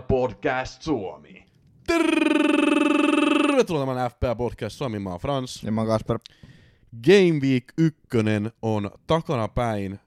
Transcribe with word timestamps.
FPL 0.00 0.06
Podcast 0.08 0.82
Suomi. 0.82 1.44
Tervetuloa 1.86 3.86
tämän 3.86 4.10
FPA 4.10 4.34
Podcast 4.34 4.76
Suomi, 4.76 4.98
mä 4.98 5.10
oon 5.10 5.20
Frans. 5.20 5.62
Ja 5.62 5.72
mä 5.72 5.80
oon 5.80 5.88
Kasper. 5.88 6.18
Game 7.06 7.40
Week 7.42 7.64
1 7.78 8.00
on 8.62 8.90
takana 9.06 9.48
päin, 9.48 10.00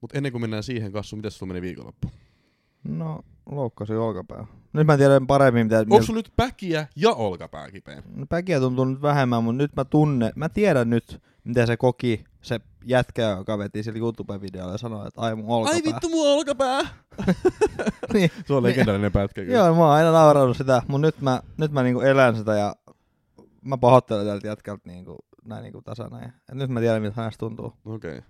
mutta 0.00 0.18
ennen 0.18 0.32
kuin 0.32 0.42
mennään 0.42 0.62
siihen, 0.62 0.92
Kassu, 0.92 1.16
miten 1.16 1.30
sulla 1.30 1.52
meni 1.52 1.62
viikonloppu? 1.62 2.10
No, 2.84 3.20
loukkasin 3.50 3.96
olkapää. 3.96 4.46
Nyt 4.72 4.86
mä 4.86 4.96
tiedän 4.96 5.26
paremmin, 5.26 5.66
mitä... 5.66 5.78
Onko 5.78 6.02
sulla 6.02 6.18
nyt 6.18 6.32
päkiä 6.36 6.86
ja 6.96 7.10
olkapää 7.10 7.70
kipeä? 7.70 8.02
No, 8.14 8.26
päkiä 8.28 8.60
tuntuu 8.60 8.84
nyt 8.84 9.02
vähemmän, 9.02 9.44
mutta 9.44 9.62
nyt 9.62 9.76
mä 9.76 9.84
tunne, 9.84 10.32
mä 10.36 10.48
tiedän 10.48 10.90
nyt, 10.90 11.22
mitä 11.44 11.66
se 11.66 11.76
koki, 11.76 12.24
se 12.42 12.60
jätkä, 12.84 13.22
joka 13.22 13.58
veti 13.58 13.82
sillä 13.82 13.98
YouTube-videolla 13.98 14.72
ja 14.72 14.78
sanoi, 14.78 15.08
että 15.08 15.20
ai 15.20 15.34
mun 15.34 15.46
olkapää. 15.48 15.76
Ai 15.76 15.82
vittu, 15.84 16.08
mun 16.08 16.28
olkapää! 16.28 16.80
niin. 18.14 18.30
Se 18.46 18.54
on 18.54 18.62
legendaarinen 18.62 19.12
pätkä 19.12 19.44
kyllä. 19.44 19.58
Joo, 19.58 19.74
mä 19.74 19.80
oon 19.80 19.90
aina 19.90 20.12
nauranut 20.12 20.56
sitä, 20.56 20.82
mutta 20.88 21.06
nyt 21.06 21.20
mä, 21.20 21.42
nyt 21.56 21.72
mä 21.72 21.82
niinku 21.82 22.00
elän 22.00 22.36
sitä 22.36 22.54
ja 22.54 22.74
mä 23.64 23.78
pahoittelen 23.78 24.26
tältä 24.26 24.46
jätkältä 24.46 24.82
niinku, 24.84 25.18
näin 25.44 25.62
niinku 25.62 25.82
tasana. 25.82 26.22
Et 26.22 26.32
nyt 26.52 26.70
mä 26.70 26.80
tiedän, 26.80 27.02
miltä 27.02 27.20
hänestä 27.20 27.38
tuntuu. 27.38 27.72
Okei. 27.84 28.18
Okay. 28.18 28.22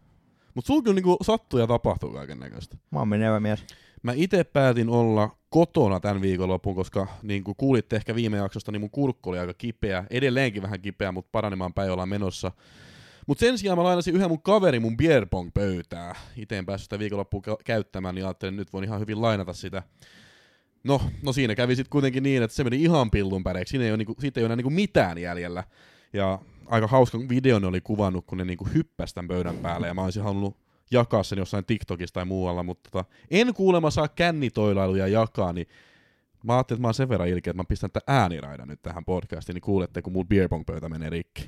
Mut 0.54 0.66
sulla 0.66 0.82
kyllä 0.82 0.94
niinku 0.94 1.16
sattuu 1.22 1.60
ja 1.60 1.66
tapahtuu 1.66 2.12
kaiken 2.12 2.40
näköistä. 2.40 2.76
Mä 2.90 2.98
oon 2.98 3.08
menevä 3.08 3.40
mies. 3.40 3.64
Mä 4.02 4.12
itse 4.14 4.44
päätin 4.44 4.88
olla 4.88 5.36
kotona 5.48 6.00
tämän 6.00 6.22
viikonlopun, 6.22 6.74
koska 6.74 7.06
niin 7.22 7.44
kuin 7.44 7.56
kuulitte 7.56 7.96
ehkä 7.96 8.14
viime 8.14 8.36
jaksosta, 8.36 8.72
niin 8.72 8.80
mun 8.80 8.90
kurkku 8.90 9.30
oli 9.30 9.38
aika 9.38 9.54
kipeä. 9.54 10.04
Edelleenkin 10.10 10.62
vähän 10.62 10.80
kipeä, 10.80 11.12
mutta 11.12 11.28
paranemaan 11.32 11.74
päin 11.74 11.90
ollaan 11.90 12.08
menossa. 12.08 12.52
Mutta 13.30 13.40
sen 13.40 13.58
sijaan 13.58 13.78
mä 13.78 13.84
lainasin 13.84 14.14
yhden 14.14 14.28
mun 14.28 14.42
kaveri 14.42 14.80
mun 14.80 14.96
beerpong 14.96 15.50
pöytää. 15.54 16.14
Itse 16.36 16.58
en 16.58 16.66
päässyt 16.66 16.84
sitä 16.84 16.98
viikonloppua 16.98 17.42
kä- 17.46 17.62
käyttämään, 17.64 18.14
niin 18.14 18.24
ajattelin, 18.24 18.54
että 18.54 18.60
nyt 18.60 18.72
voin 18.72 18.84
ihan 18.84 19.00
hyvin 19.00 19.22
lainata 19.22 19.52
sitä. 19.52 19.82
No, 20.84 21.00
no 21.22 21.32
siinä 21.32 21.54
kävi 21.54 21.76
sitten 21.76 21.90
kuitenkin 21.90 22.22
niin, 22.22 22.42
että 22.42 22.54
se 22.54 22.64
meni 22.64 22.82
ihan 22.82 23.10
pillun 23.10 23.44
päreiksi. 23.44 23.70
Siinä 23.70 23.84
ei 23.84 23.90
ole, 23.90 23.96
niinku, 23.96 24.14
siitä 24.18 24.40
ei 24.40 24.42
ole 24.42 24.46
enää 24.46 24.56
niinku 24.56 24.70
mitään 24.70 25.18
jäljellä. 25.18 25.64
Ja 26.12 26.38
aika 26.66 26.86
hauska 26.86 27.18
video 27.18 27.58
ne 27.58 27.66
oli 27.66 27.80
kuvannut, 27.80 28.26
kun 28.26 28.38
ne 28.38 28.44
niinku 28.44 28.68
hyppäsi 28.74 29.14
tämän 29.14 29.28
pöydän 29.28 29.56
päälle. 29.56 29.86
Ja 29.86 29.94
mä 29.94 30.04
olisin 30.04 30.22
halunnut 30.22 30.56
jakaa 30.90 31.22
sen 31.22 31.38
jossain 31.38 31.64
TikTokissa 31.64 32.14
tai 32.14 32.24
muualla, 32.24 32.62
mutta 32.62 32.90
tota, 32.90 33.10
en 33.30 33.54
kuulemma 33.54 33.90
saa 33.90 34.08
kännitoilailuja 34.08 35.08
jakaa, 35.08 35.52
niin 35.52 35.66
mä 36.44 36.54
ajattelin, 36.54 36.78
että 36.78 36.82
mä 36.82 36.88
oon 36.88 36.94
sen 36.94 37.08
verran 37.08 37.28
ilkeä, 37.28 37.50
että 37.50 37.62
mä 37.62 37.68
pistän 37.68 37.90
tämän 37.90 38.20
ääniraidan 38.20 38.68
nyt 38.68 38.82
tähän 38.82 39.04
podcastiin, 39.04 39.54
niin 39.54 39.62
kuulette, 39.62 40.02
kun 40.02 40.12
mun 40.12 40.28
beerpong 40.28 40.64
pöytä 40.66 40.88
menee 40.88 41.10
rikki. 41.10 41.46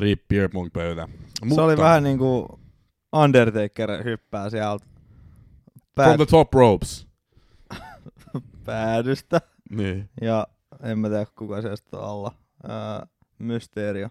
Rip 0.00 0.28
beerpong 0.28 0.68
pöytä. 0.72 1.08
Se 1.54 1.60
oli 1.60 1.76
vähän 1.76 2.02
niinku 2.02 2.60
Undertaker 3.12 4.04
hyppää 4.04 4.50
sieltä 4.50 4.86
From 5.94 6.16
the 6.16 6.26
top 6.26 6.54
ropes. 6.54 7.06
päädystä. 8.66 9.40
Niin. 9.70 10.08
Ja 10.20 10.46
en 10.82 10.98
mä 10.98 11.08
tiedä 11.08 11.26
kuka 11.38 11.62
se 11.62 11.76
sitten 11.76 12.00
on 12.00 12.06
alla. 12.06 12.34
Ää, 12.68 13.06
Mysteerio. 13.38 14.08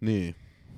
Niin. 0.00 0.34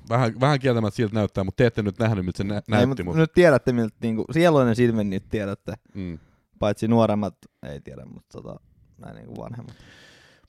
Vähän, 0.08 0.40
vähän 0.40 0.58
kieltämättä 0.58 0.96
siltä 0.96 1.14
näyttää, 1.14 1.44
mutta 1.44 1.56
te 1.56 1.66
ette 1.66 1.82
nyt 1.82 1.98
nähnyt, 1.98 2.24
miltä 2.24 2.36
se 2.36 2.44
nä- 2.44 2.54
Ei, 2.54 2.62
näytti. 2.68 2.86
mut 3.02 3.04
Mutta... 3.04 3.20
Nyt 3.20 3.32
tiedätte, 3.32 3.72
miltä 3.72 3.96
niinku, 4.02 4.24
sieloinen 4.32 4.76
silmin 4.76 5.10
nyt 5.10 5.28
tiedätte. 5.28 5.72
Mm. 5.94 6.18
Paitsi 6.58 6.88
nuoremmat 6.88 7.34
ei 7.62 7.80
tiedä, 7.80 8.04
mutta 8.04 8.42
tota, 8.42 8.60
näin 8.98 9.16
niinku 9.16 9.42
vanhemmat. 9.42 9.74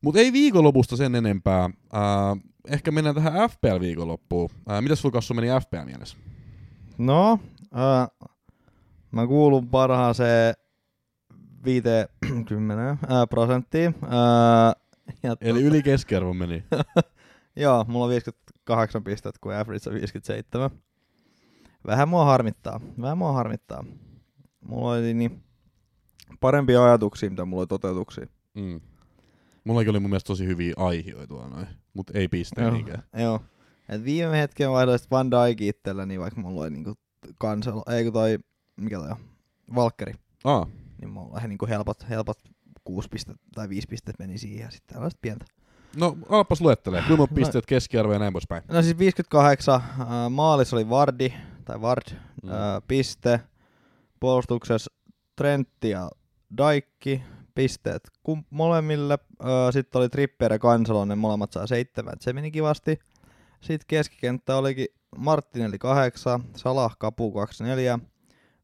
Mut 0.02 0.16
ei 0.16 0.33
viikonlopusta 0.33 0.97
sen 0.97 1.16
enempää. 1.16 1.63
Äh, 1.63 1.72
ehkä 2.68 2.92
mennään 2.92 3.16
tähän 3.16 3.34
FPL-viikonloppuun. 3.50 4.50
Äh, 4.72 4.81
mitäs 4.81 5.02
sulla 5.02 5.14
kanssa 5.14 5.34
meni 5.34 5.48
FPL 5.62 5.86
mielessä? 5.86 6.18
No, 6.98 7.40
ää, 7.74 8.08
mä 9.12 9.28
kuulun 9.28 9.68
parhaaseen 9.70 10.56
50 11.66 12.98
ää, 13.14 13.28
prosenttiin. 13.28 13.96
Ää, 14.09 14.74
ja 15.24 15.36
Eli 15.42 15.64
yli 15.64 15.84
keskiarvon 15.84 16.38
meni. 16.38 16.64
Joo, 17.56 17.86
mulla 17.88 18.06
on 18.06 18.12
58 18.12 19.03
pistettä, 19.03 19.40
kun 19.42 19.53
average 19.53 19.90
on 19.90 19.96
57. 19.96 20.70
Vähän 21.86 22.09
mua 22.09 22.26
harmittaa. 22.26 22.80
Vähän 23.02 23.18
mua 23.18 23.32
harmittaa. 23.32 23.84
Mulla 24.62 24.92
oli 24.92 25.14
niin 25.14 25.44
parempia 26.40 26.86
ajatuksia, 26.86 27.30
mitä 27.30 27.46
mulla 27.46 27.62
oli 27.62 27.68
toteutuksia. 27.68 28.28
Mm. 28.53 28.82
Mullakin 29.66 29.90
oli 29.90 30.00
mun 30.00 30.09
mielestä 30.09 30.28
tosi 30.28 30.46
hyviä 30.46 30.74
aihioita 30.78 31.34
noin, 31.34 31.68
mutta 31.94 32.14
ei 32.16 32.28
piste 32.28 32.62
Joo. 32.62 32.72
niinkään. 32.72 33.03
Joo. 33.18 33.42
Et 33.90 34.03
viime 34.06 34.38
hetken 34.42 34.72
vaihdoin 34.72 35.00
sit 35.00 35.12
Van 35.12 35.31
Dijk 35.31 35.62
itsellä, 35.62 36.06
niin 36.06 36.20
vaikka 36.20 36.42
mulla 36.42 36.62
oli 36.62 36.70
niinku 36.70 36.94
kansalo, 37.40 37.84
ei 37.92 38.03
kun 38.03 38.14
toi, 38.14 38.40
mikä 38.78 38.98
toi 39.00 39.09
on, 39.12 39.18
Valkkeri, 39.76 40.14
Ah, 40.44 40.68
niin 41.02 41.09
mulla 41.09 41.40
oli 41.40 41.48
niinku 41.48 41.68
helpot, 41.68 42.09
helpot 42.09 42.38
6 42.84 43.09
pistettä 43.09 43.44
tai 43.56 43.70
5 43.70 43.88
pistettä 43.88 44.24
meni 44.24 44.38
siihen 44.38 44.59
ja 44.66 44.72
sitten 44.72 44.94
tällaista 44.94 45.20
pientä. 45.22 45.46
no 45.96 46.18
alappas 46.30 46.62
luettelee. 46.62 47.02
Kuinka 47.08 47.24
No. 47.24 47.28
pisteet 47.36 47.66
keskiarvo 47.66 48.14
ja 48.14 48.20
näin 48.20 48.34
poispäin. 48.34 48.64
No 48.68 48.82
siis 48.82 48.97
58, 48.97 49.76
äh, 49.76 50.08
maalis 50.30 50.74
oli 50.74 50.90
Vardi, 50.90 51.34
tai 51.66 51.82
Vard, 51.82 52.03
mm. 52.44 52.50
äh, 52.50 52.56
piste. 52.88 53.40
Puolustuksessa 54.20 54.92
Trentti 55.36 55.90
ja 55.90 56.09
Daikki, 56.58 57.22
pisteet 57.55 58.01
kum- 58.29 58.43
molemmille. 58.49 59.19
Sitten 59.71 59.99
oli 59.99 60.09
Trippier 60.09 60.53
ja 60.53 60.59
Kansalonen, 60.59 61.17
molemmat 61.17 61.51
saa 61.51 61.67
seitsemän, 61.67 62.13
se 62.19 62.33
meni 62.33 62.51
kivasti. 62.51 62.99
Sitten 63.61 63.85
keskikenttä 63.88 64.55
olikin 64.57 64.88
Martinelli 65.17 65.77
8, 65.77 66.43
Salah 66.55 66.95
Kapu 66.97 67.31
24, 67.31 67.99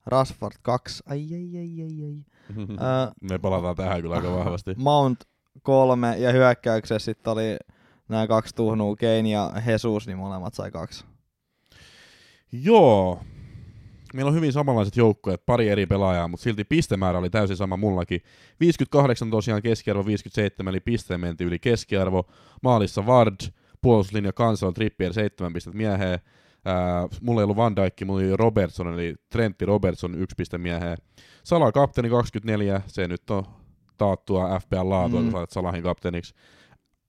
Rasford 0.06 0.56
2, 0.62 1.04
ai 1.06 1.28
ai 1.34 1.58
ai 1.58 1.82
ai 1.84 2.06
ai. 2.06 2.18
Äh, 2.72 3.12
Me 3.22 3.40
palataan 3.40 3.76
tähän 3.76 4.02
kyllä 4.02 4.16
aika 4.16 4.32
vahvasti. 4.32 4.76
Mount 4.84 5.20
3 5.64 6.18
ja 6.18 6.32
hyökkäyksessä 6.32 7.00
sitten 7.00 7.34
oli 7.34 7.58
nämä 8.10 8.28
kaksi 8.28 8.56
tuhnua, 8.56 8.96
Kane 8.96 9.30
ja 9.30 9.52
Jesus, 9.68 10.08
niin 10.08 10.18
molemmat 10.18 10.54
sai 10.54 10.72
kaksi. 10.72 11.06
Joo. 12.52 13.22
Meillä 14.14 14.30
on 14.30 14.36
hyvin 14.36 14.54
samanlaiset 14.54 14.98
joukkueet, 14.98 15.46
pari 15.46 15.70
eri 15.70 15.86
pelaajaa, 15.86 16.28
mutta 16.28 16.44
silti 16.44 16.64
pistemäärä 16.64 17.20
oli 17.20 17.30
täysin 17.30 17.58
sama 17.58 17.78
mullakin. 17.78 18.22
58 18.60 19.30
tosiaan 19.30 19.62
keskiarvo, 19.62 20.06
57 20.06 20.72
eli 20.72 20.80
pisteen 20.80 21.20
menti 21.20 21.44
yli 21.44 21.60
keskiarvo. 21.60 22.30
Maalissa 22.64 23.06
Vard, 23.06 23.36
puolustuslinja 23.82 24.34
Kansal, 24.34 24.72
Trippier 24.72 25.14
7 25.14 25.54
pistet 25.54 25.74
mieheen. 25.74 26.20
Ää, 26.66 27.08
mulla 27.22 27.42
ei 27.42 27.44
ollut 27.44 27.58
Van 27.58 27.76
Dijk, 27.76 28.02
mulla 28.06 28.20
oli 28.20 28.38
Robertson, 28.38 28.94
eli 28.94 29.16
Trentti 29.30 29.66
Robertson 29.66 30.16
1 30.16 30.36
piste 30.38 30.58
mieheen. 30.58 30.98
Sala 31.44 31.72
kapteeni 31.72 32.10
24, 32.10 32.82
se 32.88 33.08
nyt 33.08 33.30
on 33.30 33.44
taattua 33.98 34.60
FPL 34.60 34.90
laatua, 34.90 35.20
mm. 35.20 35.26
Kun 35.26 35.32
sait 35.32 35.52
Salahin 35.52 35.84
kapteeniksi. 35.84 36.36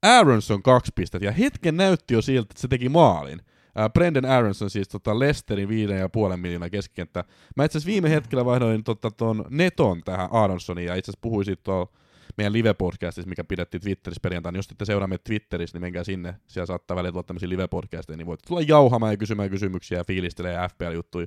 Aronson 0.03 0.63
kaksi 0.63 0.93
pistettä, 0.95 1.27
ja 1.27 1.33
hetken 1.33 1.77
näytti 1.77 2.15
jo 2.15 2.23
siltä, 2.23 2.47
että 2.51 2.61
se 2.61 2.69
teki 2.69 2.89
maalin. 2.89 3.43
Ää, 3.75 3.91
Brendan 3.91 4.25
Aronson 4.25 4.71
siis 4.71 4.89
tota 4.89 5.19
Lesterin 5.19 5.69
viiden 5.69 5.99
ja 5.99 6.09
puolen 6.09 6.41
miljoonaa 6.41 6.71
keskikenttä. 6.71 7.25
Mä 7.57 7.65
itse 7.65 7.79
asiassa 7.79 7.93
viime 7.93 8.11
hetkellä 8.11 8.45
vaihdoin 8.45 8.85
tota, 8.85 9.11
ton 9.11 9.45
Neton 9.51 10.01
tähän 10.05 10.33
Aronsoniin 10.33 10.87
ja 10.87 10.95
itse 10.95 11.11
asiassa 11.11 11.23
puhuin 11.23 11.45
siitä 11.45 11.63
tuolla 11.63 11.93
meidän 12.37 12.53
live-podcastissa, 12.53 13.29
mikä 13.29 13.45
pidettiin 13.45 13.81
Twitterissä 13.81 14.21
perjantaina. 14.23 14.59
Jos 14.59 14.69
ette 14.73 14.85
seuraa 14.85 15.09
meitä 15.09 15.25
Twitterissä, 15.25 15.77
niin 15.77 15.83
menkää 15.83 16.05
sinne. 16.05 16.35
Siellä 16.47 16.67
saattaa 16.67 16.97
välillä 16.97 17.13
tulla 17.13 17.23
tämmöisiä 17.23 17.49
live-podcasteja, 17.49 18.17
niin 18.17 18.27
voitte 18.27 18.49
tulla 18.49 18.61
jauhamaan 18.61 19.13
ja 19.13 19.17
kysymään 19.17 19.51
kysymyksiä 19.51 19.99
ja 19.99 20.05
fiilistelee 20.05 20.69
FPL-juttuja. 20.69 21.27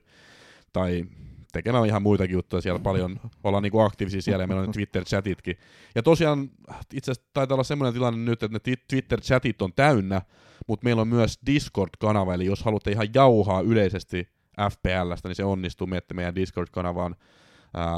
Tai 0.73 1.05
tekemään 1.55 1.85
ihan 1.85 2.01
muitakin 2.01 2.33
juttuja 2.33 2.61
siellä 2.61 2.79
paljon, 2.79 3.19
ollaan 3.43 3.63
niinku 3.63 3.79
aktiivisia 3.79 4.21
siellä 4.21 4.43
ja 4.43 4.47
meillä 4.47 4.61
on 4.61 4.67
ne 4.67 4.73
Twitter-chatitkin. 4.73 5.57
Ja 5.95 6.03
tosiaan 6.03 6.49
itse 6.93 7.11
asiassa 7.11 7.29
taitaa 7.33 7.55
olla 7.55 7.63
semmoinen 7.63 7.93
tilanne 7.93 8.19
nyt, 8.19 8.43
että 8.43 8.55
ne 8.55 8.59
ti- 8.59 8.83
Twitter-chatit 8.87 9.61
on 9.61 9.73
täynnä, 9.75 10.21
mutta 10.67 10.83
meillä 10.83 11.01
on 11.01 11.07
myös 11.07 11.39
Discord-kanava, 11.45 12.33
eli 12.33 12.45
jos 12.45 12.63
haluatte 12.63 12.91
ihan 12.91 13.07
jauhaa 13.13 13.61
yleisesti 13.61 14.29
FPLstä, 14.71 15.29
niin 15.29 15.35
se 15.35 15.43
onnistuu, 15.43 15.87
menette 15.87 16.13
meidän 16.13 16.35
Discord-kanavaan. 16.35 17.15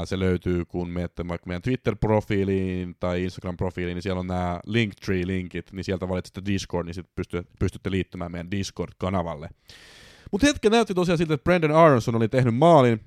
Se 0.04 0.18
löytyy, 0.18 0.64
kun 0.64 0.90
menette 0.90 1.28
vaikka 1.28 1.46
meidän 1.46 1.62
Twitter-profiiliin 1.62 2.96
tai 3.00 3.26
Instagram-profiiliin, 3.26 3.94
niin 3.94 4.02
siellä 4.02 4.20
on 4.20 4.26
nämä 4.26 4.60
Linktree-linkit, 4.66 5.72
niin 5.72 5.84
sieltä 5.84 6.08
valitsette 6.08 6.42
Discord, 6.46 6.86
niin 6.86 6.94
sitten 6.94 7.12
pystytte, 7.16 7.52
pystytte 7.58 7.90
liittymään 7.90 8.32
meidän 8.32 8.50
Discord-kanavalle. 8.50 9.48
Mutta 10.32 10.46
hetken 10.46 10.72
näytti 10.72 10.94
tosiaan 10.94 11.18
siltä, 11.18 11.34
että 11.34 11.44
Brandon 11.44 11.70
Aronson 11.70 12.14
oli 12.14 12.28
tehnyt 12.28 12.54
maalin, 12.54 13.00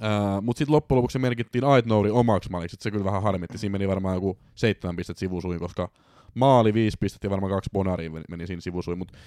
Uh, 0.00 0.42
mutta 0.42 0.58
sitten 0.58 0.74
loppujen 0.74 0.96
lopuksi 0.96 1.12
se 1.12 1.18
merkittiin 1.18 1.64
Aitnouri 1.64 2.10
omaksi 2.10 2.50
maaliksi, 2.50 2.76
se 2.80 2.90
kyllä 2.90 3.04
vähän 3.04 3.22
harmitti. 3.22 3.58
Siinä 3.58 3.72
meni 3.72 3.88
varmaan 3.88 4.14
joku 4.14 4.38
seitsemän 4.54 4.96
pistettä 4.96 5.20
sivusuihin, 5.20 5.60
koska 5.60 5.90
maali 6.34 6.74
viisi 6.74 6.96
pistettä 7.00 7.26
ja 7.26 7.30
varmaan 7.30 7.52
kaksi 7.52 7.70
bonaria 7.72 8.10
meni- 8.28 8.46
siinä 8.46 8.60
sivusuihin. 8.60 8.98
Mutta 8.98 9.18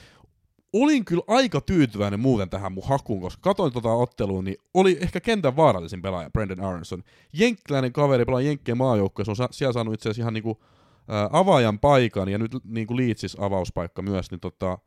olin 0.73 1.05
kyllä 1.05 1.23
aika 1.27 1.61
tyytyväinen 1.61 2.19
muuten 2.19 2.49
tähän 2.49 2.71
mun 2.71 2.83
hakuun, 2.87 3.21
koska 3.21 3.41
katoin 3.41 3.73
tota 3.73 3.89
ottelua, 3.93 4.41
niin 4.41 4.55
oli 4.73 4.97
ehkä 5.01 5.19
kentän 5.19 5.55
vaarallisin 5.55 6.01
pelaaja, 6.01 6.29
Brendan 6.29 6.61
Aronson. 6.61 7.03
Jenkkiläinen 7.33 7.93
kaveri 7.93 8.25
pelaa 8.25 8.41
Jenkkien 8.41 8.77
maajoukkueessa, 8.77 9.31
on 9.31 9.35
sa- 9.35 9.49
siellä 9.51 9.73
saanut 9.73 9.93
itse 9.93 10.09
asiassa 10.09 10.21
ihan 10.21 10.33
niinku 10.33 10.63
ää, 11.07 11.29
avaajan 11.31 11.79
paikan 11.79 12.29
ja 12.29 12.37
nyt 12.37 12.51
niin 12.63 12.87
kuin 12.87 12.97
Leedsis 12.97 13.37
avauspaikka 13.39 14.01
myös, 14.01 14.31
niin 14.31 14.39
tota, 14.39 14.77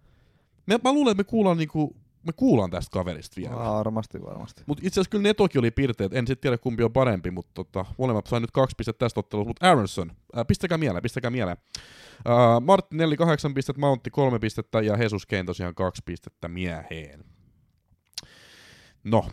me, 0.66 0.78
mä 0.84 0.92
luulen, 0.92 1.10
että 1.10 1.20
me 1.22 1.30
kuullaan, 1.30 1.56
niin 1.56 1.68
kuin, 1.68 1.96
me 2.26 2.32
kuullaan 2.36 2.70
tästä 2.70 2.90
kaverista 2.90 3.40
vielä. 3.40 3.56
Varmasti, 3.56 4.22
varmasti. 4.22 4.62
Mutta 4.66 4.80
itse 4.86 5.00
asiassa 5.00 5.10
kyllä 5.10 5.22
Netokin 5.22 5.58
oli 5.58 5.70
piirteet, 5.70 6.12
en 6.12 6.26
sitten 6.26 6.42
tiedä 6.42 6.58
kumpi 6.58 6.82
on 6.82 6.92
parempi, 6.92 7.30
mutta 7.30 7.50
tota, 7.54 7.84
molemmat 7.98 8.26
sai 8.26 8.40
nyt 8.40 8.50
kaksi 8.50 8.74
pistettä 8.76 8.98
tästä 8.98 9.20
ottelusta, 9.20 9.48
mutta 9.48 9.70
Aronson, 9.70 10.12
ää, 10.34 10.44
pistäkää 10.44 10.78
mieleen, 10.78 11.02
pistäkää 11.02 11.30
mieleen. 11.30 11.56
Ää, 12.24 12.60
Martinelli 12.60 13.16
kahdeksan 13.16 13.54
pistettä, 13.54 13.80
Mountti 13.80 14.10
kolme 14.10 14.38
pistettä 14.38 14.80
ja 14.80 14.96
Jesus 14.96 15.26
Kane 15.26 15.44
tosiaan 15.44 15.74
kaksi 15.74 16.02
pistettä 16.04 16.48
mieheen. 16.48 17.24
No, 19.04 19.26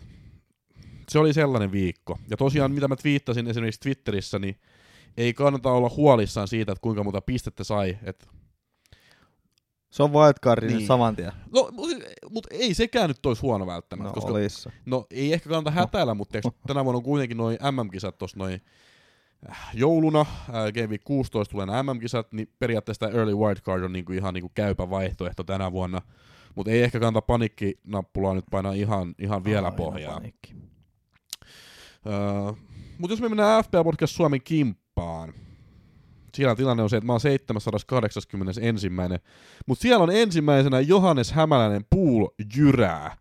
se 1.08 1.18
oli 1.18 1.32
sellainen 1.32 1.72
viikko. 1.72 2.18
Ja 2.30 2.36
tosiaan, 2.36 2.72
mitä 2.72 2.88
mä 2.88 2.96
twiittasin 2.96 3.46
esimerkiksi 3.46 3.80
Twitterissä, 3.80 4.38
niin 4.38 4.60
ei 5.16 5.34
kannata 5.34 5.70
olla 5.70 5.90
huolissaan 5.96 6.48
siitä, 6.48 6.72
että 6.72 6.82
kuinka 6.82 7.04
monta 7.04 7.20
pistettä 7.20 7.64
sai. 7.64 7.98
Et, 8.02 8.28
Se 9.96 10.02
on 10.02 10.12
wildcardin 10.12 10.76
Niin. 10.76 10.86
saman 10.86 11.16
tien. 11.16 11.32
no, 11.52 11.68
mutta 11.72 11.96
mut 12.30 12.46
ei 12.50 12.74
sekään 12.74 13.08
nyt 13.08 13.26
olisi 13.26 13.42
huono 13.42 13.66
välttämättä. 13.66 14.08
No 14.08 14.14
koska, 14.14 14.32
olis. 14.32 14.68
no 14.86 15.06
ei 15.10 15.32
ehkä 15.32 15.48
kannata 15.48 15.70
hätäillä, 15.70 16.14
mutta 16.14 16.36
eikö 16.38 16.50
tänä 16.66 16.84
vuonna 16.84 16.96
on 16.96 17.02
kuitenkin 17.02 17.36
noin 17.36 17.58
MM-kisat 17.70 18.18
tuossa 18.18 18.38
noin 18.38 18.60
äh, 19.50 19.68
jouluna, 19.74 20.20
äh, 20.20 20.72
Game 20.74 20.86
Week 20.86 21.04
16 21.04 21.52
tulee 21.52 21.66
nämä 21.66 21.82
MM-kisat, 21.82 22.32
niin 22.32 22.48
periaatteessa 22.58 23.06
tämä 23.06 23.18
Early 23.18 23.34
Wildcard 23.36 23.82
on 23.82 23.92
niinku 23.92 24.12
ihan 24.12 24.34
niinku 24.34 24.50
käypä 24.54 24.90
vaihtoehto 24.90 25.44
tänä 25.44 25.72
vuonna. 25.72 26.02
Mutta 26.54 26.70
ei 26.72 26.82
ehkä 26.82 27.00
kannata 27.00 27.26
panikkinappulaa 27.26 28.34
nyt 28.34 28.44
painaa 28.50 28.72
ihan, 28.72 29.14
ihan 29.18 29.44
vielä 29.44 29.66
Aina 29.66 29.76
pohjaa. 29.76 30.20
Öö, 32.06 32.52
mutta 32.98 33.12
jos 33.12 33.20
me 33.20 33.28
mennään 33.28 33.64
FPL 33.64 33.82
Podcast 33.82 34.14
Suomen 34.14 34.40
kimppaan, 34.44 35.34
siellä 36.36 36.56
tilanne 36.56 36.82
on 36.82 36.90
se, 36.90 36.96
että 36.96 37.06
mä 37.06 37.12
oon 37.12 37.20
781. 37.20 38.90
Mutta 39.66 39.82
siellä 39.82 40.02
on 40.02 40.10
ensimmäisenä 40.10 40.80
Johannes 40.80 41.32
Hämäläinen 41.32 41.84
Pool 41.90 42.26
Jyrää. 42.56 43.16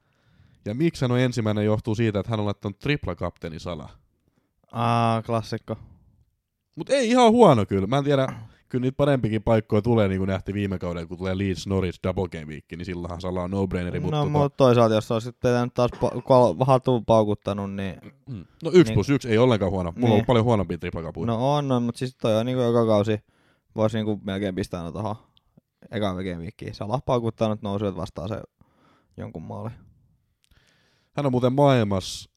Ja 0.65 0.75
miksi 0.75 1.01
hän 1.01 1.12
on 1.12 1.19
ensimmäinen 1.19 1.65
johtuu 1.65 1.95
siitä, 1.95 2.19
että 2.19 2.29
hän 2.29 2.39
on 2.39 2.45
laittanut 2.45 2.79
tripla 2.79 3.15
kapteeni 3.15 3.59
sala. 3.59 3.89
Aa, 4.71 5.21
klassikko. 5.21 5.77
Mutta 6.75 6.94
ei 6.94 7.09
ihan 7.09 7.31
huono 7.31 7.65
kyllä. 7.65 7.88
Mä 7.88 7.97
en 7.97 8.03
tiedä, 8.03 8.27
kyllä 8.69 8.81
niitä 8.81 8.95
parempikin 8.97 9.44
paikkoja 9.44 9.81
tulee, 9.81 10.07
niin 10.07 10.19
kuin 10.19 10.27
nähtiin 10.27 10.56
viime 10.56 10.79
kaudella, 10.79 11.07
kun 11.07 11.17
tulee 11.17 11.38
Leeds 11.38 11.67
Norwich 11.67 12.00
Double 12.03 12.27
Game 12.29 12.45
Week, 12.45 12.65
niin 12.71 12.85
silloinhan 12.85 13.21
Sala 13.21 13.41
on 13.44 13.51
no-braineri. 13.51 14.00
Mutta 14.00 14.17
no, 14.17 14.23
tota, 14.23 14.31
mutta 14.38 14.57
toisaalta, 14.57 14.95
jos 14.95 15.12
olisit 15.12 15.39
teidän 15.39 15.71
taas 15.71 15.91
pa- 15.95 16.65
hatun 16.65 17.06
paukuttanut, 17.06 17.73
niin... 17.73 17.95
mm. 18.29 18.45
no 18.63 18.71
yksi 18.73 18.83
niin- 18.83 18.94
plus 18.94 19.09
yksi 19.09 19.29
ei 19.29 19.38
ollenkaan 19.38 19.71
huono. 19.71 19.91
Mulla 19.91 19.97
on 20.06 20.09
Niin. 20.09 20.13
ollut 20.13 20.25
paljon 20.27 20.45
huonompia 20.45 20.77
triplakapuja. 20.77 21.27
No 21.27 21.56
on, 21.56 21.71
on 21.71 21.83
mutta 21.83 22.00
siis 22.00 22.15
toi 22.15 22.35
on 22.35 22.45
niinku 22.45 22.62
joka 22.63 22.85
kausi 22.85 23.19
voisi 23.75 23.97
niinku 23.97 24.19
melkein 24.23 24.56
pistää 24.56 24.79
aina 24.79 24.91
tohon 24.91 25.15
ekaan 25.91 26.15
game 26.15 26.35
weekiin. 26.38 26.73
Salah 26.75 27.01
paukuttanut 27.06 27.62
nousivat 27.62 27.95
vastaan 27.95 28.29
se 28.29 28.41
jonkun 29.17 29.44
maali. 29.44 29.69
Hän 31.13 31.25
on 31.25 31.31
muuten 31.31 31.53
maailmassa 31.53 32.29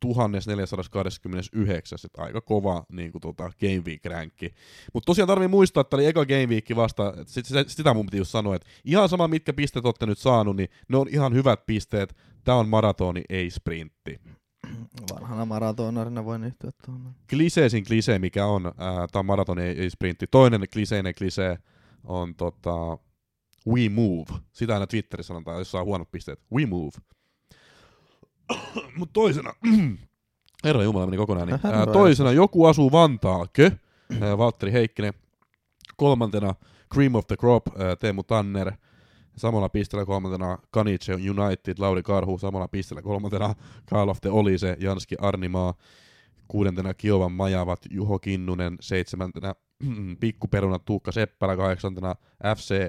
1429, 0.00 1.98
että 2.04 2.22
aika 2.22 2.40
kova 2.40 2.84
niin 2.92 3.12
kuin, 3.12 3.22
tota, 3.22 3.50
Game 3.60 3.82
Week-ränkki. 3.86 4.54
Mutta 4.94 5.06
tosiaan 5.06 5.28
tarvii 5.28 5.48
muistaa, 5.48 5.80
että 5.80 5.96
oli 5.96 6.06
eka 6.06 6.26
Game 6.26 6.46
Week 6.46 6.64
vasta, 6.76 7.08
että 7.08 7.32
sit, 7.32 7.46
sit, 7.46 7.68
sitä 7.68 7.94
mun 7.94 8.06
piti 8.06 8.16
just 8.16 8.30
sanoa, 8.30 8.56
että 8.56 8.68
ihan 8.84 9.08
sama 9.08 9.28
mitkä 9.28 9.52
pisteet 9.52 9.84
olette 9.84 10.06
nyt 10.06 10.18
saanut, 10.18 10.56
niin 10.56 10.68
ne 10.88 10.96
on 10.96 11.08
ihan 11.10 11.34
hyvät 11.34 11.66
pisteet. 11.66 12.16
Tämä 12.44 12.58
on 12.58 12.68
maratoni, 12.68 13.22
ei 13.28 13.50
sprintti. 13.50 14.20
Vanhana 15.14 15.44
maratonarina 15.44 16.24
voin 16.24 16.44
yhtyä 16.44 16.70
tuohon. 16.86 17.14
Kliseesin 17.30 17.84
klisee, 17.84 18.18
mikä 18.18 18.46
on, 18.46 18.62
tämä 19.12 19.20
on 19.20 19.26
maratoni, 19.26 19.62
ei, 19.62 19.80
ei 19.80 19.90
sprintti. 19.90 20.26
Toinen 20.26 20.66
kliseinen 20.72 21.14
klisee 21.14 21.58
on 22.04 22.34
tota, 22.34 22.98
we 23.66 23.88
move. 23.88 24.40
Sitä 24.52 24.74
aina 24.74 24.86
Twitterissä 24.86 25.28
sanotaan, 25.28 25.58
jos 25.58 25.70
saa 25.70 25.84
huonot 25.84 26.10
pisteet. 26.10 26.40
We 26.54 26.66
move. 26.66 26.92
Mutta 28.98 29.12
toisena, 29.12 29.52
herra 30.64 30.82
Jumala 30.82 31.06
meni 31.06 31.16
kokonaan, 31.16 31.48
niin, 31.48 31.60
ää, 31.64 31.86
toisena 31.86 32.32
joku 32.32 32.66
asuu 32.66 32.92
Vantaakö, 32.92 33.70
ää, 34.20 34.38
Valtteri 34.38 34.72
Heikkinen. 34.72 35.14
Kolmantena 35.96 36.54
Cream 36.94 37.14
of 37.14 37.26
the 37.26 37.36
Crop, 37.36 37.66
ää, 37.78 37.96
Teemu 37.96 38.22
Tanner. 38.22 38.72
Samalla 39.36 39.68
pisteellä 39.68 40.06
kolmantena 40.06 40.58
Kanice 40.70 41.12
United, 41.14 41.74
Lauri 41.78 42.02
Karhu. 42.02 42.38
Samalla 42.38 42.68
pisteellä 42.68 43.02
kolmantena 43.02 43.54
Call 43.90 44.08
of 44.08 44.20
the 44.20 44.30
Olise, 44.30 44.76
Janski 44.80 45.14
Arnimaa. 45.20 45.74
Kuudentena 46.48 46.94
Kiovan 46.94 47.32
Majavat, 47.32 47.80
Juho 47.90 48.18
Kinnunen. 48.18 48.76
Seitsemäntenä 48.80 49.54
Pikkuperuna, 50.20 50.78
Tuukka 50.78 51.12
Seppälä. 51.12 51.56
Kahdeksantena 51.56 52.14
FC 52.56 52.88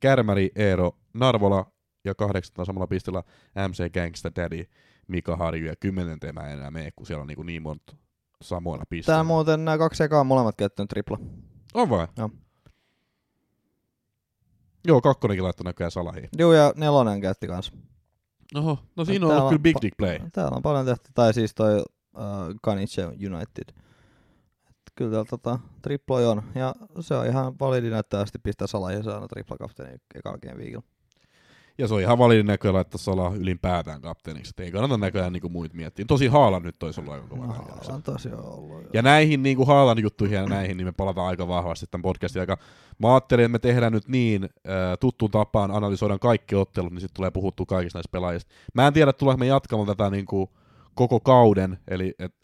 Kärmäri, 0.00 0.50
Eero 0.56 0.92
Narvola. 1.14 1.66
Ja 2.04 2.14
kahdeksantena 2.14 2.64
samalla 2.64 2.86
pisteellä 2.86 3.22
MC 3.68 3.92
Gangsta 3.92 4.30
Daddy, 4.36 4.64
Mika 5.08 5.36
Harju. 5.36 5.66
Ja 5.66 5.76
kymmenenteen 5.80 6.34
mä 6.34 6.40
en 6.40 6.58
enää 6.58 6.70
mene, 6.70 6.90
kun 6.96 7.06
siellä 7.06 7.22
on 7.22 7.26
niin, 7.26 7.46
niin 7.46 7.62
monta 7.62 7.96
samoilla 8.42 8.84
pisteillä. 8.88 9.16
Tää 9.16 9.24
muuten 9.24 9.64
nämä 9.64 9.78
kaksi 9.78 10.04
ekaa 10.04 10.20
on 10.20 10.26
molemmat 10.26 10.56
käyttänyt 10.56 10.90
tripla. 10.90 11.18
On 11.74 11.90
vai? 11.90 12.08
Joo. 12.16 12.30
Joo, 14.86 15.00
kakkonenkin 15.00 15.44
laittoi 15.44 15.64
näköjään 15.64 15.90
salahiin. 15.90 16.28
Juu, 16.38 16.52
ja 16.52 16.72
nelonen 16.76 17.20
käytti 17.20 17.46
kans. 17.46 17.72
Oho, 18.54 18.78
no 18.96 19.04
siinä 19.04 19.26
on 19.26 19.32
ollut 19.32 19.48
kyllä 19.48 19.62
big 19.62 19.76
dick 19.82 19.96
play. 19.96 20.18
Täällä 20.32 20.56
on 20.56 20.62
paljon 20.62 20.86
tehty, 20.86 21.10
tai 21.14 21.34
siis 21.34 21.54
toi 21.54 21.78
uh, 21.78 21.84
Kanice 22.62 23.04
United. 23.04 23.74
Et 24.68 24.76
kyllä 24.94 25.10
täällä 25.10 25.28
tota, 25.30 25.58
triploja 25.82 26.30
on, 26.30 26.42
ja 26.54 26.74
se 27.00 27.14
on 27.14 27.26
ihan 27.26 27.58
validi 27.60 27.90
näyttävästi 27.90 28.38
pistää 28.38 28.66
Salah 28.66 28.92
ja 28.92 29.02
saada 29.02 29.28
tripla 29.28 29.56
kapteeni 29.56 29.98
ekaa 30.14 30.38
game 30.38 30.58
viikolla. 30.58 30.86
Ja 31.78 31.88
se 31.88 31.94
on 31.94 32.00
ihan 32.00 32.18
validin 32.18 32.46
näköjään 32.46 32.74
laittaa 32.74 32.98
Salah 32.98 33.34
ylipäätään 33.36 34.00
kapteeniksi. 34.00 34.52
Et 34.56 34.60
ei 34.60 34.72
kannata 34.72 34.98
näköjään 34.98 35.32
niinku 35.32 35.48
muut 35.48 35.74
miettiä. 35.74 36.04
Tosi 36.08 36.26
Haalan 36.26 36.62
nyt 36.62 36.82
olisi 36.82 37.00
ollut 37.00 37.14
aika 37.14 37.26
kova. 37.26 37.46
No, 37.46 38.00
tosiaan 38.04 38.44
ollut. 38.44 38.82
jo. 38.82 38.88
Ja 38.92 39.02
näihin 39.02 39.42
niin 39.42 39.56
kuin 39.56 39.66
Haalan 39.66 40.02
juttuihin 40.02 40.36
ja 40.36 40.46
näihin, 40.46 40.76
niin 40.76 40.86
me 40.86 40.92
palataan 40.92 41.26
aika 41.28 41.48
vahvasti 41.48 41.86
tämän 41.90 42.02
podcastin 42.02 42.40
aika. 42.40 42.58
Mä 42.98 43.14
ajattelin, 43.14 43.44
että 43.44 43.52
me 43.52 43.58
tehdään 43.58 43.92
nyt 43.92 44.08
niin 44.08 44.44
äh, 44.44 44.50
tuttuun 45.00 45.30
tapaan, 45.30 45.70
analysoidaan 45.70 46.20
kaikki 46.20 46.54
ottelut, 46.54 46.92
niin 46.92 47.00
sitten 47.00 47.16
tulee 47.16 47.30
puhuttua 47.30 47.66
kaikista 47.66 47.98
näistä 47.98 48.12
pelaajista. 48.12 48.54
Mä 48.74 48.86
en 48.86 48.92
tiedä, 48.92 49.12
tuleeko 49.12 49.38
me 49.38 49.46
jatkamaan 49.46 49.86
tätä 49.86 50.10
niin 50.10 50.26
kuin 50.26 50.50
koko 50.94 51.20
kauden, 51.20 51.78
eli 51.88 52.14
et, 52.18 52.34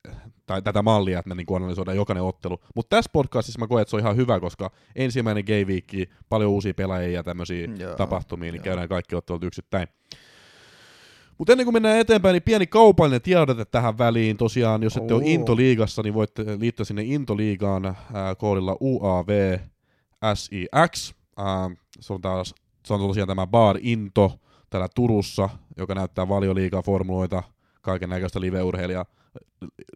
tai 0.51 0.63
tätä 0.63 0.83
mallia, 0.83 1.19
että 1.19 1.29
me 1.29 1.35
niin 1.35 1.57
analysoidaan 1.57 1.97
jokainen 1.97 2.25
ottelu. 2.25 2.61
Mutta 2.75 2.97
tässä 2.97 3.11
podcastissa 3.13 3.59
mä 3.59 3.67
koen, 3.67 3.83
että 3.83 3.91
se 3.91 3.97
on 3.97 4.01
ihan 4.01 4.17
hyvä, 4.17 4.41
koska 4.41 4.71
ensimmäinen 4.97 5.45
game 5.45 5.65
week, 5.65 6.11
paljon 6.29 6.51
uusia 6.51 6.75
pelaajia 6.75 7.11
ja 7.11 7.23
tämmöisiä 7.23 7.69
Joo, 7.79 7.95
tapahtumia, 7.95 8.53
niin 8.53 8.59
joo. 8.59 8.65
käydään 8.65 8.89
kaikki 8.89 9.17
ottelut 9.17 9.45
yksittäin. 9.45 9.89
Mutta 11.39 11.53
ennen 11.53 11.65
kuin 11.65 11.75
mennään 11.75 11.99
eteenpäin, 11.99 12.33
niin 12.33 12.43
pieni 12.43 12.67
kaupallinen 12.67 13.23
tiedote 13.23 13.65
tähän 13.65 13.99
väliin. 13.99 14.37
Tosiaan, 14.37 14.83
jos 14.83 14.97
ette 14.97 15.15
ole 15.15 15.23
Oo. 15.23 15.29
Into-liigassa, 15.29 16.03
niin 16.03 16.15
voitte 16.15 16.45
liittyä 16.59 16.85
sinne 16.85 17.03
Into-liigaan 17.03 17.87
äh, 17.87 17.95
koodilla 18.39 18.77
UAVSIX. 18.81 19.65
Äh, 21.41 21.77
se, 22.01 22.13
on 22.13 22.21
taas, 22.21 22.55
se 22.87 22.95
on 22.95 23.01
tosiaan 23.01 23.29
tämä 23.29 23.47
Bar 23.47 23.79
Into 23.81 24.33
täällä 24.71 24.89
Turussa, 24.95 25.49
joka 25.77 25.95
näyttää 25.95 26.29
valioliigaa 26.29 26.83
formuloita, 26.83 27.43
kaiken 27.83 28.11
näköistä 28.11 28.41
live-urheilijaa, 28.41 29.05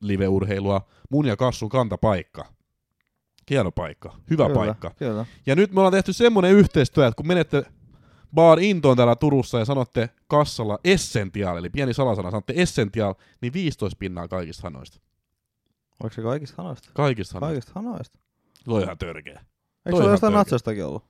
live-urheilua. 0.01 0.81
Mun 1.11 1.27
ja 1.27 1.37
Kassun 1.37 1.69
kantapaikka. 1.69 2.47
Hieno 3.51 3.71
paikka, 3.71 4.17
hyvä 4.31 4.47
kyllä, 4.47 4.59
paikka. 4.59 4.91
Kyllä. 4.99 5.27
Ja 5.47 5.57
nyt 5.57 5.73
me 5.73 5.81
ollaan 5.81 5.93
tehty 5.93 6.13
semmonen 6.13 6.53
yhteistyö, 6.53 7.07
että 7.07 7.17
kun 7.17 7.27
menette 7.27 7.65
Bar 8.35 8.61
Intoon 8.61 8.97
täällä 8.97 9.17
Turussa 9.17 9.59
ja 9.59 9.65
sanotte 9.65 10.11
kassalla 10.27 10.79
Essential, 10.85 11.57
eli 11.57 11.71
pieni 11.71 11.95
salasana, 11.95 12.31
sanotte 12.31 12.53
Essential, 12.57 13.15
niin 13.41 13.53
15 13.53 13.97
pinnaa 13.99 14.29
kaikista 14.29 14.63
hanoista. 14.63 15.01
Oliko 16.03 16.15
se 16.15 16.23
kaikista 16.23 16.63
hanoista? 16.63 16.91
Kaikista 16.95 17.41
hanoista. 17.41 17.47
Kaikista 17.55 17.73
hanoista. 17.75 18.19
On 18.67 18.83
ihan 18.83 18.99
törkeä. 18.99 19.33
Eikö 19.33 19.45
Toi 19.91 19.99
se 19.99 20.03
ole 20.05 20.11
jostain 20.11 20.31
törkeä. 20.31 20.39
natsostakin 20.39 20.85
ollut? 20.85 21.05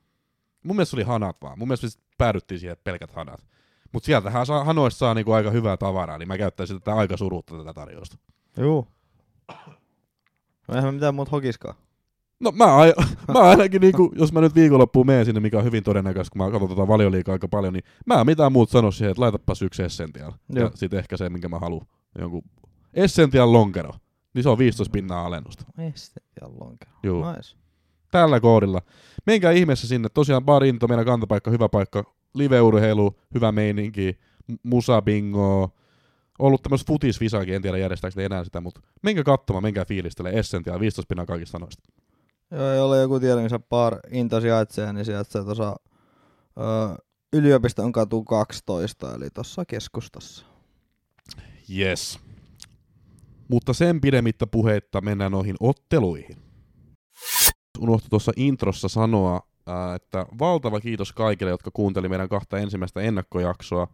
Mun 0.63 0.75
mielestä 0.75 0.91
se 0.91 0.95
oli 0.95 1.03
hanat 1.03 1.37
vaan. 1.41 1.59
Mun 1.59 1.67
mielestä 1.67 1.87
siis 1.87 2.03
päädyttiin 2.17 2.59
siihen, 2.59 2.73
että 2.73 2.83
pelkät 2.83 3.11
hanat. 3.11 3.47
Mutta 3.93 4.05
sieltähän 4.05 4.45
saa, 4.45 4.63
hanoista 4.63 4.97
saa 4.97 5.13
niinku 5.13 5.31
aika 5.31 5.51
hyvää 5.51 5.77
tavaraa, 5.77 6.17
niin 6.17 6.27
mä 6.27 6.37
käyttäisin 6.37 6.79
tätä 6.79 6.95
aika 6.95 7.17
surutta 7.17 7.57
tätä 7.57 7.73
tarjousta. 7.73 8.17
Juu. 8.57 8.87
No 10.67 10.75
eihän 10.75 10.93
mitään 10.93 11.15
muuta 11.15 11.31
hokiskaan. 11.31 11.75
No 12.39 12.51
mä, 12.51 12.75
ai, 12.75 12.93
mä 13.33 13.39
ainakin, 13.39 13.81
niinku, 13.81 14.11
jos 14.15 14.33
mä 14.33 14.41
nyt 14.41 14.55
viikonloppuun 14.55 15.05
menen 15.05 15.25
sinne, 15.25 15.39
mikä 15.39 15.57
on 15.57 15.63
hyvin 15.63 15.83
todennäköistä, 15.83 16.31
kun 16.33 16.45
mä 16.45 16.51
katson 16.51 16.69
tota 16.69 16.87
valioliikaa 16.87 17.33
aika 17.33 17.47
paljon, 17.47 17.73
niin 17.73 17.83
mä 18.05 18.19
en 18.19 18.25
mitään 18.25 18.51
muuta 18.51 18.71
sano 18.71 18.91
siihen, 18.91 19.11
että 19.11 19.21
laitapas 19.21 19.61
yksi 19.61 19.83
Essential. 19.83 20.31
Ja 20.53 20.61
Joo. 20.61 20.71
sit 20.75 20.93
ehkä 20.93 21.17
se, 21.17 21.29
minkä 21.29 21.49
mä 21.49 21.59
haluan. 21.59 21.87
Jonkun 22.19 22.43
Essential 22.93 23.53
lonkero. 23.53 23.91
Niin 24.33 24.43
se 24.43 24.49
on 24.49 24.57
15 24.57 24.91
pinnaa 24.91 25.25
alennusta. 25.25 25.65
Ja 26.41 26.47
lonkero. 26.59 26.91
Juu. 27.03 27.25
Nice. 27.31 27.55
Tällä 28.11 28.39
koodilla. 28.39 28.81
Menkää 29.25 29.51
ihmeessä 29.51 29.87
sinne. 29.87 30.09
Tosiaan 30.09 30.45
Bar 30.45 30.63
Into, 30.63 30.87
meidän 30.87 31.05
kantapaikka, 31.05 31.51
hyvä 31.51 31.69
paikka. 31.69 32.14
Live-urheilu, 32.35 33.19
hyvä 33.33 33.51
meininki, 33.51 34.19
musabingo. 34.63 35.75
Ollut 36.39 36.63
tämmöistä 36.63 36.87
futisvisaakin, 36.87 37.55
en 37.55 37.61
tiedä 37.61 37.77
järjestääkö 37.77 38.25
enää 38.25 38.43
sitä, 38.43 38.61
mutta 38.61 38.81
menkää 39.03 39.23
katsomaan, 39.23 39.63
menkää 39.63 39.85
fiilistele. 39.85 40.29
Essential, 40.29 40.79
15 40.79 41.09
pinnaa 41.09 41.25
kaikista 41.25 41.51
sanoista. 41.51 41.83
Joo, 42.51 42.71
ei 42.71 42.79
ole 42.79 43.01
joku 43.01 43.19
tiedä, 43.19 43.41
missä 43.41 43.59
Bar 43.59 43.99
Into 44.11 44.41
sijaitsee, 44.41 44.93
niin 44.93 45.05
sijaitsee 45.05 45.43
tuossa 45.43 45.75
öö, 46.57 46.95
yliopiston 47.33 47.91
katu 47.91 48.23
12, 48.23 49.15
eli 49.15 49.29
tuossa 49.29 49.65
keskustassa. 49.65 50.45
Yes. 51.77 52.19
Mutta 53.47 53.73
sen 53.73 54.01
pidemmittä 54.01 54.47
puheitta 54.47 55.01
mennään 55.01 55.31
noihin 55.31 55.55
otteluihin. 55.59 56.37
Unohtu 57.79 58.07
tuossa 58.09 58.31
introssa 58.35 58.87
sanoa, 58.87 59.41
että 59.95 60.25
valtava 60.39 60.79
kiitos 60.79 61.13
kaikille, 61.13 61.51
jotka 61.51 61.71
kuunteli 61.71 62.09
meidän 62.09 62.29
kahta 62.29 62.57
ensimmäistä 62.57 63.01
ennakkojaksoa. 63.01 63.87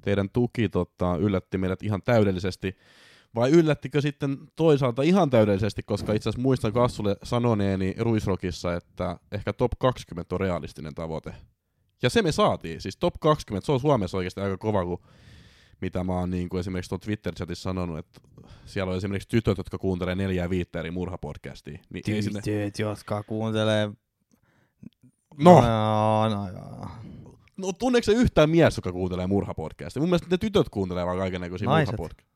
Teidän 0.00 0.30
tuki 0.30 0.68
tota, 0.68 1.16
yllätti 1.16 1.58
meidät 1.58 1.82
ihan 1.82 2.02
täydellisesti. 2.02 2.76
Vai 3.34 3.50
yllättikö 3.50 4.00
sitten 4.00 4.38
toisaalta 4.56 5.02
ihan 5.02 5.30
täydellisesti, 5.30 5.82
koska 5.82 6.12
itse 6.12 6.28
asiassa 6.28 6.42
muistan 6.42 6.72
Kassulle 6.72 7.16
sanoneeni 7.22 7.94
Ruisrokissa, 7.98 8.74
että 8.74 9.18
ehkä 9.32 9.52
top 9.52 9.72
20 9.78 10.34
on 10.34 10.40
realistinen 10.40 10.94
tavoite. 10.94 11.34
Ja 12.02 12.10
se 12.10 12.22
me 12.22 12.32
saatiin. 12.32 12.80
Siis 12.80 12.96
top 12.96 13.14
20, 13.20 13.66
se 13.66 13.72
on 13.72 13.80
Suomessa 13.80 14.16
oikeasti 14.16 14.40
aika 14.40 14.58
kova, 14.58 14.84
kun 14.84 15.02
mitä 15.80 16.04
mä 16.04 16.12
oon 16.12 16.30
niin 16.30 16.48
kuin 16.48 16.60
esimerkiksi 16.60 16.88
tuon 16.88 17.00
Twitter-chatissa 17.00 17.62
sanonut, 17.62 17.98
että 17.98 18.20
siellä 18.66 18.90
on 18.90 18.96
esimerkiksi 18.96 19.28
tytöt, 19.28 19.58
jotka 19.58 19.78
kuuntelee 19.78 20.14
neljää 20.14 20.50
viittä 20.50 20.78
eri 20.80 20.90
murhapodcastia. 20.90 21.78
Niin 21.90 22.14
ei 22.14 22.22
sinne... 22.22 22.40
Tytöt, 22.40 22.78
jotka 22.78 23.22
kuuntelee... 23.22 23.90
No, 25.38 25.60
no, 25.60 26.28
no 26.28 26.48
joo. 26.48 26.88
no 27.56 27.72
tunneeko 27.72 28.04
se 28.04 28.12
yhtään 28.12 28.50
mies, 28.50 28.76
joka 28.76 28.92
kuuntelee 28.92 29.26
murhapodcastia? 29.26 30.00
Mun 30.00 30.08
mielestä 30.08 30.28
ne 30.30 30.38
tytöt 30.38 30.68
kuuntelee 30.68 31.06
vaan 31.06 31.18
kaiken 31.18 31.40
näköisiä 31.40 31.68
Naiset. 31.68 31.98
murhapodcasteja. 31.98 32.28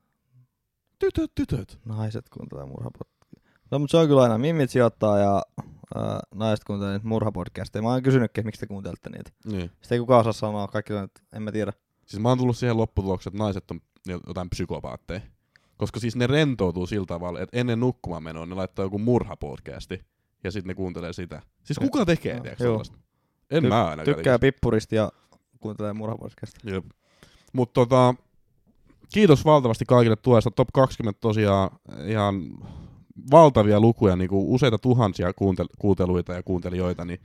Tytöt, 0.98 1.32
tytöt. 1.34 1.78
Naiset 1.84 2.28
kuuntelee 2.28 2.64
murhapodcastia. 2.64 3.42
No, 3.70 3.78
mutta 3.78 3.90
se 3.90 3.96
on 3.96 4.08
kyllä 4.08 4.22
aina 4.22 4.38
mimmit 4.38 4.70
sijoittaa 4.70 5.18
ja 5.18 5.42
äh, 5.96 6.18
naiset 6.34 6.64
kuuntelee 6.64 6.92
niitä 6.92 7.08
murhapodcasteja. 7.08 7.82
Mä 7.82 7.88
oon 7.88 8.02
kysynytkin, 8.02 8.40
että 8.42 8.46
miksi 8.46 8.60
te 8.60 8.66
kuuntelette 8.66 9.10
niitä. 9.10 9.30
Niin. 9.44 9.70
Sitten 9.80 9.96
ei 9.96 10.00
kukaan 10.00 10.20
osaa 10.20 10.32
sanoa, 10.32 10.68
kaikki 10.68 10.92
on, 10.92 11.04
että 11.04 11.20
en 11.32 11.42
mä 11.42 11.52
tiedä. 11.52 11.72
Siis 12.06 12.22
mä 12.22 12.28
oon 12.28 12.38
tullut 12.38 12.56
siihen 12.56 12.76
lopputulokseen, 12.76 13.32
että 13.34 13.44
naiset 13.44 13.70
on 13.70 13.80
jotain 14.26 14.50
psykopaatteja. 14.50 15.20
Koska 15.76 16.00
siis 16.00 16.16
ne 16.16 16.26
rentoutuu 16.26 16.86
sillä 16.86 17.06
tavalla, 17.06 17.40
että 17.40 17.58
ennen 17.58 17.80
nukkumaan 17.80 18.22
menoa 18.22 18.46
ne 18.46 18.54
laittaa 18.54 18.84
joku 18.84 18.98
murhapodcasti 18.98 20.04
ja 20.44 20.50
sitten 20.50 20.68
ne 20.68 20.74
kuuntelee 20.74 21.12
sitä. 21.12 21.42
Siis 21.64 21.78
kuka 21.78 22.04
tekee, 22.04 22.32
Joo. 22.34 22.42
tiedätkö 22.42 22.64
sellaista? 22.64 22.98
En 23.50 23.64
Ty- 23.64 23.68
mä 23.68 23.84
ainakaan. 23.86 24.16
Tykkää 24.16 24.38
pippurista 24.38 24.94
ja 24.94 25.12
kuuntelee 25.60 25.92
murhapodcastia. 25.92 26.74
Jep. 26.74 26.84
Mut 27.52 27.72
tota, 27.72 28.14
kiitos 29.14 29.44
valtavasti 29.44 29.84
kaikille 29.84 30.16
tuesta. 30.16 30.50
Top 30.50 30.68
20 30.72 31.20
tosiaan 31.20 31.70
ihan 32.06 32.42
valtavia 33.30 33.80
lukuja, 33.80 34.16
niinku 34.16 34.54
useita 34.54 34.78
tuhansia 34.78 35.30
kuuntel- 35.30 35.74
kuunteluita 35.78 36.32
ja 36.32 36.42
kuuntelijoita, 36.42 37.04
niin 37.04 37.20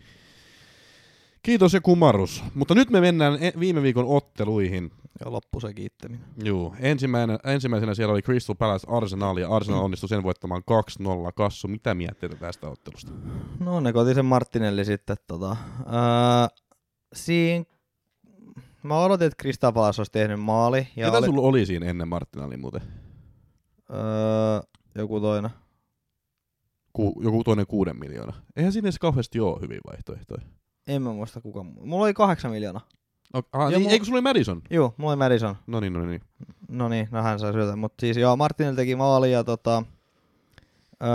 kiitos 1.48 1.74
ja 1.74 1.82
kumarrus. 1.82 2.44
Mutta 2.56 2.76
nyt 2.76 2.90
me 2.90 3.02
mennään 3.02 3.38
e- 3.44 3.54
viime 3.60 3.82
viikon 3.82 4.06
otteluihin. 4.08 4.92
Ja 5.26 5.32
loppu 5.32 5.60
se 5.60 5.74
kiittäminen. 5.74 6.26
Juu, 6.44 6.76
ensimmäisenä, 6.80 7.40
ensimmäisenä 7.44 7.94
siellä 7.94 8.12
oli 8.12 8.22
Crystal 8.22 8.56
Palace 8.56 8.88
Arsenal, 8.90 9.38
ja 9.38 9.50
Arsenal 9.50 9.84
onnistui 9.84 10.10
sen 10.10 10.24
voittamaan 10.24 10.64
2-0. 11.02 11.32
Kassu, 11.36 11.68
mitä 11.68 11.94
mietteitä 11.94 12.36
tästä 12.36 12.68
ottelusta? 12.68 13.12
No 13.60 13.80
ne 13.80 13.94
kotisen 13.94 14.26
Martinelli 14.26 14.86
sitten 14.86 15.18
tota. 15.28 15.58
Öö, 15.80 16.62
siinä 17.14 17.66
mä 18.84 19.00
odotin, 19.00 19.28
että 19.28 19.42
Krista 19.42 19.72
Palas 19.72 20.00
olisi 20.00 20.12
tehnyt 20.12 20.40
maali. 20.40 20.88
Ja 20.96 21.06
Ketä 21.06 21.18
oli, 21.18 21.26
sulla 21.26 21.42
oli 21.42 21.66
siinä 21.66 21.86
ennen 21.86 22.08
Martinalin 22.08 22.60
muuten? 22.60 22.82
öö, 23.90 24.62
joku 24.96 25.20
toinen. 25.20 25.52
Ku, 26.94 27.22
joku 27.24 27.44
toinen 27.44 27.68
kuuden 27.68 28.00
miljoona. 28.00 28.34
Eihän 28.56 28.74
siinä 28.74 28.86
edes 28.86 29.00
kauheasti 29.00 29.40
ole 29.40 29.62
hyviä 29.62 29.80
vaihtoehtoja. 29.92 30.42
En 30.88 31.02
mä 31.02 31.14
muista 31.14 31.42
kuka. 31.42 31.60
mu- 31.60 31.86
Mulla 31.86 32.04
oli 32.06 32.14
kahdeksan 32.14 32.52
miljoonaa. 32.52 32.88
Oh, 33.34 33.44
ah, 33.54 33.70
niin, 33.72 33.82
mu- 33.88 33.92
Eikö 33.92 34.06
sulla 34.06 34.16
oli 34.16 34.22
Madison? 34.22 34.62
Juu, 34.70 34.94
mulla 34.98 35.12
oli 35.12 35.18
Madison. 35.18 35.56
No 35.68 35.80
niin, 35.80 35.94
no 35.94 36.06
niin. 36.06 36.22
No 36.70 36.90
niin, 36.90 37.08
no 37.12 37.22
hän 37.24 37.40
sai 37.40 37.54
syötä. 37.54 37.76
Mutta 37.76 38.02
siis 38.02 38.18
joo, 38.18 38.36
Martinelli 38.36 38.76
teki 38.76 38.96
maali 38.96 39.32
ja 39.32 39.44
tota, 39.44 39.84
öö, 41.04 41.10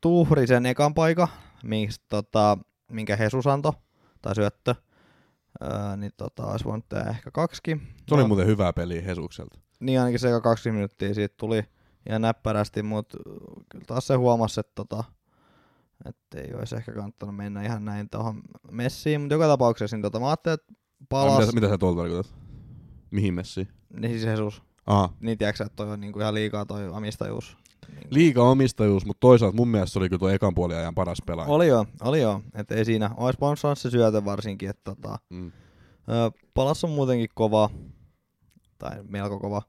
tuhri 0.00 0.46
sen 0.46 0.66
ekan 0.66 0.94
paika, 0.94 1.28
minkä, 1.64 1.94
tota, 2.08 2.58
minkä 2.90 3.16
Jesus 3.20 3.46
antoi, 3.46 3.72
tai 4.22 4.34
syöttö. 4.34 4.74
Öö, 5.62 5.96
niin 5.96 6.12
tota, 6.16 6.46
olisi 6.46 6.64
voinut 6.64 6.88
tehdä 6.88 7.10
ehkä 7.10 7.30
kaksikin. 7.30 7.82
Se 8.08 8.14
oli 8.14 8.22
No, 8.22 8.28
muuten 8.28 8.46
hyvää 8.46 8.72
peliä 8.72 9.02
Hesukselta. 9.02 9.58
Niin 9.80 9.98
ainakin 10.00 10.18
se 10.18 10.28
eka 10.28 10.40
20 10.40 10.76
minuuttia 10.76 11.14
siitä 11.14 11.34
tuli 11.38 11.64
ihan 12.08 12.22
näppärästi, 12.22 12.82
mutta 12.82 13.18
kyllä 13.68 13.84
taas 13.86 14.06
se 14.06 14.14
huomasi, 14.14 14.60
että 14.60 14.72
tota, 14.74 15.04
että 16.06 16.40
ei 16.40 16.54
olisi 16.54 16.76
ehkä 16.76 16.92
kannattanut 16.92 17.36
mennä 17.36 17.62
ihan 17.62 17.84
näin 17.84 18.08
tuohon 18.10 18.42
messiin, 18.70 19.20
mutta 19.20 19.34
joka 19.34 19.46
tapauksessa 19.46 19.96
niin 19.96 20.02
tota, 20.02 20.20
mä 20.20 20.26
ajattelin, 20.28 20.54
että 20.54 20.72
palas, 21.08 21.40
mitä, 21.40 21.52
mitä 21.52 21.68
sä 21.68 21.78
tuolta 21.78 22.00
tarkoitat? 22.00 22.34
Mihin 23.10 23.34
messiin? 23.34 23.68
niin 24.00 24.12
siis 24.12 24.24
Jesus, 24.24 24.62
Aha. 24.86 25.12
niin 25.20 25.38
tiedätkö, 25.38 25.64
että 25.64 25.76
toi 25.76 25.90
on 25.92 26.00
niinku 26.00 26.20
ihan 26.20 26.34
liikaa 26.34 26.66
toi 26.66 26.88
omistajuus. 26.88 27.56
Niin, 27.88 28.06
Liika 28.10 28.42
omistajuus, 28.42 29.06
mutta 29.06 29.20
toisaalta 29.20 29.56
mun 29.56 29.68
mielestä 29.68 29.92
se 29.92 29.98
oli 29.98 30.08
kyllä 30.08 30.18
tuo 30.18 30.28
ekan 30.28 30.54
puolin 30.54 30.76
ajan 30.76 30.94
paras 30.94 31.18
pelaaja. 31.26 31.50
oli 31.52 31.68
joo, 31.68 31.86
oli 32.02 32.20
joo, 32.20 32.40
että 32.54 32.74
ei 32.74 32.84
siinä, 32.84 33.10
olisi 33.16 33.38
saada 33.60 33.74
se 33.74 33.90
syötä 33.90 34.24
varsinkin, 34.24 34.70
että 34.70 34.94
tota, 34.94 35.18
Mm. 35.30 35.52
palas 36.54 36.84
on 36.84 36.90
muutenkin 36.90 37.28
kova, 37.34 37.70
tai 38.78 39.02
melko 39.08 39.38
kova, 39.40 39.62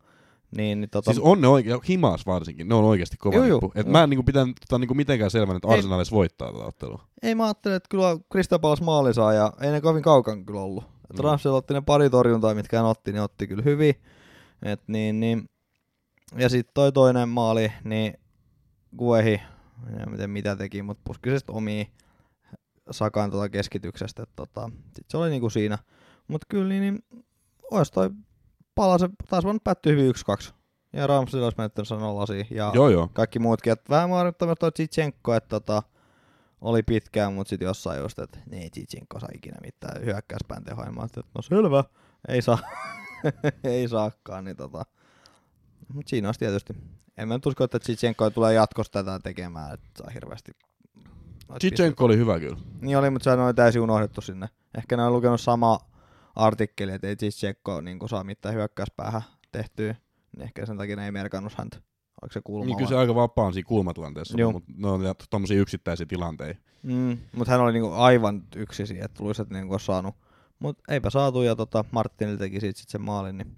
niin, 0.58 0.82
niin 0.82 0.90
tota, 0.90 1.14
Siis 1.14 1.24
on 1.24 1.42
ne 1.42 1.48
oikein, 1.48 1.80
himas 1.90 2.26
varsinkin, 2.26 2.68
ne 2.68 2.76
on 2.76 2.84
oikeasti 2.84 3.18
kova 3.18 3.36
juu, 3.36 3.46
nippu. 3.46 3.72
Et 3.76 3.86
juu. 3.86 3.92
mä 3.92 4.04
en 4.04 4.10
niinku 4.10 4.24
pitänyt 4.24 4.56
tota, 4.70 4.80
niinku 4.80 4.94
mitenkään 4.94 5.32
selvänä, 5.32 5.58
että 5.58 5.68
Ei. 5.68 5.74
Arsenal 5.74 6.00
edes 6.00 6.12
voittaa 6.12 6.52
tätä 6.54 6.66
ottelua. 6.66 7.08
Ei 7.24 7.36
mä 7.36 7.44
ajattelin, 7.44 7.76
että 7.76 7.90
kyllä 7.90 8.18
Krista 8.32 8.60
Palas 8.60 8.82
maali 8.82 9.14
saa 9.14 9.34
ja 9.34 9.54
ei 9.62 9.72
ne 9.72 9.82
kovin 9.82 10.04
kaukan 10.04 10.46
kyllä 10.46 10.62
ollut. 10.62 10.84
Mm. 10.84 11.24
Ramsey 11.24 11.52
otti 11.52 11.74
ne 11.74 11.82
pari 11.82 12.10
torjuntaa, 12.10 12.56
mitkä 12.56 12.78
hän 12.78 12.86
otti, 12.86 13.12
niin 13.12 13.22
otti 13.22 13.48
kyllä 13.48 13.64
hyvin. 13.64 13.96
Et 14.64 14.82
niin, 14.88 15.20
niin. 15.20 15.50
Ja 16.38 16.50
sitten 16.50 16.74
toi 16.74 16.92
toinen 16.92 17.30
maali, 17.30 17.72
niin 17.84 18.14
Guehi, 18.98 19.42
en 20.00 20.10
tiedä 20.10 20.28
mitä 20.28 20.56
teki, 20.56 20.82
mutta 20.82 21.02
puski 21.04 21.30
se 21.30 21.40
sit 21.40 21.50
omia 21.50 21.86
Sakan 22.92 23.32
tota 23.32 23.50
keskityksestä. 23.50 24.26
Tota, 24.36 24.70
sit 24.96 25.06
se 25.10 25.18
oli 25.18 25.30
niinku 25.30 25.50
siinä. 25.50 25.78
Mutta 26.28 26.46
kyllä 26.50 26.70
niin, 26.70 26.82
niin 26.82 27.00
ois 27.72 27.92
toi 27.92 28.10
pala 28.76 28.98
se 28.98 29.10
taas 29.30 29.44
voinut 29.44 29.64
päättyä 29.64 29.92
hyvin 29.92 30.14
1-2. 30.50 30.54
Ja 30.94 31.08
Ramsey 31.08 31.44
olisi 31.44 31.58
menettänyt 31.58 31.88
sen 31.88 32.00
nollasi. 32.00 32.48
Ja 32.52 32.72
Joo 32.74 32.90
joo. 32.90 33.10
kaikki 33.14 33.40
muutkin. 33.40 33.74
Et 33.74 33.90
vähän 33.90 34.10
maarittaa 34.10 34.46
myös 34.46 34.58
toi 34.60 34.72
Tsitsenko, 34.72 35.34
että 35.34 35.50
tota, 35.50 35.84
oli 36.62 36.84
pitkään, 36.84 37.34
mutta 37.34 37.50
sitten 37.50 37.66
jossain 37.66 38.02
just, 38.02 38.20
että 38.20 38.40
ei 38.52 38.70
Tsitsenko 38.70 39.20
saa 39.20 39.30
ikinä 39.34 39.58
mitään 39.62 40.06
hyökkäyspään 40.06 40.64
tehoa. 40.64 40.92
Mä 40.92 41.04
että 41.04 41.22
no 41.36 41.42
selvä, 41.42 41.84
ei 42.28 42.42
saa, 42.42 42.58
ei 43.64 43.88
saakaan. 43.88 44.46
Niin 44.46 44.58
tota. 44.58 44.86
Mutta 45.94 46.10
siinä 46.10 46.28
olisi 46.28 46.40
tietysti. 46.40 46.74
En 47.18 47.28
mä 47.28 47.34
nyt 47.34 47.46
usko, 47.46 47.64
että 47.64 47.80
Tsitsenko 47.80 48.30
tulee 48.30 48.54
jatkossa 48.54 48.92
tätä 48.92 49.20
tekemään, 49.24 49.74
että 49.74 49.90
saa 49.98 50.10
hirveästi. 50.14 50.52
Chichenko 51.60 52.06
oli 52.06 52.18
hyvä 52.18 52.40
kyllä. 52.40 52.58
Niin 52.82 52.98
oli, 52.98 53.10
mutta 53.10 53.24
se 53.24 53.42
on 53.42 53.56
täysin 53.56 53.82
unohdettu 53.82 54.22
sinne. 54.22 54.50
Ehkä 54.78 54.98
ne 54.98 55.04
on 55.04 55.14
lukenut 55.14 55.42
sama 55.42 55.80
artikkeli, 56.36 56.92
että 56.92 57.08
ei 57.08 57.16
Tsitsenko 57.16 57.82
niin 57.82 58.00
saa 58.10 58.24
mitään 58.24 58.56
hyökkäyspäähän 58.56 59.22
tehtyä. 59.52 59.96
Niin 60.32 60.44
ehkä 60.44 60.66
sen 60.66 60.78
takia 60.78 60.96
ne 60.96 61.06
ei 61.06 61.12
merkannut 61.12 61.54
häntä. 61.54 61.78
Oliko 62.22 62.34
se 62.34 62.42
kulma? 62.44 62.66
Niin 62.66 62.78
kyllä 62.78 62.90
se 62.90 62.96
aika 62.96 63.16
vapaan 63.16 63.54
siinä 63.54 63.68
kulmatilanteessa, 63.68 64.38
Joo. 64.38 64.52
mutta 64.52 64.72
ne 64.78 64.88
on 64.88 65.02
tommosia 65.30 65.62
yksittäisiä 65.62 66.06
tilanteita. 66.06 66.62
Mm, 66.84 67.18
mutta 67.36 67.52
hän 67.52 67.62
oli 67.62 67.74
niinku 67.74 67.92
aivan 67.92 68.44
yksi 68.56 68.88
siihen, 68.88 69.06
että 69.06 69.18
tulisi, 69.18 69.42
että 69.42 69.54
niinku 69.54 69.74
olisi 69.74 69.86
saanut. 69.86 70.16
Mutta 70.60 70.84
eipä 70.94 71.10
saatu 71.10 71.42
ja 71.42 71.56
tota, 71.56 71.86
Martinille 71.92 72.38
teki 72.38 72.60
siitä 72.60 72.80
sit 72.80 72.90
sen 72.90 73.02
maalin, 73.02 73.38
niin 73.38 73.58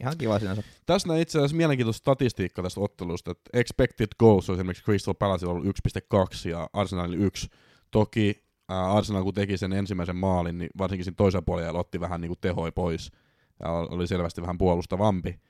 ihan 0.00 0.18
kiva 0.18 0.38
sinänsä. 0.38 0.62
Tässä 0.86 1.08
näin 1.08 1.20
itse 1.20 1.38
asiassa 1.38 1.56
mielenkiintoista 1.56 1.98
statistiikkaa 1.98 2.62
tästä 2.62 2.80
ottelusta, 2.80 3.30
että 3.30 3.50
expected 3.52 4.08
goals 4.18 4.50
on 4.50 4.56
esimerkiksi 4.56 4.84
Crystal 4.84 5.14
Palacella 5.14 5.52
ollut 5.52 5.66
1.2 5.66 6.48
ja 6.48 6.70
Arsenalin 6.72 7.20
1. 7.20 7.48
Toki 7.90 8.45
Arsenal 8.68 9.22
kun 9.22 9.34
teki 9.34 9.56
sen 9.56 9.72
ensimmäisen 9.72 10.16
maalin, 10.16 10.58
niin 10.58 10.70
varsinkin 10.78 11.04
siinä 11.04 11.16
toisella 11.16 11.42
puolella 11.42 11.78
otti 11.78 12.00
vähän 12.00 12.20
niinku 12.20 12.36
tehoi 12.40 12.72
pois 12.72 13.12
ja 13.60 13.70
oli 13.70 14.06
selvästi 14.06 14.42
vähän 14.42 14.58
puolustavampi. 14.58 15.40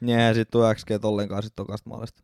Ja 0.00 0.34
sit 0.34 0.50
tuo 0.50 0.74
XG 0.74 1.04
ollenkaan 1.04 1.42
sit 1.42 1.54
tokasta 1.56 1.90
maalista. 1.90 2.22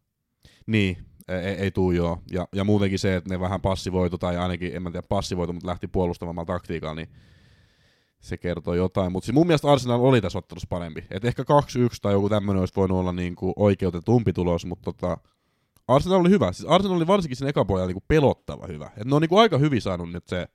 Niin, 0.67 0.97
ei, 1.29 1.37
ei, 1.39 1.55
ei 1.55 1.71
tuu 1.71 1.93
joo. 1.93 2.19
Ja, 2.31 2.49
ja 2.53 2.65
muutenkin 2.65 2.99
se, 2.99 3.17
että 3.17 3.31
ne 3.31 3.41
vähän 3.41 3.61
passivoitu, 3.61 4.19
tai 4.19 4.37
ainakin, 4.37 4.77
en 4.77 4.83
mä 4.83 4.91
tiedä 4.91 5.07
passivoitu, 5.09 5.53
mutta 5.53 5.69
lähti 5.69 5.89
puolustavammalla 5.89 6.47
taktiikalla, 6.47 6.95
niin 6.95 7.09
se 8.21 8.37
kertoo 8.37 8.75
jotain. 8.75 9.13
Mutta 9.13 9.27
siis 9.27 9.35
mun 9.35 9.47
mielestä 9.47 9.73
Arsenal 9.73 10.01
oli 10.01 10.21
tässä 10.21 10.39
ottelussa 10.39 10.67
parempi. 10.71 11.05
Et 11.11 11.25
ehkä 11.25 11.43
2-1 11.43 11.47
tai 12.03 12.13
joku 12.13 12.29
tämmöinen 12.29 12.61
olisi 12.61 12.77
voinut 12.77 12.99
olla 12.99 13.13
niinku 13.13 13.53
oikeutetumpi 13.57 14.33
tulos, 14.33 14.67
mutta 14.67 14.93
tota, 14.93 15.17
Arsenal 15.95 16.21
oli 16.21 16.31
hyvä. 16.31 16.53
Siis 16.53 16.69
Arsenal 16.69 16.97
oli 16.97 17.07
varsinkin 17.07 17.37
sen 17.37 17.49
ekapuolella 17.49 17.87
niinku 17.87 18.05
pelottava 18.09 18.67
hyvä. 18.67 18.91
Et 18.97 19.05
ne 19.05 19.15
on 19.15 19.23
niinku 19.23 19.39
aika 19.39 19.59
hyvin 19.59 19.83
saanut 19.83 20.13
nyt 20.13 20.27
se 20.29 20.49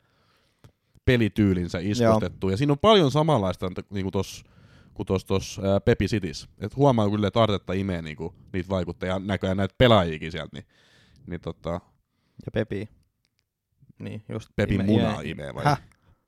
pelityylinsä 1.06 1.80
iskostettua. 1.82 2.52
Ja 2.52 2.58
siinä 2.58 2.74
on 2.74 2.80
paljon 2.80 3.12
samanlaista 3.12 3.72
niinku 3.90 4.12
tos, 4.12 4.44
kuin 4.94 5.08
tuossa 5.08 5.28
tos, 5.28 5.60
ää, 5.64 5.80
Pepi 5.80 6.06
Cities. 6.08 6.48
Et 6.60 6.76
huomaa 6.76 7.10
kyllä, 7.10 7.28
että 7.28 7.42
Artetta 7.44 7.74
imee 7.74 8.02
niinku, 8.02 8.34
niitä 8.54 8.70
vaikuttajia, 8.70 9.20
näköjään 9.20 9.58
näitä 9.58 9.76
pelaajiakin 9.78 10.32
sieltä. 10.32 10.50
Niin, 10.54 10.66
niin 11.28 11.42
tota, 11.42 11.70
Ja 12.46 12.52
Pepi. 12.54 12.90
Niin, 14.00 14.24
just. 14.30 14.50
Pepin 14.56 14.82
ime- 14.82 14.84
munaa 14.84 15.22
ime- 15.22 15.30
imee 15.30 15.54
vai? 15.56 15.66
Häh? 15.66 15.82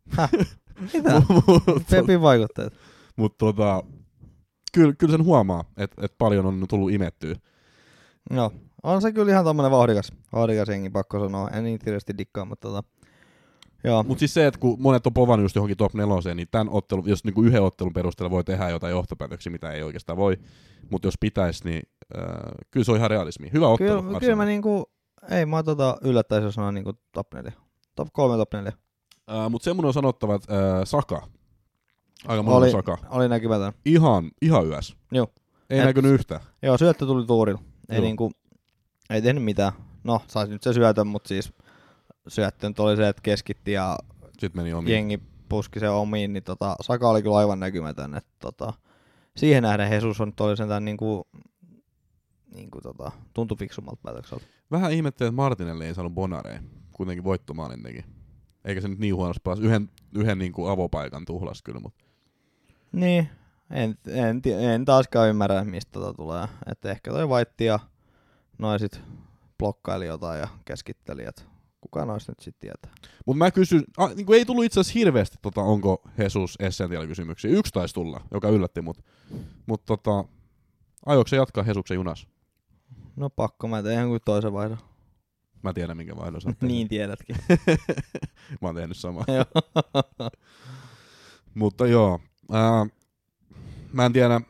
Häh? 0.09 0.29
Mitä? 0.93 1.21
Pepin 1.89 2.21
vaikutteet. 2.21 2.73
Mutta 3.15 3.37
tota, 3.37 3.83
kyllä, 4.73 4.93
kyllä 4.93 5.11
sen 5.11 5.23
huomaa, 5.25 5.63
että 5.77 6.05
et 6.05 6.13
paljon 6.17 6.45
on 6.45 6.65
tullut 6.69 6.91
imettyä. 6.91 7.35
Joo. 8.31 8.53
On 8.87 9.01
se 9.01 9.11
kyllä 9.11 9.31
ihan 9.31 9.45
tommonen 9.45 9.71
vauhdikas, 9.71 10.11
vauhdikas 10.33 10.67
jengi, 10.69 10.89
pakko 10.89 11.19
sanoa. 11.19 11.49
En 11.49 11.63
niin 11.63 11.79
hirveästi 11.85 12.17
dikkaa, 12.17 12.45
mutta 12.45 12.67
tota... 12.67 12.83
Joo. 13.83 14.03
Mutta 14.03 14.19
siis 14.19 14.33
se, 14.33 14.47
että 14.47 14.59
kun 14.59 14.81
monet 14.81 15.07
on 15.07 15.13
povannut 15.13 15.43
just 15.43 15.55
johonkin 15.55 15.77
top 15.77 15.93
neloseen, 15.93 16.37
niin 16.37 16.47
tämän 16.51 16.69
ottelun, 16.69 17.09
jos 17.09 17.23
niinku 17.23 17.43
yhden 17.43 17.63
ottelun 17.63 17.93
perusteella 17.93 18.31
voi 18.31 18.43
tehdä 18.43 18.69
jotain 18.69 18.91
johtopäätöksiä, 18.91 19.51
mitä 19.51 19.71
ei 19.71 19.83
oikeastaan 19.83 20.17
voi, 20.17 20.37
mutta 20.91 21.07
jos 21.07 21.13
pitäisi, 21.19 21.63
niin 21.65 21.81
äh, 22.17 22.23
kyllä 22.71 22.83
se 22.83 22.91
on 22.91 22.97
ihan 22.97 23.09
realismi. 23.09 23.49
Hyvä 23.53 23.67
ottelu. 23.67 24.03
Kyllä, 24.03 24.19
kyllä 24.19 24.35
mä 24.35 24.45
niinku... 24.45 24.91
Ei 25.29 25.45
mä 25.45 25.63
tota 25.63 25.97
yllättäisi, 26.01 26.45
jos 26.45 26.55
sanoa 26.55 26.71
niinku 26.71 26.93
top 27.11 27.33
4. 27.33 27.51
Top 27.95 28.07
3, 28.13 28.37
top 28.37 28.53
4. 28.53 28.71
Äh, 29.31 29.49
mutta 29.49 29.63
semmoinen 29.65 29.87
on 29.87 29.93
sanottava, 29.93 30.35
että 30.35 30.53
äh, 30.77 30.81
Saka, 30.83 31.27
aika 32.27 32.43
moni 32.43 32.57
Oli- 32.57 32.71
Saka, 32.71 32.97
Oli 33.09 33.29
näkymätön. 33.29 33.73
ihan, 33.85 34.31
ihan 34.41 34.67
yös. 34.67 34.95
Joo. 35.11 35.27
Ei 35.69 35.79
Et- 35.79 35.85
näkynyt 35.85 36.11
yhtään. 36.11 36.41
Joo, 36.61 36.77
syöttö 36.77 37.05
tuli 37.05 37.25
tuurilla. 37.25 37.61
Ei 37.89 37.97
Joo. 37.97 38.03
niinku... 38.05 38.31
Ei 39.09 39.21
tehnyt 39.21 39.43
mitään. 39.43 39.71
No, 40.03 40.21
saisi 40.27 40.51
nyt 40.53 40.63
se 40.63 40.73
syötön, 40.73 41.07
mutta 41.07 41.27
siis 41.27 41.53
syöttö 42.27 42.67
nyt 42.67 42.79
oli 42.79 42.95
se, 42.95 43.07
että 43.07 43.21
keskitti 43.21 43.71
ja 43.71 43.97
Sitten 44.39 44.61
meni 44.61 44.73
omiin. 44.73 44.93
jengi 44.93 45.19
puski 45.49 45.79
se 45.79 45.89
omiin, 45.89 46.33
niin 46.33 46.43
tota, 46.43 46.75
Saka 46.81 47.09
oli 47.09 47.21
kyllä 47.23 47.37
aivan 47.37 47.59
näkymätön. 47.59 48.15
Että 48.15 48.31
tota, 48.39 48.73
siihen 49.37 49.63
nähden 49.63 49.91
Jesus 49.91 50.21
on 50.21 50.33
oli 50.39 50.57
sentään 50.57 50.85
niinku, 50.85 51.27
niinku 52.55 52.81
tota, 52.81 53.11
tuntui 53.33 53.57
fiksummalta 53.57 53.99
päätökseltä. 54.03 54.45
Vähän 54.71 54.91
ihmettelee, 54.91 55.27
että 55.27 55.35
Martinelli 55.35 55.85
ei 55.85 55.95
saanut 55.95 56.13
Bonareen. 56.13 56.69
Kuitenkin 56.91 57.23
voittomaalin 57.23 57.83
teki. 57.83 58.05
Eikä 58.65 58.81
se 58.81 58.87
nyt 58.87 58.99
niin 58.99 59.15
huonosti 59.15 59.41
palas. 59.43 59.59
Yhden, 59.59 59.89
yhden 60.15 60.39
niin 60.39 60.51
kuin 60.51 60.71
avopaikan 60.71 61.25
tuhlas 61.25 61.61
kyllä, 61.61 61.79
mutta 61.79 62.05
Niin, 62.91 63.29
en, 63.71 63.95
en, 64.07 64.41
en 64.73 64.85
taaskaan 64.85 65.29
ymmärrä, 65.29 65.63
mistä 65.63 65.91
tota 65.91 66.13
tulee. 66.13 66.47
Että 66.71 66.91
ehkä 66.91 67.11
toi 67.11 67.29
Vaitti 67.29 67.65
ja 67.65 67.79
noin 68.57 68.79
sit 68.79 69.01
blokkaili 69.57 70.05
jotain 70.05 70.39
ja 70.39 70.47
keskitteli, 70.65 71.23
että 71.23 71.41
kuka 71.81 72.05
noista 72.05 72.31
nyt 72.31 72.39
sitten 72.39 72.61
tietää. 72.61 72.91
Mutta 73.25 73.37
mä 73.37 73.51
kysyn, 73.51 73.83
a, 73.97 74.07
niin 74.07 74.33
ei 74.33 74.45
tullut 74.45 74.65
itse 74.65 74.79
asiassa 74.79 74.99
hirveästi, 74.99 75.37
tota, 75.41 75.61
onko 75.61 76.01
Jesus 76.17 76.55
essential 76.59 77.07
kysymyksiä. 77.07 77.51
Yksi 77.51 77.73
taisi 77.73 77.93
tulla, 77.93 78.21
joka 78.31 78.49
yllätti 78.49 78.81
mut. 78.81 78.97
Mutta 79.65 79.97
tota, 79.97 80.29
aiotko 81.05 81.27
se 81.27 81.35
jatkaa 81.35 81.63
Hesuksen 81.63 81.95
junas? 81.95 82.27
No 83.15 83.29
pakko, 83.29 83.67
mä 83.67 83.83
teen 83.83 83.99
jonkun 83.99 84.19
toisen 84.25 84.53
vaihdon. 84.53 84.77
Mä 85.63 85.73
tiedän, 85.73 85.97
minkä 85.97 86.15
vaihdon 86.15 86.41
sä 86.41 86.53
niin 86.61 86.87
tiedätkin. 86.87 87.35
Mä 88.61 88.67
oon 88.67 88.75
tehnyt 88.75 88.97
samaa. 88.97 89.25
Mutta 91.55 91.87
joo, 91.87 92.19
ää, 92.51 92.85
mä 93.93 94.05
en 94.05 94.13
tiedä, 94.13 94.41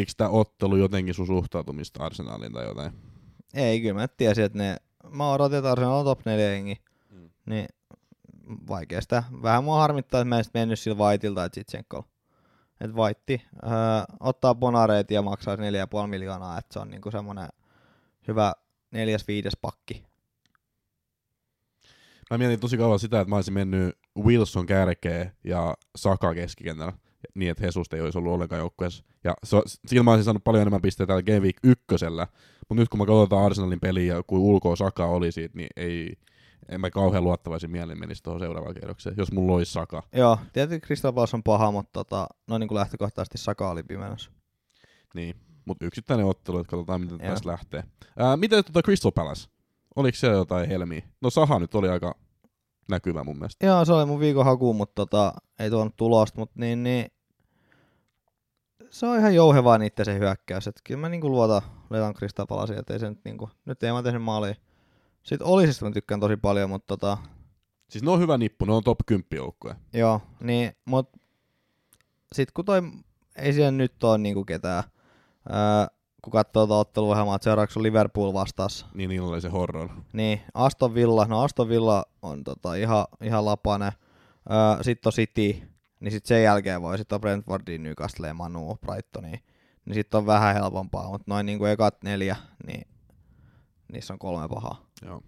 muuttiko 0.00 0.16
tämä 0.16 0.30
ottelu 0.30 0.76
jotenkin 0.76 1.14
sun 1.14 1.26
suhtautumista 1.26 2.04
Arsenaliin 2.04 2.52
tai 2.52 2.64
jotain? 2.64 2.92
Ei, 3.54 3.80
kyllä 3.80 3.94
mä 3.94 4.08
tiesin, 4.08 4.44
että 4.44 4.58
ne, 4.58 4.76
mä 5.10 5.32
odotin, 5.32 5.58
että 5.58 5.72
Arsenal 5.72 5.92
on 5.92 6.04
top 6.04 6.26
4 6.26 6.52
jengi. 6.52 6.80
Mm. 7.10 7.30
Niin 7.46 7.66
vaikea 8.68 9.00
sitä. 9.00 9.22
Vähän 9.42 9.64
mua 9.64 9.80
harmittaa, 9.80 10.20
että 10.20 10.28
mä 10.28 10.38
en 10.38 10.44
sit 10.44 10.54
mennyt 10.54 10.78
sillä 10.78 10.98
Vaitilta 10.98 11.40
tai 11.40 11.50
Zitsenkolla. 11.50 12.08
Että 12.80 12.96
Vaitti 12.96 13.42
öö, 13.54 13.70
ottaa 14.20 14.54
bonareet 14.54 15.10
ja 15.10 15.22
maksaa 15.22 15.56
4,5 15.56 15.60
miljoonaa, 16.06 16.58
että 16.58 16.72
se 16.72 16.78
on 16.78 16.90
niinku 16.90 17.10
semmonen 17.10 17.48
hyvä 18.28 18.52
neljäs 18.90 19.28
viides 19.28 19.56
pakki. 19.62 20.04
Mä 22.30 22.38
mietin 22.38 22.60
tosi 22.60 22.76
kauan 22.76 22.98
sitä, 22.98 23.20
että 23.20 23.30
mä 23.30 23.36
olisin 23.36 23.54
mennyt 23.54 23.98
Wilson 24.18 24.66
kärkeen 24.66 25.32
ja 25.44 25.76
Saka 25.96 26.34
keskikentällä 26.34 26.92
niin, 27.34 27.50
että 27.50 27.64
Hesusta 27.66 27.96
ei 27.96 28.02
olisi 28.02 28.18
ollut 28.18 28.32
ollenkaan 28.32 28.60
joukkueessa. 28.60 29.04
Ja 29.24 29.34
so, 29.44 29.62
sillä 29.86 30.02
mä 30.02 30.10
olisin 30.10 30.24
saanut 30.24 30.44
paljon 30.44 30.62
enemmän 30.62 30.82
pisteitä 30.82 31.06
täällä 31.06 31.22
Game 31.22 31.40
Week 31.40 31.56
ykkösellä, 31.64 32.26
mutta 32.68 32.74
nyt 32.74 32.88
kun 32.88 32.98
mä 32.98 33.06
katsotaan 33.06 33.46
Arsenalin 33.46 33.80
peliä 33.80 34.14
ja 34.14 34.22
kun 34.26 34.38
ulkoa 34.38 34.76
Saka 34.76 35.06
oli 35.06 35.32
siitä, 35.32 35.58
niin 35.58 35.68
ei, 35.76 36.12
en 36.68 36.80
mä 36.80 36.90
kauhean 36.90 37.24
luottavaisin 37.24 37.70
mielin 37.70 38.00
menisi 38.00 38.22
tuohon 38.22 38.40
seuraavaan 38.40 38.74
kierrokseen, 38.74 39.14
jos 39.18 39.32
mulla 39.32 39.56
olisi 39.56 39.72
Saka. 39.72 40.02
Joo, 40.12 40.38
tietysti 40.52 41.02
Palace 41.14 41.36
on 41.36 41.42
paha, 41.42 41.72
mutta 41.72 41.90
tota, 41.92 42.26
no 42.46 42.58
niin 42.58 42.68
kuin 42.68 42.78
lähtökohtaisesti 42.78 43.38
Saka 43.38 43.70
oli 43.70 43.82
pimeässä. 43.82 44.30
Niin, 45.14 45.36
mutta 45.64 45.86
yksittäinen 45.86 46.26
ottelu, 46.26 46.58
että 46.58 46.70
katsotaan 46.70 47.00
miten 47.00 47.18
Joo. 47.22 47.30
tästä 47.30 47.48
lähtee. 47.48 47.84
Ää, 48.18 48.36
miten 48.36 48.64
tota 48.64 48.82
Crystal 48.82 49.10
Palace? 49.10 49.48
Oliko 49.96 50.18
siellä 50.18 50.36
jotain 50.36 50.68
helmiä? 50.68 51.02
No 51.20 51.30
Saha 51.30 51.58
nyt 51.58 51.74
oli 51.74 51.88
aika 51.88 52.14
näkyvä 52.88 53.24
mun 53.24 53.38
mielestä. 53.38 53.66
Joo, 53.66 53.84
se 53.84 53.92
oli 53.92 54.06
mun 54.06 54.20
viikon 54.20 54.44
haku, 54.44 54.72
mutta 54.74 54.94
tota, 54.94 55.32
ei 55.58 55.70
tuonut 55.70 55.96
tulosta, 55.96 56.38
mutta 56.38 56.60
niin, 56.60 56.82
niin 56.82 57.06
se 58.90 59.06
on 59.06 59.18
ihan 59.18 59.34
jouhevaa 59.34 59.78
niitten 59.78 60.04
se 60.04 60.18
hyökkäys. 60.18 60.66
Et 60.66 60.80
kyllä 60.84 61.00
mä 61.00 61.08
niinku 61.08 61.30
luotan 61.30 61.62
Letan 61.90 62.14
Kristapalasia, 62.14 62.78
että 62.78 62.92
ei 62.92 62.98
se 63.00 63.10
nyt 63.10 63.24
niinku, 63.24 63.50
nyt 63.64 63.82
ei 63.82 63.92
mä 63.92 64.02
tehnyt 64.02 64.22
maalia. 64.22 64.54
Sitten 65.22 65.46
Olisista 65.46 65.84
mä 65.84 65.90
tykkään 65.90 66.20
tosi 66.20 66.36
paljon, 66.36 66.70
mutta 66.70 66.96
tota, 66.96 67.18
Siis 67.90 68.04
ne 68.04 68.10
on 68.10 68.20
hyvä 68.20 68.38
nippu, 68.38 68.64
ne 68.64 68.72
on 68.72 68.84
top 68.84 68.98
10 69.06 69.26
joukkue. 69.34 69.76
joo, 69.92 70.20
niin, 70.40 70.72
mut 70.84 71.10
sit 72.32 72.50
kun 72.50 72.64
toi, 72.64 72.82
ei 73.36 73.52
siellä 73.52 73.70
nyt 73.70 74.04
ole 74.04 74.18
niinku 74.18 74.44
ketään, 74.44 74.84
öö, 75.50 75.96
kun 76.22 76.32
katsoo 76.32 76.66
tuota 76.66 76.80
otteluohjelmaa, 76.80 77.36
että 77.36 77.44
seuraavaksi 77.44 77.78
on 77.78 77.82
Liverpool 77.82 78.32
vastaassa, 78.32 78.86
Niin 78.94 79.10
niillä 79.10 79.28
oli 79.28 79.40
se 79.40 79.48
horror. 79.48 79.88
Niin, 80.12 80.40
Aston 80.54 80.94
Villa, 80.94 81.24
no 81.24 81.42
Aston 81.42 81.68
Villa 81.68 82.04
on 82.22 82.44
tota 82.44 82.74
ihan, 82.74 83.06
ihan 83.22 83.44
lapane. 83.44 83.92
Öö, 84.50 84.82
sitten 84.82 85.08
on 85.08 85.12
City, 85.12 85.62
niin 86.00 86.12
sitten 86.12 86.28
sen 86.28 86.42
jälkeen 86.42 86.82
voi 86.82 86.98
sitten 86.98 87.16
on 87.16 87.20
Brentfordiin, 87.20 87.82
Newcastle, 87.82 88.32
Manu, 88.32 88.78
Brightoniin. 88.86 89.40
Niin 89.84 89.94
sitten 89.94 90.18
on 90.18 90.26
vähän 90.26 90.54
helpompaa, 90.54 91.10
mutta 91.10 91.24
noin 91.26 91.46
niinku 91.46 91.64
ekat 91.64 92.02
neljä, 92.04 92.36
niin 92.66 92.88
niissä 93.92 94.12
on 94.12 94.18
kolme 94.18 94.48
pahaa. 94.48 94.86
Joo. 95.06 95.22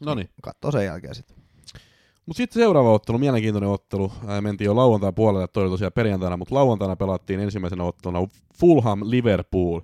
No 0.00 0.14
niin. 0.14 0.30
Katsoo 0.42 0.72
sen 0.72 0.84
jälkeen 0.84 1.14
sitten. 1.14 1.45
Mutta 2.26 2.36
sitten 2.36 2.60
seuraava 2.60 2.92
ottelu, 2.92 3.18
mielenkiintoinen 3.18 3.70
ottelu. 3.70 4.12
Ää, 4.26 4.40
mentiin 4.40 4.66
jo 4.66 4.76
lauantai 4.76 5.12
puolelle, 5.12 5.48
toi 5.48 5.62
oli 5.62 5.70
tosiaan 5.70 5.92
perjantaina, 5.92 6.36
mutta 6.36 6.54
lauantaina 6.54 6.96
pelattiin 6.96 7.40
ensimmäisenä 7.40 7.84
otteluna 7.84 8.28
Fulham 8.60 9.00
Liverpool. 9.04 9.80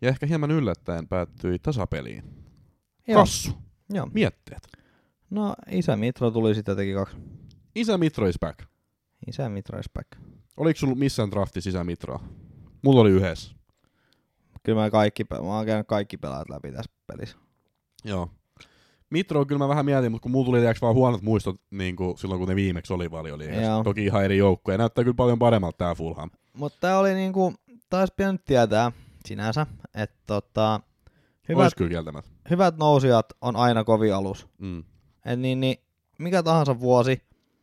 Ja 0.00 0.08
ehkä 0.08 0.26
hieman 0.26 0.50
yllättäen 0.50 1.08
päättyi 1.08 1.58
tasapeliin. 1.58 2.22
Joo. 3.08 3.20
Kassu, 3.20 3.52
Joo. 3.90 4.08
mietteet. 4.14 4.68
No 5.30 5.54
isä 5.70 5.96
Mitro 5.96 6.30
tuli 6.30 6.54
sitten 6.54 6.76
teki 6.76 6.94
kaksi. 6.94 7.16
Isä 7.74 7.98
Mitro 7.98 8.26
is 8.26 8.38
back. 8.40 8.58
Isä 9.28 9.48
Mitro 9.48 9.78
is 9.78 9.90
back. 9.94 10.08
Oliko 10.56 10.78
sulla 10.78 10.94
missään 10.94 11.30
draftissa 11.30 11.70
Isä 11.70 11.84
Mitroa? 11.84 12.20
Mulla 12.82 13.00
oli 13.00 13.10
yhdessä. 13.10 13.56
Kyllä 14.62 14.82
mä, 14.82 14.90
kaikki, 14.90 15.24
mä 15.30 15.36
oon 15.38 15.66
käynyt 15.66 15.86
kaikki 15.86 16.16
pelaajat 16.16 16.48
läpi 16.50 16.72
tässä 16.72 16.92
pelissä. 17.06 17.36
Joo. 18.04 18.30
Mitro 19.10 19.46
kyllä 19.46 19.58
mä 19.58 19.68
vähän 19.68 19.84
mietin, 19.84 20.12
mutta 20.12 20.22
kun 20.22 20.30
mulla 20.30 20.44
tuli 20.44 20.58
tiiäks 20.58 20.82
vaan 20.82 20.94
huonot 20.94 21.22
muistot 21.22 21.56
niin 21.70 21.96
kuin 21.96 22.18
silloin, 22.18 22.38
kun 22.38 22.48
ne 22.48 22.56
viimeksi 22.56 22.92
oli 22.92 23.10
valioliigassa. 23.10 23.84
Toki 23.84 24.04
ihan 24.04 24.24
eri 24.24 24.36
joukkuja. 24.36 24.78
Näyttää 24.78 25.04
kyllä 25.04 25.14
paljon 25.14 25.38
paremmalta 25.38 25.78
tää 25.78 25.94
Fulham. 25.94 26.30
Mutta 26.52 26.78
tää 26.80 26.98
oli 26.98 27.14
niinku, 27.14 27.54
taas 27.90 28.10
pitänyt 28.16 28.44
tietää 28.44 28.92
sinänsä, 29.26 29.66
että 29.94 30.16
tota, 30.26 30.80
hyvät, 31.48 31.72
hyvät 32.50 32.76
nousijat 32.76 33.26
on 33.40 33.56
aina 33.56 33.84
kovin 33.84 34.14
alus. 34.14 34.48
Mm. 34.58 34.84
Et 35.24 35.40
niin, 35.40 35.60
niin, 35.60 35.76
mikä 36.18 36.42
tahansa 36.42 36.80
vuosi, 36.80 37.22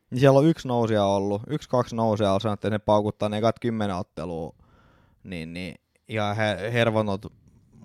niin 0.09 0.19
siellä 0.19 0.39
on 0.39 0.45
yksi 0.45 0.67
nousija 0.67 1.05
ollut, 1.05 1.41
yksi 1.47 1.69
kaksi 1.69 1.95
nousijaa 1.95 2.33
on 2.33 2.41
sanonut, 2.41 2.57
että 2.57 2.69
ne 2.69 2.79
paukuttaa 2.79 3.29
ne 3.29 3.37
ekat 3.37 3.59
kymmenen 3.59 3.95
ottelua, 3.95 4.55
niin, 5.23 5.53
niin 5.53 5.75
ihan 6.07 6.35
he, 6.35 6.71
hervonot 6.73 7.25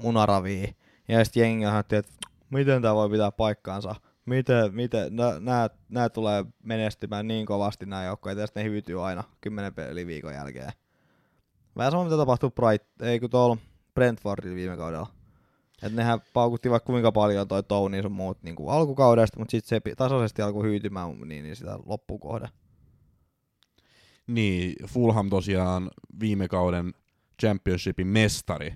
munaraviin. 0.02 0.76
Ja 1.08 1.24
sitten 1.24 1.40
jengi 1.40 1.66
on 1.66 1.72
sanottu, 1.72 1.96
että 1.96 2.12
miten 2.50 2.82
tämä 2.82 2.94
voi 2.94 3.10
pitää 3.10 3.32
paikkaansa, 3.32 3.94
miten, 4.26 4.74
miten, 4.74 5.12
nämä 5.88 6.08
tulee 6.08 6.44
menestymään 6.62 7.28
niin 7.28 7.46
kovasti 7.46 7.86
nämä 7.86 8.04
joukkoja, 8.04 8.40
ja 8.40 8.46
sitten 8.46 8.64
ne 8.64 8.70
hyytyy 8.70 9.06
aina 9.06 9.24
kymmenen 9.40 9.74
peliviikon 9.74 10.34
jälkeen. 10.34 10.72
Vähän 11.76 11.92
sama 11.92 12.04
mitä 12.04 12.16
tapahtui 12.16 12.50
Bright, 12.50 13.02
ei 13.02 13.20
kun 13.20 13.30
tuolla 13.30 13.56
Brentfordilla 13.94 14.56
viime 14.56 14.76
kaudella. 14.76 15.06
Et 15.82 15.92
nehän 15.92 16.20
paukutti 16.32 16.70
vaikka 16.70 16.86
kuinka 16.86 17.12
paljon 17.12 17.48
toi 17.48 17.62
Tony 17.62 18.02
sun 18.02 18.12
muut 18.12 18.42
niin 18.42 18.56
kuin 18.56 18.70
alkukaudesta, 18.70 19.38
mutta 19.38 19.50
sitten 19.50 19.80
se 19.86 19.94
tasaisesti 19.96 20.42
alkoi 20.42 20.64
hyytymään 20.64 21.20
niin, 21.24 21.44
niin 21.44 21.56
sitä 21.56 21.78
loppukohde. 21.86 22.48
Niin, 24.26 24.74
Fulham 24.86 25.30
tosiaan 25.30 25.90
viime 26.20 26.48
kauden 26.48 26.94
championshipin 27.40 28.06
mestari. 28.06 28.74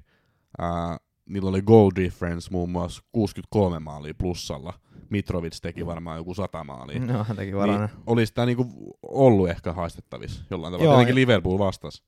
Ää, 0.58 0.98
niillä 1.28 1.50
oli 1.50 1.62
goal 1.62 1.90
difference 1.96 2.50
muun 2.50 2.70
muassa 2.70 3.02
63 3.12 3.78
maalia 3.78 4.14
plussalla. 4.18 4.74
Mitrovic 5.11 5.61
teki 5.61 5.87
varmaan 5.87 6.16
joku 6.16 6.35
100 6.35 6.64
maalia. 6.64 7.00
No, 7.00 7.24
hän 7.24 7.37
teki 7.37 7.56
varanen. 7.56 7.88
Niin 7.88 8.02
olisi 8.06 8.35
tämä 8.35 8.46
niinku 8.46 8.96
ollut 9.02 9.48
ehkä 9.48 9.72
haistettavissa 9.72 10.44
jollain 10.50 10.72
tavalla. 10.72 10.85
Joo, 10.85 10.94
Tietenkin 10.94 11.14
Liverpool 11.14 11.58
vastas. 11.58 12.02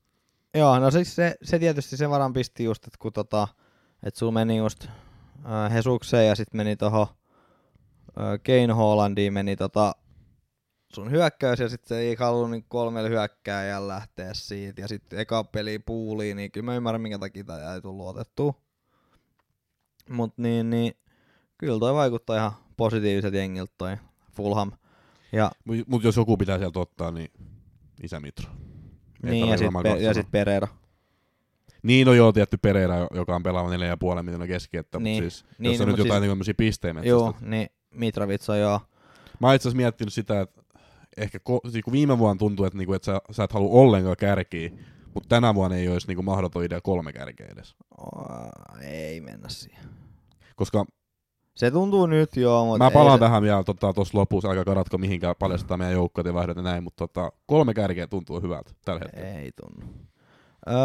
Joo, 0.53 0.79
no 0.79 0.91
siis 0.91 1.15
se, 1.15 1.35
se 1.43 1.59
tietysti 1.59 1.97
sen 1.97 2.09
varan 2.09 2.33
pisti 2.33 2.63
just, 2.63 2.83
että 2.87 2.97
kun 2.99 3.13
tota, 3.13 3.47
että 4.03 4.17
sulla 4.17 4.31
meni 4.31 4.57
just 4.57 4.85
äh, 4.85 5.73
Hesukseen 5.73 6.27
ja 6.27 6.35
sitten 6.35 6.57
meni 6.57 6.75
toho 6.75 7.07
ö, 8.17 8.39
Kane 8.45 8.73
Hollandiin 8.73 9.33
meni 9.33 9.55
tota 9.55 9.95
sun 10.93 11.11
hyökkäys 11.11 11.59
ja 11.59 11.69
sitten 11.69 11.87
se 11.87 11.99
ei 11.99 12.15
halunnut 12.15 12.51
niin 12.51 12.65
kolmelle 12.67 13.09
hyökkääjän 13.09 13.87
lähteä 13.87 14.33
siitä. 14.33 14.81
Ja 14.81 14.87
sitten 14.87 15.19
eka 15.19 15.43
peli 15.43 15.79
puuliin, 15.79 16.37
niin 16.37 16.51
kyllä 16.51 16.65
mä 16.65 16.75
ymmärrän 16.75 17.01
minkä 17.01 17.19
takia 17.19 17.43
tämä 17.43 17.73
ei 17.73 17.81
tullut 17.81 18.07
otettua. 18.07 18.53
Mut 20.09 20.33
niin, 20.37 20.69
niin 20.69 20.93
kyllä 21.57 21.79
toi 21.79 21.93
vaikuttaa 21.93 22.37
ihan 22.37 22.51
positiiviset 22.77 23.33
jengiltä 23.33 23.73
toi 23.77 23.97
Fulham. 24.31 24.71
Ja, 25.31 25.51
Mutta 25.87 26.07
jos 26.07 26.17
joku 26.17 26.37
pitää 26.37 26.57
sieltä 26.57 26.79
ottaa, 26.79 27.11
niin 27.11 27.31
isä 28.03 28.19
Mitro. 28.19 28.49
Ei 29.23 29.31
niin, 29.31 29.47
ja 29.49 29.57
sitten 29.57 29.83
pe- 29.83 30.13
sit 30.13 30.31
Pereira. 30.31 30.67
Niin 31.83 32.07
on 32.07 32.17
joo 32.17 32.31
tietty 32.31 32.57
Pereira, 32.57 33.07
joka 33.13 33.35
on 33.35 33.43
pelaava 33.43 33.69
4,5 33.69 34.23
miljoonaa 34.23 34.47
keski, 34.47 34.77
että 34.77 34.99
Niin, 34.99 35.03
niin, 35.03 35.31
siis, 35.31 35.45
niin, 35.59 35.71
jos 35.71 35.81
on 35.81 35.87
no, 35.87 35.91
nyt 35.91 35.97
jotain 36.05 36.21
siis- 36.21 36.31
tämmöisiä 36.31 36.53
pisteitä 36.53 36.99
Joo, 37.03 37.33
niin 37.41 37.69
Mitrovic 37.91 38.49
on 38.49 38.59
joo. 38.59 38.79
Mä 39.39 39.47
oon 39.47 39.55
itse 39.55 39.67
asiassa 39.69 39.77
miettinyt 39.77 40.13
sitä, 40.13 40.41
että 40.41 40.61
ehkä 41.17 41.37
ko- 41.49 41.71
siis 41.71 41.83
kun 41.83 41.93
viime 41.93 42.17
vuonna 42.17 42.39
tuntui, 42.39 42.67
että, 42.67 42.77
niinku, 42.77 42.93
että 42.93 43.05
sä, 43.05 43.21
sä 43.31 43.43
et 43.43 43.51
halua 43.53 43.81
ollenkaan 43.81 44.15
kärkiä, 44.19 44.69
mutta 45.15 45.29
tänä 45.29 45.55
vuonna 45.55 45.77
ei 45.77 45.89
olisi 45.89 46.07
niinku 46.07 46.23
mahdoton 46.23 46.63
idea 46.63 46.81
kolme 46.81 47.13
kärkeä 47.13 47.47
edes. 47.53 47.75
Oh, 47.97 48.81
ei 48.81 49.21
mennä 49.21 49.49
siihen. 49.49 49.85
Koska 50.55 50.85
Se 51.55 51.71
tuntuu 51.71 52.05
nyt 52.05 52.35
joo, 52.37 52.65
mutta 52.65 52.83
mä 52.83 52.91
palaan 52.91 53.19
se, 53.19 53.19
tähän 53.19 53.43
vielä 53.43 53.63
tota, 53.63 53.93
tuossa 53.93 54.17
lopussa, 54.17 54.49
aika 54.49 54.63
karatko 54.65 54.97
mihinkään 54.97 55.35
paljastaa 55.39 55.77
meidän 55.77 55.93
joukkoja 55.93 56.27
ja 56.27 56.33
vaihdot 56.33 56.57
ja 56.57 56.63
näin, 56.63 56.83
mutta 56.83 57.07
tota, 57.07 57.31
kolme 57.45 57.73
kärkeä 57.73 58.07
tuntuu 58.07 58.41
hyvältä 58.41 58.71
tällä 58.85 59.01
hetkellä. 59.03 59.39
Ei 59.39 59.51
tunnu. 59.51 59.93
Öö, 60.67 60.75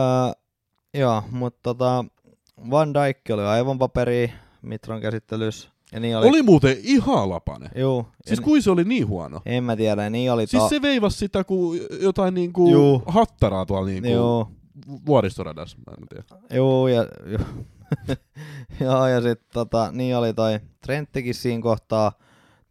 joo, 0.94 1.22
mutta 1.30 1.60
tota, 1.62 2.04
Van 2.70 2.94
Dijk 2.94 3.18
oli 3.30 3.42
aivan 3.42 3.78
paperi 3.78 4.32
Mitron 4.62 5.00
käsittelyssä. 5.00 5.68
Ja 5.92 6.00
niin 6.00 6.16
oli. 6.16 6.28
Oli 6.28 6.42
muuten 6.42 6.76
ihan 6.82 7.30
lapane. 7.30 7.70
Juu. 7.76 8.06
Siis 8.26 8.38
en, 8.38 8.44
kuin 8.44 8.62
se 8.62 8.70
oli 8.70 8.84
niin 8.84 9.08
huono? 9.08 9.40
en 9.46 9.64
mä 9.64 9.76
tiedä, 9.76 10.10
niin 10.10 10.32
oli 10.32 10.46
Siis 10.46 10.62
ta- 10.62 10.68
se 10.68 10.82
veivasi 10.82 11.18
sitä 11.18 11.44
kuin 11.44 11.80
jotain 12.00 12.34
niinku 12.34 12.70
Juu. 12.70 13.02
hattaraa 13.06 13.66
tuolla 13.66 13.86
niinku 13.86 14.08
Joo, 14.08 14.48
vuoristoradassa. 15.06 15.76
Mä 15.78 15.92
en 16.00 16.08
tiedä. 16.08 16.42
juu, 16.56 16.86
ja, 16.86 17.06
joo, 18.84 19.06
ja 19.06 19.20
sit 19.20 19.40
tota, 19.52 19.92
niin 19.92 20.16
oli 20.16 20.34
toi 20.34 20.60
Trenttikin 20.82 21.34
siinä 21.34 21.62
kohtaa. 21.62 22.12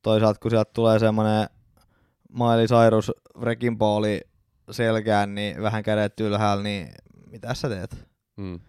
Toisaalta 0.01 0.39
kun 0.39 0.51
sieltä 0.51 0.71
tulee 0.73 0.99
semmonen 0.99 1.49
Miley 2.33 2.67
Cyrus 2.67 3.11
Wrecking 3.39 3.77
Balli 3.77 4.21
selkään, 4.71 5.35
niin 5.35 5.61
vähän 5.61 5.83
kädet 5.83 6.19
ylhäällä, 6.19 6.63
niin 6.63 6.87
mitä 7.31 7.53
sä 7.53 7.69
teet? 7.69 8.07
Mm. 8.37 8.59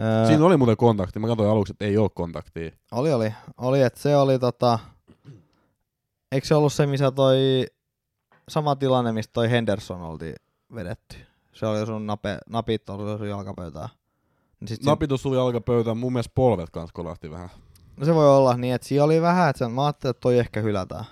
Öö, 0.00 0.26
Siinä 0.26 0.44
oli 0.44 0.56
muuten 0.56 0.76
kontakti. 0.76 1.18
Mä 1.18 1.26
katsoin 1.26 1.50
aluksi, 1.50 1.72
että 1.72 1.84
ei 1.84 1.98
ole 1.98 2.10
kontaktia. 2.14 2.70
Oli, 2.92 3.12
oli. 3.12 3.34
Oli, 3.58 3.82
että 3.82 4.00
se 4.00 4.16
oli 4.16 4.38
tota... 4.38 4.78
Eikö 6.32 6.46
se 6.46 6.54
ollut 6.54 6.72
se, 6.72 6.86
missä 6.86 7.10
toi 7.10 7.66
sama 8.48 8.76
tilanne, 8.76 9.12
mistä 9.12 9.32
toi 9.32 9.50
Henderson 9.50 10.02
oltiin 10.02 10.34
vedetty? 10.74 11.16
Se 11.52 11.66
oli 11.66 11.86
sun 11.86 12.06
nape, 12.06 12.38
napit 12.48 12.90
oli 12.90 13.18
sun 13.18 13.28
jalkapöytää. 13.28 13.88
Niin 14.60 14.68
sit 14.68 14.84
Napitus 14.84 15.22
suli 15.22 15.36
jalkapöytään, 15.36 15.96
mun 15.98 16.12
mielestä 16.12 16.32
polvet 16.34 16.70
kans 16.70 16.92
kolahti 16.92 17.30
vähän. 17.30 17.48
no 17.96 18.04
se 18.06 18.14
voi 18.14 18.28
olla 18.36 18.56
niin, 18.56 18.74
että 18.74 18.88
siinä 18.88 19.04
oli 19.04 19.22
vähän, 19.22 19.50
että 19.50 19.58
sen, 19.58 19.70
mä 19.72 19.84
ajattelin, 19.86 20.10
että 20.10 20.20
toi 20.20 20.38
ehkä 20.38 20.60
hylätään. 20.60 21.04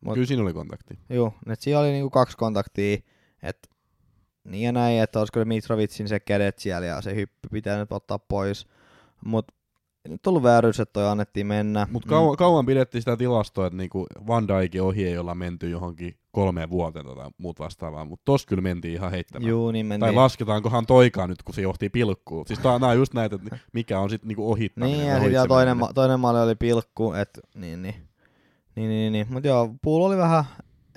Mut- 0.00 0.14
Kyllä 0.14 0.26
siinä 0.26 0.42
oli 0.42 0.52
kontakti. 0.52 0.98
Joo, 1.10 1.34
että 1.46 1.64
siinä 1.64 1.80
oli 1.80 1.90
niinku 1.92 2.10
kaksi 2.10 2.36
kontaktia, 2.36 2.98
että 3.42 3.68
niin 4.44 4.62
ja 4.62 4.72
näin, 4.72 5.02
että 5.02 5.18
olisiko 5.18 5.44
Mitrovitsin 5.44 6.08
se 6.08 6.20
kädet 6.20 6.58
siellä 6.58 6.86
ja 6.86 7.00
se 7.00 7.14
hyppy 7.14 7.48
pitää 7.52 7.78
nyt 7.78 7.92
ottaa 7.92 8.18
pois. 8.18 8.66
Mut 9.24 9.52
ei 10.04 10.12
nyt 10.12 10.26
ollut 10.26 10.42
vääryys, 10.42 10.80
että 10.80 10.92
toi 10.92 11.08
annettiin 11.08 11.46
mennä. 11.46 11.86
Mutta 11.90 12.08
kauan, 12.08 12.36
kauan 12.36 12.66
pidettiin 12.66 13.02
sitä 13.02 13.16
tilastoa, 13.16 13.66
että 13.66 13.76
niinku 13.76 14.06
Van 14.26 14.48
Dijkin 14.48 14.82
ohi 14.82 15.06
ei 15.06 15.18
olla 15.18 15.34
menty 15.34 15.70
johonkin 15.70 16.16
kolmeen 16.30 16.70
vuoteen 16.70 17.06
tai 17.06 17.30
muut 17.38 17.58
vastaavaa, 17.58 18.04
mutta 18.04 18.24
tossa 18.24 18.48
kyllä 18.48 18.62
mentiin 18.62 18.94
ihan 18.94 19.10
heittämään. 19.10 19.48
Juu, 19.50 19.70
niin 19.70 19.86
mentiin. 19.86 20.00
Tai 20.00 20.14
lasketaankohan 20.14 20.86
toikaan 20.86 21.28
nyt, 21.28 21.42
kun 21.42 21.54
se 21.54 21.62
johti 21.62 21.88
pilkkuun. 21.88 22.46
Siis 22.46 22.58
tää, 22.58 22.72
on 22.72 22.96
just 22.96 23.14
näitä, 23.14 23.36
että 23.36 23.58
mikä 23.72 23.98
on 24.00 24.10
sitten 24.10 24.28
niinku 24.28 24.50
ohittaminen. 24.50 24.98
Niin, 24.98 25.08
ja 25.08 25.14
ja, 25.14 25.20
sit, 25.20 25.32
ja 25.32 25.40
ohitseminen. 25.40 25.48
toinen, 25.48 25.76
ma- 25.76 25.92
toinen 25.92 26.20
maali 26.20 26.38
oli 26.38 26.54
pilkku, 26.54 27.12
et 27.12 27.40
niin, 27.54 27.82
niin. 27.82 27.94
Niin, 28.76 28.88
niin, 28.88 29.12
niin. 29.12 29.26
Mut 29.30 29.44
joo, 29.44 29.74
pool 29.82 30.02
oli 30.02 30.16
vähän, 30.16 30.44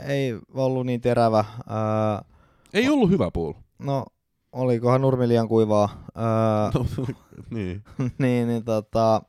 ei 0.08 0.38
ollut 0.54 0.86
niin 0.86 1.02
terävä. 1.02 1.46
Öö, 1.60 2.37
Ei 2.74 2.90
ollut 2.90 3.10
hyvä 3.10 3.32
pool. 3.32 3.54
no, 3.80 4.06
olikohan 4.52 5.02
nurmi 5.02 5.28
liian 5.28 5.48
kuivaa. 5.48 6.06
Öö, 6.18 6.84
niin. 7.56 7.84
niin, 8.20 8.48
niin 8.48 8.64
tota, 8.66 9.22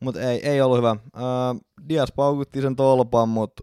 mut 0.00 0.16
ei, 0.16 0.48
ei 0.48 0.60
ollut 0.60 0.78
hyvä. 0.78 0.96
Öö, 1.16 1.22
Dias 1.88 2.12
paukutti 2.12 2.60
sen 2.62 2.76
tolpan, 2.76 3.28
mut 3.28 3.60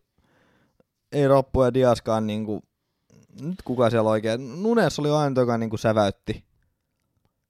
ei 1.11 1.27
Roppu 1.27 1.63
ja 1.63 1.73
Diaskaan 1.73 2.27
niinku, 2.27 2.61
nyt 3.41 3.61
kuka 3.61 3.89
siellä 3.89 4.09
oikein, 4.09 4.63
Nunes 4.63 4.99
oli 4.99 5.09
aina, 5.09 5.41
joka 5.41 5.57
niinku 5.57 5.77
säväytti. 5.77 6.43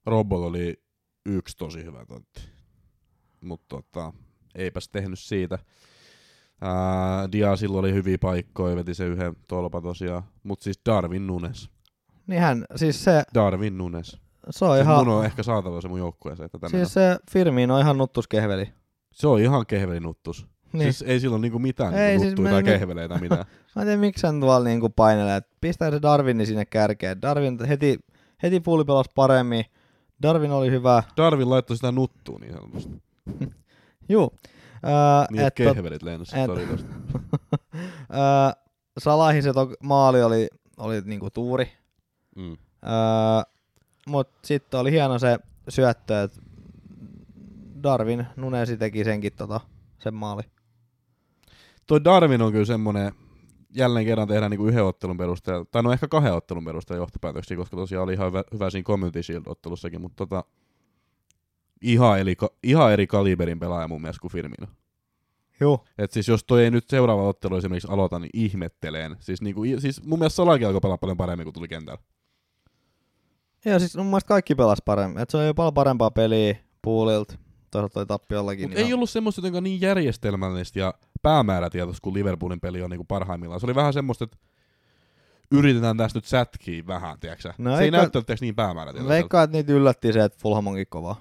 Robot 0.06 0.40
oli 0.40 0.82
yksi 1.26 1.56
tosi 1.56 1.84
hyvä 1.84 2.06
tontti. 2.06 2.42
Mutta 3.40 3.76
tota, 3.76 4.12
eipäs 4.54 4.88
tehnyt 4.88 5.18
siitä. 5.18 5.58
Ää, 6.64 7.32
Diasilla 7.32 7.78
oli 7.78 7.92
hyviä 7.94 8.18
paikkoja, 8.18 8.76
veti 8.76 8.94
se 8.94 9.06
yhden 9.06 9.36
tolpa 9.48 9.80
tosiaan. 9.80 10.22
Mutta 10.42 10.64
siis 10.64 10.80
Darwin 10.86 11.26
Nunes. 11.26 11.70
Niin 12.26 12.40
hän, 12.40 12.64
siis 12.76 13.04
se, 13.04 13.22
Darwin 13.34 13.78
Nunes. 13.78 14.20
se 14.50 14.64
on 14.64 14.76
Siis 14.76 14.84
ihan, 14.84 15.06
mun 15.06 15.14
on 15.14 15.24
ehkä 15.24 15.42
saatava 15.42 15.80
se 15.80 15.88
mun 15.88 15.98
joukkueeseen. 15.98 16.44
Että 16.46 16.58
tänään. 16.58 16.86
siis 16.86 16.94
se 16.94 17.18
Firmino 17.30 17.74
on 17.74 17.80
ihan 17.80 17.98
nuttuskehveli. 17.98 18.72
Se 19.12 19.28
on 19.28 19.40
ihan 19.40 19.66
kehvelinuttus. 19.66 20.46
Niin. 20.72 20.82
Siis 20.82 21.02
ei 21.10 21.20
sillä 21.20 21.34
ole 21.34 21.40
niinku 21.40 21.58
mitään 21.58 21.94
Ei, 21.94 22.08
niinku 22.08 22.22
siis 22.22 22.30
nuttuja 22.30 22.50
tai 22.50 22.62
kehveleitä 22.62 23.18
mitään. 23.18 23.44
Mä 23.76 23.82
en 23.82 23.86
tiedä, 23.88 24.00
miksi 24.00 24.26
hän 24.26 24.40
tuolla 24.40 24.64
niinku 24.64 24.88
painelee. 24.88 25.40
Pistää 25.60 25.90
se 25.90 26.02
Darwini 26.02 26.46
sinne 26.46 26.64
kärkeen. 26.64 27.22
Darwin 27.22 27.58
heti, 27.68 27.98
heti 28.42 28.60
puuli 28.60 28.84
pelasi 28.84 29.10
paremmin. 29.14 29.64
Darwin 30.22 30.50
oli 30.50 30.70
hyvä. 30.70 31.02
Darwin 31.16 31.50
laittoi 31.50 31.76
sitä 31.76 31.92
nuttuun 31.92 32.40
niin 32.40 32.52
sanotusti. 32.52 33.02
Juu. 34.08 34.32
Öö, 34.84 34.90
Niin, 35.30 35.46
että 35.46 35.62
kehvelit 35.74 36.02
lennossa 36.02 36.36
et- 36.36 36.50
öö, 36.50 36.56
Salahin 38.98 39.42
se 39.42 39.52
to- 39.52 39.74
maali 39.82 40.22
oli, 40.22 40.48
oli 40.76 41.00
niinku 41.04 41.30
tuuri. 41.30 41.72
Mm. 42.36 42.52
Öö, 42.52 42.58
mut 44.06 44.28
sitten 44.44 44.80
oli 44.80 44.90
hieno 44.90 45.18
se 45.18 45.38
syöttö, 45.68 46.22
että 46.22 46.40
Darwin 47.82 48.26
Nunesi 48.36 48.76
teki 48.76 49.04
senkin 49.04 49.32
tota, 49.32 49.60
sen 49.98 50.14
maali. 50.14 50.42
Toi 51.86 52.04
Darwin 52.04 52.42
on 52.42 52.52
kyllä 52.52 52.64
semmonen, 52.64 53.12
jälleen 53.74 54.06
kerran 54.06 54.28
tehdään 54.28 54.50
niinku 54.50 54.66
yhden 54.66 54.84
ottelun 54.84 55.16
perusteella, 55.18 55.64
tai 55.70 55.82
no 55.82 55.92
ehkä 55.92 56.08
kahden 56.08 56.34
ottelun 56.34 56.64
perusteella 56.64 57.02
johtopäätöksiä, 57.02 57.56
koska 57.56 57.76
tosiaan 57.76 58.04
oli 58.04 58.12
ihan 58.12 58.28
hyvä, 58.28 58.44
hyvä 58.52 58.70
siinä 58.70 58.84
Community 58.84 59.20
Shield-ottelussakin, 59.22 59.98
mutta 59.98 60.26
tota, 60.26 60.44
ihan, 61.82 62.20
eli, 62.20 62.36
ihan 62.62 62.92
eri 62.92 63.06
kaliberin 63.06 63.58
pelaaja 63.58 63.88
mun 63.88 64.02
mielestä 64.02 64.20
kuin 64.20 64.32
Firmino. 64.32 64.66
Juu. 65.60 65.84
Et 65.98 66.12
siis 66.12 66.28
jos 66.28 66.44
toi 66.44 66.64
ei 66.64 66.70
nyt 66.70 66.88
seuraava 66.88 67.22
ottelu 67.22 67.56
esimerkiksi 67.56 67.88
aloita, 67.90 68.18
niin 68.18 68.30
ihmetteleen. 68.34 69.16
Siis, 69.20 69.42
niinku, 69.42 69.62
siis 69.78 70.04
mun 70.04 70.18
mielestä 70.18 70.36
Salakin 70.36 70.66
alkoi 70.66 70.80
pelaa 70.80 70.98
paljon 70.98 71.16
paremmin 71.16 71.44
kuin 71.44 71.54
tuli 71.54 71.68
kentällä. 71.68 72.02
Ja 73.64 73.78
siis 73.78 73.96
mun 73.96 74.06
mielestä 74.06 74.28
kaikki 74.28 74.54
pelas 74.54 74.82
paremmin. 74.84 75.18
Et 75.18 75.30
se 75.30 75.36
on 75.36 75.46
jo 75.46 75.54
paljon 75.54 75.74
parempaa 75.74 76.10
peliä 76.10 76.56
puulilta. 76.82 77.34
Toisaalta 77.70 77.94
toi 77.94 78.06
tappiollakin. 78.06 78.68
Mutta 78.68 78.80
ei 78.80 78.94
ollut 78.94 79.10
semmoista 79.10 79.38
jotenkin 79.38 79.64
niin 79.64 79.80
järjestelmällistä 79.80 80.78
ja 80.78 80.94
päämäärätietoista 81.22 82.02
kuin 82.02 82.14
Liverpoolin 82.14 82.60
peli 82.60 82.82
on 82.82 82.90
niinku 82.90 83.04
parhaimmillaan. 83.04 83.60
Se 83.60 83.66
oli 83.66 83.74
vähän 83.74 83.92
semmoista, 83.92 84.24
että 84.24 84.36
yritetään 85.50 85.96
tästä 85.96 86.16
nyt 86.16 86.24
sätkiä 86.24 86.86
vähän, 86.86 87.20
tiedätkö? 87.20 87.52
No 87.58 87.76
Se 87.76 87.82
ei 87.82 87.90
näyttänyt 87.90 88.40
niin 88.40 88.54
päämäärätietoiselta. 88.54 89.14
Veikkaan, 89.14 89.44
että 89.44 89.56
niitä 89.56 89.72
yllätti 89.72 90.12
se, 90.12 90.24
että 90.24 90.38
Fulham 90.42 90.66
onkin 90.66 90.86
kova. 90.90 91.16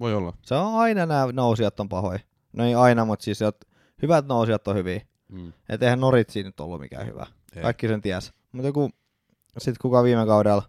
Voi 0.00 0.14
olla. 0.14 0.32
Se 0.42 0.54
on 0.54 0.74
aina 0.74 1.06
nämä 1.06 1.28
nousijat 1.32 1.80
on 1.80 1.88
pahoja. 1.88 2.18
No 2.52 2.64
ei 2.64 2.74
aina, 2.74 3.04
mutta 3.04 3.22
siis 3.24 3.40
jot, 3.40 3.56
hyvät 4.02 4.26
nousijat 4.26 4.68
on 4.68 4.76
hyviä. 4.76 5.00
Mm. 5.28 5.52
Et 5.68 5.82
eihän 5.82 6.00
Noritsi 6.00 6.42
nyt 6.42 6.60
ollut 6.60 6.80
mikään 6.80 7.06
hyvä. 7.06 7.26
Ei. 7.56 7.62
Kaikki 7.62 7.88
sen 7.88 8.00
ties. 8.02 8.32
Mutta 8.52 8.68
joku, 8.68 8.90
sit 9.58 9.78
kuka 9.78 10.02
viime 10.02 10.26
kaudella 10.26 10.62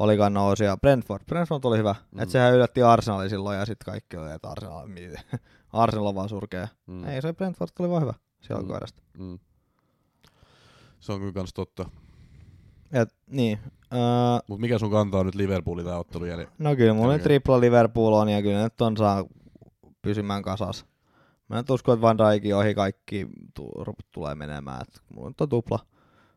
olikaan 0.00 0.34
nousija, 0.34 0.76
Brentford. 0.76 1.24
Brentford 1.26 1.64
oli 1.64 1.78
hyvä. 1.78 1.94
Mm. 2.10 2.18
Et 2.18 2.30
sehän 2.30 2.54
yllätti 2.54 2.82
Arsenalin 2.82 3.30
silloin 3.30 3.58
ja 3.58 3.66
sitten 3.66 3.92
kaikki 3.92 4.16
oli, 4.16 4.32
että 4.32 4.48
Arsenal, 4.48 4.88
Arsenal 5.72 6.06
on 6.06 6.14
vaan 6.14 6.28
surkea. 6.28 6.68
Mm. 6.86 7.04
Ei 7.04 7.22
se 7.22 7.32
Brentford 7.32 7.70
oli 7.78 7.90
vaan 7.90 8.02
hyvä 8.02 8.14
siellä 8.40 8.62
Mm. 9.18 9.24
mm. 9.24 9.30
Mm. 9.30 9.38
Se 11.00 11.12
on 11.12 11.20
kyllä 11.20 11.32
kans 11.32 11.54
totta. 11.54 11.90
Et, 12.92 13.14
niin. 13.26 13.58
Öö, 13.92 14.00
Mut 14.48 14.60
mikä 14.60 14.78
sun 14.78 14.90
kantaa 14.90 15.24
nyt 15.24 15.34
Liverpoolin 15.34 15.84
tää 15.84 15.98
ottelu 15.98 16.24
jäljellä? 16.24 16.52
no 16.58 16.76
kyllä 16.76 16.94
mulla 16.94 17.12
nyt 17.12 17.22
tripla 17.22 17.60
Liverpool 17.60 18.12
on 18.12 18.28
ja 18.28 18.42
kyllä 18.42 18.62
nyt 18.62 18.80
on 18.80 18.96
saa 18.96 19.24
pysymään 20.02 20.42
kasas. 20.42 20.86
Mä 21.48 21.56
nyt 21.56 21.70
uskon, 21.70 21.94
että 21.94 22.02
Van 22.02 22.18
Dijkin 22.18 22.56
ohi 22.56 22.74
kaikki 22.74 23.26
tu- 23.54 23.72
tulee 24.12 24.34
menemään. 24.34 24.80
Et 24.82 25.02
mulla 25.14 25.28
nyt 25.30 25.40
on 25.40 25.48
tupla, 25.48 25.78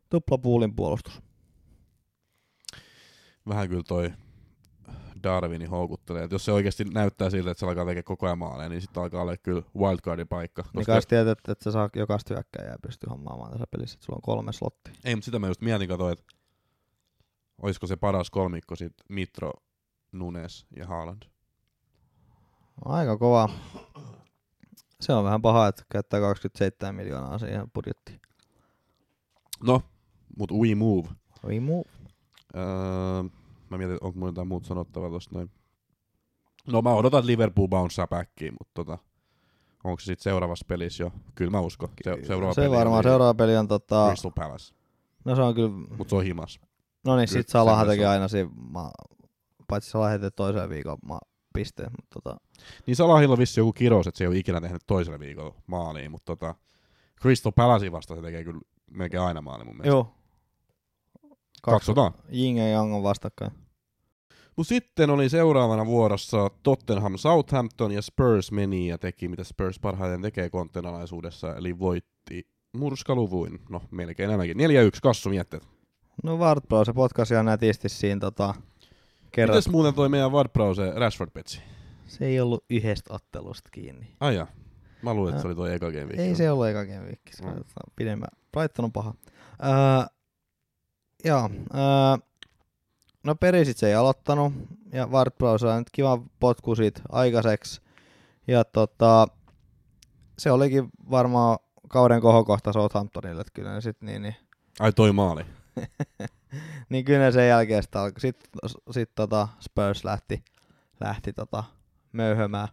tupla 0.09 0.37
puulin 0.37 0.75
puolustus. 0.75 1.21
Vähän 3.47 3.69
kyllä 3.69 3.83
toi 3.87 4.11
Darwini 5.23 5.65
houkuttelee. 5.65 6.23
Et 6.23 6.31
jos 6.31 6.45
se 6.45 6.51
oikeasti 6.51 6.83
näyttää 6.83 7.29
siltä, 7.29 7.51
että 7.51 7.59
se 7.59 7.65
alkaa 7.65 7.85
tekemään 7.85 8.03
koko 8.03 8.25
ajan 8.25 8.37
maaleja, 8.37 8.69
niin 8.69 8.81
sitten 8.81 9.03
alkaa 9.03 9.21
olla 9.21 9.37
kyllä 9.37 9.61
wildcardin 9.77 10.27
paikka. 10.27 10.63
Niin 10.73 10.85
kai 10.85 11.01
sä 11.01 11.07
tiedät, 11.09 11.27
että, 11.37 11.51
että 11.51 11.63
sä 11.63 11.71
saa 11.71 11.89
jokaista 11.95 12.33
hyökkäjää 12.33 12.75
pystyy 12.81 13.09
hommaamaan 13.09 13.51
tässä 13.51 13.67
pelissä, 13.71 13.95
että 13.95 14.05
sulla 14.05 14.17
on 14.17 14.21
kolme 14.21 14.53
slottia. 14.53 14.93
Ei, 15.03 15.15
mutta 15.15 15.25
sitä 15.25 15.39
mä 15.39 15.47
just 15.47 15.61
mietin, 15.61 15.87
katsoin, 15.87 16.13
että 16.13 16.23
olisiko 17.63 17.87
se 17.87 17.95
paras 17.95 18.29
kolmikko 18.29 18.75
sit 18.75 18.93
Mitro, 19.09 19.51
Nunes 20.11 20.65
ja 20.75 20.87
Haaland. 20.87 21.23
Aika 22.85 23.17
kova. 23.17 23.49
Se 25.01 25.13
on 25.13 25.23
vähän 25.23 25.41
paha, 25.41 25.67
että 25.67 25.83
käyttää 25.91 26.19
27 26.19 26.95
miljoonaa 26.95 27.37
siihen 27.37 27.71
budjettiin. 27.71 28.19
No, 29.63 29.81
mut 30.37 30.51
we 30.51 30.75
move. 30.75 31.09
We 31.47 31.59
move. 31.59 31.89
Öö, 32.55 33.23
mä 33.69 33.77
mietin, 33.77 33.97
onko 34.01 34.19
mulla 34.19 34.29
jotain 34.29 34.47
muuta 34.47 34.67
sanottavaa 34.67 35.09
tosta 35.09 35.35
noin. 35.35 35.51
No 36.67 36.81
mä 36.81 36.93
odotan, 36.93 37.19
että 37.19 37.27
Liverpool 37.27 37.67
bounce 37.67 38.07
backiin, 38.07 38.53
mutta 38.59 38.71
tota, 38.73 38.97
onko 39.83 39.99
se 39.99 40.05
sitten 40.05 40.23
seuraavassa 40.23 40.65
pelissä 40.67 41.03
jo? 41.03 41.11
Kyllä 41.35 41.51
mä 41.51 41.59
uskon. 41.59 41.89
Se, 42.03 42.17
seuraava 42.27 42.53
se 42.53 42.61
peli 42.61 42.75
varmaan. 42.75 42.97
oli 42.97 43.03
Seuraava 43.03 43.33
peli 43.33 43.57
on 43.57 43.67
tota... 43.67 44.05
Crystal 44.07 44.31
Palace, 44.35 44.73
No 45.25 45.35
se 45.35 45.41
on 45.41 45.55
kyllä... 45.55 45.69
mutta 45.69 46.09
se 46.09 46.15
on 46.15 46.23
himas. 46.23 46.59
No 47.05 47.17
niin, 47.17 47.27
sit 47.27 47.49
Salaha 47.49 47.81
semmoinen 47.81 47.97
teki 47.97 48.05
aina 48.05 48.27
siinä... 48.27 48.49
Ma... 48.55 48.91
Paitsi 49.67 49.89
Salah 49.89 50.11
heti 50.11 50.31
toiseen 50.31 50.69
viikon 50.69 50.97
ma... 51.05 51.19
pisteen, 51.53 51.91
mutta 51.91 52.19
tota... 52.19 52.37
Niin 52.85 52.95
Salahilla 52.95 53.33
on 53.33 53.39
vissi 53.39 53.59
joku 53.59 53.73
kirous, 53.73 54.07
että 54.07 54.17
se 54.17 54.23
ei 54.23 54.27
ole 54.27 54.37
ikinä 54.37 54.61
tehnyt 54.61 54.81
toisella 54.87 55.19
viikolla 55.19 55.55
maaliin, 55.67 56.11
mutta 56.11 56.35
tota, 56.35 56.55
Crystal 57.21 57.51
Palace 57.51 57.91
vasta 57.91 58.15
se 58.15 58.21
tekee 58.21 58.43
kyllä 58.43 58.61
melkein 58.91 59.23
aina 59.23 59.41
maali 59.41 59.63
mun 59.63 59.77
mielestä. 59.77 59.89
Joo. 59.89 60.13
Katsotaan. 61.61 62.13
Ying 62.33 62.57
ja 62.57 62.67
Yang 62.67 62.95
on 62.95 63.03
vastakkain. 63.03 63.51
Mut 64.57 64.67
sitten 64.67 65.09
oli 65.09 65.29
seuraavana 65.29 65.85
vuorossa 65.85 66.49
Tottenham 66.63 67.17
Southampton 67.17 67.91
ja 67.91 68.01
Spurs 68.01 68.51
meni 68.51 68.87
ja 68.87 68.97
teki 68.97 69.27
mitä 69.27 69.43
Spurs 69.43 69.79
parhaiten 69.79 70.21
tekee 70.21 70.49
konteenalaisuudessa, 70.49 71.55
eli 71.55 71.79
voitti 71.79 72.47
murskaluvuin. 72.77 73.59
No 73.69 73.81
melkein 73.91 74.29
enemmänkin. 74.29 74.57
4-1, 74.57 74.61
kassu 75.01 75.29
mietteet. 75.29 75.67
No 76.23 76.37
Ward 76.37 76.61
Bro, 76.67 76.85
se 76.85 76.93
potkasi 76.93 77.33
ihan 77.33 77.45
nätisti 77.45 77.89
siinä 77.89 78.19
tota... 78.19 78.53
Kerran. 79.31 79.57
Mites 79.57 79.69
muuten 79.71 79.93
toi 79.93 80.09
meidän 80.09 80.31
Ward-Browse 80.31 80.99
Rashford 80.99 81.31
petsi? 81.33 81.61
Se 82.07 82.25
ei 82.25 82.39
ollut 82.39 82.63
yhdestä 82.69 83.13
ottelusta 83.13 83.69
kiinni. 83.71 84.15
Ai 84.19 84.35
jaa. 84.35 84.47
Mä 85.01 85.13
luulin, 85.13 85.29
että 85.33 85.41
se 85.41 85.47
oli 85.47 85.55
toi 85.55 85.73
eka 85.73 85.91
game. 85.91 86.13
Ei 86.17 86.35
se 86.35 86.51
ollut 86.51 86.67
eka 86.67 86.85
game 86.85 87.05
week. 87.05 87.19
Se 87.31 87.43
Mm. 87.45 87.49
mm. 87.51 87.63
pidemmän. 87.95 88.29
Brighton 88.51 88.85
on 88.85 88.91
paha. 88.91 89.13
Öö, 89.63 90.05
joo. 91.25 91.49
Öö, 91.73 92.27
no 93.23 93.35
Perisit 93.35 93.77
se 93.77 93.87
ei 93.87 93.95
aloittanut. 93.95 94.53
Ja 94.93 95.07
Ward 95.07 95.31
Prowse 95.37 95.61
sai 95.61 95.79
nyt 95.79 95.89
kiva 95.91 96.21
potku 96.39 96.75
siitä 96.75 97.01
aikaiseksi. 97.11 97.81
Ja 98.47 98.63
tota, 98.63 99.27
se 100.37 100.51
olikin 100.51 100.89
varmaan 101.11 101.57
kauden 101.89 102.21
kohokohta 102.21 102.73
Southamptonille. 102.73 103.41
Että 103.41 103.53
kyllä 103.53 103.73
ne 103.73 103.81
sit 103.81 104.01
niin, 104.01 104.21
niin, 104.21 104.35
Ai 104.79 104.91
toi 104.93 105.11
maali. 105.11 105.45
niin 106.89 107.05
kyllä 107.05 107.31
sen 107.31 107.47
jälkeen 107.47 107.83
sitä 107.83 108.01
alkoi. 108.01 108.19
Sitten 108.21 108.51
sit 108.91 109.09
tota 109.15 109.47
Spurs 109.59 110.03
lähti, 110.03 110.43
lähti 110.99 111.33
tota 111.33 111.63
möyhömään. 112.11 112.67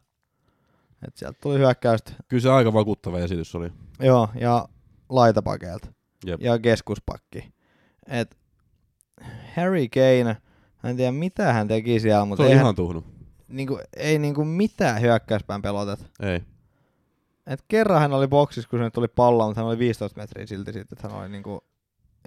Et 1.09 1.17
sieltä 1.17 1.39
tuli 1.43 1.59
hyökkäystä. 1.59 2.13
Kyllä 2.29 2.41
se 2.41 2.51
aika 2.51 2.73
vakuuttava 2.73 3.19
esitys 3.19 3.55
oli. 3.55 3.73
Joo, 4.01 4.29
ja 4.41 4.69
laitapakeelta. 5.09 5.89
Jep. 6.27 6.41
ja 6.43 6.59
keskuspakki. 6.59 7.53
Et 8.07 8.39
Harry 9.57 9.89
Kane, 9.89 10.37
en 10.85 10.97
tiedä 10.97 11.13
mitä 11.13 11.53
hän 11.53 11.69
teki 11.69 12.01
siellä, 12.01 12.23
Se 12.23 12.27
mutta 12.29 12.43
on 12.43 12.49
ei, 12.51 12.55
ihan 12.57 12.75
tuhnu. 12.75 13.05
niinku, 13.49 13.79
ei 13.97 14.19
niinku 14.19 14.45
mitään 14.45 15.01
hyökkäyspään 15.01 15.63
pelotet. 15.63 16.11
Ei. 16.21 16.43
Et 17.47 17.65
kerran 17.69 18.01
hän 18.01 18.13
oli 18.13 18.29
boksissa, 18.29 18.71
kun 18.71 18.79
se 18.79 18.91
tuli 18.91 19.09
pallo, 19.09 19.47
mutta 19.47 19.61
hän 19.61 19.69
oli 19.69 19.79
15 19.79 20.21
metriä 20.21 20.47
silti 20.47 20.73
siitä, 20.73 20.89
että 20.93 21.09
hän 21.09 21.21
oli 21.21 21.29
niinku, 21.29 21.65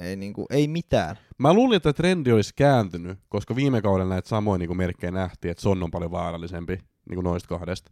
ei, 0.02 0.16
niinku, 0.16 0.46
ei 0.50 0.68
mitään. 0.68 1.16
Mä 1.38 1.54
luulin, 1.54 1.78
että 1.78 1.94
trendi 1.94 2.32
olisi 2.32 2.54
kääntynyt, 2.56 3.20
koska 3.30 3.56
viime 3.56 3.82
kaudella 3.82 4.14
näitä 4.14 4.30
samoja 4.30 4.58
niin 4.58 4.78
merkkejä 4.78 5.12
nähtiin, 5.12 5.52
että 5.52 5.62
Son 5.62 5.84
on 5.84 5.92
paljon 5.92 6.12
vaarallisempi 6.12 6.74
niin 7.10 7.16
kuin 7.16 7.24
noista 7.24 7.50
kahdesta. 7.50 7.92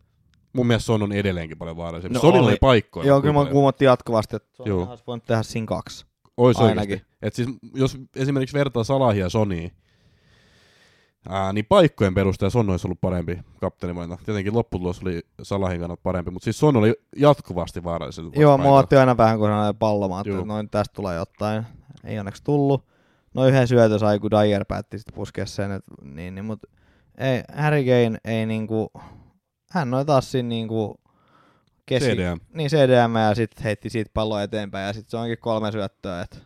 Mun 0.54 0.68
mielestä 0.68 0.86
Son 0.86 1.04
on 1.04 1.12
edelleenkin 1.12 1.58
paljon 1.58 1.78
vaarallisempi. 1.78 2.14
No 2.14 2.22
Sonilla 2.22 2.46
oli. 2.46 2.52
ei 2.52 2.58
paikkoja. 2.62 3.08
Joo, 3.08 3.22
kyllä 3.22 3.34
mä 3.34 3.52
kuumotti 3.52 3.86
jatkuvasti, 3.86 4.36
että 4.36 4.64
Joo. 4.66 4.90
olisi 4.90 5.04
voinut 5.08 5.26
tehdä 5.26 5.44
siinä 5.44 5.68
kaksi. 5.68 6.06
Ois 6.38 6.58
ainakin. 6.58 6.80
oikeasti. 6.80 7.16
Et 7.22 7.34
siis, 7.34 7.50
jos 7.74 7.98
esimerkiksi 8.16 8.58
vertaa 8.58 8.84
Salahia 8.84 9.26
ja 9.26 9.30
Sonia, 9.30 9.70
ää, 11.30 11.54
niin 11.54 11.66
paikkojen 11.66 12.14
perusteella 12.14 12.50
Son 12.50 12.70
olisi 12.70 12.88
ollut 12.88 13.02
parempi 13.02 13.40
kapteenivalinta. 13.62 14.18
Tietenkin 14.26 14.54
lopputulos 14.54 15.02
oli 15.02 15.22
Salahin 15.42 15.80
kannalta 15.80 16.02
parempi, 16.04 16.32
mutta 16.32 16.44
siis 16.44 16.60
Son 16.60 16.78
oli 16.78 16.94
jatkuvasti 17.16 17.84
vaarallisempi. 17.84 18.40
Joo, 18.40 18.58
mä 18.58 18.64
aina 19.00 19.18
vähän, 19.18 19.40
kun 19.40 19.50
hän 19.50 19.66
oli 19.66 19.74
pallomaan, 19.80 20.28
että 20.28 20.46
noin 20.46 20.70
tästä 20.70 20.94
tulee 20.94 21.16
jotain. 21.16 21.66
Ei 22.04 22.20
onneksi 22.20 22.44
tullut. 22.44 22.86
No 23.34 23.46
yhden 23.48 23.68
syötö 23.68 24.00
sai, 24.00 24.20
kun 24.20 24.32
Dyer 24.32 24.66
päätti 24.66 24.98
sitten 24.98 25.16
puskea 25.16 25.46
sen, 25.46 25.72
et, 25.72 25.84
niin, 26.04 26.36
niin, 26.36 26.46
mutta 26.46 26.68
ei, 27.18 27.44
Harry 27.56 27.84
Kane 27.84 28.18
ei 28.26 28.46
niinku, 28.46 28.92
hän 29.72 29.94
oli 29.94 30.06
taas 30.06 30.32
siinä 30.32 30.50
niinku 30.50 31.00
keski, 31.86 32.10
CDM. 32.10 32.38
niin 32.54 32.70
CDM 32.70 33.16
ja 33.16 33.36
sitten 33.36 33.64
heitti 33.64 33.90
siitä 33.90 34.12
palloa 34.14 34.44
eteenpäin 34.44 34.88
ja 34.88 34.94
sitten 34.94 35.12
se 35.12 35.18
onkin 35.18 35.38
kolme 35.40 35.72
syöttöä, 35.72 36.22
että 36.22 36.38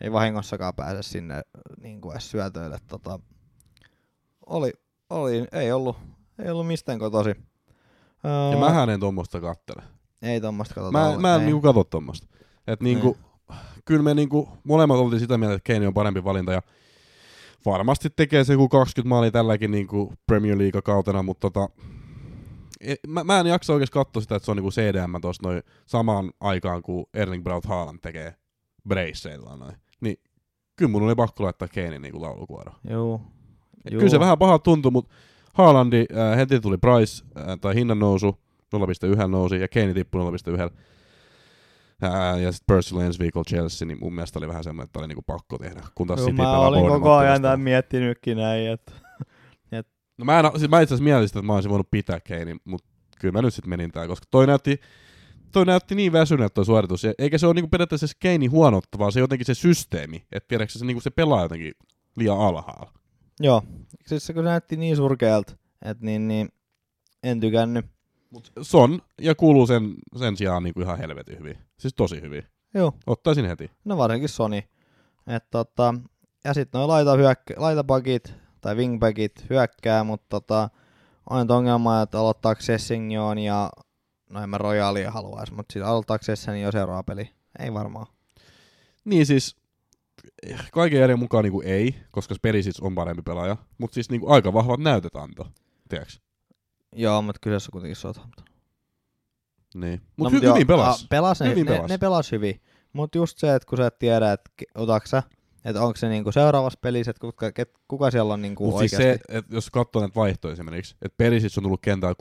ei 0.00 0.12
vahingossakaan 0.12 0.74
pääse 0.74 1.02
sinne 1.02 1.42
niinku 1.82 2.10
edes 2.10 2.30
syötöille. 2.30 2.78
Tota, 2.86 3.20
oli, 4.46 4.72
oli, 5.10 5.46
ei 5.52 5.72
ollut, 5.72 5.96
ei 6.38 6.50
ollut 6.50 6.66
mistään 6.66 6.98
kotosi. 6.98 7.30
Öö, 8.24 8.50
Ja 8.52 8.56
mähän 8.58 8.90
en 8.90 9.00
tuommoista 9.00 9.40
kattele. 9.40 9.82
ei 10.22 10.40
tommoista 10.40 10.74
katsota. 10.74 10.98
Mä, 10.98 11.18
mä 11.18 11.34
en 11.34 11.40
ei. 11.40 11.46
niinku 11.46 11.60
katso 11.60 11.84
tuommoista. 11.84 12.26
Et 12.66 12.80
niinku, 12.80 13.16
kyllä 13.84 14.02
me 14.02 14.14
niinku, 14.14 14.48
molemmat 14.64 14.98
oltiin 14.98 15.20
sitä 15.20 15.38
mieltä, 15.38 15.54
että 15.54 15.72
Kane 15.72 15.86
on 15.86 15.94
parempi 15.94 16.24
valinta 16.24 16.52
ja 16.52 16.62
varmasti 17.66 18.10
tekee 18.16 18.44
se 18.44 18.52
joku 18.52 18.68
20 18.68 19.08
maalia 19.08 19.30
tälläkin 19.30 19.70
niinku 19.70 20.12
Premier 20.26 20.58
League 20.58 20.82
kautena, 20.82 21.22
mutta 21.22 21.50
tota, 21.50 21.68
e- 22.80 22.94
mä, 23.08 23.24
mä 23.24 23.40
en 23.40 23.46
jaksa 23.46 23.72
oikeasti 23.72 23.92
katsoa 23.92 24.22
sitä, 24.22 24.36
että 24.36 24.44
se 24.44 24.50
on 24.50 24.56
niinku 24.56 24.70
CDM 24.70 25.20
tuossa 25.20 25.48
noin 25.48 25.62
samaan 25.86 26.30
aikaan, 26.40 26.82
kun 26.82 27.06
Erling 27.14 27.44
Braut 27.44 27.64
Haaland 27.64 27.98
tekee 28.02 28.34
braceilla 28.88 29.56
noin. 29.56 29.76
Niin 30.00 30.16
kyllä 30.76 30.90
mun 30.90 31.02
oli 31.02 31.14
pakko 31.14 31.44
laittaa 31.44 31.68
Kanein 31.68 32.02
niinku 32.02 32.22
laulukuoro. 32.22 32.72
Et 33.84 33.92
Juu. 33.92 33.98
Kyllä 33.98 34.10
se 34.10 34.20
vähän 34.20 34.38
paha 34.38 34.58
tuntui, 34.58 34.92
mutta 34.92 35.14
Haalandi 35.54 36.06
äh, 36.16 36.36
heti 36.36 36.60
tuli 36.60 36.78
price 36.78 37.24
äh, 37.36 37.58
tai 37.60 37.74
hinnan 37.74 37.98
nousu, 37.98 38.38
0,1 38.76 39.28
nousi 39.28 39.60
ja 39.60 39.68
Kane 39.68 39.94
tippui 39.94 40.20
0,1. 40.20 40.76
Ää, 42.02 42.38
ja 42.38 42.52
sitten 42.52 42.74
Purcell 42.74 43.00
ensi 43.00 43.18
viikolla 43.18 43.44
Chelsea, 43.44 43.88
niin 43.88 43.98
mun 44.00 44.14
mielestä 44.14 44.38
oli 44.38 44.48
vähän 44.48 44.64
semmoinen, 44.64 44.84
että 44.84 44.98
oli 44.98 45.08
niinku 45.08 45.22
pakko 45.22 45.58
tehdä. 45.58 45.82
Kun 45.94 46.06
taas 46.06 46.20
Joo, 46.20 46.26
City 46.26 46.36
mä 46.36 46.42
pelaa 46.42 46.68
olin 46.68 46.86
koko 46.86 47.14
ajan 47.14 47.42
tämän 47.42 47.60
miettinytkin 47.60 48.36
näin, 48.36 48.70
että 48.70 48.92
No 50.18 50.24
mä, 50.24 50.40
en, 50.40 50.46
siis 50.56 50.70
mä 50.70 50.80
itse 50.80 50.94
asiassa 50.94 51.04
mietin 51.04 51.28
sitä, 51.28 51.38
että 51.38 51.46
mä 51.46 51.54
olisin 51.54 51.70
voinut 51.70 51.90
pitää 51.90 52.20
Kanein, 52.20 52.60
mutta 52.64 52.88
kyllä 53.20 53.32
mä 53.32 53.42
nyt 53.42 53.54
sitten 53.54 53.70
menin 53.70 53.92
tää, 53.92 54.06
koska 54.06 54.26
toi 54.30 54.46
näytti, 54.46 54.80
toi 55.52 55.66
näytti 55.66 55.94
niin 55.94 56.12
väsyneet 56.12 56.54
toi 56.54 56.64
suoritus. 56.64 57.04
Ja 57.04 57.12
eikä 57.18 57.38
se 57.38 57.46
ole 57.46 57.54
niinku 57.54 57.68
periaatteessa 57.68 58.06
se 58.06 58.14
Kanein 58.22 58.50
huonotta, 58.50 58.98
vaan 58.98 59.12
se 59.12 59.20
jotenkin 59.20 59.46
se 59.46 59.54
systeemi. 59.54 60.26
Että 60.32 60.48
tiedätkö 60.48 60.78
se, 60.78 60.84
niinku 60.84 61.00
se 61.00 61.10
pelaa 61.10 61.42
jotenkin 61.42 61.72
liian 62.16 62.38
alhaalla. 62.40 62.92
joo. 63.40 63.62
Siis 64.06 64.26
se 64.26 64.34
kun 64.34 64.44
näytti 64.44 64.76
niin 64.76 64.96
surkealta, 64.96 65.52
että 65.84 66.04
niin, 66.04 66.28
niin 66.28 66.48
en 67.22 67.40
tykännyt. 67.40 67.86
Mut 68.30 68.52
Son 68.62 69.00
ja 69.20 69.34
kuuluu 69.34 69.66
sen, 69.66 69.94
sen 70.16 70.36
sijaan 70.36 70.62
niinku 70.62 70.80
ihan 70.80 70.98
helvetin 70.98 71.38
hyvin. 71.38 71.58
Siis 71.78 71.94
tosi 71.94 72.20
hyvin. 72.20 72.42
Joo, 72.74 72.92
Ottaisin 73.06 73.44
heti. 73.44 73.70
no 73.84 73.96
varsinkin 73.98 74.28
Sony. 74.28 74.62
Et 75.26 75.50
tota, 75.50 75.94
ja 76.44 76.54
sitten 76.54 76.78
noin 76.78 76.88
laita 76.88 77.16
hyökkä, 77.16 77.54
laitapakit 77.56 78.34
tai 78.60 78.74
wingbackit 78.76 79.50
hyökkää, 79.50 80.04
mutta 80.04 80.26
tota, 80.28 80.70
on 81.30 81.40
nyt 81.40 81.50
ongelma, 81.50 82.02
että 82.02 82.20
aloittaako 82.20 82.60
Sessignon 82.60 83.38
ja 83.38 83.70
no 84.30 84.42
en 84.42 84.50
mä 84.50 84.58
Royalia 84.58 85.10
haluaisi, 85.10 85.54
mutta 85.54 85.72
siis 85.72 85.84
aloittaako 85.84 86.24
Sessignon 86.24 86.60
jo 86.60 86.72
seuraava 86.72 87.02
peli? 87.02 87.30
Ei 87.58 87.74
varmaan. 87.74 88.06
Niin 89.04 89.26
siis, 89.26 89.56
kaiken 90.72 91.00
järjen 91.00 91.18
mukaan 91.18 91.44
niinku 91.44 91.62
ei, 91.64 91.94
koska 92.10 92.34
Perisic 92.42 92.78
on 92.82 92.94
parempi 92.94 93.22
pelaaja. 93.22 93.56
Mutta 93.78 93.94
siis 93.94 94.10
niinku 94.10 94.32
aika 94.32 94.52
vahvat 94.52 94.80
näytöt 94.80 95.16
antoi. 95.16 95.46
Tiedätkö? 95.88 96.27
Joo, 96.96 97.22
mutta 97.22 97.38
kyseessä 97.42 97.68
on 97.68 97.72
kuitenkin 97.72 97.96
Southampton. 97.96 98.44
Niin. 99.74 100.00
No, 100.00 100.06
Mutta 100.16 100.34
no, 100.36 100.40
hy- 100.40 100.44
joo, 100.44 100.54
hyvin 100.54 100.66
pelas. 100.66 101.02
a, 101.04 101.06
pelas 101.10 101.40
ne, 101.40 101.48
Hyvin 101.50 101.66
ne, 101.66 101.72
pelas. 101.74 101.88
ne 101.88 101.98
pelas 101.98 102.32
hyvin. 102.32 102.60
Mutta 102.92 103.18
just 103.18 103.38
se, 103.38 103.54
että 103.54 103.66
kun 103.68 103.78
sä 103.78 103.86
et 103.86 103.98
tiedä, 103.98 104.32
että 104.32 104.50
sä, 105.04 105.22
että 105.64 105.82
onko 105.82 105.96
se 105.96 106.08
niinku 106.08 106.32
seuraavassa 106.32 106.78
pelissä, 106.82 107.10
että 107.10 107.20
kuka, 107.20 107.52
ket, 107.52 107.70
kuka 107.88 108.10
siellä 108.10 108.34
on 108.34 108.42
niinku 108.42 108.64
siis 108.64 108.74
oikeasti. 108.94 109.24
se, 109.32 109.38
että 109.38 109.54
jos 109.54 109.70
katsoo 109.70 110.02
näitä 110.02 110.14
vaihtoja 110.14 110.52
esimerkiksi, 110.52 110.96
että 111.02 111.16
Perisic 111.16 111.58
on 111.58 111.62
tullut 111.62 111.82
kentällä 111.82 112.14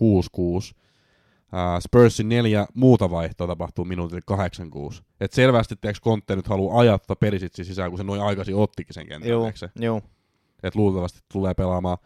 6-6, 0.74 0.78
Uh, 1.54 1.82
Spursin 1.82 2.30
neljä 2.30 2.68
muuta 2.74 3.10
vaihtoa 3.12 3.48
tapahtuu 3.48 3.86
minuutille 3.86 4.22
8-6. 4.98 5.02
Et 5.22 5.34
selvästi 5.34 5.76
tiiäks, 5.82 6.02
Conte 6.02 6.36
nyt 6.36 6.48
haluaa 6.48 6.80
ajattaa 6.80 7.16
Perisicin 7.16 7.66
sisään, 7.66 7.90
kun 7.92 7.98
se 7.98 8.04
noin 8.04 8.22
aikaisin 8.22 8.56
ottikin 8.56 8.94
sen 8.94 9.08
kentän. 9.08 9.30
Se? 9.56 9.70
juu. 9.80 10.02
Et 10.64 10.76
luultavasti 10.76 11.20
tulee 11.34 11.54
pelaamaan. 11.54 11.98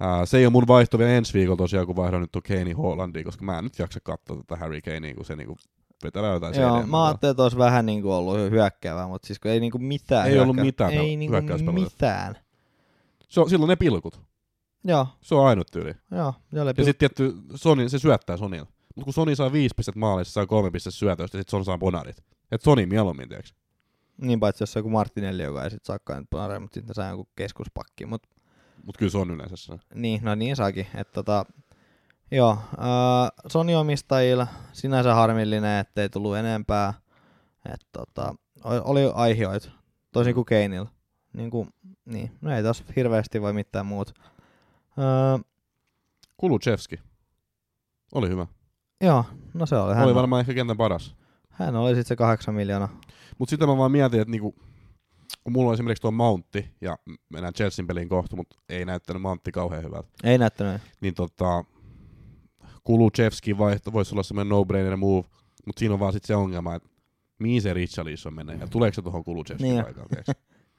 Ää, 0.00 0.26
se 0.26 0.38
ei 0.38 0.46
ole 0.46 0.52
mun 0.52 0.66
vaihto 0.66 0.98
vielä 0.98 1.10
ensi 1.10 1.34
viikolla 1.34 1.56
tosiaan, 1.56 1.86
kun 1.86 1.96
vaihdan 1.96 2.20
nyt 2.20 2.32
tuon 2.32 2.42
Kane 2.42 2.72
Hollandiin, 2.72 3.24
koska 3.24 3.44
mä 3.44 3.58
en 3.58 3.64
nyt 3.64 3.78
jaksa 3.78 4.00
katsoa 4.02 4.36
tätä 4.36 4.56
Harry 4.56 4.80
Kanea, 4.80 5.14
kun 5.14 5.24
se 5.24 5.36
niinku 5.36 5.56
vetää 6.04 6.32
jotain 6.32 6.60
Joo, 6.60 6.78
CDM. 6.80 6.90
mä 6.90 7.06
ajattelin, 7.06 7.30
että 7.30 7.42
olisi 7.42 7.58
vähän 7.58 7.86
niinku 7.86 8.12
ollut 8.12 8.50
hyökkäävää, 8.50 9.08
mutta 9.08 9.26
siis 9.26 9.38
kun 9.38 9.50
ei 9.50 9.60
niinku 9.60 9.78
mitään 9.78 10.28
Ei 10.28 10.38
ollut 10.38 10.56
mitään 10.56 10.92
Ei 10.92 11.16
niinku 11.16 11.36
mitään. 11.72 12.36
Se 13.28 13.40
on, 13.40 13.50
silloin 13.50 13.68
ne 13.68 13.76
pilkut. 13.76 14.20
Joo, 14.84 15.06
Se 15.20 15.34
on 15.34 15.46
ainut 15.46 15.66
tyyli. 15.72 15.92
joo. 16.10 16.34
Ja, 16.52 16.64
Ja 16.64 16.84
sitten 16.84 16.94
tietty, 16.98 17.34
Sony, 17.54 17.88
se 17.88 17.98
syöttää 17.98 18.36
Sonilla. 18.36 18.66
Mutta 18.96 19.04
kun 19.04 19.12
Sony 19.14 19.36
saa 19.36 19.52
viisi 19.52 19.74
pistettä 19.76 20.00
maalissa, 20.00 20.32
saa 20.32 20.46
kolme 20.46 20.70
pistettä 20.70 20.98
syötöistä, 20.98 21.38
ja 21.38 21.40
sitten 21.42 21.50
Son 21.50 21.64
saa 21.64 21.78
bonarit. 21.78 22.24
Et 22.52 22.62
Sony 22.62 22.86
mieluummin, 22.86 23.28
tiiäks? 23.28 23.54
Niin 24.16 24.40
paitsi 24.40 24.62
jos 24.62 24.72
se 24.72 24.78
on 24.78 24.80
joku 24.80 24.90
Martinelli, 24.90 25.42
joka 25.42 25.64
ei 25.64 25.70
sit 25.70 25.84
saakaan 25.84 26.18
nyt 26.18 26.30
paremmin, 26.30 26.62
mutta 26.62 26.74
sitten 26.74 26.94
saa 26.94 27.10
joku 27.10 27.28
keskuspakki. 27.36 28.06
Mut, 28.06 28.22
Mut 28.84 28.96
kyllä 28.96 29.10
se 29.10 29.18
on 29.18 29.30
yleensä 29.30 29.56
se. 29.56 29.72
niin, 29.94 30.20
no 30.24 30.34
niin 30.34 30.56
saakin. 30.56 30.86
Että 30.94 31.12
tota, 31.12 31.44
joo, 32.30 32.50
äh, 32.50 33.32
Sony-omistajilla 33.46 34.46
sinänsä 34.72 35.14
harmillinen, 35.14 35.78
ettei 35.80 36.08
tullut 36.08 36.36
enempää. 36.36 36.94
Et 37.74 37.86
tota, 37.92 38.34
oli 38.64 39.00
aihioit, 39.14 39.70
toisin 40.12 40.34
kuin 40.34 40.44
Keinillä. 40.44 40.88
Niin, 41.32 41.50
kuin, 41.50 41.68
niin, 42.04 42.30
no 42.40 42.56
ei 42.56 42.62
taas 42.62 42.84
hirveästi 42.96 43.42
vai 43.42 43.52
mitään 43.52 43.86
muut. 43.86 44.14
Öö, 44.98 45.38
Kuluchevski. 46.36 47.00
Oli 48.14 48.28
hyvä. 48.28 48.46
joo, 49.00 49.24
no 49.54 49.66
se 49.66 49.76
oli. 49.76 49.94
Hän 49.94 50.04
oli 50.04 50.14
varmaan 50.14 50.40
ehkä 50.40 50.54
kentän 50.54 50.76
paras. 50.76 51.16
hän 51.50 51.76
oli 51.76 51.90
sitten 51.90 52.08
se 52.08 52.16
kahdeksan 52.16 52.54
miljoonaa. 52.54 53.00
Mutta 53.38 53.50
sitten 53.50 53.68
mä 53.68 53.76
vaan 53.76 53.92
mietin, 53.92 54.20
että 54.20 54.30
niinku, 54.30 54.54
kun 55.44 55.52
mulla 55.52 55.68
on 55.68 55.74
esimerkiksi 55.74 56.02
tuo 56.02 56.10
Mountti, 56.10 56.70
ja 56.80 56.98
mennään 57.28 57.54
Chelsean 57.54 57.86
peliin 57.86 58.08
kohta, 58.08 58.36
mutta 58.36 58.56
ei 58.68 58.84
näyttänyt 58.84 59.22
Mountti 59.22 59.52
kauhean 59.52 59.84
hyvältä. 59.84 60.08
Ei 60.24 60.38
näyttänyt. 60.38 60.82
Niin 61.00 61.14
tota, 61.14 61.64
Kuluchevski 62.84 63.58
vaihto 63.58 63.92
voisi 63.92 64.14
olla 64.14 64.22
semmoinen 64.22 64.48
no-brainer 64.48 64.96
move, 64.96 65.28
mutta 65.66 65.78
siinä 65.78 65.94
on 65.94 66.00
vaan 66.00 66.12
sitten 66.12 66.26
se 66.26 66.36
ongelma, 66.36 66.74
että 66.74 66.88
mihin 67.38 67.62
se 67.62 67.74
Richarlison 67.74 68.34
menee, 68.34 68.56
ja 68.56 68.66
tuleeko 68.66 68.94
se 68.94 69.02
tuohon 69.02 69.24
Kuluchevskin 69.24 69.64
Niin 69.64 69.84
niin 69.84 69.84
paikalle? 69.84 70.24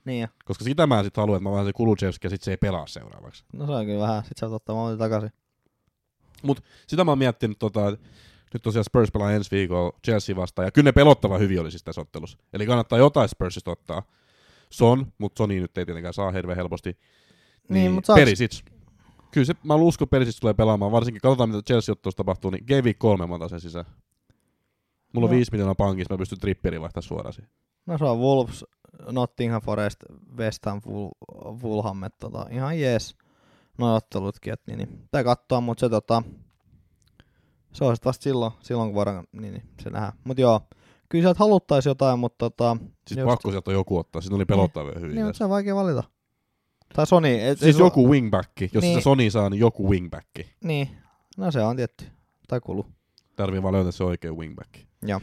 Niin 0.06 0.21
jo. 0.21 0.28
Koska 0.45 0.63
sitä 0.63 0.88
mä 0.88 1.00
en 1.00 1.06
sitten 1.06 1.21
halua, 1.21 1.38
että 1.38 1.43
mä 1.43 1.52
vaan 1.52 1.65
se 1.65 1.74
Kuluchevski 1.74 2.26
ja 2.26 2.30
sitten 2.30 2.45
se 2.45 2.52
ei 2.52 2.58
pelaa 2.58 2.88
seuraavaksi. 2.88 3.43
No 3.54 3.65
se 3.65 3.71
on 3.71 3.86
kyllä 3.86 4.02
vähän. 4.02 4.24
Sitten 4.24 4.39
sä 4.39 4.45
oot 4.45 4.56
ottaa 4.56 4.76
Mountin 4.76 5.00
takaisin. 5.00 5.32
Sitä 6.88 7.04
mä 7.04 7.12
oon 7.12 7.17
miettinyt, 7.17 7.60
tota, 7.60 7.88
että 7.89 8.08
nyt 8.54 8.63
tosiaan 8.63 8.84
Spurs 8.84 9.12
pelaa 9.12 9.32
ensi 9.32 9.52
viikolla 9.52 10.00
Chelsea 10.06 10.36
vastaan, 10.36 10.67
ja 10.67 10.71
kyllä 10.71 10.88
ne 10.88 10.91
pelottava 10.91 11.38
hyvin 11.38 11.62
oli 11.62 11.71
siis 11.71 11.84
tässä 11.84 12.02
ottelussa. 12.02 12.38
Eli 12.54 12.65
kannattaa 12.65 13.00
jotain 13.00 13.30
Spursista 13.30 13.71
ottaa. 13.71 14.04
Son, 14.71 15.12
mutta 15.17 15.38
Sony 15.38 15.60
nyt 15.60 15.77
ei 15.77 15.86
tietenkään 15.86 16.13
saa 16.13 16.31
hirveän 16.31 16.55
helposti. 16.57 16.97
Niin, 17.69 17.91
mut 17.91 18.05
saaks- 18.05 18.15
Perisic. 18.15 18.62
Kyllä 19.31 19.45
se, 19.45 19.53
mä 19.63 19.75
uskon, 19.75 20.05
että 20.05 20.12
Perisic 20.12 20.39
tulee 20.39 20.53
pelaamaan, 20.53 20.91
varsinkin 20.91 21.21
katsotaan 21.21 21.49
mitä 21.49 21.62
Chelsea-ottelussa 21.62 22.17
tapahtuu, 22.17 22.51
niin 22.51 22.63
Game 22.67 22.81
Week 22.81 22.99
3 22.99 23.27
mä 23.27 23.36
otan 23.36 23.49
sen 23.49 23.60
sisään. 23.60 23.86
Mulla 25.13 25.25
on 25.25 25.31
No. 25.31 25.38
5 25.38 25.51
miljoonaa 25.51 25.75
pankissa, 25.75 26.13
mä 26.13 26.17
pystyn 26.17 26.39
tripperiin 26.39 26.81
vaihtaa 26.81 27.01
suoraan 27.01 27.34
siihen. 27.34 27.51
No 27.86 27.97
se 27.97 28.05
on 28.05 28.19
Wolves, 28.19 28.65
Nottingham 29.12 29.62
Forest, 29.62 29.97
West 30.38 30.65
Ham, 30.65 30.81
Ful- 30.81 31.57
Fulham, 31.60 32.01
tota, 32.19 32.45
ihan 32.51 32.79
jees 32.79 33.15
noin 33.77 33.95
ottelutkin, 33.95 34.53
että 34.53 34.71
niin, 34.71 34.77
niin. 34.77 34.99
Pitää 35.01 35.23
katsoa, 35.23 35.62
mutta 35.62 35.79
se 35.81 35.89
tota, 35.89 36.23
se 37.73 37.84
on 37.86 37.95
vasta 38.05 38.23
silloin, 38.23 38.51
silloin 38.62 38.89
kun 38.89 38.95
voidaan, 38.95 39.23
niin, 39.31 39.53
niin 39.53 39.63
se 39.84 39.89
nähdään. 39.89 40.13
Mut 40.23 40.38
joo, 40.39 40.62
kyllä 41.12 41.24
sieltä 41.24 41.39
haluttaisi 41.39 41.89
jotain, 41.89 42.19
mutta 42.19 42.38
tota, 42.50 42.78
Siis 43.08 43.17
Just. 43.17 43.28
pakko 43.30 43.52
sieltä 43.52 43.71
on 43.71 43.76
joku 43.76 43.97
ottaa, 43.97 44.21
siis 44.21 44.30
ne 44.32 44.36
oli 44.36 44.45
pelottavia 44.45 45.00
hyvin. 45.00 45.15
niin, 45.15 45.26
mutta 45.26 45.28
tässä. 45.32 45.38
se 45.38 45.43
on 45.43 45.50
vaikea 45.50 45.76
valita. 45.76 46.04
Tai 46.95 47.08
Sony, 47.08 47.28
et, 47.41 47.60
Siis 47.60 47.76
ei 47.76 47.82
joku 47.82 48.10
wingback, 48.10 48.50
jos 48.74 48.82
Niin. 48.84 48.97
se 48.97 49.02
Sony 49.04 49.30
saa, 49.32 49.50
niin 49.50 49.60
joku 49.60 49.89
wingback. 49.89 50.28
Niin, 50.63 50.89
no 51.38 51.52
se 51.52 51.62
on 51.62 51.76
tietty. 51.76 52.06
Tai 52.47 52.60
kulu. 52.60 52.86
Tarvii 53.36 53.63
vaan 53.63 53.74
löytää 53.74 53.91
se 53.91 54.04
oikea 54.04 54.34
wingback. 54.34 54.69
Joo. 55.04 55.19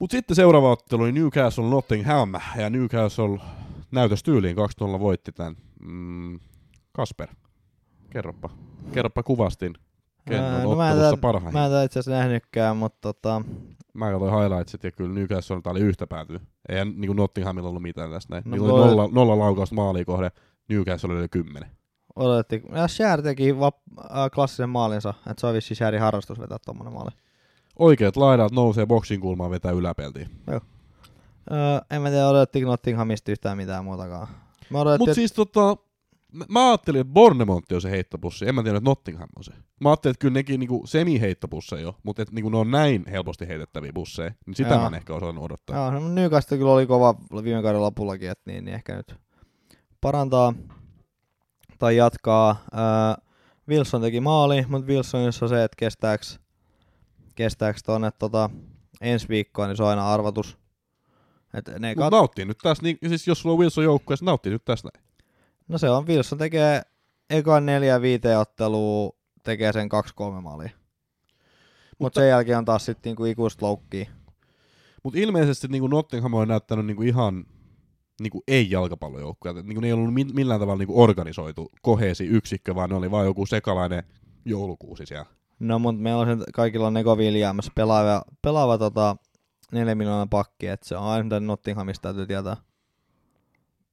Mut 0.00 0.10
sitten 0.10 0.36
seuraava 0.36 0.70
ottelu 0.70 1.02
oli 1.02 1.12
Newcastle 1.12 1.64
Nottingham, 1.70 2.32
ja 2.56 2.70
Newcastle 2.70 3.38
näytöstyyliin 3.90 4.56
2-0 4.56 5.00
voitti 5.00 5.32
tämän. 5.32 5.56
Mm, 5.86 6.40
Kasper, 6.92 7.28
kerropa. 8.10 8.50
Kerropa 8.92 9.22
kuvastin. 9.22 9.74
Ken 10.28 10.42
on 10.44 10.62
no 10.62 10.76
mä 10.76 10.86
en 10.86 10.92
ottelussa 10.92 11.16
parhain. 11.16 11.52
Mä 11.54 11.64
en 11.64 11.70
tätä 11.70 11.82
itse 11.82 11.98
asiassa 12.00 12.18
nähnytkään, 12.18 12.76
mutta 12.76 12.98
tota, 13.12 13.42
mä 13.94 14.10
katsoin 14.10 14.34
highlightsit, 14.42 14.84
ja 14.84 14.92
kyllä 14.92 15.14
Newcastle 15.14 15.60
oli 15.64 15.80
yhtä 15.80 16.06
päätyy. 16.06 16.40
Ei 16.68 16.84
niin 16.84 17.16
Nottinghamilla 17.16 17.68
ollut 17.68 17.82
mitään 17.82 18.10
tästä 18.10 18.34
näin. 18.34 18.42
No 18.46 18.50
Niillä 18.50 18.72
oli 18.74 18.86
nolla, 18.90 19.08
nolla 19.12 19.38
laukausta 19.38 19.74
maaliin 19.74 20.06
kohde, 20.06 20.30
Newcastle 20.68 21.14
oli 21.18 21.28
kymmenen. 21.28 21.70
odotettiin. 22.16 22.62
Ja 22.74 22.88
Share 22.88 23.22
teki 23.22 23.52
vap- 23.52 24.04
äh, 24.04 24.30
klassisen 24.34 24.68
maalinsa, 24.70 25.14
että 25.30 25.40
se 25.40 25.46
on 25.46 25.54
vissiin 25.54 25.76
Sharein 25.76 26.02
harrastus 26.02 26.40
vetää 26.40 26.58
tommonen 26.66 26.92
maali. 26.92 27.10
Oikeat 27.78 28.16
laidat 28.16 28.52
nousee 28.52 28.86
boksin 28.86 29.20
kulmaan 29.20 29.50
vetää 29.50 29.72
yläpeltiin. 29.72 30.28
Öö, 30.50 30.58
en 31.90 32.02
mä 32.02 32.10
tiedä, 32.10 32.28
odotettiinko 32.28 32.70
Nottinghamista 32.70 33.30
yhtään 33.32 33.56
mitään 33.56 33.84
muutakaan. 33.84 34.28
Mä 34.70 34.80
odotettiin, 34.80 35.08
Mut 35.08 35.14
siis 35.14 35.32
tota, 35.32 35.76
mä- 36.48 36.68
ajattelin, 36.68 37.00
että 37.00 37.12
Bornemont 37.12 37.72
on 37.72 37.80
se 37.80 37.90
heittopussi. 37.90 38.48
En 38.48 38.54
mä 38.54 38.62
tiedä, 38.62 38.78
että 38.78 38.90
Nottingham 38.90 39.28
on 39.36 39.44
se. 39.44 39.52
Mä 39.80 39.88
ajattelin, 39.88 40.12
että 40.12 40.20
kyllä 40.20 40.34
nekin 40.34 40.60
niinku 40.60 40.82
semi-heittopusseja 40.86 41.82
jo, 41.82 41.96
mutta 42.02 42.22
että 42.22 42.34
niinku 42.34 42.48
ne 42.48 42.56
on 42.56 42.70
näin 42.70 43.04
helposti 43.10 43.48
heitettäviä 43.48 43.92
busseja, 43.92 44.30
niin 44.46 44.54
sitä 44.54 44.70
Joo. 44.70 44.80
mä 44.80 44.86
en 44.86 44.94
ehkä 44.94 45.14
osannut 45.14 45.44
odottaa. 45.44 45.76
Joo, 45.76 45.90
no 45.90 46.08
Newcastle 46.08 46.58
kyllä 46.58 46.72
oli 46.72 46.86
kova 46.86 47.14
viime 47.44 47.62
kauden 47.62 47.80
lopullakin, 47.80 48.30
että 48.30 48.50
niin, 48.50 48.64
niin 48.64 48.74
ehkä 48.74 48.96
nyt 48.96 49.14
parantaa 50.00 50.54
tai 51.78 51.96
jatkaa. 51.96 52.56
Öö, 52.74 53.24
Wilson 53.68 54.00
teki 54.00 54.20
maali, 54.20 54.64
mutta 54.68 54.86
Wilsonissa 54.86 55.44
on 55.44 55.48
se, 55.48 55.64
että 55.64 55.76
kestääks, 55.78 56.40
kestääks 57.34 57.82
tonne 57.82 58.10
tota, 58.18 58.50
ensi 59.00 59.28
viikkoon, 59.28 59.68
niin 59.68 59.76
se 59.76 59.82
on 59.82 59.88
aina 59.88 60.12
arvatus. 60.12 60.58
Et 61.54 61.70
ne 61.78 61.94
kat- 61.94 62.10
nauttii 62.10 62.44
nyt 62.44 62.58
tässä, 62.62 62.82
niin, 62.82 62.98
siis 63.08 63.26
jos 63.28 63.40
sulla 63.40 63.52
on 63.52 63.58
Wilson 63.58 63.84
joukkueessa, 63.84 64.24
nauttii 64.24 64.52
nyt 64.52 64.64
tästä 64.64 64.88
näin. 64.94 65.01
No 65.72 65.78
se 65.78 65.90
on, 65.90 66.06
Wilson 66.06 66.38
tekee 66.38 66.82
ekan 67.30 67.66
neljä 67.66 68.00
viiteen 68.00 68.38
ottelua, 68.38 69.12
tekee 69.42 69.72
sen 69.72 69.88
kaksi 69.88 70.14
kolme 70.14 70.40
maalia. 70.40 70.70
Mutta 70.72 71.96
Mutta- 71.98 72.20
sen 72.20 72.28
jälkeen 72.28 72.58
on 72.58 72.64
taas 72.64 72.84
sitten 72.84 73.10
niinku 73.10 73.24
ikuista 73.24 73.66
loukkiä. 73.66 74.06
Mutta 75.02 75.18
ilmeisesti 75.18 75.68
niinku 75.68 75.86
Nottingham 75.86 76.34
on 76.34 76.48
näyttänyt 76.48 76.86
niinku 76.86 77.02
ihan 77.02 77.44
niinku 78.20 78.42
ei-jalkapallojoukkueelta. 78.48 79.62
Niinku 79.62 79.80
ne 79.80 79.86
ei 79.86 79.92
ollut 79.92 80.14
mi- 80.14 80.24
millään 80.24 80.60
tavalla 80.60 80.78
niinku 80.78 81.02
organisoitu 81.02 81.70
koheesi 81.82 82.26
yksikkö, 82.26 82.74
vaan 82.74 82.90
ne 82.90 82.96
oli 82.96 83.10
vain 83.10 83.26
joku 83.26 83.46
sekalainen 83.46 84.02
joulukuusi 84.44 85.06
siellä. 85.06 85.26
No, 85.58 85.78
mutta 85.78 86.02
meillä 86.02 86.20
on 86.20 86.26
sen, 86.26 86.42
kaikilla 86.54 86.86
on 86.86 86.94
Neko 86.94 87.16
Williams, 87.16 87.70
pelaava, 87.74 88.22
pelaava 88.42 88.78
tota, 88.78 89.16
4 89.72 89.94
miljoonaa 89.94 90.26
pakki, 90.26 90.66
että 90.66 90.88
se 90.88 90.96
on 90.96 91.04
aina 91.04 91.40
Nottinghamista 91.40 92.02
täytyy 92.02 92.26
tietää. 92.26 92.56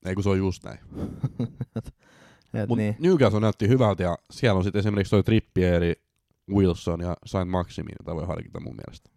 Ei 0.05 0.15
kun 0.15 0.23
se 0.23 0.29
on 0.29 0.37
just 0.37 0.63
näin. 0.63 0.79
Mutta 2.53 2.75
niin. 2.75 2.95
Newcastle 2.99 3.39
näytti 3.39 3.67
hyvältä 3.67 4.03
ja 4.03 4.17
siellä 4.31 4.57
on 4.57 4.63
sitten 4.63 4.79
esimerkiksi 4.79 5.11
toi 5.11 5.23
Trippieri, 5.23 5.93
Wilson 6.49 7.01
ja 7.01 7.17
Saint 7.25 7.51
Maximin, 7.51 7.95
jota 7.99 8.15
voi 8.15 8.27
harkita 8.27 8.59
mun 8.59 8.75
mielestä. 8.75 9.09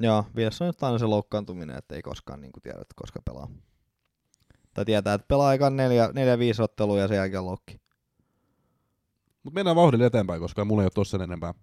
Joo, 0.00 0.24
Wilson 0.36 0.68
on 0.68 0.74
aina 0.80 0.98
se 0.98 1.06
loukkaantuminen, 1.06 1.76
että 1.76 1.94
ei 1.94 2.02
koskaan 2.02 2.40
niin 2.40 2.52
tiedä, 2.62 2.78
että 2.80 2.94
koska 2.96 3.22
pelaa. 3.24 3.48
Tai 4.74 4.84
tietää, 4.84 5.14
että 5.14 5.28
pelaa 5.28 5.48
aikaan 5.48 5.76
neljä, 5.76 6.10
neljä 6.14 6.38
viisi 6.38 6.62
ottelua 6.62 6.98
ja 6.98 7.08
sen 7.08 7.16
jälkeen 7.16 7.46
loukki. 7.46 7.80
Mutta 9.42 9.54
mennään 9.54 9.76
vauhdilla 9.76 10.06
eteenpäin, 10.06 10.40
koska 10.40 10.64
mulla 10.64 10.82
ei 10.82 10.86
ole 10.86 10.90
tossa 10.90 11.24
enempää. 11.24 11.54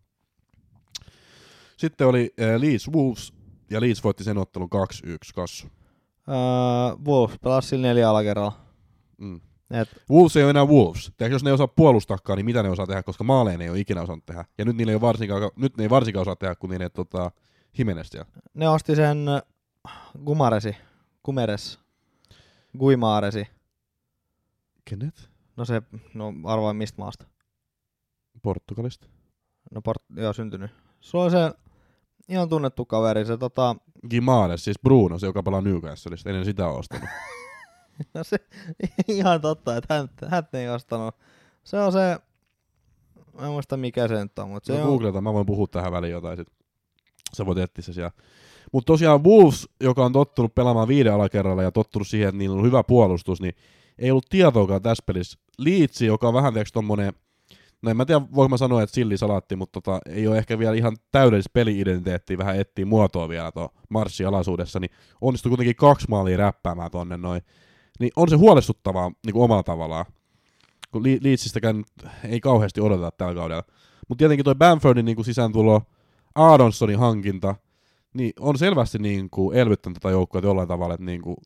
Sitten 1.77 2.07
oli 2.07 2.33
äh, 2.41 2.61
Leeds 2.61 2.89
Wolves, 2.89 3.33
ja 3.69 3.81
Leeds 3.81 4.03
voitti 4.03 4.23
sen 4.23 4.37
ottelun 4.37 4.69
2-1 5.05 5.17
kassu. 5.35 5.67
Öö, 6.29 6.95
Wolves 7.05 7.39
pelasi 7.39 7.67
sillä 7.67 7.87
neljä 7.87 8.09
alakerralla. 8.09 8.53
Mm. 9.17 9.41
Et, 9.71 9.89
Wolves 10.11 10.35
ei 10.35 10.43
ole 10.43 10.49
enää 10.49 10.65
Wolves. 10.65 11.11
Tiedätkö, 11.17 11.35
jos 11.35 11.43
ne 11.43 11.49
ei 11.49 11.53
osaa 11.53 11.67
puolustakaan, 11.67 12.37
niin 12.37 12.45
mitä 12.45 12.63
ne 12.63 12.69
osaa 12.69 12.87
tehdä, 12.87 13.03
koska 13.03 13.23
maaleen 13.23 13.61
ei 13.61 13.69
ole 13.69 13.79
ikinä 13.79 14.01
osannut 14.01 14.25
tehdä. 14.25 14.45
Ja 14.57 14.65
nyt, 14.65 14.75
niillä 14.77 14.91
ei 14.93 15.01
varsinkaan, 15.01 15.51
nyt 15.55 15.77
ne 15.77 15.83
ei 15.83 15.89
varsinkaan 15.89 16.21
osaa 16.21 16.35
tehdä, 16.35 16.55
kun 16.55 16.69
niille 16.69 16.89
tota, 16.89 17.31
Jimenez 17.77 18.07
siellä. 18.09 18.29
ne 18.53 18.69
osti 18.69 18.95
sen 18.95 19.27
äh, 19.29 19.41
Gumaresi, 20.25 20.75
Gumeres, 21.23 21.79
Guimaaresi. 22.79 23.47
Kenet? 24.85 25.29
No 25.57 25.65
se, 25.65 25.81
no 26.13 26.33
arvoin 26.43 26.77
mistä 26.77 27.01
maasta. 27.01 27.25
Portugalista. 28.41 29.07
No 29.71 29.81
port, 29.81 30.03
joo, 30.15 30.33
syntynyt. 30.33 30.71
Se 31.01 31.17
on 31.17 31.31
se 31.31 31.37
ihan 32.29 32.49
tunnettu 32.49 32.85
kaveri, 32.85 33.25
se 33.25 33.37
tota, 33.37 33.75
Gimares, 34.09 34.63
siis 34.63 34.79
Bruno, 34.83 35.19
se 35.19 35.25
joka 35.25 35.43
pelaa 35.43 35.61
Newcastleista. 35.61 36.29
Ennen 36.29 36.45
sitä 36.45 36.67
ostanut. 36.67 37.09
no 38.13 38.23
se, 38.23 38.37
ihan 39.07 39.41
totta, 39.41 39.77
että 39.77 39.93
hän, 39.93 40.09
hän 40.27 40.47
ei 40.53 40.69
ostanut. 40.69 41.15
Se 41.63 41.79
on 41.79 41.91
se, 41.91 42.19
mä 43.33 43.45
en 43.45 43.51
muista 43.51 43.77
mikä 43.77 44.07
se 44.07 44.23
nyt 44.23 44.39
on, 44.39 44.49
mutta 44.49 44.67
se 44.67 44.73
Se 44.73 44.81
on, 44.81 44.87
googletaan, 44.87 45.23
mä 45.23 45.33
voin 45.33 45.45
puhua 45.45 45.67
tähän 45.67 45.91
väliin 45.91 46.11
jotain 46.11 46.37
sit. 46.37 46.47
Sä 47.33 47.45
voit 47.45 47.57
etsiä 47.57 47.83
se 47.83 47.93
siellä. 47.93 48.11
Mutta 48.71 48.85
tosiaan 48.85 49.23
Wolves, 49.23 49.69
joka 49.81 50.05
on 50.05 50.13
tottunut 50.13 50.55
pelaamaan 50.55 50.87
viiden 50.87 51.13
alakerralla 51.13 51.63
ja 51.63 51.71
tottunut 51.71 52.07
siihen, 52.07 52.29
että 52.29 52.37
niillä 52.37 52.57
on 52.57 52.65
hyvä 52.65 52.83
puolustus, 52.83 53.41
niin 53.41 53.55
ei 53.97 54.11
ollut 54.11 54.25
tietoakaan 54.29 54.81
tässä 54.81 55.03
pelissä. 55.05 55.39
Liitsi, 55.57 56.05
joka 56.05 56.27
on 56.27 56.33
vähän 56.33 56.53
tiiäks 56.53 56.71
tommonen 56.71 57.13
No 57.85 57.91
en 57.91 57.97
mä 57.97 58.05
tiedä, 58.05 58.21
voinko 58.35 58.49
mä 58.49 58.57
sanoa, 58.57 58.83
että 58.83 58.93
sillisalaatti, 58.93 59.55
mutta 59.55 59.81
tota, 59.81 59.99
ei 60.09 60.27
ole 60.27 60.37
ehkä 60.37 60.59
vielä 60.59 60.75
ihan 60.75 60.97
täydellistä 61.11 61.49
peli-identiteettiä, 61.53 62.37
vähän 62.37 62.59
etsii 62.59 62.85
muotoa 62.85 63.29
vielä 63.29 63.51
tuo 63.51 63.69
marssi 63.89 64.25
alaisuudessa, 64.25 64.79
niin 64.79 64.89
onnistui 65.21 65.49
kuitenkin 65.49 65.75
kaksi 65.75 66.05
maalia 66.09 66.37
räppäämään 66.37 66.91
tonne 66.91 67.17
noin. 67.17 67.41
Niin 67.99 68.11
on 68.15 68.29
se 68.29 68.35
huolestuttavaa 68.35 69.11
niin 69.25 69.33
kuin 69.33 69.43
omalla 69.43 69.63
tavallaan, 69.63 70.05
kun 70.91 71.03
Li- 71.03 71.19
Leedsistäkään 71.21 71.83
ei 72.29 72.39
kauheasti 72.39 72.81
odoteta 72.81 73.11
tällä 73.11 73.35
kaudella. 73.35 73.63
Mutta 74.07 74.21
tietenkin 74.21 74.45
toi 74.45 74.55
Bamfordin 74.55 75.05
niin 75.05 75.15
kuin 75.15 75.25
sisääntulo, 75.25 75.81
Aronsonin 76.35 76.99
hankinta, 76.99 77.55
niin 78.13 78.33
on 78.39 78.57
selvästi 78.57 78.99
niin 78.99 79.29
kuin 79.29 79.57
elvyttänyt 79.57 79.95
tätä 80.01 80.11
joukkoa 80.11 80.41
jollain 80.41 80.67
tavalla, 80.67 80.93
että 80.93 81.05
niin 81.05 81.21
kuin 81.21 81.37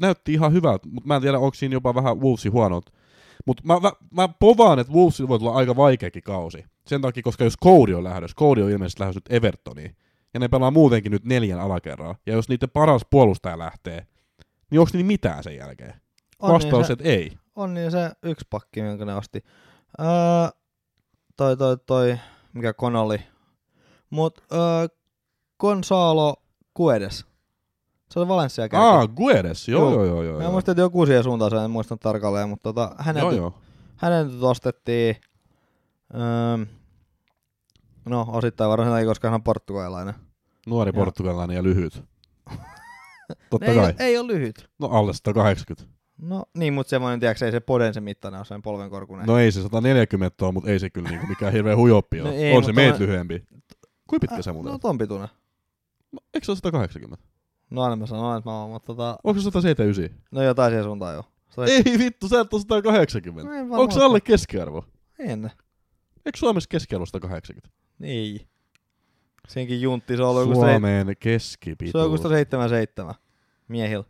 näytti 0.00 0.32
ihan 0.32 0.52
hyvältä, 0.52 0.88
mutta 0.88 1.08
mä 1.08 1.16
en 1.16 1.22
tiedä, 1.22 1.38
onko 1.38 1.54
siinä 1.54 1.72
jopa 1.72 1.94
vähän 1.94 2.20
Wolvesin 2.20 2.52
huonot. 2.52 2.97
Mutta 3.46 3.62
mä, 3.66 3.80
mä, 3.80 3.92
mä 4.10 4.28
povaan, 4.28 4.78
että 4.78 4.92
Wolvesilla 4.92 5.28
voi 5.28 5.38
tulla 5.38 5.54
aika 5.54 5.76
vaikeakin 5.76 6.22
kausi. 6.22 6.64
Sen 6.86 7.02
takia, 7.02 7.22
koska 7.22 7.44
jos 7.44 7.58
Cody 7.64 7.94
on 7.94 8.04
lähdössä, 8.04 8.34
Cody 8.34 8.62
on 8.62 8.70
ilmeisesti 8.70 9.00
lähdössä 9.00 9.18
nyt 9.18 9.32
Evertoniin, 9.32 9.96
ja 10.34 10.40
ne 10.40 10.48
pelaa 10.48 10.70
muutenkin 10.70 11.12
nyt 11.12 11.24
neljän 11.24 11.60
alakerraa, 11.60 12.14
ja 12.26 12.32
jos 12.32 12.48
niiden 12.48 12.70
paras 12.70 13.02
puolustaja 13.10 13.58
lähtee, 13.58 14.06
niin 14.70 14.80
onko 14.80 14.90
niin 14.92 15.06
mitään 15.06 15.44
sen 15.44 15.56
jälkeen? 15.56 15.94
On 16.38 16.54
Vastaus, 16.54 16.72
niin 16.72 16.86
se, 16.86 16.92
että 16.92 17.08
ei. 17.08 17.32
on 17.56 17.74
niin 17.74 17.90
se 17.90 18.10
yksi 18.22 18.46
pakki, 18.50 18.82
minkä 18.82 19.04
ne 19.04 19.14
osti. 19.14 19.44
Öö, 20.00 20.06
toi, 21.36 21.56
toi, 21.56 21.76
toi, 21.86 22.18
mikä 22.52 22.72
Konoli. 22.72 23.18
Mut 24.10 24.40
öö, 24.52 24.88
Gonzalo 25.60 26.36
Guedes. 26.76 27.26
Se 28.10 28.18
oli 28.20 28.28
Valencia 28.28 28.68
kärki. 28.68 28.86
Ah, 28.86 29.08
Guedes, 29.08 29.68
joo, 29.68 29.90
Joo. 29.92 30.04
joo, 30.04 30.22
joo. 30.22 30.40
joo, 30.42 30.52
muistan, 30.52 30.72
että 30.72 30.80
joku 30.82 31.06
siihen 31.06 31.24
suuntaan, 31.24 31.50
sen 31.50 31.60
en 31.60 31.70
muista 31.70 31.96
tarkalleen, 31.96 32.48
mutta 32.48 32.62
tota, 32.72 32.94
hänet, 32.98 33.22
joo, 33.22 33.32
joo. 33.32 33.54
hänet 33.96 34.42
ostettiin, 34.42 35.16
öö, 36.14 36.66
no 38.04 38.26
osittain 38.28 38.78
takia, 38.90 39.06
koska 39.06 39.28
hän 39.28 39.34
on 39.34 39.42
portugalilainen. 39.42 40.14
Nuori 40.66 40.92
Joo. 40.94 41.04
portugalainen 41.04 41.56
ja 41.56 41.62
lyhyt. 41.62 42.02
Totta 43.50 43.66
ei, 43.66 43.74
kai. 43.76 43.94
ei 43.98 44.18
ole 44.18 44.26
lyhyt. 44.26 44.68
No 44.78 44.86
alle 44.88 45.12
180. 45.14 45.98
No 46.22 46.44
niin, 46.54 46.72
mutta 46.72 46.90
semmoinen, 46.90 47.20
tiedätkö, 47.20 47.44
ei 47.46 47.52
se 47.52 47.60
poden 47.60 47.94
se 47.94 48.00
mittainen 48.00 48.38
ole 48.38 48.44
sen 48.44 48.62
polven 48.62 48.90
korkunen. 48.90 49.26
No 49.26 49.38
ei 49.38 49.52
se 49.52 49.62
140 49.62 50.44
ole, 50.44 50.52
mutta 50.52 50.70
ei 50.70 50.78
se 50.78 50.90
kyllä 50.90 51.08
niinku 51.10 51.26
mikään 51.26 51.52
hirveä 51.52 51.76
huijoppi 51.76 52.20
ole. 52.20 52.28
No 52.30 52.34
ei, 52.36 52.56
on 52.56 52.64
se 52.64 52.72
meitä 52.72 52.94
on- 52.94 53.00
lyhyempi. 53.00 53.44
Kuinka 54.08 54.26
pitkä 54.26 54.42
se 54.42 54.52
muuten 54.52 54.68
No 54.70 54.74
on? 54.74 54.80
ton 54.80 54.98
pituinen. 54.98 55.28
Eikö 56.34 56.44
se 56.44 56.50
ole 56.50 56.56
180? 56.56 57.24
No 57.70 57.82
aina 57.82 57.96
mä 57.96 58.06
sanoin, 58.06 58.38
että 58.38 58.50
mä 58.50 58.60
oon, 58.60 58.70
mutta 58.70 58.86
tota, 58.86 59.18
Onko 59.24 59.40
se 59.40 59.44
179? 59.44 60.18
no 60.30 60.42
jotain 60.42 60.70
siihen 60.70 60.84
suuntaan 60.84 61.14
jo. 61.14 61.22
Oli- 61.56 61.70
Ei 61.70 61.98
vittu, 61.98 62.28
sä 62.28 62.40
et 62.40 62.52
ole 62.54 62.60
180. 62.60 63.64
No 63.64 63.80
Onko 63.80 63.94
se 63.94 64.04
alle 64.04 64.20
keskiarvo? 64.20 64.84
En. 65.18 65.50
Eikö 66.26 66.38
Suomessa 66.38 66.68
keskiarvo 66.70 67.06
180? 67.06 67.68
Ei. 68.02 68.46
Senkin 69.48 69.80
juntti, 69.82 70.16
se 70.16 70.22
on 70.22 70.28
ollut 70.28 70.42
joku 70.42 70.54
se, 70.54 70.58
Suomeen 70.70 71.06
se 71.06 71.10
on 71.10 71.14
keskipituus. 71.18 72.04
joku 72.04 72.16
177 72.16 73.14
miehillä. 73.68 74.04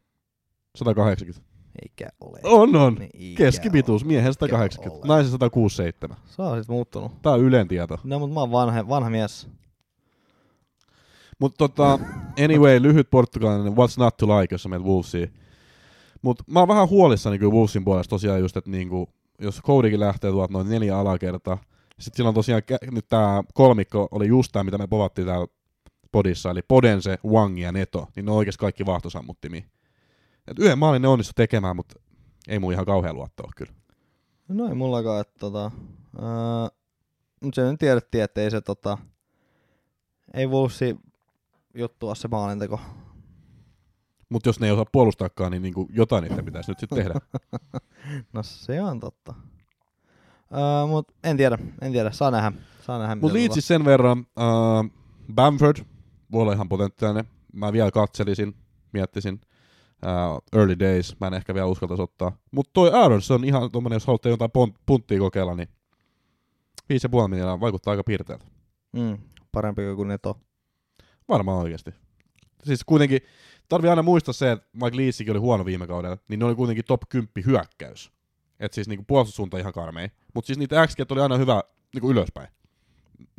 180. 0.76 1.48
Eikä 1.82 2.08
ole. 2.20 2.40
On, 2.44 2.76
on. 2.76 2.94
Niin, 2.94 3.36
Keskipituus, 3.36 4.04
miehen 4.04 4.26
Eikä 4.26 4.32
180, 4.32 4.98
ole. 4.98 5.06
naisen 5.08 5.30
167. 5.32 6.16
Se 6.26 6.42
on 6.42 6.62
sit 6.62 6.68
muuttunut. 6.68 7.22
Tää 7.22 7.32
on 7.32 7.40
Ylen 7.40 7.68
tieto. 7.68 7.98
No 8.04 8.18
mut 8.18 8.32
mä 8.32 8.40
oon 8.40 8.50
vanha, 8.50 8.88
vanha 8.88 9.10
mies. 9.10 9.48
Mutta 11.38 11.58
tota, 11.58 11.98
anyway, 12.44 12.82
lyhyt 12.82 13.10
portugalainen, 13.10 13.72
what's 13.72 13.98
not 13.98 14.16
to 14.16 14.26
like, 14.26 14.54
jos 14.54 14.62
sä 14.62 14.68
menet 14.68 14.86
Wolvesiin. 14.86 15.34
Mutta 16.22 16.44
mä 16.46 16.58
oon 16.58 16.68
vähän 16.68 16.88
huolissani 16.88 17.38
kyllä 17.38 17.52
Wolvesin 17.52 17.84
puolesta 17.84 18.10
tosiaan 18.10 18.40
just, 18.40 18.56
että 18.56 18.70
niinku, 18.70 19.08
jos 19.40 19.62
Codykin 19.62 20.00
lähtee 20.00 20.30
tuolta 20.30 20.52
noin 20.52 20.68
neljä 20.68 20.98
alakertaa, 20.98 21.58
sitten 21.98 22.16
sillä 22.16 22.28
on 22.28 22.34
tosiaan, 22.34 22.62
nyt 22.90 23.08
tää 23.08 23.42
kolmikko 23.54 24.08
oli 24.10 24.28
just 24.28 24.52
tää, 24.52 24.64
mitä 24.64 24.78
me 24.78 24.86
povattiin 24.86 25.26
täällä 25.26 25.46
podissa, 26.12 26.50
eli 26.50 26.62
Podense, 26.62 27.18
Wang 27.26 27.60
ja 27.60 27.72
Neto, 27.72 28.08
niin 28.16 28.26
ne 28.26 28.32
on 28.32 28.38
oikeasti 28.38 28.60
kaikki 28.60 28.86
vahtosammuttimia. 28.86 29.62
Et 30.48 30.58
yhden 30.58 30.78
maalin 30.78 31.02
ne 31.02 31.08
onnistu 31.08 31.32
tekemään, 31.36 31.76
mutta 31.76 32.00
ei 32.48 32.58
mun 32.58 32.72
ihan 32.72 32.86
kauhean 32.86 33.16
luottoa 33.16 33.50
kyllä. 33.56 33.72
No 34.48 34.68
ei 34.68 34.74
mullakaan, 34.74 35.20
että 35.20 35.34
tota... 35.38 35.70
Öö, 36.18 36.78
mut 37.42 37.54
se 37.54 37.70
nyt 37.70 37.78
tiedettiin, 37.80 38.24
että 38.24 38.40
ei 38.40 38.50
se 38.50 38.60
tota... 38.60 38.98
Ei 40.34 40.46
Wolvesi 40.46 40.96
juttua 41.78 42.14
se 42.14 42.28
maalinteko. 42.28 42.80
Mutta 44.28 44.48
jos 44.48 44.60
ne 44.60 44.66
ei 44.66 44.72
osaa 44.72 44.84
puolustaakaan, 44.92 45.52
niin 45.52 45.62
niinku 45.62 45.88
jotain 45.92 46.24
niitä 46.24 46.42
pitäisi 46.42 46.70
nyt 46.70 46.78
sitten 46.78 46.98
tehdä. 46.98 47.14
No 48.32 48.42
se 48.42 48.82
on 48.82 49.00
totta. 49.00 49.34
Öö, 50.52 50.86
mut 50.86 51.12
en 51.24 51.36
tiedä, 51.36 51.58
en 51.82 51.92
tiedä. 51.92 52.10
Saa 52.10 52.30
nähdä. 52.30 52.52
Saa 52.80 52.98
nähdä 52.98 53.14
mitä 53.14 53.34
Leedsissä 53.34 53.68
sen 53.68 53.84
verran, 53.84 54.18
uh, 54.18 54.90
Bamford 55.34 55.76
voi 56.32 56.42
olla 56.42 56.52
ihan 56.52 56.68
potentiaalinen. 56.68 57.24
Mä 57.52 57.72
vielä 57.72 57.90
katselisin, 57.90 58.54
miettisin. 58.92 59.40
Uh, 60.04 60.60
early 60.60 60.78
days, 60.78 61.16
mä 61.20 61.26
en 61.26 61.34
ehkä 61.34 61.54
vielä 61.54 61.66
uskaltaisi 61.66 62.02
ottaa. 62.02 62.32
Mutta 62.50 62.70
toi 62.72 62.90
Aronson 62.92 63.44
ihan 63.44 63.70
tommonen, 63.70 63.96
jos 63.96 64.06
haluatte 64.06 64.28
jotain 64.28 64.50
pont- 64.58 64.78
punttia 64.86 65.18
kokeilla, 65.18 65.54
niin 65.54 65.68
5,5 66.92 67.28
miljoonaa 67.28 67.60
vaikuttaa 67.60 67.90
aika 67.90 68.04
piirteeltä. 68.04 68.44
Mm, 68.92 69.18
parempi 69.52 69.82
kuin 69.96 70.08
Neto. 70.08 70.40
Varmaan 71.28 71.58
oikeasti. 71.58 71.90
Siis 72.64 72.84
kuitenkin, 72.84 73.20
tarvii 73.68 73.90
aina 73.90 74.02
muistaa 74.02 74.32
se, 74.32 74.52
että 74.52 74.68
vaikka 74.80 74.96
Leedsikin 74.96 75.30
oli 75.30 75.38
huono 75.38 75.64
viime 75.64 75.86
kaudella, 75.86 76.18
niin 76.28 76.38
ne 76.40 76.44
oli 76.44 76.54
kuitenkin 76.54 76.84
top 76.84 77.02
10 77.08 77.32
hyökkäys. 77.46 78.12
Et 78.60 78.72
siis 78.72 78.88
niinku 78.88 79.04
puolustussuunta 79.08 79.58
ihan 79.58 79.72
karmei. 79.72 80.08
Mutta 80.34 80.46
siis 80.46 80.58
niitä 80.58 80.86
x 80.86 80.94
oli 81.10 81.20
aina 81.20 81.36
hyvä 81.36 81.62
niinku 81.94 82.10
ylöspäin. 82.10 82.48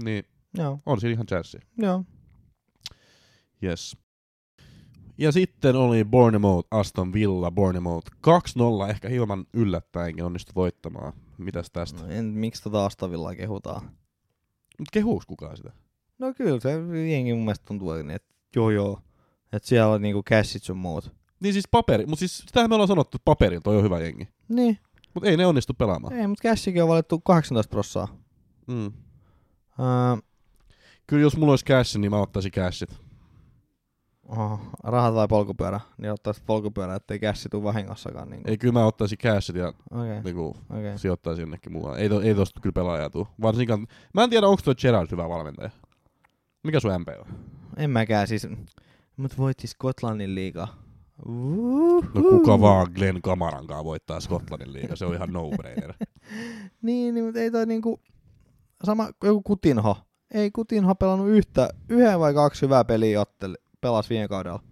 Niin 0.03 0.23
Joo, 0.57 0.79
on 0.85 0.99
siinä 0.99 1.13
ihan 1.13 1.25
chanssi. 1.25 1.57
joo. 1.77 2.03
Yes. 3.63 3.97
Ja 5.17 5.31
sitten 5.31 5.75
oli 5.75 6.05
Bournemouth, 6.05 6.67
Aston 6.71 7.13
Villa, 7.13 7.51
Bournemouth 7.51 8.11
2-0, 8.87 8.89
ehkä 8.89 9.09
hieman 9.09 9.45
yllättäenkin 9.53 10.23
onnistu 10.25 10.51
voittamaan. 10.55 11.13
Mitäs 11.37 11.71
tästä? 11.71 12.01
No, 12.03 12.09
en, 12.09 12.25
miksi 12.25 12.63
tota 12.63 12.85
Astavillaa 12.85 13.35
kehutaan? 13.35 13.81
Mut 14.79 14.87
kehuuks 14.93 15.25
kukaan 15.25 15.57
sitä? 15.57 15.71
No 16.20 16.34
kyllä 16.34 16.59
se 16.59 16.72
jengi 17.11 17.34
mun 17.34 17.43
mielestä 17.45 17.65
tuntuu, 17.67 17.91
että 17.91 18.34
joo 18.55 18.70
joo. 18.70 18.99
Että 19.53 19.70
siellä 19.70 19.93
on 19.93 20.01
niinku 20.01 20.24
cashit 20.24 20.63
sun 20.63 20.78
muut. 20.78 21.11
Niin 21.39 21.53
siis 21.53 21.67
paperi, 21.72 22.05
mutta 22.05 22.20
siis 22.20 22.38
sitähän 22.38 22.70
me 22.70 22.76
ollaan 22.76 22.88
sanottu, 22.88 23.15
että 23.15 23.26
paperilla 23.26 23.61
toi 23.61 23.78
on 23.78 23.84
hyvä 23.84 23.99
jengi. 23.99 24.28
Niin, 24.49 24.78
Mutta 25.13 25.30
ei 25.30 25.38
ne 25.38 25.45
onnistu 25.45 25.74
pelaamaan. 25.74 26.13
ei, 26.13 26.28
mutta 26.28 26.49
cashikin 26.49 26.84
on 26.84 26.89
valittu 26.89 27.20
18 27.20 27.70
prossaa. 27.72 28.07
Mm. 28.67 28.86
Öö, 29.80 30.17
Kyllä 31.07 31.22
jos 31.22 31.38
mulla 31.38 31.51
olisi 31.51 31.65
cash, 31.65 31.97
niin 31.97 32.11
mä 32.11 32.22
ottaisin 32.22 32.51
cashit. 32.51 32.97
oho, 34.28 34.59
rahat 34.84 35.13
vai 35.13 35.28
polkupyörä? 35.28 35.80
Niin 35.97 36.11
ottaisit 36.11 36.45
polkupyörä, 36.45 36.95
ettei 36.95 37.20
cashi 37.20 37.49
tuu 37.49 37.63
vahingossakaan. 37.63 38.30
Niin 38.30 38.41
Ei, 38.45 38.57
kyllä 38.57 38.74
mä 38.74 38.86
ottaisin 38.86 39.17
cashit 39.17 39.55
ja 39.55 39.74
okay, 39.91 40.22
niinku, 40.24 40.47
okei. 40.47 40.80
Okay. 40.80 40.97
sijoittaisin 40.97 41.41
jonnekin 41.41 41.72
muualle. 41.72 41.99
Ei, 41.99 42.09
to, 42.09 42.22
ei 42.22 42.36
tosta 42.36 42.59
kyllä 42.61 42.74
pelaajaa 42.74 43.09
tuu. 43.09 43.28
Varsinkaan, 43.41 43.88
mä 44.13 44.24
en 44.24 44.30
tiedä, 44.30 44.47
onko 44.47 44.61
toi 44.65 44.76
Gerard 44.76 45.11
hyvä 45.11 45.30
valmentaja. 45.30 45.70
Mikä 46.64 46.80
sun 46.80 47.01
MP 47.01 47.07
on? 47.20 47.39
En 47.78 47.89
mäkään 47.89 48.28
siis. 48.28 48.47
Mut 49.18 49.38
voitti 49.38 49.68
Skotlannin 49.68 50.36
liiga. 50.36 50.68
No 52.14 52.22
kuka 52.30 52.62
vaan 52.62 52.88
Glenn 52.95 53.22
Kamarankaan 53.22 53.86
voittaa 53.86 54.20
Skotlannin 54.20 54.74
liiga, 54.74 54.95
se 54.95 55.05
on 55.05 55.16
ihan 55.16 55.34
no-brainer. 55.34 55.93
Niin, 56.82 57.16
niin 57.16 57.26
mutta 57.26 57.39
ei 57.39 57.51
toi 57.51 57.66
niinku... 57.66 58.01
Sama 58.84 59.10
joku 59.24 59.41
Kutinho. 59.41 59.97
Ei 60.34 60.51
Kutinho 60.51 60.95
pelannut 60.95 61.30
yhtä, 61.30 61.70
yhden 61.89 62.20
vai 62.20 62.34
kaksi 62.34 62.62
hyvää 62.62 62.86
peliä 62.86 63.22
otteli, 63.22 63.55
pelas 63.82 64.10
viime 64.10 64.28
kaudella. 64.28 64.64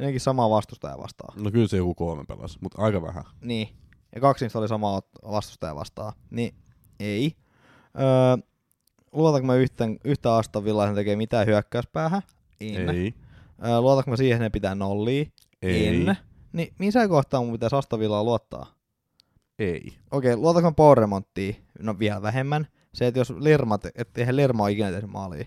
Ennenkin 0.00 0.20
samaa 0.20 0.50
vastustajaa 0.50 0.98
vastaan. 0.98 1.42
No 1.42 1.50
kyllä 1.50 1.68
se 1.68 1.76
joku 1.76 1.94
kolme 1.94 2.24
pelasi, 2.28 2.58
mutta 2.60 2.82
aika 2.82 3.02
vähän. 3.02 3.24
Niin. 3.40 3.68
Ja 4.14 4.20
kaksi 4.20 4.44
niistä 4.44 4.58
oli 4.58 4.68
samaa 4.68 5.02
vastustajaa 5.30 5.76
vastaan. 5.76 6.12
Niin, 6.30 6.54
ei. 7.00 7.32
Öö, 8.00 8.51
luotanko 9.12 9.46
mä 9.46 9.54
yhtään, 9.54 9.98
yhtä 10.04 10.36
Aston 10.36 10.64
Villaa, 10.64 10.84
että 10.84 10.92
ne 10.92 11.00
tekee 11.00 11.16
mitään 11.16 11.46
hyökkäyspäähän? 11.46 12.22
En. 12.60 12.88
Ei. 12.88 13.14
Luotanko 13.80 14.10
mä 14.10 14.16
siihen, 14.16 14.36
että 14.36 14.44
ne 14.44 14.50
pitää 14.50 14.74
nollia? 14.74 15.24
Ei. 15.62 15.86
En. 15.86 16.16
Niin 16.52 16.74
missä 16.78 17.08
kohtaa 17.08 17.40
mun 17.40 17.52
pitäisi 17.52 17.76
Aston 17.76 18.00
Villaa 18.00 18.24
luottaa? 18.24 18.74
Ei. 19.58 19.98
Okei, 20.10 20.36
luotanko 20.36 20.70
mä 20.70 20.74
power 20.74 20.98
remonttiin? 20.98 21.56
No 21.78 21.98
vielä 21.98 22.22
vähemmän. 22.22 22.66
Se, 22.94 23.06
että 23.06 23.20
jos 23.20 23.30
Lerma, 23.30 23.78
te- 23.78 23.92
että 23.94 24.20
eihän 24.20 24.36
Lerma 24.36 24.62
ole 24.62 24.72
ikinä 24.72 24.90
tehnyt 24.90 25.10
maalia. 25.10 25.44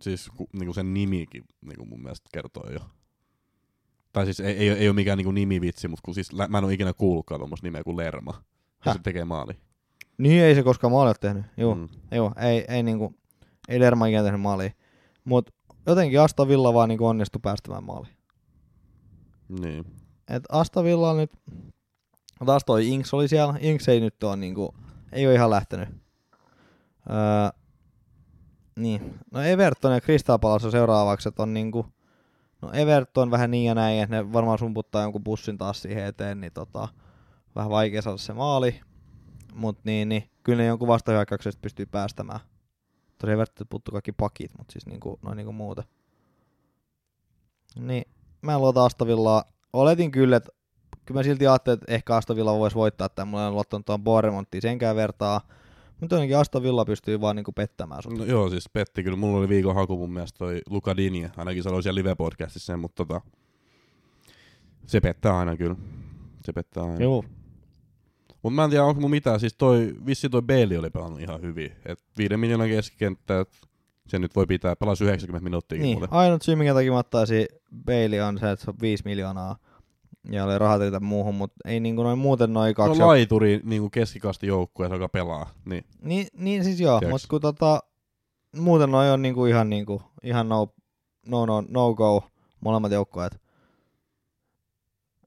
Siis 0.00 0.30
ku, 0.36 0.48
niinku 0.52 0.72
sen 0.72 0.94
nimikin 0.94 1.44
niinku 1.64 1.84
mun 1.84 2.02
mielestä 2.02 2.28
kertoo 2.32 2.70
jo. 2.70 2.80
Tai 4.12 4.24
siis 4.24 4.40
ei, 4.40 4.56
ei, 4.56 4.68
ei 4.68 4.88
ole 4.88 4.94
mikään 4.94 5.18
niinku 5.18 5.30
nimivitsi, 5.32 5.88
mutta 5.88 6.02
kun 6.04 6.14
siis 6.14 6.32
mä 6.48 6.58
en 6.58 6.64
ole 6.64 6.74
ikinä 6.74 6.92
kuullutkaan 6.92 7.40
tuommoista 7.40 7.66
nimeä 7.66 7.84
kuin 7.84 7.96
Lerma. 7.96 8.42
Ja 8.84 8.92
se 8.92 8.98
tekee 9.02 9.24
maali. 9.24 9.52
Niin 10.18 10.42
ei 10.42 10.54
se 10.54 10.62
koskaan 10.62 10.92
maalia 10.92 11.08
ole 11.08 11.16
tehnyt. 11.20 11.44
Joo, 11.56 11.74
mm. 11.74 11.88
Joo 12.10 12.32
ei, 12.40 12.64
ei, 12.68 12.82
niinku, 12.82 13.14
ei 13.68 13.80
Lerma 13.80 14.06
ikinä 14.06 14.22
tehnyt 14.22 14.40
maalia. 14.40 14.70
Mut 15.24 15.50
jotenkin 15.86 16.20
Aston 16.20 16.48
Villa 16.48 16.74
vaan 16.74 16.88
niinku 16.88 17.06
onnistui 17.06 17.40
päästämään 17.42 17.84
maaliin. 17.84 18.16
Niin. 19.60 19.84
Et 20.28 20.42
Aston 20.48 20.84
Villa 20.84 21.14
nyt, 21.14 21.32
taas 22.46 22.64
toi 22.64 22.88
Inks 22.88 23.14
oli 23.14 23.28
siellä. 23.28 23.54
Inks 23.60 23.88
ei 23.88 24.00
nyt 24.00 24.22
ole 24.24 24.36
niinku 24.36 24.74
ei 25.12 25.26
ole 25.26 25.34
ihan 25.34 25.50
lähtenyt. 25.50 25.88
Öö, 27.10 27.60
niin. 28.76 29.18
No 29.32 29.42
Everton 29.42 29.92
ja 29.92 30.00
Crystal 30.00 30.38
Palace 30.38 30.66
on 30.66 30.72
seuraavaksi, 30.72 31.28
että 31.28 31.42
on 31.42 31.54
niinku, 31.54 31.86
no 32.62 32.72
Everton 32.72 33.30
vähän 33.30 33.50
niin 33.50 33.64
ja 33.64 33.74
näin, 33.74 34.02
että 34.02 34.16
ne 34.16 34.32
varmaan 34.32 34.58
sumputtaa 34.58 35.02
jonkun 35.02 35.24
bussin 35.24 35.58
taas 35.58 35.82
siihen 35.82 36.04
eteen, 36.04 36.40
niin 36.40 36.52
tota, 36.52 36.88
vähän 37.54 37.70
vaikea 37.70 38.02
saada 38.02 38.18
se 38.18 38.32
maali. 38.32 38.80
Mut 39.58 39.78
niin, 39.84 40.08
niin 40.08 40.30
kyllä 40.42 40.62
ne 40.62 40.66
jonkun 40.66 40.88
vastahyökkäyksestä 40.88 41.62
pystyy 41.62 41.86
päästämään. 41.86 42.40
Tosi 43.18 43.32
Everton 43.32 43.66
puuttuu 43.70 43.92
kaikki 43.92 44.12
pakit, 44.12 44.50
mutta 44.58 44.72
siis 44.72 44.86
niinku, 44.86 45.18
noin 45.22 45.36
niinku 45.36 45.52
muuta. 45.52 45.84
Niin, 47.80 48.04
mä 48.42 48.54
en 48.54 48.60
luota 48.60 48.84
Astavillaa. 48.84 49.44
Oletin 49.72 50.10
kyllä, 50.10 50.36
että 50.36 50.50
kyllä 51.04 51.18
mä 51.18 51.22
silti 51.22 51.46
ajattelin, 51.46 51.74
että 51.74 51.94
ehkä 51.94 52.16
Astavilla 52.16 52.58
voisi 52.58 52.76
voittaa, 52.76 53.06
että 53.06 53.24
mulla 53.24 53.46
en 53.46 53.54
luottanut 53.54 53.86
tuon 53.86 54.04
Boremonttiin 54.04 54.62
senkään 54.62 54.96
vertaa. 54.96 55.40
Mutta 56.00 56.14
jotenkin 56.14 56.36
Aston 56.36 56.62
Villa 56.62 56.84
pystyy 56.84 57.20
vaan 57.20 57.36
niinku 57.36 57.52
pettämään 57.52 58.02
sut. 58.02 58.18
No, 58.18 58.24
joo, 58.24 58.50
siis 58.50 58.68
petti 58.72 59.02
kyllä. 59.02 59.16
Mulla 59.16 59.38
oli 59.38 59.48
viikon 59.48 59.74
haku 59.74 59.96
mun 59.96 60.12
mielestä 60.12 60.38
toi 60.38 60.60
Luka 60.70 60.96
Dinje. 60.96 61.30
Ainakin 61.36 61.62
sanoi 61.62 61.82
siellä 61.82 62.02
live-podcastissa 62.02 62.66
sen, 62.66 62.78
mutta 62.78 63.04
tota, 63.04 63.20
se 64.86 65.00
pettää 65.00 65.38
aina 65.38 65.56
kyllä. 65.56 65.76
Se 66.44 66.52
pettää 66.52 66.82
aina. 66.82 67.02
Joo. 67.04 67.24
Mutta 68.50 68.60
mä 68.60 68.64
en 68.64 68.70
tiedä, 68.70 68.84
onko 68.84 69.00
mun 69.00 69.10
mitään. 69.10 69.40
Siis 69.40 69.54
toi, 69.54 69.94
vissi 70.06 70.28
toi 70.28 70.42
Bailey 70.42 70.78
oli 70.78 70.90
pelannut 70.90 71.20
ihan 71.20 71.42
hyvin. 71.42 71.72
Et 71.86 71.98
viiden 72.18 72.40
miljoonan 72.40 72.68
keskikenttä, 72.68 73.40
et 73.40 73.48
se 74.08 74.18
nyt 74.18 74.36
voi 74.36 74.46
pitää, 74.46 74.76
pelasi 74.76 75.04
90 75.04 75.44
minuuttia 75.44 75.78
Niin, 75.78 75.96
mulle. 75.96 76.08
ainut 76.10 76.42
syy, 76.42 76.56
minkä 76.56 76.74
takia 76.74 76.92
mä 76.92 76.98
ottaisin 76.98 77.46
Bailey 77.84 78.20
on 78.20 78.38
se, 78.38 78.50
että 78.50 78.64
se 78.64 78.70
on 78.70 78.76
5 78.80 79.04
miljoonaa 79.04 79.56
ja 80.30 80.44
oli 80.44 80.58
rahat 80.58 80.80
riitä 80.80 81.00
muuhun, 81.00 81.34
mutta 81.34 81.56
ei 81.64 81.80
niinku 81.80 82.02
noin 82.02 82.18
muuten 82.18 82.52
noin 82.52 82.74
kaksi. 82.74 83.02
on 83.02 83.08
laituri 83.08 83.60
niin 83.64 83.90
keskikasti 83.90 84.46
joukkue, 84.46 84.88
joka 84.88 85.08
pelaa. 85.08 85.50
Niin. 85.64 85.84
Niin, 86.02 86.26
niin 86.32 86.64
siis 86.64 86.80
joo, 86.80 87.00
mutta 87.10 87.28
kun 87.30 87.40
tota, 87.40 87.80
muuten 88.56 88.90
noin 88.90 89.10
on 89.10 89.22
niinku 89.22 89.46
ihan, 89.46 89.70
niinku, 89.70 90.02
ihan 90.22 90.48
no, 90.48 90.74
no, 91.26 91.46
no, 91.46 91.64
no 91.68 91.94
go 91.94 92.24
molemmat 92.60 92.92
joukkueet. 92.92 93.40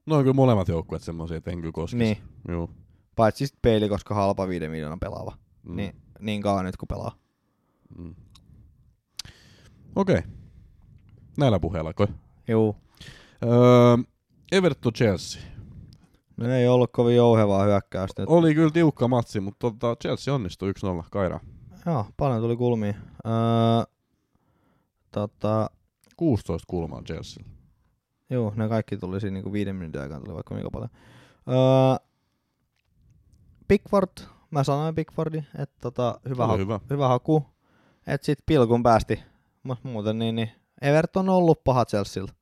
No 0.06 0.16
on 0.16 0.22
kyllä 0.22 0.34
molemmat 0.34 0.68
joukkueet 0.68 1.02
semmoisia, 1.02 1.36
että 1.36 1.50
en 1.50 1.60
kyllä 1.60 1.72
koskisi. 1.72 2.04
Niin, 2.04 2.16
Joo. 2.48 2.70
Paitsi 3.16 3.46
sitten 3.46 3.62
peili, 3.62 3.88
koska 3.88 4.14
halpa 4.14 4.48
5 4.48 4.68
miljoonan 4.68 5.00
pelaava. 5.00 5.36
Mm. 5.62 5.76
Niin, 5.76 5.96
niin 6.20 6.42
kauan 6.42 6.64
nyt 6.64 6.76
kun 6.76 6.88
pelaa. 6.88 7.16
Mm. 7.98 8.14
Okei. 9.96 10.18
Okay. 10.18 10.30
Näillä 11.38 11.60
puheilla, 11.60 11.92
kai. 11.92 12.06
Juu. 12.48 12.76
Öö, 13.44 13.96
Everton 14.52 14.92
Chelsea. 14.92 15.42
No 16.36 16.50
ei 16.50 16.68
ollut 16.68 16.92
kovin 16.92 17.16
jouhevaa 17.16 17.64
hyökkäystä 17.64 18.22
nyt. 18.22 18.28
Oli 18.28 18.54
kyllä 18.54 18.70
tiukka 18.70 19.08
matsi, 19.08 19.40
mutta 19.40 19.70
tota, 19.70 19.96
Chelsea 19.96 20.34
onnistui 20.34 20.72
1-0 21.02 21.04
Kaira. 21.10 21.40
Joo, 21.86 22.06
paljon 22.16 22.40
tuli 22.40 22.56
kulmia. 22.56 22.94
Öö, 23.26 23.32
tota, 25.10 25.70
16 26.16 26.64
kulmaa 26.66 27.02
Chelsea. 27.02 27.44
Joo, 28.30 28.52
ne 28.56 28.68
kaikki 28.68 28.96
tuli 28.96 29.20
siinä 29.20 29.34
niinku 29.34 29.52
viiden 29.52 29.76
minuutin 29.76 30.00
aikana 30.00 30.20
tuli 30.20 30.34
vaikka 30.34 30.54
kuinka 30.54 30.70
paljon. 30.70 30.90
Öö, 31.48 32.06
Pickford, 33.72 34.08
mä 34.50 34.64
sanoin 34.64 34.94
Pickfordi, 34.94 35.38
että 35.58 35.76
tota, 35.80 36.20
hyvä, 36.28 36.44
Oli 36.44 36.50
ha- 36.52 36.56
hyvä. 36.56 36.80
hyvä 36.90 37.08
haku. 37.08 37.46
Että 38.06 38.24
sit 38.24 38.38
pilkun 38.46 38.82
päästi. 38.82 39.22
Mut 39.62 39.78
muuten 39.84 40.18
niin, 40.18 40.34
niin 40.34 40.50
Everton 40.82 41.28
on 41.28 41.34
ollut 41.36 41.64
paha 41.64 41.84
Chelsealta. 41.84 42.32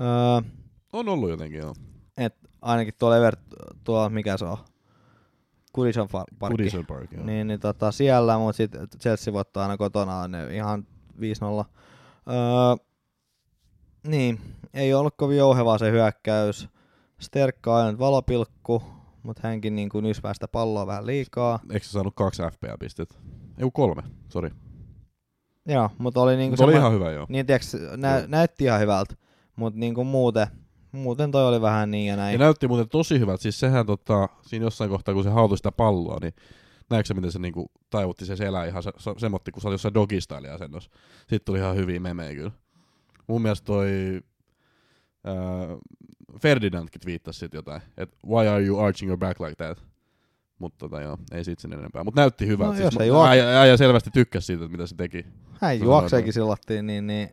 Öö, 0.00 0.50
On 0.92 1.08
ollut 1.08 1.30
jotenkin, 1.30 1.60
joo. 1.60 1.74
et 2.16 2.34
ainakin 2.62 2.94
tuolla 2.98 3.16
Evert, 3.16 3.40
tuo 3.84 4.08
mikä 4.08 4.36
se 4.36 4.44
on, 4.44 4.56
Goodison 5.74 6.08
Parkki. 6.12 6.56
Goodison 6.56 6.86
Park, 6.86 7.12
joo. 7.12 7.24
Niin, 7.24 7.46
niin 7.46 7.60
tota, 7.60 7.92
siellä, 7.92 8.38
mutta 8.38 8.56
sitten 8.56 8.88
Chelsea 9.00 9.32
voittaa 9.32 9.62
aina 9.62 9.76
kotona 9.76 10.28
ne 10.28 10.54
ihan 10.56 10.86
5-0. 11.20 11.20
Öö, 11.20 12.86
niin, 14.06 14.40
ei 14.74 14.94
ollut 14.94 15.14
kovin 15.16 15.38
jouhevaa 15.38 15.78
se 15.78 15.90
hyökkäys. 15.90 16.68
Sterkka 17.20 17.74
on 17.76 17.84
aina 17.84 17.98
valopilkku, 17.98 18.82
mutta 19.26 19.48
hänkin 19.48 19.76
niin 19.76 19.88
kuin 19.88 20.14
sitä 20.14 20.48
palloa 20.48 20.86
vähän 20.86 21.06
liikaa. 21.06 21.58
Eikö 21.72 21.86
se 21.86 21.90
saanut 21.90 22.14
kaksi 22.16 22.42
FPA-pistettä? 22.42 23.14
Ei 23.58 23.70
kolme, 23.72 24.02
sori. 24.28 24.50
Joo, 25.68 25.90
mutta 25.98 26.20
oli 26.20 26.36
niin 26.36 26.50
Mutta 26.50 26.64
kuin 26.64 26.74
oli 26.74 26.80
ihan 26.80 26.92
hyvä, 26.92 27.10
joo. 27.10 27.26
niin 27.28 27.46
tiiäks, 27.46 27.76
nä, 27.96 28.18
Joo. 28.18 28.26
näytti 28.28 28.64
ihan 28.64 28.80
hyvältä, 28.80 29.14
mutta 29.56 29.80
niin 29.80 29.94
kuin 29.94 30.06
muuten, 30.06 30.46
muuten 30.92 31.30
toi 31.30 31.46
oli 31.48 31.60
vähän 31.60 31.90
niin 31.90 32.06
ja 32.06 32.12
Ja 32.12 32.16
näin. 32.16 32.40
näytti 32.40 32.68
muuten 32.68 32.88
tosi 32.88 33.18
hyvältä. 33.18 33.42
Siis 33.42 33.60
sehän 33.60 33.86
tota, 33.86 34.28
siinä 34.42 34.64
jossain 34.66 34.90
kohtaa, 34.90 35.14
kun 35.14 35.24
se 35.24 35.30
hautui 35.30 35.56
sitä 35.56 35.72
palloa, 35.72 36.18
niin 36.22 36.32
näetkö 36.90 37.06
sä, 37.06 37.14
miten 37.14 37.32
se 37.32 37.38
niinku 37.38 37.66
taivutti 37.90 38.26
se 38.26 38.36
selä 38.36 38.64
ihan 38.64 38.82
se, 38.82 38.90
se, 38.98 39.14
semmotti, 39.18 39.52
kun 39.52 39.62
se 39.62 39.68
oli 39.68 39.74
jossain 39.74 39.94
dogistyle 39.94 40.50
asennossa. 40.50 40.90
Sitten 41.18 41.40
tuli 41.44 41.58
ihan 41.58 41.76
hyviä 41.76 42.00
memejä 42.00 42.34
kyllä. 42.34 42.50
Mun 43.26 43.42
mielestä 43.42 43.64
toi 43.66 43.88
ää, 45.26 45.34
Ferdinandkin 46.42 47.00
twiittasi 47.00 47.38
sit 47.38 47.54
jotain, 47.54 47.82
että 47.96 48.16
why 48.26 48.46
are 48.48 48.64
you 48.64 48.78
arching 48.80 49.08
your 49.10 49.18
back 49.18 49.40
like 49.40 49.54
that? 49.64 49.82
Mutta 50.58 50.78
tota 50.78 51.00
joo, 51.00 51.18
ei 51.32 51.44
siitä 51.44 51.62
sen 51.62 51.72
enempää. 51.72 52.04
Mutta 52.04 52.20
näytti 52.20 52.46
hyvältä. 52.46 52.72
No, 52.78 52.84
jos 52.84 52.94
siis 52.94 53.00
ei 53.02 53.10
mä- 53.10 53.16
juo- 53.18 53.26
äijä, 53.26 53.60
äijä 53.60 53.76
selvästi 53.76 54.10
tykkäsi 54.10 54.46
siitä, 54.46 54.68
mitä 54.68 54.86
se 54.86 54.94
teki. 54.96 55.26
Hän 55.60 55.78
se 55.78 55.84
juokseekin 55.84 56.32
sillattiin, 56.32 56.86
niin, 56.86 57.06
niin 57.06 57.30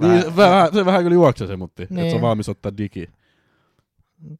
Niin, 0.00 0.36
vähän, 0.36 0.74
se 0.74 0.84
vähän 0.84 1.02
kyllä 1.02 1.14
juoksee 1.14 1.46
se, 1.46 1.56
mutta 1.56 1.82
niin. 1.82 1.84
että 1.84 1.94
se 1.96 2.02
Niin. 2.02 2.14
on 2.14 2.20
valmis 2.20 2.48
ottaa 2.48 2.76
digi. 2.76 3.08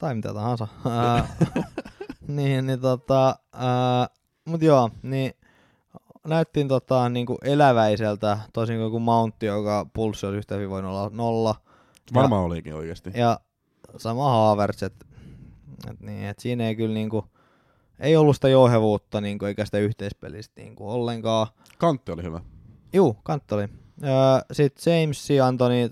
tai 0.01 0.15
mitä 0.15 0.35
tahansa. 0.35 0.69
Niin, 2.29 2.67
niin 2.67 2.81
tota, 2.81 3.37
ää, 3.53 4.09
mut 4.45 4.63
joo, 4.63 4.91
niin 5.03 5.33
näyttiin 6.27 6.69
tota 6.69 7.09
niinku 7.09 7.39
eläväiseltä, 7.45 8.39
tosin 8.53 8.91
kuin 8.91 9.03
Mountti, 9.03 9.47
joka 9.47 9.87
pulssi 9.95 10.27
olisi 10.27 10.39
yhtä 10.39 10.55
hyvin 10.55 10.71
voinut 10.71 10.91
olla 10.91 11.11
nolla. 11.13 11.55
Varmaan 12.15 12.43
olikin 12.45 12.75
oikeasti. 12.75 13.11
Ja 13.15 13.41
sama 13.97 14.31
Havertz, 14.31 14.83
että 14.83 15.07
et 15.91 16.01
niin, 16.01 16.25
et 16.25 16.39
siinä 16.39 16.69
ei 16.69 16.77
kyllä 16.77 16.95
niinku, 16.95 17.25
ei 18.01 18.17
ollut 18.17 18.37
sitä 18.37 18.49
jouhevuutta 18.49 19.21
niinku, 19.21 19.45
eikä 19.45 19.65
sitä 19.65 19.79
yhteispelistä 19.79 20.61
niinku 20.61 20.91
ollenkaan. 20.91 21.47
Kantti 21.79 22.13
oli 22.13 22.23
hyvä. 22.23 22.41
Juu, 22.93 23.17
kantti 23.23 23.55
oli. 23.55 23.69
Sitten 24.53 25.01
James 25.01 25.29
Antoni, 25.45 25.91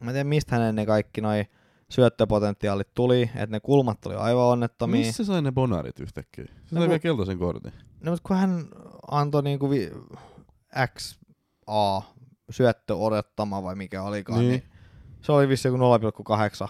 mä 0.00 0.10
en 0.10 0.14
tiedä 0.14 0.24
mistä 0.24 0.54
hänen 0.56 0.74
ne 0.74 0.86
kaikki 0.86 1.20
noi 1.20 1.44
syöttöpotentiaalit 1.88 2.88
tuli, 2.94 3.22
että 3.22 3.46
ne 3.46 3.60
kulmat 3.60 4.06
oli 4.06 4.14
aivan 4.14 4.44
onnettomia. 4.44 5.00
Missä 5.06 5.24
sai 5.24 5.42
ne 5.42 5.52
bonarit 5.52 6.00
yhtäkkiä? 6.00 6.44
Se 6.44 6.52
No 6.74 6.80
sai 6.80 6.88
vielä 6.88 6.98
keltaisen 6.98 7.38
kortin. 7.38 7.72
No, 8.00 8.10
mutta 8.12 8.28
kun 8.28 8.36
hän 8.36 8.64
antoi 9.10 9.42
niinku 9.42 9.70
vi- 9.70 9.90
XA 10.96 12.02
syöttö 12.50 12.96
odottama 12.96 13.62
vai 13.62 13.74
mikä 13.74 14.02
olikaan, 14.02 14.38
niin, 14.40 14.48
Niin. 14.50 14.69
Se 15.22 15.32
oli 15.32 15.48
vissi 15.48 15.68
joku 15.68 15.78
0,8. 15.78 16.68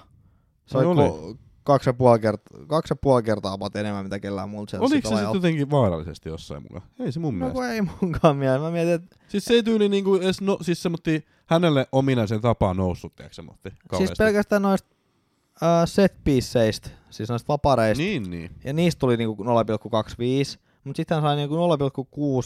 Se 0.66 0.78
Ai 0.78 0.84
oli, 0.84 1.03
oli. 1.03 1.36
kaksi 1.62 1.88
ja 1.88 1.94
puoli 1.94 2.18
kertaa, 2.18 2.66
kaksi 2.66 2.92
ja 2.92 2.96
puoli 2.96 3.22
kertaa 3.22 3.53
about 3.53 3.76
enemmän 3.76 4.05
mitä 4.05 4.18
kellään 4.20 4.48
muulla 4.48 4.66
Chelsea 4.66 4.86
Oliko 4.86 5.09
se 5.09 5.14
sitten 5.14 5.34
jotenkin 5.34 5.70
vaarallisesti 5.70 6.28
jossain 6.28 6.62
mukaan? 6.62 6.82
Ei 7.01 7.12
se 7.12 7.20
mun 7.20 7.38
No 7.38 7.46
mielestä. 7.46 7.72
ei 7.72 7.80
munkaan 8.01 8.36
mieleen. 8.36 8.61
Mä 8.61 8.70
mietin, 8.70 8.92
että 8.94 9.16
Siis 9.28 9.44
se 9.44 9.55
ei 9.55 9.62
tyyli 9.62 9.88
niinku 9.88 10.14
edes, 10.14 10.40
no, 10.40 10.59
siis 10.62 10.82
semmotti 10.82 11.26
hänelle 11.46 11.86
ominaisen 11.92 12.40
tapaan 12.40 12.76
noussut, 12.76 13.14
tiedätkö 13.16 13.34
semmotti 13.34 13.70
siis 13.96 14.11
pelkästään 14.18 14.62
noista 14.62 14.88
uh, 15.62 15.68
set 15.84 16.14
pieceistä, 16.24 16.90
siis 17.11 17.28
noista 17.28 17.48
vapareista, 17.48 18.03
Niin, 18.03 18.30
niin. 18.30 18.51
ja 18.64 18.72
niistä 18.72 18.98
tuli 18.98 19.16
niinku 19.16 19.42
0,25, 19.44 19.48
mutta 20.84 20.96
sitten 20.96 21.14
hän 21.14 21.22
sai 21.22 21.36
niinku 21.36 21.55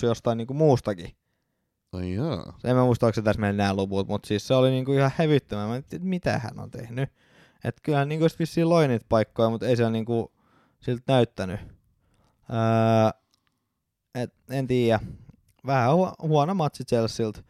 0,6 0.01 0.07
jostain 0.07 0.39
niinku 0.39 0.55
muustakin. 0.55 1.11
Ai 1.95 2.15
jaa. 2.15 2.59
En 2.65 2.77
mä 2.77 2.85
muista, 2.85 3.07
onko 3.07 3.15
se 3.15 3.23
tässä 3.23 3.41
meillä 3.41 3.57
nämä 3.57 3.75
luvut, 3.75 4.09
mutta 4.09 4.27
siis 4.27 4.47
se 4.47 4.55
oli 4.55 4.71
niinku 4.71 4.93
ihan 4.93 5.11
hävyttömän. 5.17 5.69
Mä 5.69 5.77
että 5.77 5.97
mitä 6.01 6.39
hän 6.39 6.61
on 6.61 6.71
tehnyt. 6.71 7.09
Että 7.65 7.81
kyllähän 7.83 8.09
niinku 8.09 8.25
olisi 8.25 8.37
vissiin 8.39 8.69
loi 8.69 8.89
niitä 8.89 9.07
paikkoja, 9.09 9.51
mutta 9.51 9.67
ei 9.67 9.77
se 9.77 9.91
niinku 9.91 10.33
siltä 10.81 11.03
näyttänyt. 11.07 11.61
Öö, 12.51 13.21
et, 14.15 14.35
en 14.51 14.67
tiedä. 14.67 15.01
Vähän 15.67 15.91
hu- 15.91 16.15
huono 16.29 16.55
matsi 16.55 16.85
Chelsealta. 16.85 17.43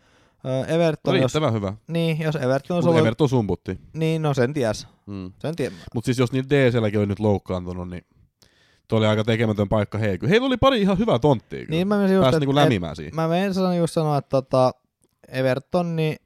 Öö, 0.47 0.65
Everton, 0.65 1.15
jos, 1.15 1.35
Riittävän 1.35 1.53
hyvä. 1.55 1.75
niin, 1.89 2.21
jos 2.21 2.37
Everton 2.37 2.75
olisi 2.75 2.89
ollut, 2.89 3.01
Everton 3.01 3.29
sumputti. 3.29 3.81
niin 3.93 4.23
no 4.23 4.35
sen 4.35 4.55
ties. 4.55 4.87
Mm. 5.07 5.33
Sen 5.39 5.57
ties. 5.57 5.73
Mutta 5.95 6.07
siis 6.07 6.19
jos 6.19 6.33
niillä 6.33 6.51
DClläkin 6.51 6.99
oli 6.99 7.07
nyt 7.07 7.21
loukkaantunut, 7.21 7.89
niin 7.91 8.07
toi 8.89 8.99
oli 8.99 9.07
aika 9.07 9.25
tekemätön 9.25 9.69
paikka 9.69 9.99
heillä. 9.99 10.29
Heillä 10.29 10.47
oli 10.47 10.57
pari 10.57 10.81
ihan 10.81 10.99
hyvää 10.99 11.19
tonttia 11.19 11.59
kyllä. 11.59 11.71
Niin 11.71 11.89
mä 11.89 11.97
menisin 11.97 12.17
just, 12.17 12.29
et- 12.29 12.41
niinku 12.41 12.59
et- 12.59 12.65
lämimään 12.65 12.97
siihen. 12.97 13.15
Mä 13.15 13.29
menen 13.29 13.55
sanoa 13.55 13.75
just 13.75 13.95
sanoa, 13.95 14.19
että 14.19 14.29
tota, 14.29 14.73
Everton, 15.29 15.97
niin 15.97 16.17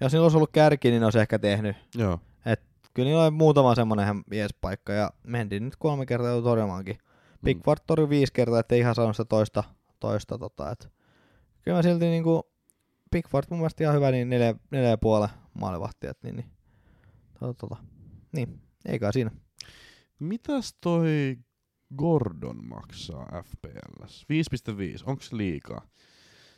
jos 0.00 0.12
niillä 0.12 0.24
olisi 0.24 0.36
ollut 0.36 0.52
kärki, 0.52 0.90
niin 0.90 1.00
ne 1.00 1.06
olisi 1.06 1.18
ehkä 1.18 1.38
tehnyt. 1.38 1.76
Joo. 1.94 2.20
Kyllä 2.94 3.06
niillä 3.08 3.22
oli 3.22 3.30
muutama 3.30 3.74
semmonen 3.74 4.04
ihan 4.04 4.24
mies 4.30 4.54
paikka 4.60 4.92
ja 4.92 5.10
mentiin 5.24 5.64
nyt 5.64 5.76
kolme 5.76 6.06
kertaa 6.06 6.30
jo 6.30 6.42
torjumaankin. 6.42 6.98
Pickford 7.44 7.80
torjui 7.86 8.08
viisi 8.08 8.32
kertaa, 8.32 8.60
ettei 8.60 8.78
ihan 8.80 8.94
saanut 8.94 9.16
sitä 9.16 9.24
toista, 9.24 9.64
toista 10.00 10.38
tota, 10.38 10.70
et. 10.70 10.88
Kyllä 11.62 11.78
mä 11.78 11.82
silti 11.82 12.04
niinku, 12.04 12.50
Pickford 13.10 13.46
mun 13.50 13.58
mielestä 13.58 13.84
ihan 13.84 13.96
hyvä, 13.96 14.10
niin 14.10 14.30
neljä, 14.30 14.54
neljä 14.70 14.88
ja 14.88 14.98
puolen 14.98 15.28
maalivahti, 15.54 16.06
et 16.06 16.18
niin, 16.22 16.36
niin, 16.36 16.46
tota, 17.40 17.54
tota. 17.54 17.76
niin, 18.32 18.60
ei 18.86 18.98
kai 18.98 19.12
siinä. 19.12 19.30
Mitäs 20.18 20.74
toi 20.80 21.36
Gordon 21.96 22.68
maksaa 22.68 23.42
FPLs? 23.42 24.26
5.5, 24.32 25.02
onko 25.06 25.22
se 25.22 25.36
liikaa? 25.36 25.86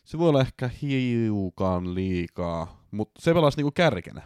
Se 0.05 0.19
voi 0.19 0.29
olla 0.29 0.41
ehkä 0.41 0.71
hiukan 0.83 1.95
liikaa, 1.95 2.87
mutta 2.91 3.23
se 3.23 3.35
pelasi 3.35 3.57
niinku 3.57 3.71
kärkenä. 3.71 4.23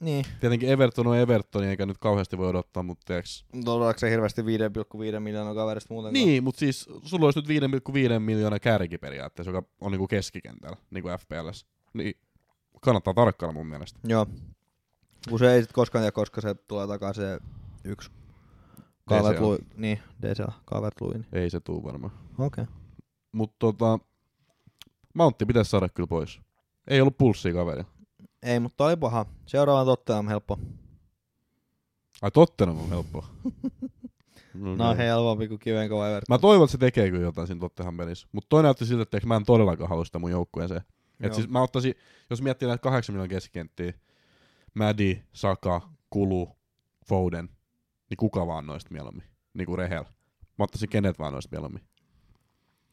Niin. 0.00 0.24
Tietenkin 0.40 0.68
Everton 0.68 1.06
on 1.06 1.16
Everton, 1.16 1.64
eikä 1.64 1.86
nyt 1.86 1.98
kauheasti 1.98 2.38
voi 2.38 2.48
odottaa, 2.48 2.82
mutta 2.82 3.04
tiiäks, 3.06 3.44
Ollaanko 3.66 3.98
se 3.98 4.10
hirveästi 4.10 4.42
5,5 4.42 4.46
miljoonaa 5.20 5.54
kaverista 5.54 5.94
muuten? 5.94 6.12
Niin, 6.12 6.44
mutta 6.44 6.58
siis 6.58 6.88
sulla 7.02 7.24
olisi 7.24 7.40
nyt 7.40 7.48
5,5 8.14 8.18
miljoonaa 8.18 8.58
kärki 8.58 8.98
periaatteessa, 8.98 9.50
joka 9.50 9.68
on 9.80 9.92
niinku 9.92 10.08
keskikentällä, 10.08 10.76
niinku 10.90 11.08
FPLs. 11.08 11.66
Niin 11.94 12.14
kannattaa 12.80 13.14
tarkkailla 13.14 13.52
mun 13.52 13.66
mielestä. 13.66 14.00
Joo. 14.04 14.26
Kun 15.28 15.38
se 15.38 15.52
ei 15.52 15.62
sit 15.62 15.72
koskaan 15.72 16.02
tiedä, 16.02 16.12
koska 16.12 16.40
se 16.40 16.54
tulee 16.54 16.86
takaisin 16.86 17.24
se 17.24 17.40
yksi 17.84 18.10
Calvert 19.08 19.36
DCL. 19.36 19.44
Lewin. 19.44 19.66
Niin, 19.76 19.98
DCL, 20.22 20.50
Calvert 20.66 21.00
Lewin. 21.00 21.26
Ei 21.32 21.50
se 21.50 21.60
tuu 21.60 21.84
varmaan. 21.84 22.12
Okei. 22.38 22.62
Okay. 22.62 22.74
Mutta 23.32 23.56
tota, 23.58 23.98
Mountti 25.14 25.46
pitäisi 25.46 25.70
saada 25.70 25.88
kyllä 25.88 26.06
pois. 26.06 26.40
Ei 26.88 27.00
ollut 27.00 27.18
pulssia 27.18 27.52
kaveri. 27.52 27.84
Ei, 28.42 28.60
mutta 28.60 28.84
oli 28.84 28.96
paha. 28.96 29.26
Seuraavan 29.46 29.86
Tottenham 29.86 30.28
helppo. 30.28 30.58
Ai 32.22 32.30
Tottenham 32.30 32.78
on 32.78 32.88
helppo. 32.88 33.24
no, 34.54 34.76
No 34.76 34.96
helpompi 34.96 35.48
kuin 35.48 35.58
kiven 35.58 35.88
kova 35.88 36.08
Everton. 36.08 36.34
Mä 36.34 36.38
toivon, 36.38 36.64
että 36.64 36.72
se 36.72 36.78
tekee 36.78 37.10
kyllä 37.10 37.22
jotain 37.22 37.46
siinä 37.46 37.60
Tottenham 37.60 37.96
pelissä. 37.96 38.28
Mutta 38.32 38.48
toi 38.48 38.62
näytti 38.62 38.86
siltä, 38.86 39.02
että 39.02 39.26
mä 39.26 39.36
en 39.36 39.44
todellakaan 39.44 39.88
halua 39.88 40.04
sitä 40.04 40.18
mun 40.18 40.30
joukkueeseen. 40.30 40.80
Et 41.20 41.34
siis 41.34 41.48
mä 41.48 41.62
ottaisin, 41.62 41.94
jos 42.30 42.42
miettii 42.42 42.68
näitä 42.68 42.82
kahdeksan 42.82 43.14
miljoonan 43.14 43.28
keskikenttiä, 43.28 43.92
Mädi, 44.74 45.22
Saka, 45.32 45.80
Kulu, 46.10 46.56
Foden, 47.06 47.48
niin 48.10 48.16
kuka 48.16 48.46
vaan 48.46 48.66
noista 48.66 48.90
mieluummin? 48.92 49.24
Niinku 49.54 49.76
Rehel. 49.76 50.04
Mä 50.58 50.64
ottaisin 50.64 50.88
kenet 50.88 51.18
vaan 51.18 51.32
noista 51.32 51.48
mieluummin. 51.52 51.82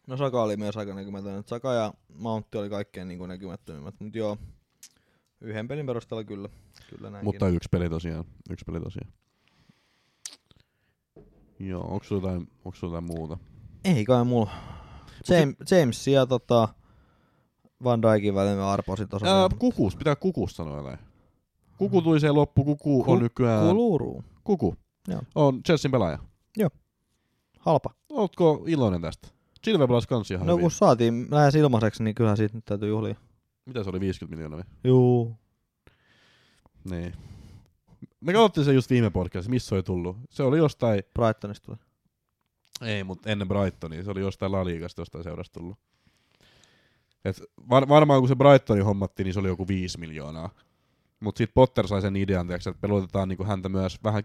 No 0.08 0.18
Saka 0.18 0.44
oli 0.44 0.58
myös 0.58 0.78
aika 0.78 0.94
näkymätön. 0.94 1.44
Saka 1.46 1.74
ja 1.74 1.94
Mountti 2.14 2.58
oli 2.58 2.70
kaikkein 2.70 3.08
niin 3.08 3.28
näkymättömimmät. 3.28 3.96
Mutta 4.00 4.18
joo, 4.18 4.38
yhden 5.42 5.68
pelin 5.68 5.86
perusteella 5.86 6.24
kyllä. 6.24 6.50
Kyllä 6.90 7.10
näinkin. 7.10 7.26
Mutta 7.26 7.48
yksi 7.48 7.70
peli 7.72 7.90
tosiaan. 7.90 8.26
Yksi 8.50 8.66
peli 8.66 8.80
tosiaan. 8.82 9.14
Joo, 11.60 11.84
onko 11.84 12.04
sulla 12.04 12.22
jotain, 12.22 12.48
onks 12.66 12.80
sulla 12.80 12.98
jotain 12.98 13.18
muuta? 13.18 13.38
Ei 13.84 14.06
kai 14.06 14.26
mulla. 14.26 14.52
James, 15.30 15.56
James 15.72 16.08
ja 16.08 16.26
tota, 16.26 16.70
Van 17.84 18.02
Dijkin 18.02 18.36
välillä 18.36 18.56
mä 18.56 18.72
arposin 18.72 19.08
tossa. 19.08 19.42
Ää, 19.42 19.50
kukus, 19.60 19.96
pitää 19.96 20.16
kukus 20.16 20.56
sanoa 20.56 20.78
jotain. 20.78 21.00
Kuku 21.78 22.02
tuli 22.02 22.20
se 22.20 22.32
loppu, 22.32 22.64
kuku 22.64 23.04
Ku- 23.04 23.12
on 23.12 23.20
nykyään... 23.20 23.68
Kuluru. 23.68 24.24
Kuku. 24.44 24.76
Joo. 25.08 25.22
On 25.36 25.64
Chelsean 25.64 25.92
pelaaja. 25.92 26.20
Halpa. 27.60 27.90
Ootko 28.10 28.64
iloinen 28.68 29.02
tästä? 29.02 29.28
Chilve 29.64 29.88
pelasi 29.88 30.08
kans 30.08 30.32
ihan 30.32 30.48
No 30.48 30.54
hyvin. 30.54 30.62
kun 30.62 30.72
saatiin 30.72 31.28
lähes 31.32 31.56
ilmaiseksi, 31.56 32.04
niin 32.04 32.16
kyllähän 32.16 32.38
siitä 32.38 32.58
nyt 32.58 32.66
täytyy 32.66 32.90
juhlia. 32.90 33.16
Mitä 33.66 33.84
se 33.84 33.90
oli, 33.90 34.00
50 34.00 34.36
miljoonaa? 34.36 34.58
vai? 34.58 34.74
Juu. 34.84 35.38
Niin. 36.90 37.14
Me 38.22 38.34
katsottiin 38.34 38.66
se 38.66 38.74
just 38.74 38.90
viime 38.90 39.10
podcastissa, 39.10 39.50
missä 39.50 39.70
se 39.70 39.76
oli 39.76 39.84
tullut. 39.84 40.18
Se 40.30 40.44
oli 40.44 40.58
jostain, 40.58 41.04
Brightonista 41.14 41.66
tuli. 41.66 41.78
ei 42.82 43.04
mut 43.04 43.28
ennen 43.28 43.48
Brightonia, 43.48 44.04
se 44.04 44.12
oli 44.12 44.20
jostain 44.22 44.52
La 44.52 44.66
Ligasta 44.66 45.02
jostain 45.02 45.24
seurasta 45.24 45.60
tullut. 45.60 45.78
Et 47.26 47.42
var, 47.70 47.88
varmaan 47.90 48.22
kun 48.22 48.28
se 48.30 48.36
Brightoni 48.36 48.82
hommattiin, 48.82 49.26
niin 49.26 49.34
se 49.34 49.40
oli 49.40 49.48
joku 49.48 49.68
5 49.68 50.00
miljoonaa. 50.00 50.50
Mut 51.20 51.38
sit 51.38 51.52
Potter 51.54 51.88
sai 51.88 52.02
sen 52.02 52.16
idean, 52.16 52.48
tiiäks, 52.48 52.68
että 52.68 52.82
pelotetaan 52.82 53.30
niinku 53.30 53.44
häntä 53.44 53.70
myös 53.70 54.04
vähän 54.04 54.24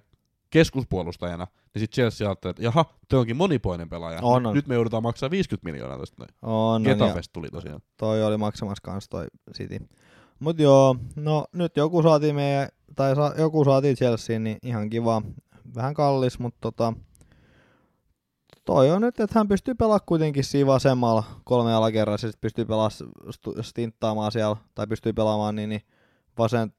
keskuspuolustajana. 0.50 1.46
Niin 1.74 1.80
sit 1.80 1.92
Chelsea 1.92 2.28
ajatteli, 2.28 2.50
että 2.50 2.62
jaha, 2.62 2.84
toi 3.08 3.20
onkin 3.20 3.36
monipoinen 3.36 3.88
pelaaja. 3.88 4.18
On, 4.22 4.46
on. 4.46 4.54
Nyt 4.54 4.66
me 4.66 4.74
joudutaan 4.74 5.02
maksaa 5.02 5.30
50 5.30 5.70
miljoonaa 5.70 5.98
tosta 5.98 6.16
noin. 6.18 6.30
On, 6.42 6.82
Getafest 6.82 7.32
tuli 7.32 7.48
tosiaan. 7.48 7.80
toi 7.96 8.24
oli 8.24 8.36
maksamassa 8.36 8.82
kans 8.82 9.08
toi 9.08 9.26
City. 9.56 9.78
Mut 10.40 10.58
joo, 10.58 10.96
no 11.16 11.44
nyt 11.52 11.76
joku 11.76 12.02
saatiin 12.02 12.34
meidän, 12.34 12.68
tai 12.96 13.16
sa, 13.16 13.34
joku 13.38 13.64
saatiin 13.64 13.96
Chelseain, 13.96 14.44
niin 14.44 14.58
ihan 14.62 14.90
kiva. 14.90 15.22
Vähän 15.74 15.94
kallis, 15.94 16.38
mutta 16.38 16.58
tota, 16.60 16.92
toi 18.64 18.90
on 18.90 19.02
nyt, 19.02 19.20
että 19.20 19.38
hän 19.38 19.48
pystyy 19.48 19.74
pelaamaan 19.74 20.06
kuitenkin 20.06 20.44
siinä 20.44 20.66
vasemmalla 20.66 21.24
kolme 21.44 21.74
alakerrassa, 21.74 22.26
ja 22.26 22.32
sit 22.32 22.40
pystyy 22.40 22.64
pelaamaan 22.64 22.90
stinttaamaan 23.60 24.32
siellä, 24.32 24.56
tai 24.74 24.86
pystyy 24.86 25.12
pelaamaan 25.12 25.56
niin, 25.56 25.68
niin 25.68 25.82
vasen 26.38 26.72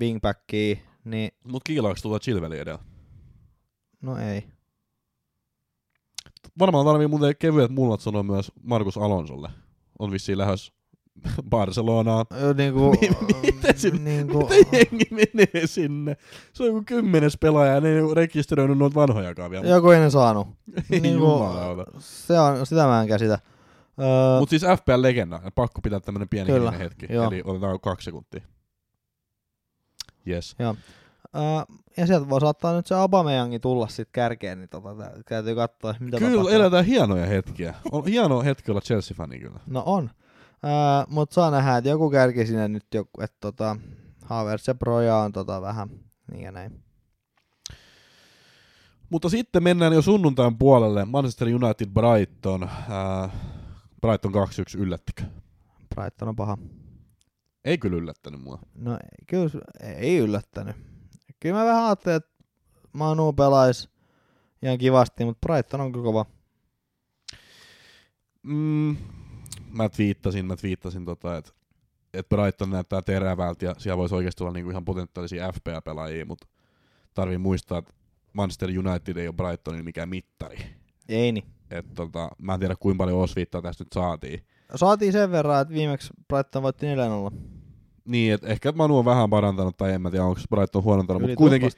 wingbackia, 0.00 0.76
niin 1.04 1.30
Mut 1.44 1.62
kiilaaks 1.64 2.02
tulla 2.02 2.18
Chilveli 2.18 2.58
edellä? 2.58 2.78
no 4.02 4.18
ei. 4.18 4.44
Varmaan 6.58 6.86
tarvii 6.86 7.06
muuten 7.06 7.34
kevyet 7.38 7.70
mullat 7.70 8.00
sanoa 8.00 8.22
myös 8.22 8.52
Markus 8.62 8.98
Alonsolle. 8.98 9.48
On 9.98 10.10
vissiin 10.10 10.38
lähes 10.38 10.72
Barcelonaan. 11.50 12.26
Ö, 12.42 12.54
Niinku, 12.54 12.90
Miten 13.42 13.78
se- 13.78 13.90
niinku, 13.90 14.38
Miten 14.48 14.66
jengi 14.72 15.06
menee 15.10 15.66
sinne? 15.66 16.16
Se 16.52 16.62
on 16.62 16.66
joku 16.68 16.82
kymmenes 16.86 17.36
pelaaja 17.40 17.74
ja 17.74 17.80
ne 17.80 17.88
ei 17.88 18.14
rekisteröinyt 18.14 18.78
noita 18.78 18.94
vanhojakaan 18.94 19.50
vielä. 19.50 19.66
joku 19.66 19.90
ei 19.90 20.00
ne 20.00 20.10
saanut. 20.10 20.48
Ei 20.90 21.00
niinku, 21.00 21.26
se 21.98 22.40
on, 22.40 22.66
sitä 22.66 22.86
mä 22.86 23.02
en 23.02 23.08
käsitä. 23.08 23.38
Öö, 23.98 24.38
Mut 24.40 24.48
siis 24.48 24.62
FPL-legenda. 24.62 25.50
Pakko 25.54 25.80
pitää 25.80 26.00
tämmönen 26.00 26.28
pieni 26.28 26.52
hetki. 26.78 27.06
joo. 27.10 27.26
Eli 27.26 27.42
otetaan 27.44 27.80
kaksi 27.80 28.04
sekuntia. 28.04 28.40
Yes. 30.28 30.56
Joo. 30.58 30.70
Uh, 31.36 31.76
ja 31.96 32.06
sieltä 32.06 32.28
voi 32.28 32.40
saattaa 32.40 32.76
nyt 32.76 32.86
se 32.86 32.94
Aubameyangin 32.94 33.60
tulla 33.60 33.88
sit 33.88 34.08
kärkeen, 34.12 34.58
niin 34.58 34.68
tota, 34.68 34.94
tä- 34.94 35.12
täytyy 35.28 35.54
katsoa, 35.54 35.94
mitä 36.00 36.18
Kyllä 36.18 36.30
tapahtuu. 36.30 36.54
eletään 36.54 36.84
hienoja 36.84 37.26
hetkiä. 37.26 37.74
On 37.92 38.04
hieno 38.06 38.42
hetki 38.42 38.70
olla 38.70 38.80
Chelsea-fani 38.80 39.38
kyllä. 39.38 39.60
No 39.66 39.82
on. 39.86 40.04
Uh, 40.04 41.12
Mutta 41.12 41.34
saa 41.34 41.50
nähdä, 41.50 41.76
että 41.76 41.90
joku 41.90 42.10
kärki 42.10 42.46
sinne 42.46 42.68
nyt, 42.68 42.86
joku, 42.94 43.20
että 43.20 43.36
tota, 43.40 43.76
Havertz 44.24 44.68
ja 44.68 44.74
Broja 44.74 45.16
on 45.16 45.32
tota 45.32 45.62
vähän 45.62 45.88
niin 46.32 46.42
ja 46.44 46.52
näin. 46.52 46.82
Mutta 49.10 49.28
sitten 49.28 49.62
mennään 49.62 49.92
jo 49.92 50.02
sunnuntain 50.02 50.58
puolelle. 50.58 51.04
Manchester 51.04 51.48
United 51.48 51.86
Brighton. 51.88 52.62
Äh, 52.62 53.30
Brighton 54.00 54.32
2-1 54.32 54.34
yllättikö? 54.78 55.22
Brighton 55.94 56.28
on 56.28 56.36
paha. 56.36 56.58
Ei 57.64 57.78
kyllä 57.78 57.96
yllättänyt 57.96 58.40
mua. 58.42 58.58
No 58.74 58.92
ei- 58.92 59.24
kyllä 59.26 59.50
ei 59.80 60.18
yllättänyt. 60.18 60.76
Kyllä 61.40 61.58
mä 61.58 61.64
vähän 61.64 61.84
ajattelin, 61.84 62.16
että 62.16 62.30
Manu 62.92 63.32
pelaisi 63.32 63.88
ihan 64.62 64.78
kivasti, 64.78 65.24
mutta 65.24 65.46
Brighton 65.48 65.80
on 65.80 65.92
kyllä 65.92 66.04
kova. 66.04 66.26
Mm, 68.42 68.96
mä 69.70 69.88
twiittasin, 69.88 70.46
mä 70.46 70.56
twiittasin 70.56 71.04
tota, 71.04 71.36
että 71.36 71.52
et 72.14 72.28
Brighton 72.28 72.70
näyttää 72.70 73.02
terävältä 73.02 73.64
ja 73.64 73.74
siellä 73.78 73.96
voisi 73.96 74.14
oikeasti 74.14 74.44
olla 74.44 74.52
niinku 74.52 74.70
ihan 74.70 74.84
potentiaalisia 74.84 75.52
FPA-pelaajia, 75.52 76.26
mutta 76.26 76.46
tarvii 77.14 77.38
muistaa, 77.38 77.78
että 77.78 77.94
Manchester 78.32 78.68
United 78.68 79.16
ei 79.16 79.28
ole 79.28 79.34
Brightonin 79.36 79.84
mikään 79.84 80.08
mittari. 80.08 80.58
Ei 81.08 81.32
niin. 81.32 81.44
Et 81.70 81.94
tota, 81.94 82.30
mä 82.38 82.54
en 82.54 82.60
tiedä 82.60 82.74
kuinka 82.80 82.98
paljon 83.02 83.18
osviittaa 83.20 83.62
tästä 83.62 83.84
nyt 83.84 83.92
saatiin. 83.92 84.46
Saatiin 84.74 85.12
sen 85.12 85.30
verran, 85.30 85.62
että 85.62 85.74
viimeksi 85.74 86.12
Brighton 86.28 86.62
voitti 86.62 86.86
4-0. 87.30 87.36
Niin, 88.04 88.34
että 88.34 88.46
ehkä 88.46 88.72
Manu 88.72 88.98
on 88.98 89.04
vähän 89.04 89.30
parantanut, 89.30 89.76
tai 89.76 89.92
en 89.92 90.02
mä 90.02 90.10
tiedä, 90.10 90.24
onko 90.24 90.40
Brighton 90.50 90.84
huonontanut, 90.84 91.22
mutta 91.22 91.36
kuitenkin. 91.36 91.70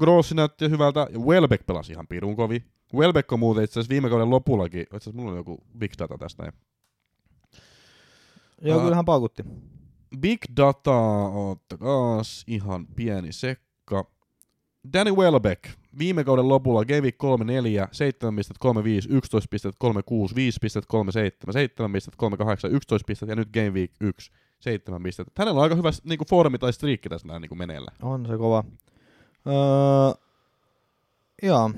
Grossi 0.00 0.34
näytti 0.34 0.70
hyvältä, 0.70 1.06
ja 1.12 1.18
Welbeck 1.18 1.66
pelasi 1.66 1.92
ihan 1.92 2.06
pirun 2.08 2.36
kovin. 2.36 2.64
Welbeck 2.94 3.32
on 3.32 3.38
muuten 3.38 3.64
itse 3.64 3.72
asiassa 3.72 3.90
viime 3.90 4.08
kauden 4.08 4.30
lopullakin, 4.30 4.80
itse 4.80 4.96
asiassa 4.96 5.12
mulla 5.12 5.30
on 5.30 5.36
joku 5.36 5.58
big 5.78 5.92
data 5.98 6.18
tästä 6.18 6.42
näin. 6.42 6.54
Joo, 8.62 8.80
kyllähän 8.80 9.04
paukutti. 9.04 9.42
Big 10.20 10.40
data, 10.56 10.98
ottakaas, 11.28 12.44
ihan 12.46 12.86
pieni 12.86 13.32
sekka. 13.32 14.04
Danny 14.92 15.12
Welbeck, 15.16 15.64
viime 15.98 16.24
kauden 16.24 16.48
lopulla 16.48 16.84
Game 16.84 17.00
Week 17.00 17.14
3-4, 17.14 17.18
7.35, 17.86 17.88
11.36, 19.08 19.18
5.37, 20.34 21.52
7.38, 22.68 22.74
11 22.74 23.06
pistettä 23.06 23.32
ja 23.32 23.36
nyt 23.36 23.48
Game 23.52 23.70
Week 23.70 23.92
1, 24.00 24.32
7 24.60 25.02
pistettä. 25.02 25.32
Hänellä 25.38 25.58
on 25.58 25.62
aika 25.62 25.74
hyvä 25.74 25.90
niinku, 26.04 26.24
formi 26.30 26.58
tai 26.58 26.72
striikki 26.72 27.08
tässä 27.08 27.28
näin 27.28 27.40
niinku 27.40 27.54
meneillä. 27.54 27.92
On 28.02 28.26
se 28.26 28.36
kova. 28.36 28.64
Öö, 29.46 29.54
joo. 31.42 31.70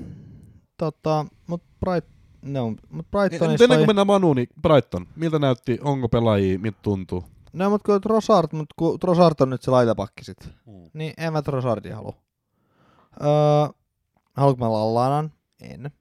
Tota, 0.77 1.25
mut, 1.47 1.63
Bright, 1.79 2.09
no, 2.41 2.69
mut 2.69 2.79
Mutta 2.89 3.17
Brightonissa 3.17 3.63
ennen 3.63 3.79
kuin 3.79 3.87
mennään 3.87 4.07
Manuun, 4.07 4.35
niin 4.35 4.49
Brighton, 4.61 5.07
miltä 5.15 5.39
näytti, 5.39 5.79
onko 5.81 6.09
pelaajia, 6.09 6.59
miltä 6.59 6.79
tuntuu? 6.81 7.23
No 7.53 7.69
mut 7.69 7.83
kun 7.83 8.01
Trossard, 8.01 8.47
mut 8.51 8.69
kun 8.75 8.99
Trossard 8.99 9.35
on 9.39 9.49
nyt 9.49 9.61
se 9.61 9.71
laitapakki 9.71 10.23
sit, 10.23 10.49
niin 10.93 11.13
en 11.17 11.33
mä 11.33 11.41
Trossardia 11.41 11.95
halua. 11.95 12.24
Öö, 13.21 13.73
haluanko 14.33 14.65
mä 14.65 14.71
Lallanan? 14.73 15.31
En. 15.61 15.91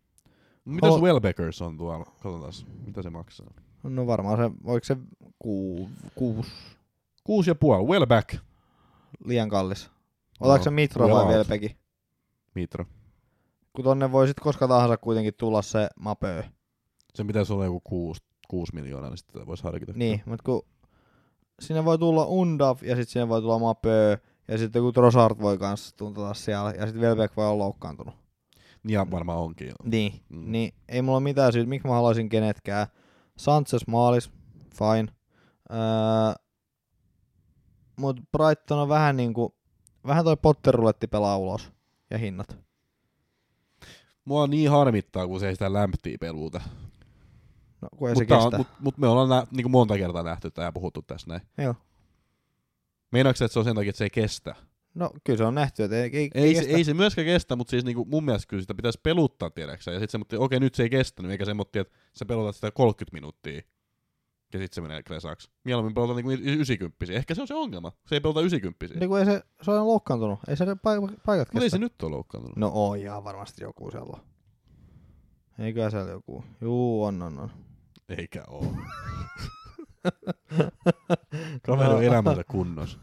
Mitäs 0.65 0.91
Halu- 0.91 1.03
Welbeckers 1.03 1.63
on 1.63 1.77
tuolla? 1.79 2.05
Katsotaan, 2.05 2.53
mitä 2.87 3.03
se 3.03 3.11
maksaa. 3.11 3.47
No 3.83 4.07
varmaan 4.07 4.37
se, 4.39 4.51
voiko 4.65 4.85
se 4.85 4.97
ku, 5.39 5.89
kuusi 6.15 6.51
Kuusi 7.25 7.51
ja 7.51 7.55
puoli. 7.55 7.85
Welbeck. 7.89 8.35
liian 9.25 9.49
kallis. 9.49 9.91
Otatko 10.41 10.65
se 10.65 10.71
No, 10.71 10.75
Mitro 10.75 11.05
vai 11.09 11.15
well 11.15 11.27
out. 11.27 11.35
Velpeki? 11.35 11.77
Mitro. 12.55 12.85
kun 13.73 13.85
tonne 13.85 14.13
voi 14.13 14.27
sit 14.29 14.41
koska 14.41 14.69
tahansa 14.69 14.97
kuitenkin 14.97 15.35
tulla 15.39 15.63
se 15.63 15.89
mapö. 16.01 16.43
Se 17.15 17.25
pitäisi 17.25 17.53
olla 17.53 17.65
joku 17.65 17.81
6, 17.81 18.23
6 18.49 18.75
miljoonaa, 18.75 19.11
niin 19.11 19.19
sitten 19.19 19.47
voisi 19.47 19.63
harkita. 19.65 19.93
Niin, 19.97 20.23
mutta 20.27 20.43
kun 20.43 20.63
sinne 21.61 21.85
voi 21.85 21.99
tulla 21.99 22.25
Undav 22.27 22.79
ja 22.83 22.97
sitten 22.97 23.07
sinne 23.13 23.29
voi 23.29 23.41
tulla 23.41 23.59
mapö 23.59 24.19
ja 24.49 24.59
sitten 24.59 24.81
joku 24.81 24.93
Trossard 24.93 25.39
voi 25.41 25.59
kanssa 25.59 25.97
tuntata 25.97 26.35
siellä 26.35 26.71
ja 26.71 26.87
sitten 26.87 27.01
Velbeck 27.01 27.37
voi 27.37 27.47
olla 27.47 27.65
loukkaantunut. 27.65 28.15
Ja 28.89 29.07
varmaan 29.11 29.39
onkin. 29.39 29.67
jo. 29.69 29.75
Niin, 29.85 30.13
Mm. 30.29 30.53
niin 30.53 30.75
ei 30.89 31.03
mulla 31.03 31.21
mitään 31.21 31.53
syytä, 31.53 31.69
miksi 31.69 31.89
mä 31.89 31.95
haluaisin 31.95 32.29
kenetkään. 32.29 32.87
Sanchez 33.37 33.83
maalis, 33.87 34.31
fine. 34.75 35.13
Öö, 35.73 36.35
mut 37.97 38.21
Brighton 38.33 38.79
on 38.79 38.89
vähän 38.89 39.17
niinku, 39.17 39.55
vähän 40.07 40.25
toi 40.25 40.37
Potter-ruletti 40.37 41.07
pelaa 41.07 41.39
ulos 41.39 41.73
ja 42.11 42.19
hinnat. 42.19 42.59
Mua 44.25 44.47
niin 44.47 44.71
harmittaa, 44.71 45.27
kun 45.27 45.41
se 45.41 45.49
ei 45.49 45.55
sitä 45.55 45.73
lämptiä 45.73 46.17
peluuta. 46.21 46.61
No, 47.81 47.89
kun 47.97 48.09
ei 48.09 48.17
se 48.17 48.23
Mutta, 48.23 48.37
kestä. 48.37 48.57
mut, 48.59 48.67
mut 48.81 48.99
me 48.99 49.07
ollaan 49.09 49.29
nä, 49.29 49.47
niin 49.51 49.71
monta 49.71 49.97
kertaa 49.97 50.23
nähty 50.23 50.51
tämä 50.51 50.67
ja 50.67 50.73
puhuttu 50.73 51.03
tässä 51.03 51.27
näin. 51.29 51.41
Joo. 51.59 51.75
Meinaatko 53.15 53.45
että 53.45 53.53
se 53.53 53.59
on 53.59 53.65
sen 53.65 53.75
takia, 53.75 53.91
että 53.91 53.99
se 53.99 54.05
ei 54.05 54.11
kestä? 54.11 54.55
No 54.95 55.11
kyllä 55.25 55.37
se 55.37 55.45
on 55.45 55.55
nähty, 55.55 55.83
että 55.85 55.97
ei, 56.03 56.11
ei, 56.15 56.31
Ei, 56.35 56.55
se, 56.55 56.61
kestä. 56.61 56.77
ei 56.77 56.85
se 56.85 56.95
myöskään 56.95 57.27
kestä, 57.27 57.57
mutta 57.57 57.71
siis 57.71 57.85
niinku 57.85 58.05
mun 58.05 58.25
mielestä 58.25 58.47
kyllä 58.51 58.61
sitä 58.61 58.75
pitäisi 58.75 59.01
peluttaa, 59.03 59.51
tiedäksä. 59.51 59.91
Ja 59.91 59.99
sitten 59.99 60.13
se, 60.13 60.19
mutta 60.19 60.39
okei, 60.39 60.61
nyt 60.61 60.75
se 60.75 60.83
ei 60.83 60.91
kestänyt, 60.91 61.31
eikä 61.33 61.45
se, 61.45 61.55
mutta 61.55 61.81
että 61.81 61.95
sä 62.13 62.25
pelutat 62.27 62.55
sitä 62.55 62.71
30 62.71 63.15
minuuttia. 63.17 63.55
Ja 64.53 64.59
sitten 64.61 64.75
se 64.75 64.81
menee 64.81 65.03
kresaksi. 65.03 65.51
Mieluummin 65.65 65.95
pelutaan 65.95 66.17
niinku 66.17 66.31
90 66.31 67.05
Ehkä 67.13 67.35
se 67.35 67.41
on 67.41 67.47
se 67.49 67.55
ongelma. 67.55 67.93
Se 68.07 68.15
ei 68.17 68.21
peluta 68.21 68.41
90 68.41 68.87
Niin 68.99 69.09
kun 69.09 69.19
ei 69.19 69.25
se, 69.25 69.43
se 69.63 69.71
on 69.71 69.87
loukkaantunut. 69.87 70.39
Ei 70.49 70.57
se 70.57 70.65
paik- 70.65 71.21
paikat 71.27 71.49
Mutta 71.49 71.59
ei 71.59 71.61
kestä. 71.61 71.69
se 71.75 71.79
nyt 71.79 72.03
ole 72.03 72.11
loukkaantunut. 72.11 72.57
No 72.57 72.71
on 72.75 72.99
ihan 72.99 73.25
varmasti 73.25 73.65
joku 73.65 73.91
siellä. 73.91 74.19
Eiköhän 75.59 75.91
siellä 75.91 76.11
joku. 76.11 76.45
Juu, 76.61 77.05
on, 77.05 77.23
on, 77.23 77.39
on. 77.39 77.51
Eikä 78.09 78.45
oo. 78.49 78.67
Kaveri 81.67 81.95
on 81.95 82.05
elämänsä 82.05 82.45
kunnossa. 82.45 82.99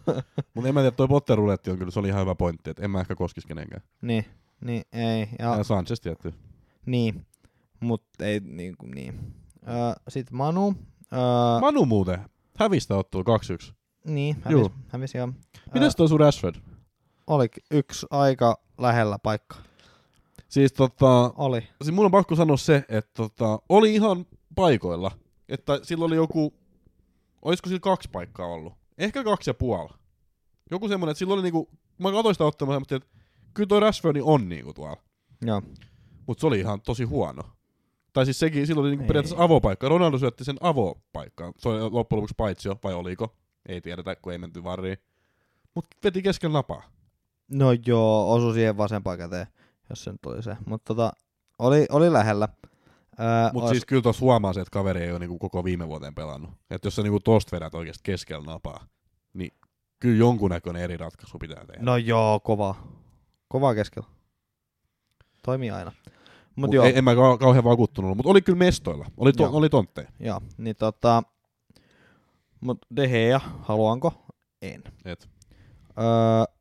Mutta 0.53 0.67
en 0.67 0.73
mä 0.73 0.79
tiedä, 0.81 0.95
toi 0.95 1.07
Potter 1.07 1.37
ruletti 1.37 1.71
on 1.71 1.77
kyllä, 1.77 1.91
se 1.91 1.99
oli 1.99 2.07
ihan 2.07 2.21
hyvä 2.21 2.35
pointti, 2.35 2.69
että 2.69 2.83
en 2.83 2.91
mä 2.91 2.99
ehkä 2.99 3.15
koskisi 3.15 3.47
kenenkään. 3.47 3.81
Niin, 4.01 4.25
niin, 4.61 4.83
ei. 4.93 5.27
Ja, 5.39 5.55
Ja 5.57 5.63
Sanchez 5.63 5.99
tietty. 5.99 6.33
Niin, 6.85 7.25
mutta 7.79 8.25
ei 8.25 8.39
niin 8.39 8.77
kuin 8.77 8.91
niin. 8.91 9.33
Öö, 9.67 9.73
Sitten 10.07 10.37
Manu. 10.37 10.75
Öö, 11.13 11.19
Manu 11.61 11.85
muuten, 11.85 12.19
hävistä 12.57 12.95
ottelu 12.95 13.23
2-1. 13.23 13.73
niin, 14.05 14.35
Juu. 14.49 14.61
hävisi, 14.63 14.81
hävisi 14.87 15.17
joo. 15.17 15.29
Mites 15.73 15.95
toi 15.95 16.09
sun 16.09 16.19
Rashford? 16.19 16.55
Oli 17.27 17.47
yksi 17.71 18.05
aika 18.09 18.57
lähellä 18.77 19.19
paikka. 19.19 19.55
Siis 20.47 20.73
tota, 20.73 21.33
Oli. 21.37 21.61
siis 21.83 21.95
mun 21.95 22.05
on 22.05 22.11
pakko 22.11 22.35
sanoa 22.35 22.57
se, 22.57 22.85
että 22.89 23.11
tota, 23.13 23.59
oli 23.69 23.95
ihan 23.95 24.25
paikoilla. 24.55 25.11
Että 25.49 25.79
sillä 25.83 26.05
oli 26.05 26.15
joku, 26.15 26.53
olisiko 27.41 27.69
sillä 27.69 27.79
kaksi 27.79 28.09
paikkaa 28.11 28.47
ollut? 28.47 28.73
Ehkä 28.97 29.23
kaksi 29.23 29.49
ja 29.49 29.53
puoli. 29.53 29.89
Joku 30.71 30.87
semmonen, 30.87 31.11
että 31.11 31.19
sillä 31.19 31.33
oli 31.33 31.41
niinku, 31.41 31.69
mä 31.97 32.11
katsoin 32.11 32.35
sitä 32.35 32.45
ottamaan, 32.45 32.81
että 32.81 33.07
kyllä 33.53 33.67
toi 33.67 33.79
Rashford 33.79 34.17
on 34.23 34.49
niinku 34.49 34.73
tuolla. 34.73 35.01
Joo. 35.41 35.61
Mutta 36.27 36.41
se 36.41 36.47
oli 36.47 36.59
ihan 36.59 36.81
tosi 36.81 37.03
huono. 37.03 37.43
Tai 38.13 38.25
siis 38.25 38.39
sekin, 38.39 38.67
silloin 38.67 38.83
oli 38.83 38.91
niinku 38.91 39.07
periaatteessa 39.07 39.43
avopaikka. 39.43 39.89
Ronaldo 39.89 40.17
syötti 40.17 40.43
sen 40.43 40.57
avopaikkaan. 40.61 41.53
Se 41.57 41.69
oli 41.69 41.79
loppujen 41.81 42.17
lopuksi 42.17 42.35
paitsio, 42.37 42.75
vai 42.83 42.93
oliko? 42.93 43.35
Ei 43.65 43.81
tiedetä, 43.81 44.15
kun 44.15 44.31
ei 44.31 44.37
menty 44.37 44.63
varriin. 44.63 44.97
Mutta 45.75 45.97
veti 46.03 46.21
kesken 46.21 46.53
napaa. 46.53 46.83
No 47.51 47.67
joo, 47.85 48.33
osu 48.33 48.53
siihen 48.53 48.77
vasempaan 48.77 49.17
käteen, 49.17 49.47
jos 49.89 50.03
se 50.03 50.11
nyt 50.11 50.25
oli 50.25 50.43
se. 50.43 50.57
Mutta 50.65 50.93
tota, 50.95 51.13
oli, 51.59 51.85
oli 51.89 52.13
lähellä. 52.13 52.47
Mutta 53.53 53.65
ois- 53.65 53.69
siis 53.71 53.85
kyllä 53.85 54.01
tuossa 54.01 54.21
huomaa 54.21 54.53
se, 54.53 54.61
että 54.61 54.71
kaveri 54.71 55.01
ei 55.03 55.11
ole 55.11 55.19
niinku 55.19 55.39
koko 55.39 55.63
viime 55.63 55.87
vuoteen 55.87 56.15
pelannut. 56.15 56.51
Että 56.69 56.85
jos 56.87 56.95
sä 56.95 57.01
niinku 57.01 57.19
tosta 57.19 57.55
vedät 57.55 57.75
oikeasti 57.75 58.01
keskellä 58.03 58.45
napaa, 58.45 58.85
niin 59.33 59.51
kyllä 59.99 60.17
jonkunnäköinen 60.17 60.81
eri 60.81 60.97
ratkaisu 60.97 61.37
pitää 61.37 61.65
tehdä. 61.65 61.81
No 61.83 61.97
joo, 61.97 62.39
kova. 62.39 62.75
Kova 63.47 63.75
keskellä. 63.75 64.07
Toimii 65.43 65.71
aina. 65.71 65.91
Mut, 66.55 66.67
Mut 66.67 66.73
joo, 66.73 66.85
ei, 66.85 66.97
en 66.97 67.03
mä 67.03 67.13
kau- 67.13 67.37
kauhean 67.39 67.63
vakuuttunut 67.63 68.05
ollut, 68.07 68.17
mutta 68.17 68.29
oli 68.29 68.41
kyllä 68.41 68.57
mestoilla. 68.57 69.05
Oli, 69.17 69.33
to, 69.33 69.43
Joo. 69.43 69.51
oli 69.53 69.69
tontteja. 69.69 70.07
joo, 70.19 70.41
niin 70.57 70.75
tota, 70.75 71.23
mut 72.61 72.77
De 72.95 73.07
Gea, 73.07 73.39
haluanko? 73.61 74.25
En. 74.61 74.83
Et, 75.05 75.29
Öö, 75.99 76.53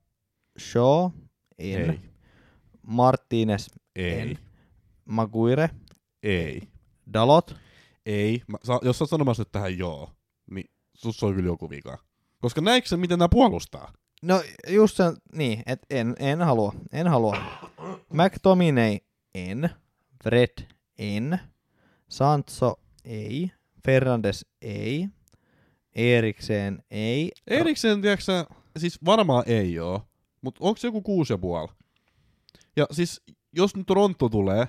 Shaw, 0.58 1.10
en. 1.58 1.90
ei, 1.90 2.00
Martinez, 2.86 3.68
ei, 3.96 4.20
En. 4.20 4.38
Maguire, 5.04 5.70
ei, 6.22 6.62
Dalot. 7.12 7.56
ei. 8.06 8.42
Mä, 8.48 8.58
sa, 8.64 8.80
jos 8.82 8.98
sä 8.98 9.02
oot 9.02 9.10
sanomassa 9.10 9.40
nyt 9.40 9.52
tähän 9.52 9.78
joo, 9.78 10.10
niin 10.50 10.70
sus 10.94 11.22
on 11.22 11.34
kyllä 11.34 11.48
joku 11.48 11.70
vika. 11.70 11.98
Koska 12.40 12.60
näikö 12.60 12.88
sä, 12.88 12.96
miten 12.96 13.18
nämä 13.18 13.28
puolustaa? 13.28 13.92
No 14.22 14.42
just 14.68 14.96
sen, 14.96 15.16
niin, 15.34 15.62
että 15.66 15.86
en, 15.90 16.16
en 16.18 16.42
halua, 16.42 16.72
en 16.92 17.08
halua. 17.08 17.36
McTominay, 18.12 18.98
en. 19.34 19.70
Fred, 20.24 20.66
en. 20.98 21.38
Sancho, 22.08 22.80
ei. 23.04 23.50
Fernandes, 23.86 24.46
ei. 24.62 25.08
Eriksen, 25.94 26.82
ei. 26.90 27.32
Erikseen, 27.46 28.02
tiedätkö 28.02 28.44
siis 28.78 29.04
varmaan 29.04 29.44
ei 29.46 29.78
oo, 29.78 30.02
mutta 30.40 30.58
onko 30.62 30.76
se 30.76 30.88
joku 30.88 31.02
kuusi 31.02 31.32
ja 31.32 31.38
puoli? 31.38 31.68
Ja 32.76 32.86
siis, 32.90 33.22
jos 33.52 33.76
nyt 33.76 33.86
Toronto 33.86 34.28
tulee, 34.28 34.68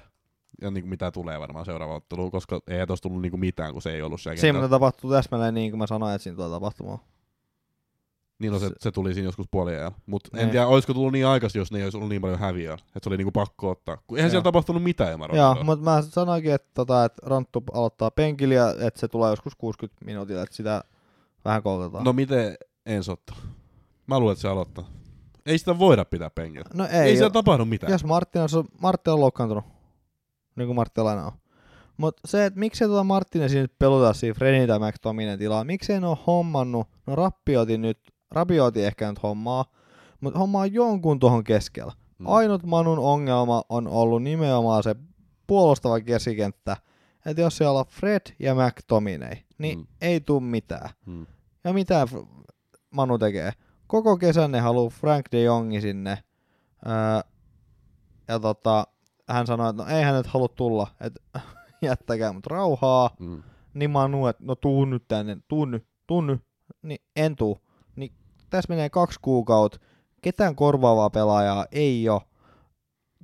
ja 0.62 0.72
niin 0.72 0.84
kuin 0.84 0.90
mitä 0.90 1.12
tulee 1.12 1.40
varmaan 1.40 1.66
seuraava 1.66 1.96
ottelu, 1.96 2.32
koska 2.32 2.60
ei 2.68 2.88
tuossa 2.88 3.04
tullut 3.04 3.22
niin 3.22 3.32
kuin 3.32 3.40
mitään, 3.40 3.74
kun 3.74 3.82
se 3.82 3.92
ei 3.94 4.02
ollut 4.02 4.22
siellä 4.22 4.42
Siinä 4.42 4.68
tapahtuu 4.68 5.12
täsmälleen 5.12 5.54
niin 5.54 5.72
kuin 5.72 5.80
mä 5.80 5.88
sanoin, 5.88 6.16
että 6.16 6.24
siinä 6.24 6.36
tulee 6.36 6.50
tapahtumaan. 6.50 7.00
Niin 8.40 8.54
no, 8.54 8.60
se, 8.60 8.72
se- 8.80 8.92
tuli 8.92 9.14
siinä 9.14 9.28
joskus 9.28 9.46
puoliajalla. 9.52 9.96
Mutta 10.06 10.30
en 10.34 10.38
Niin. 10.40 10.52
tiedä, 10.52 10.68
olisiko 10.68 10.94
tullut 10.94 11.12
niin 11.12 11.28
aikaisin, 11.28 11.60
jos 11.60 11.72
ne 11.72 11.78
ei 11.80 11.84
olisi 11.84 11.98
ollut 11.98 12.10
niin 12.10 12.22
paljon 12.22 12.40
häviöä. 12.40 12.74
Että 12.74 13.00
se 13.04 13.10
oli 13.10 13.18
niinku 13.18 13.32
pakko 13.32 13.70
ottaa. 13.70 13.98
Kun 14.08 14.18
eihän 14.18 14.28
Joo. 14.28 14.32
siellä 14.32 14.44
tapahtunut 14.44 14.84
mitään 14.84 15.12
ilman 15.12 15.30
Joo, 15.36 15.64
mutta 15.64 15.86
mä 15.86 16.02
sanoinkin, 16.02 16.52
että, 16.54 16.70
tota, 16.74 17.06
että 17.06 17.22
Ranttu 17.26 17.64
aloittaa 17.74 18.12
penkillä 18.12 18.56
ja 18.56 18.70
että 18.80 19.00
se 19.00 19.08
tulee 19.08 19.30
joskus 19.30 19.56
60 19.56 20.06
minuutilla, 20.06 20.42
että 20.44 20.56
sitä 20.56 20.84
vähän 21.46 21.64
koulutetaan. 21.64 22.04
No 22.04 22.14
miten 22.14 22.56
Enso 22.86 23.12
ottaa? 23.12 23.38
Mä 24.08 24.20
luulen, 24.20 24.34
että 24.34 24.42
se 24.42 24.48
aloittaa. 24.48 24.90
Ei 25.46 25.58
sitä 25.58 25.80
voida 25.80 26.06
pitää 26.06 26.30
penkillä. 26.30 26.66
no 26.74 26.86
Ei, 26.86 27.00
ei, 27.00 27.16
siellä 27.18 27.30
tapahdu 27.30 27.66
mitään. 27.66 27.92
Jos 27.92 28.04
Martin 28.04 28.42
on, 28.42 28.66
Martin 28.82 29.14
on 29.14 29.20
loukkaantunut, 29.22 29.64
niin 30.56 30.68
kuin 30.68 30.76
Martin 30.76 31.08
aina 31.08 31.26
on. 31.26 31.32
Mutta 31.98 32.22
se, 32.28 32.46
että 32.46 32.60
miksei 32.60 32.88
tuota 32.88 33.04
Martinesin 33.04 33.62
nyt 33.62 33.74
peluta 33.80 34.14
siinä 34.14 34.34
Fredin 34.34 34.68
tai 34.68 34.80
McTominayn 34.80 35.40
tilaa, 35.40 35.64
miksei 35.64 36.00
ne 36.02 36.08
ole 36.08 36.18
hommannut, 36.28 36.88
no 37.08 37.16
Rappioti 37.16 37.78
nyt, 37.78 38.00
Rapioti 38.32 38.86
ehkä 38.86 39.10
nyt 39.10 39.24
hommaa, 39.24 39.66
mutta 40.22 40.40
hommaa 40.40 40.66
jonkun 40.66 41.20
tuohon 41.20 41.44
keskellä. 41.44 41.94
Mm. 42.20 42.28
Ainut 42.28 42.64
Manun 42.64 43.00
ongelma 43.00 43.62
on 43.70 43.88
ollut 43.88 44.24
nimenomaan 44.24 44.84
se 44.84 44.96
puolustava 45.48 46.00
keskikenttä, 46.00 46.78
että 47.26 47.42
jos 47.42 47.58
siellä 47.58 47.80
on 47.80 47.86
Fred 47.86 48.22
ja 48.40 48.56
McTominay, 48.56 49.36
niin 49.58 49.80
Mm. 49.80 49.88
ei 50.02 50.20
tuu 50.22 50.40
mitään. 50.40 50.90
Mm. 51.06 51.26
Ja 51.64 51.74
mitä 51.74 52.08
Manu 52.92 53.18
tekee? 53.18 53.52
Koko 53.88 54.18
kesän 54.18 54.52
ne 54.52 54.60
haluu 54.60 54.90
Frank 54.90 55.26
de 55.32 55.42
Jongi 55.42 55.82
sinne. 55.82 56.24
Öö, 56.88 56.94
ja 58.28 58.40
tota, 58.40 58.88
hän 59.34 59.48
sanoi, 59.48 59.70
että 59.70 59.84
no 59.84 59.90
ei 59.90 60.04
hän 60.04 60.16
nyt 60.16 60.28
halua 60.28 60.48
tulla, 60.48 60.88
että 61.02 61.22
jättäkää 61.82 62.34
mut 62.34 62.48
rauhaa. 62.48 63.10
Mm. 63.20 63.44
Niin 63.74 63.92
Manu, 63.92 64.28
että 64.28 64.44
no 64.46 64.56
tuu 64.56 64.86
nyt 64.86 65.04
tänne, 65.08 65.38
tuu 65.48 65.66
nyt, 65.66 65.86
tuu 66.08 66.22
nyt. 66.22 66.42
Niin 66.82 67.02
en 67.16 67.36
tuu. 67.36 67.58
Niin 67.96 68.14
tässä 68.50 68.70
menee 68.70 68.90
kaksi 68.90 69.20
kuukautta. 69.22 69.80
Ketään 70.22 70.56
korvaavaa 70.56 71.10
pelaajaa 71.10 71.66
ei 71.72 72.10
oo. 72.10 72.22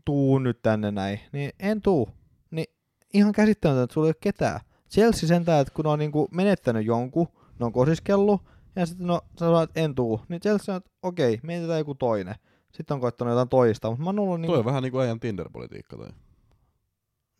Tuu 0.05 0.39
nyt 0.39 0.61
tänne 0.61 0.91
näin. 0.91 1.19
Niin 1.31 1.51
en 1.59 1.81
tuu. 1.81 2.09
Niin 2.51 2.67
ihan 3.13 3.31
käsittämätöntä, 3.31 3.83
että 3.83 3.93
sulla 3.93 4.07
ei 4.07 4.09
ole 4.09 4.15
ketään. 4.21 4.59
Chelsea 4.91 5.27
sentään, 5.27 5.61
että 5.61 5.73
kun 5.73 5.85
ne 5.85 5.89
on 5.89 5.99
niinku 5.99 6.27
menettänyt 6.31 6.85
jonkun, 6.85 7.27
ne 7.59 7.65
on 7.65 7.73
kosiskellut, 7.73 8.41
ja 8.75 8.85
sitten 8.85 9.07
no, 9.07 9.21
sä 9.39 9.45
sanoit, 9.45 9.69
että 9.69 9.81
en 9.81 9.95
tuu. 9.95 10.21
Niin 10.29 10.41
Chelsea 10.41 10.65
sanoo, 10.65 10.77
että 10.77 10.91
okei, 11.01 11.39
mietitään 11.43 11.79
joku 11.79 11.95
toinen. 11.95 12.35
Sitten 12.77 12.95
on 12.95 13.01
koittanut 13.01 13.31
jotain 13.31 13.49
toista, 13.49 13.89
mutta 13.89 14.03
Manulla 14.03 14.33
on 14.33 14.39
Toi 14.39 14.47
niinku, 14.47 14.59
on 14.59 14.65
vähän 14.65 14.83
niinku 14.83 14.97
ajan 14.97 15.19
Tinder-politiikka 15.19 15.97
toi. 15.97 16.09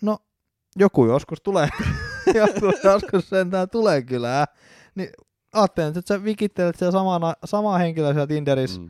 no, 0.01 0.17
joku 0.75 1.05
joskus 1.05 1.41
tulee. 1.41 1.69
joku 2.35 2.71
joskus 2.83 3.29
sentään 3.29 3.69
tulee 3.69 4.01
kyllä. 4.01 4.41
äh. 4.41 4.47
Niin 4.95 5.09
ajattelen, 5.53 5.88
että 5.97 6.01
sä 6.05 6.23
vikittelet 6.23 6.75
siellä 6.75 6.91
samana, 6.91 7.33
samaa 7.45 7.77
henkilöä 7.77 8.13
siellä 8.13 8.27
Tinderissä 8.27 8.81
Mm. 8.81 8.89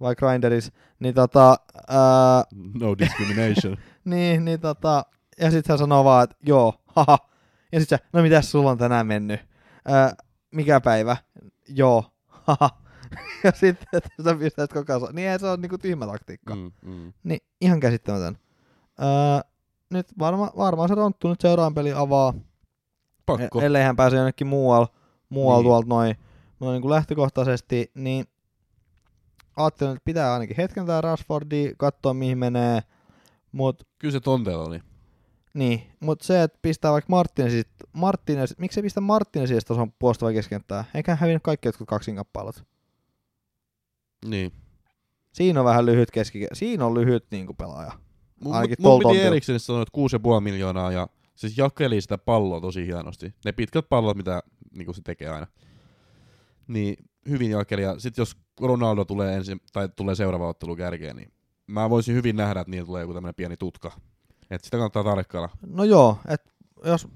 vai 0.00 0.14
Grinderissa, 0.16 0.72
niin 0.98 1.14
tota, 1.14 1.56
ää, 1.88 2.44
No 2.80 2.98
discrimination. 2.98 3.76
niin, 4.04 4.44
niin 4.44 4.60
tota, 4.60 5.04
ja 5.40 5.50
sit 5.50 5.68
hän 5.68 5.78
sanoo 5.78 6.04
vaan, 6.04 6.24
että 6.24 6.36
joo, 6.46 6.74
haha. 6.86 7.18
Ja 7.72 7.80
sit 7.80 7.88
sä, 7.88 7.98
no 8.12 8.22
mitäs 8.22 8.50
sulla 8.50 8.70
on 8.70 8.78
tänään 8.78 9.06
mennyt? 9.06 9.40
Ää, 9.84 10.14
mikä 10.50 10.80
päivä? 10.80 11.16
Joo, 11.68 12.04
haha. 12.26 12.70
ja 13.44 13.52
sitten 13.52 13.86
että 13.92 14.08
sä 14.24 14.34
pistät 14.34 14.72
koko 14.72 14.92
ajan, 14.92 15.14
niin 15.14 15.28
ei 15.28 15.38
se 15.38 15.46
on 15.46 15.60
niinku 15.60 15.78
tyhmä 15.78 16.06
taktiikka. 16.06 16.54
Mm. 16.54 16.72
mm. 16.82 17.12
Niin 17.24 17.40
ihan 17.60 17.80
käsittämätön. 17.80 18.38
Öö, 19.02 19.50
nyt 19.90 20.06
varma, 20.18 20.50
varmaan 20.56 20.88
se 20.88 20.94
Ronttu 20.94 21.28
nyt 21.28 21.40
seuraavan 21.40 21.74
peli 21.74 21.92
avaa, 21.92 22.34
Pakko. 23.26 23.60
e- 23.60 23.66
ellei 23.66 23.82
hän 23.82 23.96
pääse 23.96 24.16
jonnekin 24.16 24.46
muualle, 24.46 24.86
muualle 25.28 25.58
Niin. 25.58 25.64
niin. 25.64 25.70
tuolta 25.70 25.88
noin, 25.88 26.16
noin 26.60 26.72
niin 26.72 26.82
kuin 26.82 26.92
lähtökohtaisesti, 26.92 27.90
niin 27.94 28.24
ajattelin, 29.56 29.92
että 29.92 30.04
pitää 30.04 30.32
ainakin 30.32 30.56
hetken 30.56 30.86
tää 30.86 31.00
Rashfordia, 31.00 31.72
katsoa 31.78 32.14
mihin 32.14 32.38
menee, 32.38 32.82
mut 33.52 33.82
Kyllä 33.98 34.12
se 34.12 34.20
tonteella 34.20 34.64
oli. 34.64 34.80
Niin, 35.54 35.82
mutta 36.00 36.24
se, 36.24 36.42
että 36.42 36.58
pistää 36.62 36.92
vaikka 36.92 37.10
Martinez, 37.10 37.62
Martinez 37.92 38.52
miksi 38.58 38.80
ei 38.80 38.82
pistä 38.82 39.00
Martinezia 39.00 39.60
tuossa 39.66 39.88
puolustava 39.98 40.32
keskenttää? 40.32 40.84
Eikä 40.94 41.12
hän 41.12 41.18
hävinnyt 41.18 41.42
kaikki 41.42 41.68
jotkut 41.68 41.88
kaksinkappalot. 41.88 42.64
Niin. 44.24 44.52
Siinä 45.32 45.60
on 45.60 45.66
vähän 45.66 45.86
lyhyt 45.86 46.10
keski, 46.10 46.46
siinä 46.52 46.86
on 46.86 46.94
lyhyt 46.94 47.26
niin 47.30 47.46
kuin 47.46 47.56
pelaaja. 47.56 47.92
Mun, 48.44 48.54
Ainakin 48.54 48.76
mun 48.80 48.98
piti. 48.98 49.20
Eriksen 49.20 49.60
sanoa, 49.60 49.82
että 49.82 49.98
6,5 50.36 50.40
miljoonaa 50.40 50.92
ja 50.92 51.08
siis 51.34 51.58
jakeli 51.58 52.00
sitä 52.00 52.18
palloa 52.18 52.60
tosi 52.60 52.86
hienosti. 52.86 53.34
Ne 53.44 53.52
pitkät 53.52 53.88
pallot, 53.88 54.16
mitä 54.16 54.42
niin 54.74 54.94
se 54.94 55.02
tekee 55.02 55.28
aina. 55.28 55.46
Niin 56.68 56.96
hyvin 57.28 57.50
jakeli. 57.50 57.82
Ja 57.82 57.98
sit 57.98 58.16
jos 58.16 58.36
Ronaldo 58.60 59.04
tulee 59.04 59.36
ensin, 59.36 59.60
tai 59.72 59.88
tulee 59.96 60.14
seuraava 60.14 60.48
ottelu 60.48 60.76
kärkeen, 60.76 61.16
niin 61.16 61.32
mä 61.66 61.90
voisin 61.90 62.14
hyvin 62.14 62.36
nähdä, 62.36 62.60
että 62.60 62.70
niillä 62.70 62.86
tulee 62.86 63.00
joku 63.00 63.14
tämmönen 63.14 63.34
pieni 63.34 63.56
tutka. 63.56 63.92
Et 64.50 64.64
sitä 64.64 64.76
kannattaa 64.76 65.04
tarkkailla. 65.04 65.48
No 65.66 65.84
joo, 65.84 66.18
että 66.28 66.50
jos 66.84 67.08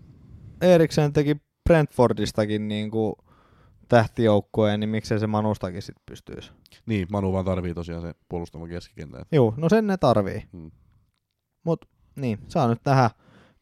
Eriksen 0.60 1.12
teki 1.12 1.36
Brentfordistakin 1.64 2.68
niin 2.68 2.90
kuin 2.90 3.14
tähtijoukkueen, 3.90 4.80
niin 4.80 4.90
miksei 4.90 5.18
se 5.18 5.26
Manustakin 5.26 5.82
sitten 5.82 6.02
pystyisi. 6.06 6.50
Niin, 6.86 7.08
Manu 7.10 7.32
vaan 7.32 7.44
tarvii 7.44 7.74
tosiaan 7.74 8.02
se 8.02 8.14
puolustama 8.28 8.68
keskikentän. 8.68 9.24
Joo, 9.32 9.54
no 9.56 9.68
sen 9.68 9.86
ne 9.86 9.96
tarvii. 9.96 10.48
Hmm. 10.52 10.70
Mut 11.64 11.84
niin, 12.16 12.38
saa 12.48 12.68
nyt 12.68 12.80
nähdä 12.84 13.10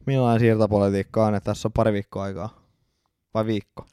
millainen 0.05 0.39
siirtopolitiikka 0.39 1.25
on, 1.25 1.35
että 1.35 1.45
tässä 1.51 1.67
on 1.67 1.71
pari 1.71 1.93
viikkoa 1.93 2.23
aikaa. 2.23 2.49
Vai 3.33 3.45
viikko? 3.45 3.85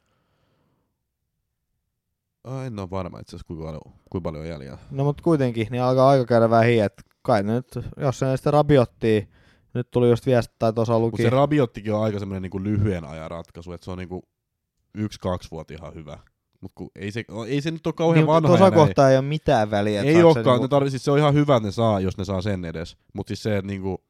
En 2.65 2.79
ole 2.79 2.89
varma 2.89 3.19
itse 3.19 3.29
asiassa, 3.35 3.47
kuinka 3.47 3.65
paljon, 3.65 3.81
kuinka 4.09 4.23
paljon 4.23 4.43
on 4.43 4.49
jäljellä. 4.49 4.77
No 4.91 5.03
mutta 5.03 5.23
kuitenkin, 5.23 5.67
niin 5.71 5.83
alkaa 5.83 6.09
aika 6.09 6.25
käydä 6.25 6.49
vähin, 6.49 6.83
että 6.83 7.03
kai 7.21 7.43
ne 7.43 7.53
nyt, 7.53 7.79
jos 7.97 8.19
se 8.19 8.37
sitten 8.37 8.53
rabiottiin, 8.53 9.27
nyt 9.73 9.91
tuli 9.91 10.09
just 10.09 10.25
viesti, 10.25 10.55
tai 10.59 10.73
tuossa 10.73 10.93
Mutta 10.93 11.05
luki. 11.05 11.23
se 11.23 11.29
Rabiottikin 11.29 11.93
on 11.93 12.03
aika 12.03 12.19
semmoinen 12.19 12.41
niinku 12.41 12.63
lyhyen 12.63 13.05
ajan 13.05 13.31
ratkaisu, 13.31 13.71
että 13.71 13.85
se 13.85 13.91
on 13.91 13.97
niinku 13.97 14.23
yksi-kaksi 14.93 15.51
vuotta 15.51 15.73
ihan 15.73 15.93
hyvä. 15.93 16.19
Mutta 16.61 16.83
ei 16.95 17.11
se, 17.11 17.25
ei 17.47 17.61
se 17.61 17.71
nyt 17.71 17.87
ole 17.87 17.93
kauhean 17.93 18.19
niin, 18.19 18.27
vanha 18.27 18.47
tuossa 18.47 18.71
kohtaa 18.71 19.09
ei 19.09 19.17
ole 19.17 19.25
mitään 19.25 19.71
väliä. 19.71 20.01
Ei 20.01 20.23
olekaan, 20.23 20.45
niinku- 20.45 20.61
ne 20.63 20.67
tarvii, 20.67 20.89
siis 20.89 21.05
se 21.05 21.11
on 21.11 21.17
ihan 21.17 21.33
hyvä, 21.33 21.59
ne 21.59 21.71
saa, 21.71 21.99
jos 21.99 22.17
ne 22.17 22.25
saa 22.25 22.41
sen 22.41 22.65
edes. 22.65 22.97
Mutta 23.13 23.29
siis 23.29 23.43
se, 23.43 23.57
että 23.57 23.67
niinku, 23.67 24.03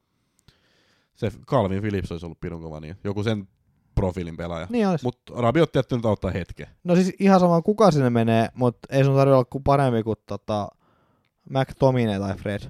se 1.14 1.30
Calvin 1.46 1.80
Phillips 1.80 2.12
olisi 2.12 2.26
ollut 2.26 2.40
pirun 2.40 2.62
kova, 2.62 2.80
niin 2.80 2.96
joku 3.04 3.22
sen 3.22 3.48
profiilin 3.94 4.36
pelaaja. 4.36 4.66
Niin 4.70 4.88
olisi. 4.88 5.04
Mutta 5.04 5.32
Rabiot 5.36 5.74
jätty 5.74 5.96
nyt 5.96 6.04
auttaa 6.04 6.30
hetken. 6.30 6.66
No 6.84 6.94
siis 6.94 7.12
ihan 7.18 7.40
sama 7.40 7.62
kuka 7.62 7.90
sinne 7.90 8.10
menee, 8.10 8.48
mutta 8.54 8.88
ei 8.90 9.04
sun 9.04 9.14
tarvitse 9.14 9.34
olla 9.34 9.44
kuin 9.44 9.64
parempi 9.64 10.02
kuin 10.02 10.16
tota 10.26 10.68
McTominay 11.50 12.18
tai 12.18 12.34
Fred. 12.36 12.62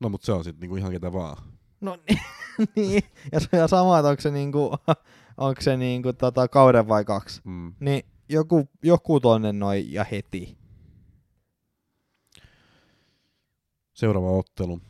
No 0.00 0.08
mutta 0.08 0.26
se 0.26 0.32
on 0.32 0.44
sitten 0.44 0.60
niinku 0.60 0.76
ihan 0.76 0.92
ketä 0.92 1.12
vaan. 1.12 1.36
No 1.80 1.96
niin, 2.06 2.18
niin. 2.76 3.02
ja 3.32 3.40
se 3.40 3.48
on 3.52 3.56
ihan 3.56 3.68
sama, 3.68 3.98
että 3.98 4.08
onko 4.08 4.20
se 4.20 4.30
niinku, 4.30 4.70
onko 5.36 5.60
se 5.60 5.76
niinku 5.76 6.12
tota 6.12 6.48
kauden 6.48 6.88
vai 6.88 7.04
kaksi. 7.04 7.40
Mm. 7.44 7.74
Niin 7.80 8.04
joku, 8.28 8.68
joku 8.82 9.20
tonne 9.20 9.52
noin 9.52 9.92
ja 9.92 10.04
heti. 10.04 10.58
Seuraava 13.94 14.30
ottelu. 14.30 14.80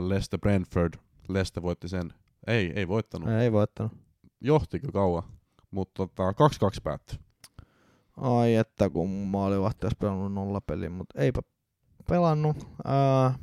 Leicester 0.00 0.40
Brentford. 0.40 0.94
Leicester 1.28 1.62
voitti 1.62 1.88
sen. 1.88 2.12
Ei, 2.46 2.72
ei 2.74 2.88
voittanut. 2.88 3.28
Ei 3.28 3.52
voittanut. 3.52 3.92
Johti 4.40 4.80
kyllä 4.80 4.92
kauan. 4.92 5.22
Mutta 5.70 6.06
tota, 6.06 6.30
2-2 6.30 6.34
päättyi. 6.84 7.18
Ai 8.16 8.54
että 8.54 8.90
kun 8.90 9.10
maalivahti 9.10 9.86
olisi 9.86 9.96
pelannut 10.00 10.32
nolla 10.32 10.60
peliä, 10.60 10.90
mutta 10.90 11.20
eipä 11.20 11.40
pelannut. 12.08 12.68
Ää, 12.84 13.38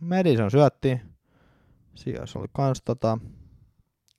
Madison 0.00 0.50
syötti. 0.50 1.00
Sijoissa 2.00 2.38
oli 2.38 2.46
kans 2.52 2.82
tota, 2.84 3.18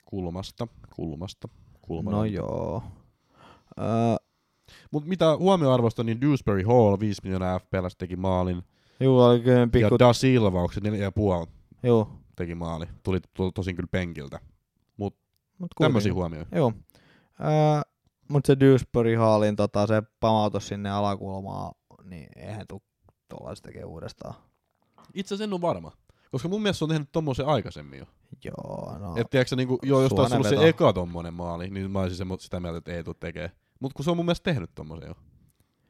Kulmasta, 0.04 0.66
kulmasta, 0.96 1.48
kulmasta. 1.82 2.16
no 2.16 2.24
joo. 2.24 2.82
Ää, 3.76 4.16
Mutta 4.90 5.08
mitä 5.08 5.36
huomioarvosta, 5.36 6.04
niin 6.04 6.20
Dewsbury 6.20 6.62
Hall 6.62 6.96
5 7.00 7.20
miljoonaa 7.24 7.58
FPLS 7.58 7.96
teki 7.96 8.16
maalin. 8.16 8.62
juu, 9.00 9.20
oli 9.20 9.40
kyllä 9.40 9.66
pikku... 9.72 9.94
Ja 9.94 9.98
Da 9.98 10.12
Silva, 10.12 10.60
onko 10.60 10.72
se 10.72 10.80
4,5 10.80 11.48
Juu, 11.82 12.08
teki 12.36 12.54
maali. 12.54 12.86
Tuli 13.02 13.20
to, 13.36 13.50
tosin 13.50 13.76
kyllä 13.76 13.88
penkiltä. 13.90 14.40
mut 14.96 15.16
Tämmöisiä 15.78 16.12
kuitenkin. 16.12 16.14
huomioita. 16.14 16.56
Joo. 16.56 16.72
Ää, 17.40 17.82
mut 18.28 18.46
se 18.46 18.60
Dewsbury 18.60 19.14
Hallin 19.14 19.56
tota, 19.56 19.86
se 19.86 20.02
pamautus 20.20 20.68
sinne 20.68 20.90
alakulmaan, 20.90 21.74
niin 22.04 22.26
eihän 22.36 22.66
tuu 22.68 22.82
tuollaista 23.28 23.66
tekee 23.68 23.84
uudestaan. 23.84 24.34
Itse 25.14 25.34
asiassa 25.34 25.44
en 25.44 25.52
ole 25.52 25.60
varma. 25.60 25.92
Koska 26.32 26.48
mun 26.48 26.62
mielestä 26.62 26.78
se 26.78 26.84
on 26.84 26.88
tehnyt 26.90 27.12
tommosen 27.12 27.46
aikaisemmin 27.46 27.98
jo. 27.98 28.06
Joo, 28.44 28.98
no. 28.98 29.16
Et 29.16 29.30
tiedätkö, 29.30 29.56
niinku, 29.56 29.78
joo, 29.82 30.02
jos 30.02 30.12
taas 30.12 30.32
ollut 30.32 30.46
se 30.46 30.68
eka 30.68 30.92
tommonen 30.92 31.34
maali, 31.34 31.70
niin 31.70 31.90
mä 31.90 32.00
olisin 32.00 32.26
semmo- 32.26 32.40
sitä 32.40 32.60
mieltä, 32.60 32.78
että 32.78 32.92
ei 32.92 33.04
tuu 33.04 33.14
tekee. 33.14 33.50
Mut 33.80 33.92
kun 33.92 34.04
se 34.04 34.10
on 34.10 34.16
mun 34.16 34.26
mielestä 34.26 34.44
tehnyt 34.52 34.70
tommosen 34.74 35.08
jo. 35.08 35.14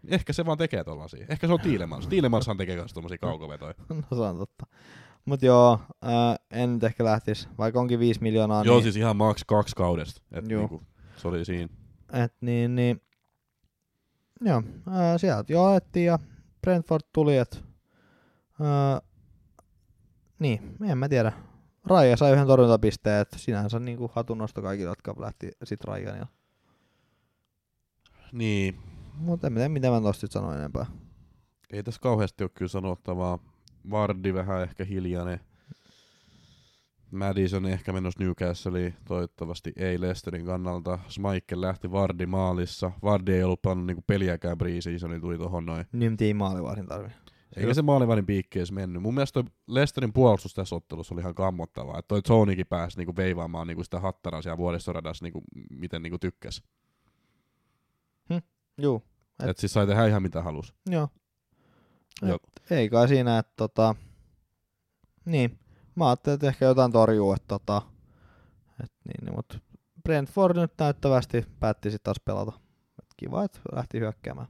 Ehkä 0.09 0.33
se 0.33 0.47
vaan 0.47 0.59
tekee 0.59 0.85
tollasia. 0.85 1.27
Ehkä 1.29 1.47
se 1.47 1.53
on 1.53 1.61
Tiilemans. 1.61 2.07
Tiilemanshan 2.07 2.57
tekee 2.57 2.77
kans 2.77 2.93
tommosia 2.93 3.19
kaukovetoja. 3.19 3.75
no 3.89 4.17
se 4.17 4.23
on 4.23 4.39
totta. 4.39 4.67
Mut 5.25 5.43
joo, 5.43 5.79
ää, 6.03 6.37
en 6.51 6.75
nyt 6.75 6.85
ehkä 6.85 7.05
lähtis, 7.05 7.49
vaikka 7.59 7.81
onkin 7.81 7.99
5 7.99 8.21
miljoonaa, 8.23 8.65
Joo, 8.65 8.75
niin, 8.77 8.83
siis 8.83 8.97
ihan 8.97 9.17
maks 9.17 9.45
kaksi 9.45 9.77
kaudesta. 9.77 10.23
Et 10.33 10.49
Joo. 10.49 10.61
niinku, 10.61 10.83
se 11.17 11.29
oli 11.29 11.45
siinä. 11.45 11.69
et 12.13 12.35
niin, 12.41 12.75
niin 12.75 13.03
joo, 14.41 14.63
ää, 14.91 15.19
sieltä 15.19 15.53
jo 15.53 15.65
ajettiin 15.65 16.07
ja 16.07 16.19
Brentford 16.61 17.03
tuli, 17.13 17.37
et 17.37 17.65
ää, 18.61 19.01
niin, 20.43 20.77
en 20.91 20.99
mä 20.99 21.09
tiedä. 21.09 21.33
Raija 21.87 22.17
sai 22.17 22.33
yhden 22.33 22.47
torjuntapisteen, 22.47 23.21
että 23.21 23.39
sinänsä 23.39 23.79
niinku 23.79 24.11
hatunnosto 24.15 24.63
kaikille, 24.63 24.91
jotka 24.91 25.15
lähti 25.19 25.51
sit 25.65 25.85
Raijanilla. 25.85 26.27
Niin, 28.33 28.79
Mutta 29.15 29.47
en 29.47 29.55
tiedä, 29.55 29.69
mitä 29.69 29.91
mä 29.91 30.01
tosta 30.01 30.27
sanoin 30.27 30.59
enempää. 30.59 30.87
ei 31.73 31.83
tässä 31.83 32.01
kauheasti 32.01 32.45
ole 32.45 32.51
kyllä 32.55 32.69
sanottavaa. 32.69 33.39
Vardi 33.91 34.35
vähän 34.35 34.63
ehkä 34.63 34.85
hiljainen. 34.85 35.41
Madison 37.11 37.67
ehkä 37.67 37.93
menossa 37.93 38.23
Newcastleiin, 38.25 38.95
toivottavasti 39.05 39.73
ei 39.77 40.01
Lesterin 40.01 40.47
kannalta. 40.47 40.99
Schmeichel 41.09 41.61
lähti 41.61 41.91
Vardi 41.93 42.27
maalissa. 42.27 42.93
Vardi 43.03 43.33
ei 43.33 43.43
ollut 43.43 43.63
pannut 43.63 43.87
niinku 43.87 44.05
peliäkään 44.07 44.59
preseasonilla, 44.59 45.21
tuli 45.21 45.39
tohon 45.39 45.67
noin. 45.67 45.87
Niin 45.93 46.17
ei 46.21 46.35
maalivahdin 46.35 46.87
tarvi. 46.87 47.09
Eikä 47.57 47.75
se 47.75 47.83
maalivahdin 47.83 48.27
piikki 48.27 48.59
edes 48.59 48.73
mennyt. 48.73 49.03
Mun 49.03 49.15
mielestä 49.15 49.43
toi 49.43 49.53
Lesterin 49.67 50.13
puolustus 50.13 50.55
tässä 50.55 50.75
ottelussa 50.77 51.15
oli 51.15 51.21
ihan 51.21 51.35
kammottavaa. 51.35 51.99
Että 51.99 52.09
toi 52.09 52.23
Zonikin 52.23 52.67
pääsi 52.67 52.97
niinku 52.99 53.17
veivaamaan 53.17 53.67
niinku 53.67 53.85
sitä 53.85 54.01
hattaraa 54.01 54.43
siellä 54.43 54.57
vuoristoradassa, 54.59 55.25
niinku, 55.25 55.43
miten 55.71 56.03
niinku 56.03 56.19
tykkäs. 56.19 56.63
Juu, 58.79 59.03
Et- 59.45 59.49
Et 59.51 59.59
siis 59.59 59.73
sai 59.73 59.87
tehdä 59.87 60.07
ihan 60.07 60.23
mitä 60.23 60.43
halus. 60.43 60.75
joo. 60.87 61.09
Joo. 62.23 62.39
Et 62.57 62.71
ei 62.71 62.89
kai 62.89 63.09
siinä, 63.09 63.39
että 63.39 63.53
tota... 63.57 63.95
Niin, 65.25 65.59
mä 65.95 66.09
ajattelin, 66.09 66.35
että 66.35 66.49
ehkä 66.49 66.65
jotain 66.65 66.93
torjuu, 66.93 67.33
että 67.33 67.47
tota... 67.49 67.83
Et 68.85 68.93
niin, 69.05 69.25
niin, 69.25 69.35
mutta 69.37 69.59
Brentford 70.03 70.57
nyt 70.57 70.73
näyttävästi 70.79 71.47
päätti 71.61 71.91
sitten 71.91 72.05
taas 72.05 72.21
pelata. 72.25 72.53
Et 72.99 73.09
kiva, 73.17 73.45
että 73.45 73.61
lähti 73.75 73.99
hyökkäämään. 73.99 74.49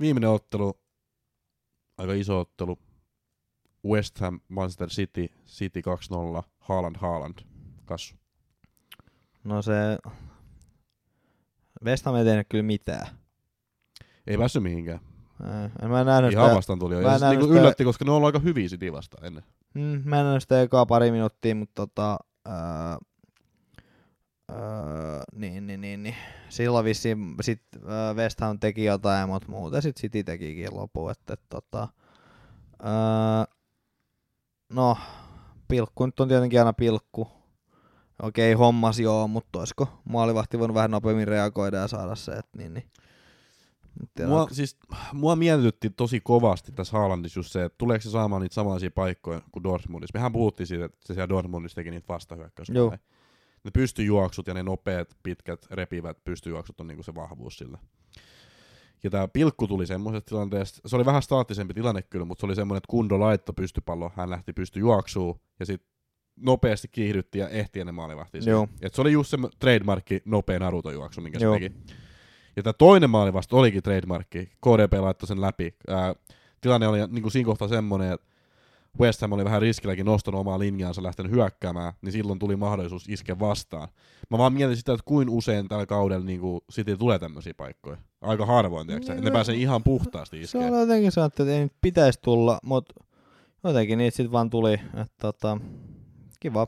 Viimeinen 0.00 0.30
ottelu, 0.30 0.80
aika 2.02 2.12
iso 2.14 2.40
ottelu. 2.40 2.78
West 3.86 4.18
Ham, 4.20 4.40
Manchester 4.48 4.88
City, 4.88 5.28
City 5.46 5.80
2-0, 6.40 6.42
Haaland, 6.58 6.96
Haaland, 6.98 7.38
kassu. 7.84 8.14
No 9.44 9.62
se... 9.62 9.72
West 11.84 12.04
Ham 12.06 12.14
ei 12.16 12.24
tehnyt 12.24 12.46
kyllä 12.50 12.62
mitään. 12.62 13.06
Ei 14.26 14.38
päässyt 14.38 14.62
mihinkään. 14.62 15.00
Äh, 15.84 15.88
Mä 15.88 16.00
en 16.00 16.06
nähnyt 16.06 16.32
Ihan 16.32 16.46
sitä, 16.46 16.56
vastaan 16.56 16.78
tuli 16.78 16.94
mä 16.94 17.18
se 17.18 17.28
niinku 17.28 17.46
sitä- 17.46 17.58
yllätti, 17.60 17.84
koska 17.84 18.04
ne 18.04 18.10
on 18.10 18.16
ollut 18.16 18.26
aika 18.26 18.38
hyviä 18.38 18.68
sit 18.68 18.80
vastaan 18.92 19.24
ennen. 19.24 19.44
Mm, 19.74 20.02
mä 20.04 20.18
en 20.20 20.24
nähnyt 20.24 20.42
sitä 20.42 20.62
ekaa 20.62 20.86
pari 20.86 21.10
minuuttia, 21.10 21.54
mutta 21.54 21.86
tota, 21.86 22.18
ää, 22.44 22.98
ää, 24.52 25.24
niin, 25.34 25.66
niin, 25.66 25.80
niin, 25.80 26.02
niin. 26.02 26.14
Silloin 26.48 26.84
vissiin 26.84 27.34
sit 27.40 27.62
ää, 27.86 28.14
West 28.14 28.40
Ham 28.40 28.58
teki 28.58 28.84
jotain, 28.84 29.28
mutta 29.28 29.48
muuten 29.48 29.82
sit 29.82 29.96
City 29.96 30.24
tekikin 30.24 30.76
lopun, 30.76 31.10
että 31.10 31.34
et, 31.34 31.40
tota, 31.48 31.88
ää, 32.82 33.44
no, 34.72 34.96
pilkku 35.68 36.06
nyt 36.06 36.20
on 36.20 36.28
tietenkin 36.28 36.60
aina 36.60 36.72
pilkku. 36.72 37.28
Okei, 38.22 38.52
hommas 38.52 39.00
joo, 39.00 39.28
mutta 39.28 39.58
olisiko 39.58 39.88
maalivahti 40.08 40.58
voinut 40.58 40.74
vähän 40.74 40.90
nopeammin 40.90 41.28
reagoida 41.28 41.76
ja 41.76 41.88
saada 41.88 42.14
se, 42.14 42.32
että 42.32 42.58
niin, 42.58 42.74
niin. 42.74 42.86
En 44.00 44.08
tiedä, 44.14 44.28
Mua, 44.28 44.40
onko- 44.40 44.54
siis, 44.54 44.76
mua 45.12 45.36
mietitytti 45.36 45.90
tosi 45.90 46.20
kovasti 46.20 46.72
tässä 46.72 46.98
Haalandissa 46.98 47.38
just 47.38 47.52
se, 47.52 47.64
että 47.64 47.78
tuleeko 47.78 48.02
se 48.02 48.10
saamaan 48.10 48.42
niitä 48.42 48.54
samanlaisia 48.54 48.90
paikkoja 48.90 49.40
kuin 49.52 49.62
Dortmundissa. 49.62 50.18
Mehän 50.18 50.32
puhuttiin 50.32 50.66
siitä, 50.66 50.84
että 50.84 50.98
se 51.04 51.14
siellä 51.14 51.28
Dortmundissa 51.28 51.74
teki 51.74 51.90
niitä 51.90 52.08
vastahyökkäyksiä. 52.08 52.74
Ne 53.64 53.70
pystyjuoksut 53.70 54.46
ja 54.46 54.54
ne 54.54 54.62
nopeat, 54.62 55.16
pitkät, 55.22 55.66
repivät 55.70 56.24
pystyjuoksut 56.24 56.80
on 56.80 56.86
niinku 56.86 57.02
se 57.02 57.14
vahvuus 57.14 57.58
sillä. 57.58 57.78
Ja 59.02 59.10
tää 59.10 59.28
pilkku 59.28 59.66
tuli 59.66 59.86
semmoisesta 59.86 60.28
tilanteesta, 60.28 60.88
se 60.88 60.96
oli 60.96 61.04
vähän 61.04 61.22
staattisempi 61.22 61.74
tilanne 61.74 62.02
kyllä, 62.02 62.24
mutta 62.24 62.40
se 62.40 62.46
oli 62.46 62.54
semmoinen, 62.54 62.78
että 62.78 62.90
Kundo 62.90 63.20
laitto 63.20 63.52
pystypallo, 63.52 64.12
hän 64.16 64.30
lähti 64.30 64.52
pystyjuoksuun 64.52 65.40
ja 65.60 65.66
sitten 65.66 65.92
nopeasti 66.36 66.88
kiihdytti 66.88 67.38
ja 67.38 67.48
ehti 67.48 67.80
ennen 67.80 67.94
maalivahtia. 67.94 68.42
Joo. 68.44 68.68
Et 68.82 68.94
se 68.94 69.00
oli 69.00 69.12
just 69.12 69.30
se 69.30 69.36
trademarkki 69.58 70.22
nopea 70.24 70.58
Naruto-juoksu, 70.58 71.20
minkä 71.20 71.38
Joo. 71.38 71.54
se 71.54 71.60
teki. 71.60 71.94
Ja 72.56 72.62
tämä 72.62 72.72
toinen 72.72 73.10
maali 73.10 73.32
vasta 73.32 73.56
olikin 73.56 73.82
trademarkki. 73.82 74.38
KDP 74.44 74.92
laittoi 75.00 75.26
sen 75.26 75.40
läpi. 75.40 75.74
Ää, 75.88 76.14
tilanne 76.60 76.88
oli 76.88 76.98
niin 77.08 77.22
kuin 77.22 77.32
siinä 77.32 77.46
kohtaa 77.46 77.68
semmoinen, 77.68 78.12
että 78.12 78.31
West 79.00 79.20
Ham 79.20 79.32
oli 79.32 79.44
vähän 79.44 79.62
riskilläkin 79.62 80.06
nostanut 80.06 80.40
omaa 80.40 80.58
linjaansa, 80.58 81.02
lähtenyt 81.02 81.32
hyökkäämään, 81.32 81.92
niin 82.02 82.12
silloin 82.12 82.38
tuli 82.38 82.56
mahdollisuus 82.56 83.08
iskeä 83.08 83.38
vastaan. 83.38 83.88
Mä 84.30 84.38
vaan 84.38 84.52
mietin 84.52 84.76
sitä, 84.76 84.92
että 84.92 85.04
kuin 85.04 85.28
usein 85.28 85.68
tällä 85.68 85.86
kaudella 85.86 86.24
niin 86.26 86.40
kuin 86.40 86.60
City 86.72 86.96
tulee 86.96 87.18
tämmöisiä 87.18 87.54
paikkoja. 87.56 87.96
Aika 88.20 88.46
harvoin, 88.46 88.86
tiedätkö? 88.86 89.12
Niin, 89.12 89.24
ne 89.24 89.30
no, 89.30 89.34
pääsee 89.34 89.54
ihan 89.54 89.84
puhtaasti 89.84 90.36
Se 90.36 90.42
iskeä. 90.42 90.60
on 90.60 90.80
jotenkin 90.80 91.12
sanottu, 91.12 91.42
että 91.42 91.54
ei 91.54 91.62
nyt 91.62 91.72
pitäisi 91.80 92.18
tulla, 92.22 92.58
mutta 92.62 92.94
jotenkin 93.64 93.98
niitä 93.98 94.16
sitten 94.16 94.32
vaan 94.32 94.50
tuli. 94.50 94.72
Että 94.72 95.14
tota, 95.18 95.58
kiva. 96.40 96.66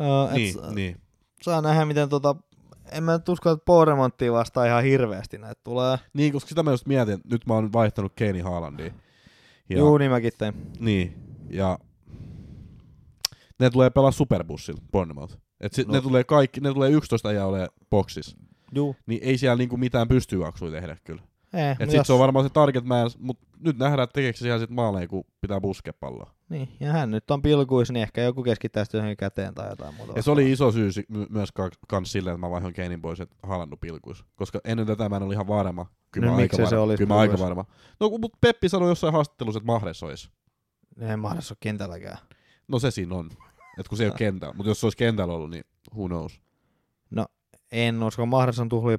Öö, 0.00 0.34
Niin, 0.34 0.64
et, 0.64 0.74
niin. 0.74 0.96
Saa 1.42 1.62
nähdä, 1.62 1.84
miten 1.84 2.08
tota, 2.08 2.36
en 2.92 3.02
mä 3.02 3.12
nyt 3.12 3.28
usko, 3.28 3.50
että 3.50 3.64
Poremonttia 3.64 4.32
vastaan 4.32 4.66
ihan 4.66 4.84
hirveästi 4.84 5.38
näitä 5.38 5.60
tulee. 5.64 5.98
niin, 6.14 6.32
koska 6.32 6.48
sitä 6.48 6.62
mä 6.62 6.70
just 6.70 6.86
mietin, 6.86 7.20
nyt 7.30 7.46
mä 7.46 7.54
oon 7.54 7.72
vaihtanut 7.72 8.12
Keini 8.16 8.40
Haalandiin. 8.40 8.94
Ja, 9.70 9.78
Juu, 9.78 9.98
niin 9.98 10.10
mäkin 10.10 10.32
tein. 10.38 10.54
Niin, 10.78 11.14
ja 11.50 11.78
ne 13.60 13.70
tulee 13.70 13.90
pelaa 13.90 14.10
superbussilla, 14.10 14.80
Bournemouth. 14.92 15.36
Et 15.60 15.72
sit 15.72 15.86
No. 15.88 15.94
ne 15.94 16.00
tulee 16.00 16.24
kaikki, 16.24 16.60
ne 16.60 16.72
tulee 16.72 16.90
11 16.90 17.28
ajaa 17.28 17.46
ole 17.46 17.68
boksissa. 17.90 18.36
Juu. 18.74 18.96
Niin 19.06 19.20
ei 19.22 19.38
siellä 19.38 19.56
niinku 19.56 19.76
mitään 19.76 20.08
pystyjuoksua 20.08 20.70
tehdä 20.70 20.96
kyllä. 21.04 21.22
Ei, 21.54 21.70
Et 21.80 21.90
sit 21.90 21.96
jos- 21.98 22.06
se 22.06 22.12
on 22.12 22.18
varmaan 22.18 22.44
se 22.44 22.48
target 22.52 22.84
man, 22.84 23.10
mutta 23.18 23.46
nyt 23.60 23.78
nähdään, 23.78 24.04
että 24.04 24.14
tekeekö 24.14 24.38
se 24.38 24.42
siellä 24.42 24.58
sit 24.58 24.70
maaleja, 24.70 25.08
kun 25.08 25.24
pitää 25.40 25.60
puskea 25.60 25.92
palloa. 26.00 26.34
Niin, 26.48 26.68
ja 26.80 26.92
hän 26.92 27.10
nyt 27.10 27.30
on 27.30 27.42
pilkuissa, 27.42 27.92
niin 27.92 28.02
ehkä 28.02 28.20
joku 28.22 28.42
keskittää 28.42 28.84
sitten 28.84 28.98
johonkin 28.98 29.16
käteen 29.16 29.54
tai 29.54 29.68
jotain 29.70 29.94
muuta. 29.94 30.12
Ja 30.16 30.22
se 30.22 30.30
oli 30.30 30.52
iso 30.52 30.72
syy 30.72 30.90
my- 31.08 31.26
myös 31.30 31.52
ka- 31.52 31.70
kans 31.88 32.12
silleen, 32.12 32.34
että 32.34 32.46
mä 32.46 32.50
vaihoin 32.50 32.74
Keinin 32.74 33.02
pois, 33.02 33.20
että 33.20 33.36
Haalandu 33.42 33.76
pilkuis. 33.76 34.24
Koska 34.36 34.60
ennen 34.64 34.86
tätä 34.86 35.08
mä 35.08 35.16
en 35.16 35.22
ollut 35.22 35.34
ihan 35.34 35.48
varma. 35.48 35.86
Kyllä 36.12 36.26
No 36.26 36.32
mä 36.32 36.36
aika 36.36 36.42
miksei 36.56 36.66
se 36.66 36.76
varma. 36.76 36.84
olisi 36.84 36.98
Kyllä 36.98 37.14
mä 37.14 37.20
aika 37.20 37.30
pilkuis? 37.32 37.44
varma. 37.48 37.64
No 38.00 38.08
mutta 38.18 38.38
Peppi 38.40 38.68
sanoi 38.68 38.88
jossain 38.88 39.12
haastattelussa, 39.12 39.58
että 39.58 39.66
Mahres 39.66 40.02
olisi. 40.02 40.30
Ei 41.00 41.16
mahdollista 41.16 41.52
ole 41.52 41.56
kentälläkään. 41.60 42.18
No 42.68 42.78
se 42.78 42.90
siinä 42.90 43.14
on. 43.14 43.30
Et 43.78 43.88
kun 43.88 43.98
se 43.98 44.04
ei 44.04 44.10
ole 44.10 44.18
kentällä. 44.18 44.54
Mutta 44.54 44.70
jos 44.70 44.80
se 44.80 44.86
olisi 44.86 44.96
kentällä 44.96 45.34
ollut, 45.34 45.50
niin 45.50 45.64
who 45.94 46.08
knows. 46.08 46.40
En 47.72 48.02
usko, 48.02 48.26
mahdollista 48.26 48.62
on 48.62 48.68
tuhli, 48.68 48.96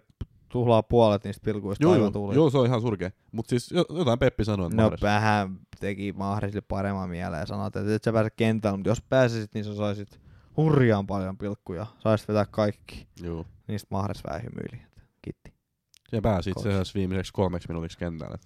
tuhlaa 0.51 0.83
puolet 0.83 1.23
niistä 1.23 1.45
pilkuista 1.45 1.83
Joo, 1.83 1.91
aivan 1.91 2.03
joo, 2.03 2.11
tuuli. 2.11 2.35
joo, 2.35 2.49
se 2.49 2.57
on 2.57 2.65
ihan 2.65 2.81
surkea. 2.81 3.11
Mutta 3.31 3.49
siis 3.49 3.71
jo- 3.71 3.85
jotain 3.89 4.19
Peppi 4.19 4.45
sanoi, 4.45 4.65
että 4.65 4.75
No 4.77 4.83
Mahrez. 4.83 5.01
vähän 5.01 5.59
teki 5.79 6.13
Mahresille 6.13 6.61
paremman 6.61 7.09
mieleen 7.09 7.39
ja 7.39 7.45
sanoi, 7.45 7.67
että 7.67 7.95
et 7.95 8.03
sä 8.03 8.13
pääse 8.13 8.29
kentällä, 8.29 8.77
mutta 8.77 8.89
jos 8.89 9.01
pääsisit, 9.01 9.53
niin 9.53 9.65
sä 9.65 9.75
saisit 9.75 10.19
hurjaan 10.57 11.07
paljon 11.07 11.37
pilkkuja. 11.37 11.85
Saisit 11.99 12.27
vetää 12.27 12.45
kaikki. 12.45 13.07
Joo. 13.23 13.45
Niistä 13.67 13.87
Mahres 13.91 14.23
vähän 14.23 14.41
hymyili. 14.43 14.85
Kiitti. 15.21 15.53
Ja 16.11 16.21
pääsi 16.21 16.49
itse 16.49 16.69
asiassa 16.69 16.93
viimeiseksi 16.99 17.33
kolmeksi 17.33 17.67
minuutiksi 17.67 17.97
kentälle. 17.97 18.37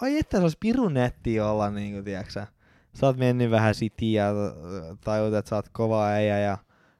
Ai 0.00 0.18
että 0.18 0.36
se 0.36 0.42
olisi 0.42 0.56
pirun 0.60 0.94
netti 0.94 1.40
olla, 1.40 1.70
niin 1.70 1.92
kuin, 1.92 2.04
tiedätkö 2.04 2.32
sä. 2.32 2.46
Sä 2.94 3.06
oot 3.06 3.16
mennyt 3.16 3.50
vähän 3.50 3.74
sitiä 3.74 4.22
ja 4.24 4.30
äh, 4.30 4.98
tajut, 5.04 5.34
että 5.34 5.48
sä 5.48 5.56
oot 5.56 5.68
kova 5.72 6.06
äijä 6.06 6.38
ja 6.38 6.58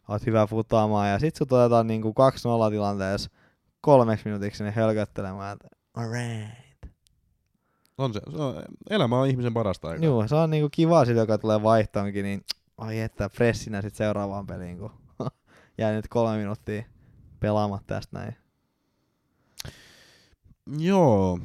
oot 0.08 0.26
hyvä 0.26 0.46
futaamaan. 0.46 1.10
Ja 1.10 1.18
sit 1.18 1.36
sut 1.36 1.52
otetaan 1.52 1.86
niin 1.86 2.02
2-0 2.02 2.06
tilanteessa 2.70 3.30
kolmeksi 3.86 4.24
minuutiksi 4.24 4.58
sinne 4.58 4.70
hölköttelemään. 4.70 5.52
Että, 5.52 5.68
alright. 5.94 6.50
On 7.98 8.12
se, 8.12 8.20
se 8.30 8.36
on, 8.36 8.62
elämä 8.90 9.20
on 9.20 9.28
ihmisen 9.28 9.54
parasta 9.54 9.88
aikaa. 9.88 10.04
Joo, 10.04 10.28
se 10.28 10.34
on 10.34 10.50
niinku 10.50 10.68
kiva 10.72 11.04
sit, 11.04 11.16
joka 11.16 11.38
tulee 11.38 11.62
vaihtoonkin, 11.62 12.24
niin 12.24 12.44
ai 12.78 13.00
että 13.00 13.28
freshinä 13.28 13.82
sit 13.82 13.94
seuraavaan 13.94 14.46
peliin, 14.46 14.78
kun 14.78 14.90
jää 15.78 15.92
nyt 15.92 16.08
kolme 16.08 16.36
minuuttia 16.36 16.84
pelaamat 17.40 17.86
tästä 17.86 18.18
näin. 18.18 18.36
Joo. 20.78 21.38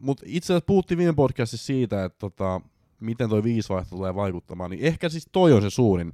Mutta 0.00 0.24
itse 0.26 0.52
asiassa 0.52 0.66
puhuttiin 0.66 0.98
viime 0.98 1.12
podcastissa 1.12 1.66
siitä, 1.66 2.04
että 2.04 2.18
tota, 2.18 2.60
miten 3.00 3.28
toi 3.28 3.42
viisvaihto 3.42 3.96
tulee 3.96 4.14
vaikuttamaan. 4.14 4.70
Niin 4.70 4.84
ehkä 4.84 5.08
siis 5.08 5.28
toi 5.32 5.52
on 5.52 5.62
se 5.62 5.70
suurin 5.70 6.12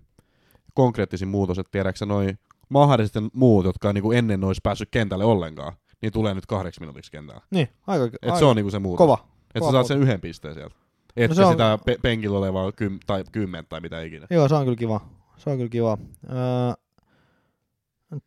konkreettisin 0.75 1.29
muutos, 1.29 1.59
että 1.59 1.71
tiedätkö 1.71 2.07
noin 2.07 2.39
mahdolliset 2.69 3.23
muut, 3.33 3.65
jotka 3.65 3.93
niinku 3.93 4.13
ennen 4.13 4.45
olisi 4.45 4.61
päässyt 4.63 4.89
kentälle 4.91 5.25
ollenkaan, 5.25 5.73
niin 6.03 6.13
tulee 6.13 6.35
nyt 6.35 6.47
kahdeksi 6.47 6.81
minuutiksi 6.81 7.13
kentälle. 7.13 7.41
Niin, 7.51 7.69
aika, 7.87 8.05
Et 8.05 8.15
aika 8.23 8.39
se 8.39 8.45
on 8.45 8.57
niinku 8.57 8.71
se 8.71 8.79
muutos. 8.79 8.99
kova. 8.99 9.29
Että 9.55 9.67
sä 9.69 9.73
saat 9.73 9.87
sen 9.87 9.99
yhden 10.03 10.21
pisteen 10.21 10.55
sieltä. 10.55 10.75
Etkä 11.17 11.35
se 11.35 11.41
no 11.41 11.47
on- 11.47 11.53
sitä 11.55 11.79
pe- 11.85 11.99
penkillä 12.03 12.39
olevaa 12.39 12.71
kym- 12.71 12.99
tai 13.07 13.25
kymmentä 13.33 13.69
tai 13.69 13.81
mitä 13.81 14.03
ikinä. 14.03 14.27
Joo, 14.31 14.49
se 14.49 14.55
on 14.55 14.65
kyllä 14.65 14.77
kiva. 14.77 15.01
Se 15.37 15.51
on 15.51 15.57
kyllä 15.57 15.69
kiva. 15.71 15.99
Öö, 16.31 16.73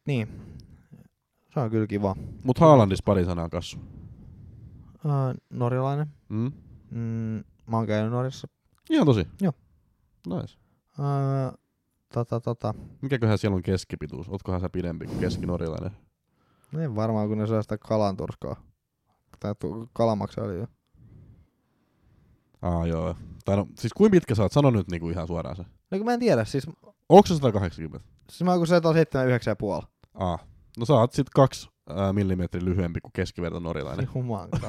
niin. 0.05 0.27
Se 1.53 1.59
on 1.59 1.69
kyllä 1.69 1.88
kiva. 1.88 2.15
Mut 2.43 2.57
Haalandissa 2.59 3.03
pari 3.05 3.25
sanaa 3.25 3.49
kassu. 3.49 3.77
Öö, 5.05 5.11
norjalainen. 5.49 6.07
Mm? 6.29 6.51
Mm, 6.91 7.43
mä 7.67 7.77
oon 7.77 7.88
käynyt 7.88 8.11
Norjassa. 8.11 8.47
Ihan 8.89 9.05
tosi. 9.05 9.27
Joo. 9.41 9.53
Nice. 10.27 10.57
Öö, 10.99 11.51
tota, 12.14 12.39
tota. 12.39 12.74
Mikäköhän 13.01 13.38
siellä 13.38 13.55
on 13.55 13.62
keskipituus? 13.62 14.30
Ootkohan 14.30 14.62
sä 14.62 14.70
pidempi 14.70 15.05
kuin 15.08 15.20
keskinorjalainen? 15.20 15.91
En 16.80 16.95
varmaan, 16.95 17.28
kun 17.28 17.38
ne 17.38 17.47
saa 17.47 17.62
sitä 17.62 17.78
kalanturskaa. 17.78 18.55
Tai 19.39 19.55
tu- 19.60 19.89
kalamaksa 19.93 20.41
oli 20.43 20.58
jo. 20.60 20.68
Aa 22.62 22.88
joo. 22.88 23.16
Tai 23.45 23.55
no, 23.55 23.68
siis 23.80 23.93
kuin 23.93 24.12
pitkä 24.12 24.36
sä 24.36 24.43
oot? 24.43 24.51
Sano 24.51 24.70
nyt 24.72 24.88
niinku 24.91 25.10
ihan 25.10 25.28
suoraan 25.28 25.55
se. 25.55 25.64
No 25.91 25.97
kun 25.97 26.05
mä 26.05 26.14
en 26.14 26.20
tiedä, 26.20 26.45
siis, 26.45 26.68
Onko 27.10 27.28
se 27.28 27.36
180? 27.36 28.08
siis 28.32 28.43
mä 28.43 28.51
oon 28.51 28.60
kun 28.60 28.68
se 28.68 28.76
on 28.76 28.82
7,9,5. 29.82 29.88
Aa. 30.14 30.39
No 30.80 30.86
sä 30.86 30.93
oot 30.93 31.14
sit 31.14 31.30
kaksi 31.30 31.70
ää, 31.89 32.14
millimetrin 32.14 32.66
lyhyempi 32.66 33.01
kuin 33.01 33.12
keskiverto 33.14 33.60
norjalainen. 33.60 34.10
Juman 34.16 34.49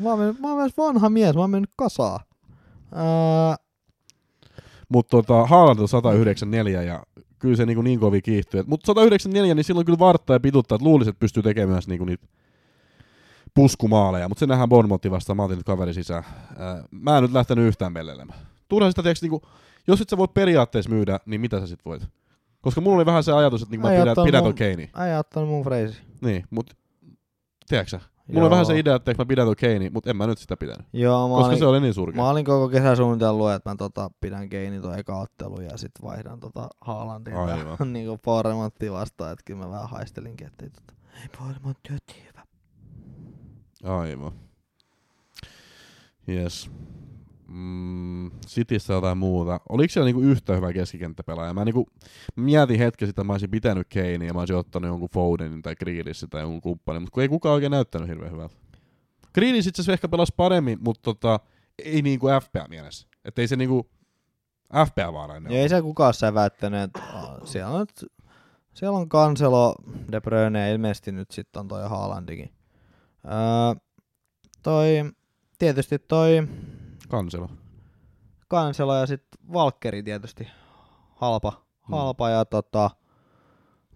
mä, 0.00 0.08
oon 0.10 0.18
mennyt, 0.18 0.40
mä 0.40 0.48
oon 0.48 0.56
myös 0.58 0.76
vanha 0.76 1.08
mies, 1.10 1.34
mä 1.34 1.40
oon 1.40 1.50
mennyt 1.50 1.70
kasaa. 1.76 2.20
Öö, 2.92 3.65
Mutta 4.88 5.10
tota, 5.10 5.46
Haaland 5.46 5.78
on 5.78 5.88
194 5.88 6.82
ja 6.82 7.02
kyllä 7.38 7.56
se 7.56 7.66
niinku 7.66 7.82
niin 7.82 8.00
kovin 8.00 8.22
kiihtyy. 8.22 8.64
Mutta 8.66 8.86
194, 8.86 9.54
niin 9.54 9.64
silloin 9.64 9.86
kyllä 9.86 9.98
varttaa 9.98 10.36
ja 10.36 10.40
pituttaa, 10.40 10.76
että 10.76 10.84
luulisin, 10.84 11.10
että 11.10 11.20
pystyy 11.20 11.42
tekemään 11.42 11.68
myös 11.70 11.88
niinku 11.88 12.04
niitä 12.04 12.26
puskumaaleja. 13.54 14.28
Mutta 14.28 14.40
se 14.40 14.46
nähdään 14.46 14.68
Bournemouthin 14.68 15.12
vastaan, 15.12 15.36
mä 15.36 15.42
otin 15.42 15.56
nyt 15.56 15.66
kaveri 15.66 15.94
sisään. 15.94 16.24
Ää, 16.58 16.84
mä 16.90 17.16
en 17.16 17.22
nyt 17.22 17.32
lähtenyt 17.32 17.68
yhtään 17.68 17.94
pellelemään. 17.94 18.38
Turha 18.68 18.90
sitä 18.90 19.02
tiiäks, 19.02 19.22
niinku, 19.22 19.42
jos 19.86 20.00
et 20.00 20.08
sä 20.08 20.16
voit 20.16 20.34
periaatteessa 20.34 20.90
myydä, 20.90 21.20
niin 21.26 21.40
mitä 21.40 21.60
sä 21.60 21.66
sit 21.66 21.84
voit? 21.84 22.02
Koska 22.60 22.80
mulla 22.80 22.96
oli 22.96 23.06
vähän 23.06 23.22
se 23.24 23.32
ajatus, 23.32 23.62
että 23.62 23.70
niinku 23.70 23.86
mä 23.86 23.92
pidän, 23.92 24.16
pidän 24.24 24.42
mun- 24.42 24.48
ton 24.48 24.54
Keini. 24.54 24.90
äijä 24.94 25.18
ottanut 25.18 25.48
mun 25.48 25.64
freisi. 25.64 26.02
Niin, 26.20 26.44
mut 26.50 26.76
tiedätkö 27.68 27.98
Mulla 28.32 28.44
on 28.46 28.50
vähän 28.50 28.66
se 28.66 28.78
idea, 28.78 28.94
että 28.94 29.14
mä 29.18 29.26
pidän 29.26 29.46
ton 29.46 29.56
Keini, 29.56 29.90
mutta 29.90 30.10
en 30.10 30.16
mä 30.16 30.26
nyt 30.26 30.38
sitä 30.38 30.56
pitänyt. 30.56 30.86
Joo, 30.92 31.28
mä 31.28 31.34
Koska 31.34 31.46
olin, 31.48 31.58
se 31.58 31.66
oli 31.66 31.80
niin 31.80 31.94
surkea. 31.94 32.22
mä 32.22 32.28
olin 32.30 32.44
koko 32.44 32.68
kesän 32.68 32.96
suunnitellut, 32.96 33.52
että 33.52 33.70
mä 33.70 33.76
tota, 33.76 34.10
pidän 34.20 34.48
keini 34.48 34.80
tuon 34.80 34.98
eka 34.98 35.18
ottelu 35.18 35.60
ja 35.60 35.76
sit 35.76 35.92
vaihdan 36.02 36.40
tota 36.40 36.68
Haalandin 36.80 37.36
Aivan. 37.36 37.76
niinku 37.92 38.18
Poremonttiin 38.18 38.92
vastaan, 38.92 39.32
että 39.32 39.42
kyllä 39.44 39.64
mä 39.64 39.70
vähän 39.70 39.88
haistelinkin, 39.88 40.46
että 40.46 40.64
ei 40.64 40.70
tota, 40.70 40.94
ei 41.22 41.28
Poremontti 41.38 41.92
on 41.92 41.98
hyvä. 42.28 42.46
Aivan. 43.98 44.32
Yes. 46.28 46.70
Mm, 47.48 48.30
Cityssä 48.46 48.92
jotain 48.92 49.18
muuta. 49.18 49.60
Oliko 49.68 49.92
siellä 49.92 50.04
niinku 50.04 50.20
yhtä 50.20 50.54
hyvä 50.54 50.72
keskikenttäpelaaja? 50.72 51.54
Mä 51.54 51.64
niinku 51.64 51.86
mietin 52.36 52.78
hetken 52.78 53.08
sitä, 53.08 53.20
että 53.20 53.24
mä 53.24 53.32
olisin 53.32 53.50
pitänyt 53.50 53.86
Keiniä 53.88 54.28
ja 54.28 54.34
mä 54.34 54.40
olisin 54.40 54.56
ottanut 54.56 54.88
jonkun 54.88 55.08
Fodenin 55.12 55.62
tai 55.62 55.76
Grealishin 55.76 56.30
tai 56.30 56.42
jonkun 56.42 56.60
kumppanin, 56.60 57.02
mutta 57.02 57.14
kun 57.14 57.22
ei 57.22 57.28
kukaan 57.28 57.54
oikein 57.54 57.70
näyttänyt 57.70 58.08
hirveän 58.08 58.32
hyvältä. 58.32 58.56
Grealish 59.34 59.68
itse 59.68 59.82
asiassa 59.82 59.92
ehkä 59.92 60.08
pelasi 60.08 60.34
paremmin, 60.36 60.78
mutta 60.80 61.00
tota, 61.02 61.40
ei 61.84 62.02
niinku 62.02 62.26
FPA 62.42 62.66
mielessä. 62.68 63.08
Että 63.24 63.40
ei 63.40 63.48
se 63.48 63.56
niinku 63.56 63.90
FPA 64.86 65.12
vaarainen 65.12 65.52
Ja 65.52 65.58
ei 65.58 65.68
se 65.68 65.82
kukaan 65.82 66.14
säväyttänyt, 66.14 66.82
että 66.82 67.02
siellä 67.44 67.70
on, 67.70 67.86
siellä 68.74 68.98
on 68.98 69.08
Cancelo, 69.08 69.74
De 70.12 70.20
Bruyne 70.20 70.60
ja 70.60 70.72
ilmeisesti 70.72 71.12
nyt 71.12 71.30
sitten 71.30 71.60
on 71.60 71.68
toi 71.68 71.88
Haalandikin. 71.88 72.52
Öö, 73.24 73.80
toi, 74.62 74.86
tietysti 75.58 75.98
toi 75.98 76.48
Kanselo. 77.08 77.48
Cancelo 78.50 78.96
ja 78.96 79.06
sitten 79.06 79.52
Valkkeri 79.52 80.02
tietysti 80.02 80.48
halpa, 81.14 81.52
Hmm. 81.88 81.96
halpa 81.96 82.30
ja 82.30 82.44
tota, 82.44 82.90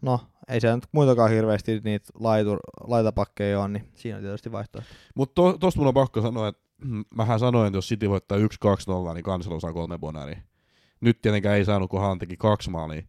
No, 0.02 0.20
ei 0.48 0.60
siellä 0.60 0.76
nyt 0.76 0.86
muitakaan 0.92 1.30
hirveästi 1.30 1.80
niitä 1.84 2.08
laitur, 2.20 2.58
laitapakkeja 2.86 3.60
ole, 3.60 3.68
niin 3.68 3.88
siinä 3.94 4.16
on 4.16 4.22
tietysti 4.22 4.52
vaihtoehto. 4.52 4.90
Mutta 5.14 5.34
to, 5.34 5.58
tosta 5.58 5.80
mun 5.80 5.88
on 5.88 5.94
pakko 5.94 6.22
sanoa, 6.22 6.48
että 6.48 6.62
mähän 7.16 7.38
sanoin, 7.38 7.66
että 7.66 7.76
jos 7.76 7.88
City 7.88 8.08
voittaa 8.08 8.38
1-2-0, 8.38 9.14
niin 9.14 9.24
Kanselo 9.24 9.60
saa 9.60 9.72
kolme 9.72 9.98
bonaaria. 9.98 10.40
Nyt 11.00 11.22
tietenkään 11.22 11.56
ei 11.56 11.64
saanut, 11.64 11.90
kun 11.90 12.00
Haan 12.00 12.18
teki 12.18 12.36
kaksi 12.36 12.70
maalia. 12.70 13.02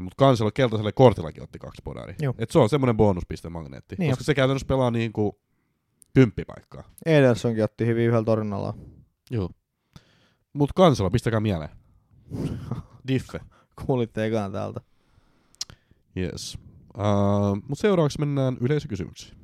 Mutta 0.00 0.16
Kanselo 0.16 0.50
keltaiselle 0.54 0.92
kortillakin 0.92 1.42
otti 1.42 1.58
kaksi 1.58 1.82
bonaaria. 1.84 2.14
Joo. 2.20 2.34
Et 2.38 2.50
se 2.50 2.58
on 2.58 2.68
semmoinen 2.68 2.96
bonuspiste-magneetti, 2.96 3.94
Niin 3.98 4.10
koska 4.10 4.24
se 4.24 4.34
käytännössä 4.34 4.66
pelaa 4.66 4.90
niinku 4.90 5.40
kymppipaikkaa. 6.14 6.82
Edersonkin 7.06 7.64
otti 7.64 7.86
hyvin 7.86 8.06
yhdellä 8.06 8.24
torjunnalla. 8.24 8.74
Joo. 9.30 9.50
Mut 10.52 10.72
Kanselo, 10.72 11.10
pistäkää 11.10 11.40
mieleen. 11.40 11.70
Diffe. 13.08 13.40
Kuulitte 13.86 14.24
ekana 14.24 14.50
täältä. 14.50 14.80
Yes. 16.16 16.58
Uh, 16.98 17.54
mutta 17.54 17.82
seuraavaksi 17.82 18.18
mennään 18.18 18.56
yleisökysymyksiin. 18.60 19.40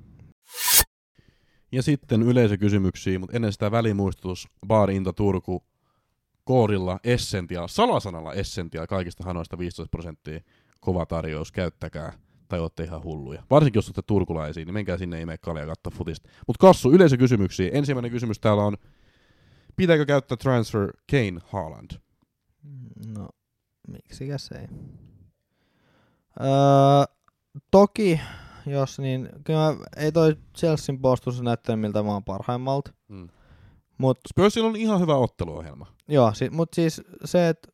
Ja 1.73 1.83
sitten 1.83 2.23
yleisökysymyksiin, 2.23 3.21
mutta 3.21 3.37
ennen 3.37 3.53
sitä 3.53 3.71
välimuistutus 3.71 4.49
Bar 4.67 4.91
Inta 4.91 5.13
Turku 5.13 5.65
koodilla 6.45 7.01
Essential, 7.05 7.69
salasanalla 7.69 8.33
Essential, 8.33 8.87
kaikista 8.87 9.25
hanoista 9.25 9.59
15 9.59 9.91
prosenttia, 9.91 10.41
kova 10.81 11.07
tarjous, 11.07 11.53
käyttäkää, 11.53 12.13
tai 12.49 12.61
olette 12.61 12.85
ihan 12.85 13.03
hulluja. 13.03 13.43
Varsinkin 13.51 13.79
jos 13.79 13.89
olette 13.89 14.03
turkulaisia, 14.07 14.65
niin 14.65 14.75
menkää 14.75 14.99
sinne 14.99 15.21
imee 15.21 15.39
kalja 15.39 15.67
katsoa 15.67 15.93
futista. 15.97 16.29
Mutta 16.47 16.67
Kassu, 16.67 16.93
yleisökysymyksiin. 16.93 17.71
Ensimmäinen 17.73 18.11
kysymys 18.11 18.41
täällä 18.41 18.63
on, 18.65 18.77
pitääkö 19.77 20.07
käyttää 20.07 20.37
transfer 20.37 20.93
Kane 21.11 21.41
Haaland? 21.53 21.91
No, 23.07 23.29
miksikäs 23.89 24.51
ei. 24.53 24.69
Öö, 26.41 27.15
toki, 27.71 28.21
jos 28.67 28.99
niin, 28.99 29.29
kyllä 29.45 29.59
mä, 29.59 29.77
ei 29.97 30.13
toi 30.13 30.37
Chelsean 30.59 30.99
puolustus 30.99 31.43
näyttänyt 31.43 31.81
miltä 31.81 32.05
vaan 32.05 32.25
parhaimmalta. 32.25 32.93
Mm. 33.09 33.29
Mut 33.99 34.19
Spursilla 34.29 34.69
on 34.69 34.77
ihan 34.77 35.01
hyvä 35.01 35.17
otteluohjelma. 35.17 35.87
joo, 36.09 36.35
si, 36.35 36.51
mut 36.51 36.69
siis 36.75 37.03
se, 37.25 37.49
että 37.49 37.69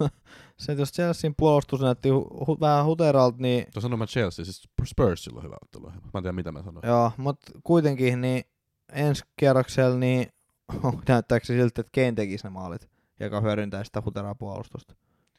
se, 0.58 0.72
et 0.72 0.78
jos 0.78 0.92
Chelsean 0.92 1.34
puolustus 1.36 1.80
näytti 1.80 2.08
hu, 2.08 2.28
hu, 2.46 2.56
vähän 2.60 2.84
huteralta, 2.84 3.38
niin 3.40 3.66
Tuo 3.72 3.80
sanon 3.80 3.98
mä 3.98 4.06
Chelsea, 4.06 4.44
siis 4.44 4.68
Spursilla 4.86 5.38
on 5.38 5.44
hyvä 5.44 5.56
otteluohjelma. 5.62 6.10
Mä 6.14 6.18
en 6.18 6.22
tiedä 6.22 6.32
mitä 6.32 6.52
mä 6.52 6.62
sanoin. 6.62 6.86
joo, 6.86 7.12
mut 7.16 7.40
kuitenkin 7.64 8.20
niin 8.20 8.44
ensi 8.92 9.24
kierroksella 9.36 9.96
niin 9.98 10.28
näyttääkö 11.08 11.46
se 11.46 11.54
siltä, 11.54 11.80
että 11.80 11.92
Kane 11.94 12.12
tekisi 12.12 12.44
ne 12.44 12.50
maalit, 12.50 12.90
joka 13.20 13.40
hyödyntää 13.40 13.84
sitä 13.84 14.02
huteraa 14.04 14.34
puolustusta. 14.34 14.94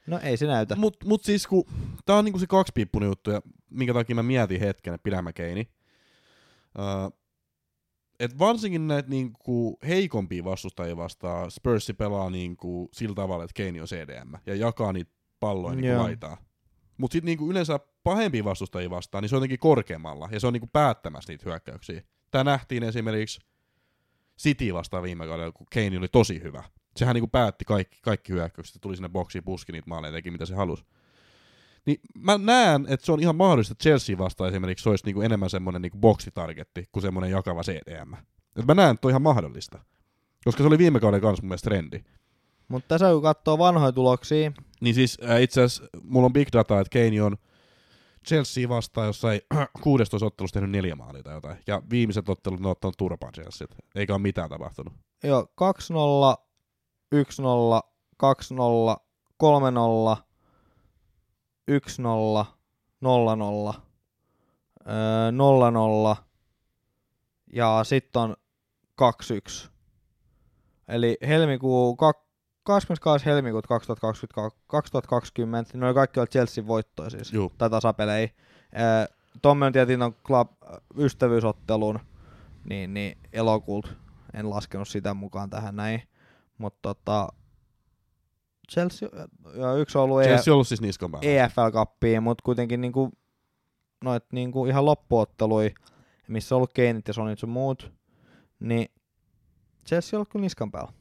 No 0.08 0.20
ei 0.24 0.38
se 0.38 0.46
näytä. 0.46 0.76
Mut, 0.76 0.98
mut 1.06 1.24
siis 1.24 1.48
kun, 1.48 1.64
tää 2.06 2.16
on 2.16 2.26
niinku 2.26 2.40
se 2.40 2.48
kaksipiippunen 2.48 3.08
juttu, 3.08 3.32
ja 3.32 3.42
minkä 3.70 3.94
takia 3.94 4.16
mä 4.16 4.24
mietin 4.24 4.60
hetken, 4.60 4.94
että 4.94 5.04
pidän 5.04 5.24
mä 5.24 5.34
Keini. 5.34 5.70
Uh, 6.78 7.20
et 8.20 8.40
varsinkin 8.40 8.88
näitä 8.88 9.10
niinku 9.10 9.80
heikompia 9.88 10.44
vastustajia 10.44 10.98
vastaan 10.98 11.52
Spursi 11.52 11.94
pelaa 11.94 12.30
niinku 12.30 12.90
sillä 12.94 13.16
tavalla, 13.16 13.44
että 13.44 13.54
Keini 13.54 13.82
on 13.82 13.88
CDM 13.88 14.34
ja 14.46 14.56
jakaa 14.56 14.94
niitä 14.94 15.12
palloja 15.40 15.76
niinku 15.76 15.88
Joo. 15.88 16.04
laitaa. 16.04 16.38
Mut 16.98 17.12
sit 17.12 17.24
niinku 17.24 17.52
yleensä 17.52 17.80
pahempia 18.04 18.44
vastustajia 18.44 18.90
vastaan, 18.90 19.22
niin 19.22 19.30
se 19.30 19.36
on 19.36 19.38
jotenkin 19.38 19.60
korkeammalla 19.60 20.30
ja 20.32 20.40
se 20.40 20.48
on 20.48 20.54
niinku 20.54 20.70
päättämässä 20.74 21.34
niitä 21.34 21.50
hyökkäyksiä. 21.50 22.02
Tää 22.32 22.44
nähtiin 22.44 22.84
esimerkiksi 22.84 23.40
City 24.40 24.74
vastaan 24.74 25.04
viime 25.04 25.28
kaudella, 25.28 25.52
kun 25.52 25.68
Kane 25.74 25.98
oli 25.98 26.08
tosi 26.08 26.42
hyvä. 26.44 26.64
Sehän 26.96 27.14
niinku 27.14 27.28
päätti 27.28 27.66
kaikki, 27.66 27.98
kaikki 28.02 28.34
hyökkäykset 28.34 28.82
tuli 28.82 28.96
sinne 28.96 29.10
boksiin, 29.10 29.44
puski 29.44 29.72
niitä 29.72 29.90
maaleja 29.90 30.10
ja 30.10 30.14
teki 30.14 30.32
mitä 30.32 30.46
se 30.46 30.56
halusi. 30.56 30.84
Niin 31.86 32.00
mä 32.18 32.38
näen, 32.38 32.86
että 32.90 33.06
se 33.06 33.12
on 33.12 33.20
ihan 33.20 33.36
mahdollista, 33.36 33.72
että 33.72 33.84
Chelsea 33.84 34.18
vastaan 34.18 34.50
esimerkiksi 34.50 34.84
se 34.84 34.90
olisi 34.90 35.06
niinku 35.06 35.22
enemmän 35.22 35.50
semmoinen 35.50 35.82
niinku 35.82 35.98
boksitargetti 35.98 36.86
kuin 36.92 37.02
semmoinen 37.02 37.32
jakava 37.32 37.62
CDM. 37.62 38.14
Et 38.56 38.66
mä 38.66 38.74
näen, 38.74 38.94
että 38.94 39.08
on 39.08 39.12
ihan 39.12 39.22
mahdollista. 39.22 39.80
Koska 40.44 40.64
se 40.64 40.68
oli 40.68 40.78
viime 40.78 41.00
kauden 41.00 41.22
kanssa 41.22 41.44
mun 41.44 41.48
mielestä 41.48 41.70
trendi. 41.70 42.04
Mutta 42.68 42.88
tässä 42.88 43.12
kun 43.12 43.22
katsoo 43.22 43.58
vanhoja 43.58 43.92
tuloksia, 43.92 44.52
Niin 44.82 44.96
siis 44.96 45.18
äh, 45.30 45.42
itse 45.42 45.62
asiassa 45.62 45.84
mulla 46.04 46.26
on 46.26 46.34
big 46.34 46.48
data, 46.54 46.80
että 46.80 47.00
Kane 47.00 47.24
on 47.24 47.38
Chelsea 48.28 48.70
vastaan 48.70 49.08
jossain 49.08 49.42
16 49.82 50.26
ottelussa 50.26 50.54
tehnyt 50.54 50.72
neljä 50.72 50.96
maalia 50.96 51.24
tai 51.24 51.34
jotain. 51.34 51.58
Ja 51.68 51.82
viimeiset 51.90 52.30
ottelut 52.30 52.60
ne 52.60 52.68
ottanut 52.68 52.98
turpaan 52.98 53.34
Chelsea. 53.34 53.68
Eikä 53.96 54.14
ole 54.14 54.22
mitään 54.22 54.50
tapahtunut. 54.50 54.94
joo, 55.24 55.42
2-0, 55.42 55.46
1-0, 57.16 57.20
2-0, 58.24 58.98
3-0, 59.44 60.24
1-0, 61.72 62.46
0-0, 63.76 63.80
öö, 64.88 65.32
0-0 65.32 66.24
ja 67.54 67.80
sitten 67.84 68.22
on 68.22 68.36
2-1. 69.02 69.70
Eli 70.88 71.18
helmikuu, 71.28 71.96
kak- 71.96 72.29
22. 72.70 73.26
helmikuuta 73.26 73.68
2020, 73.68 74.58
2020 74.68 75.72
niin 75.74 75.80
ne 75.80 75.86
oli 75.86 75.94
kaikki 75.94 76.20
ollut 76.20 76.32
Chelsean 76.32 76.68
voittoja 76.68 77.10
siis, 77.10 77.34
Juu. 77.34 77.52
tai 77.58 77.70
tasapelejä. 77.70 78.30
Öö, 78.80 79.16
Tommi 79.42 79.66
on 79.66 80.16
club, 80.26 80.52
ystävyysottelun 80.98 82.00
niin, 82.70 82.94
niin 82.94 83.18
elokuulta. 83.34 83.90
En 84.34 84.50
laskenut 84.50 84.88
sitä 84.88 85.14
mukaan 85.14 85.50
tähän 85.50 85.76
näin. 85.76 86.04
Mutta 86.58 86.80
tota, 86.82 87.28
Chelsea, 88.72 89.10
ja 89.56 89.74
yksi 89.74 89.98
on 89.98 90.04
ollut 90.04 90.22
Chelsea 90.24 90.52
on 90.52 90.56
ollut 90.56 90.68
siis. 90.68 90.82
EFL-kappiin, 91.22 92.24
mutta 92.24 92.42
kuitenkin 92.46 92.82
niinku, 92.82 93.12
noit 94.04 94.24
niinku 94.32 94.66
ihan 94.66 94.86
loppuottelui, 94.86 95.74
missä 96.28 96.56
on 96.56 96.58
ollut 96.58 96.74
Keinit 96.74 97.08
ja 97.08 97.14
Sonit 97.14 97.40
sun 97.40 97.50
muut, 97.50 97.92
niin 98.60 98.92
Chelsea 99.88 100.18
on 100.18 100.20
ollut 100.20 100.30
kyllä 100.30 100.44
niskan 100.44 100.72
päällä. 100.72 100.99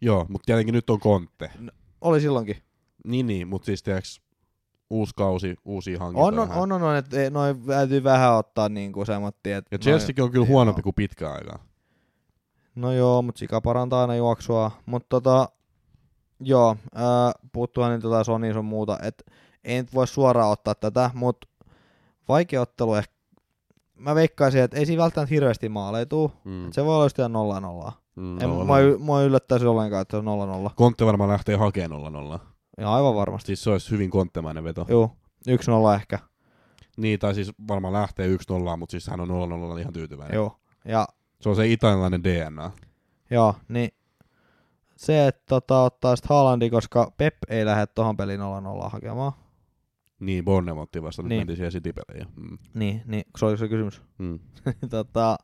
Joo, 0.00 0.26
mutta 0.28 0.46
tietenkin 0.46 0.72
nyt 0.72 0.90
on 0.90 1.00
Kontte. 1.00 1.50
Oli 2.00 2.20
silloinkin. 2.20 2.56
Niin, 3.04 3.26
niin, 3.26 3.48
mutta 3.48 3.66
siis 3.66 3.82
tiedäks, 3.82 4.20
uusi 4.90 5.12
kausi, 5.16 5.56
uusia 5.64 5.98
hankintoja. 5.98 6.26
On, 6.26 6.38
on, 6.38 6.50
on, 6.50 6.72
on, 6.72 6.82
on 6.82 6.96
että 6.96 7.30
noin 7.30 7.62
täytyy 7.66 8.04
vähän 8.04 8.34
ottaa 8.34 8.68
niinku 8.68 9.04
semmoittia, 9.04 9.56
että 9.58 9.74
Ja 9.74 9.78
Chelseakin 9.78 10.24
on 10.24 10.30
kyllä 10.30 10.46
huonompi 10.46 10.82
kuin 10.82 10.94
pitkä 10.94 11.32
aikaa. 11.32 11.64
No 12.74 12.92
joo, 12.92 13.22
mutta 13.22 13.38
Sika 13.38 13.60
parantaa 13.60 14.00
aina 14.00 14.16
juoksua. 14.16 14.70
Mutta 14.86 15.06
tota, 15.08 15.48
joo, 16.40 16.76
ää, 16.94 17.32
puuttuuhan 17.52 17.92
nyt 17.92 18.02
jotain 18.02 18.24
Sony 18.24 18.52
sun 18.52 18.64
muuta. 18.64 18.98
Et 19.02 19.24
ei 19.64 19.76
nyt 19.82 19.94
voi 19.94 20.06
suoraan 20.06 20.50
ottaa 20.50 20.74
tätä, 20.74 21.10
mutta 21.14 21.48
vaikea 22.28 22.60
ottelu 22.60 22.94
ehkä. 22.94 23.14
Mä 23.94 24.14
veikkaisin, 24.14 24.60
että 24.60 24.76
ei 24.76 24.86
siinä 24.86 25.02
välttämättä 25.02 25.34
hirveästi 25.34 25.68
maaleja 25.68 26.06
tuu. 26.06 26.32
Mm. 26.44 26.72
Se 26.72 26.84
voi 26.84 26.94
olla 26.94 27.04
just 27.04 27.18
nolla 27.28 27.60
nollaa. 27.60 28.03
Mm, 28.16 28.40
En, 28.40 28.50
mä, 29.06 29.20
ei 29.20 29.26
yllättäisi 29.26 29.66
ollenkaan, 29.66 30.02
että 30.02 30.12
se 30.12 30.16
on 30.18 30.24
nolla 30.24 30.46
nolla. 30.46 30.70
Kontte 30.76 31.06
varmaan 31.06 31.30
lähtee 31.30 31.56
hakemaan 31.56 32.14
0-0. 32.36 32.38
Ja 32.78 32.94
aivan 32.94 33.14
varmasti. 33.14 33.46
Siis 33.46 33.64
se 33.64 33.70
olisi 33.70 33.90
hyvin 33.90 34.10
konttemainen 34.10 34.64
veto. 34.64 34.86
Joo, 34.88 35.10
yksi 35.48 35.70
nolla 35.70 35.94
ehkä. 35.94 36.18
Niin, 36.96 37.18
tai 37.18 37.34
siis 37.34 37.52
varmaan 37.68 37.92
lähtee 37.94 38.28
1-0, 38.28 38.76
mutta 38.78 38.90
siis 38.90 39.06
hän 39.06 39.20
on 39.20 39.28
0-0 39.76 39.80
ihan 39.80 39.92
tyytyväinen. 39.92 40.34
Joo. 40.34 40.56
Ja 40.84 41.06
Se 41.40 41.48
on 41.48 41.56
se 41.56 41.66
italialainen 41.72 42.24
DNA. 42.24 42.70
joo, 43.30 43.54
niin 43.68 43.90
se, 44.96 45.26
että 45.26 45.42
tota, 45.48 45.82
ottaa 45.82 46.16
sit 46.16 46.26
Haalandi, 46.26 46.70
koska 46.70 47.12
Pep 47.16 47.34
ei 47.48 47.64
lähde 47.64 47.86
tohon 47.86 48.16
peliin 48.16 48.40
0-0 48.40 48.42
hakemaan. 48.90 49.32
Niin, 50.20 50.44
Bournemouthia 50.44 51.02
vasta 51.02 51.22
nyt 51.22 51.28
Niin. 51.28 51.40
mentiin 51.40 51.56
siihen 51.56 51.72
City-peleihin. 51.72 52.28
Mm. 52.36 52.58
Niin, 52.74 53.02
niin, 53.06 53.24
se 53.38 53.46
oli 53.46 53.58
se 53.58 53.68
kysymys. 53.68 54.02
Mm. 54.18 54.38
tota, 54.90 55.36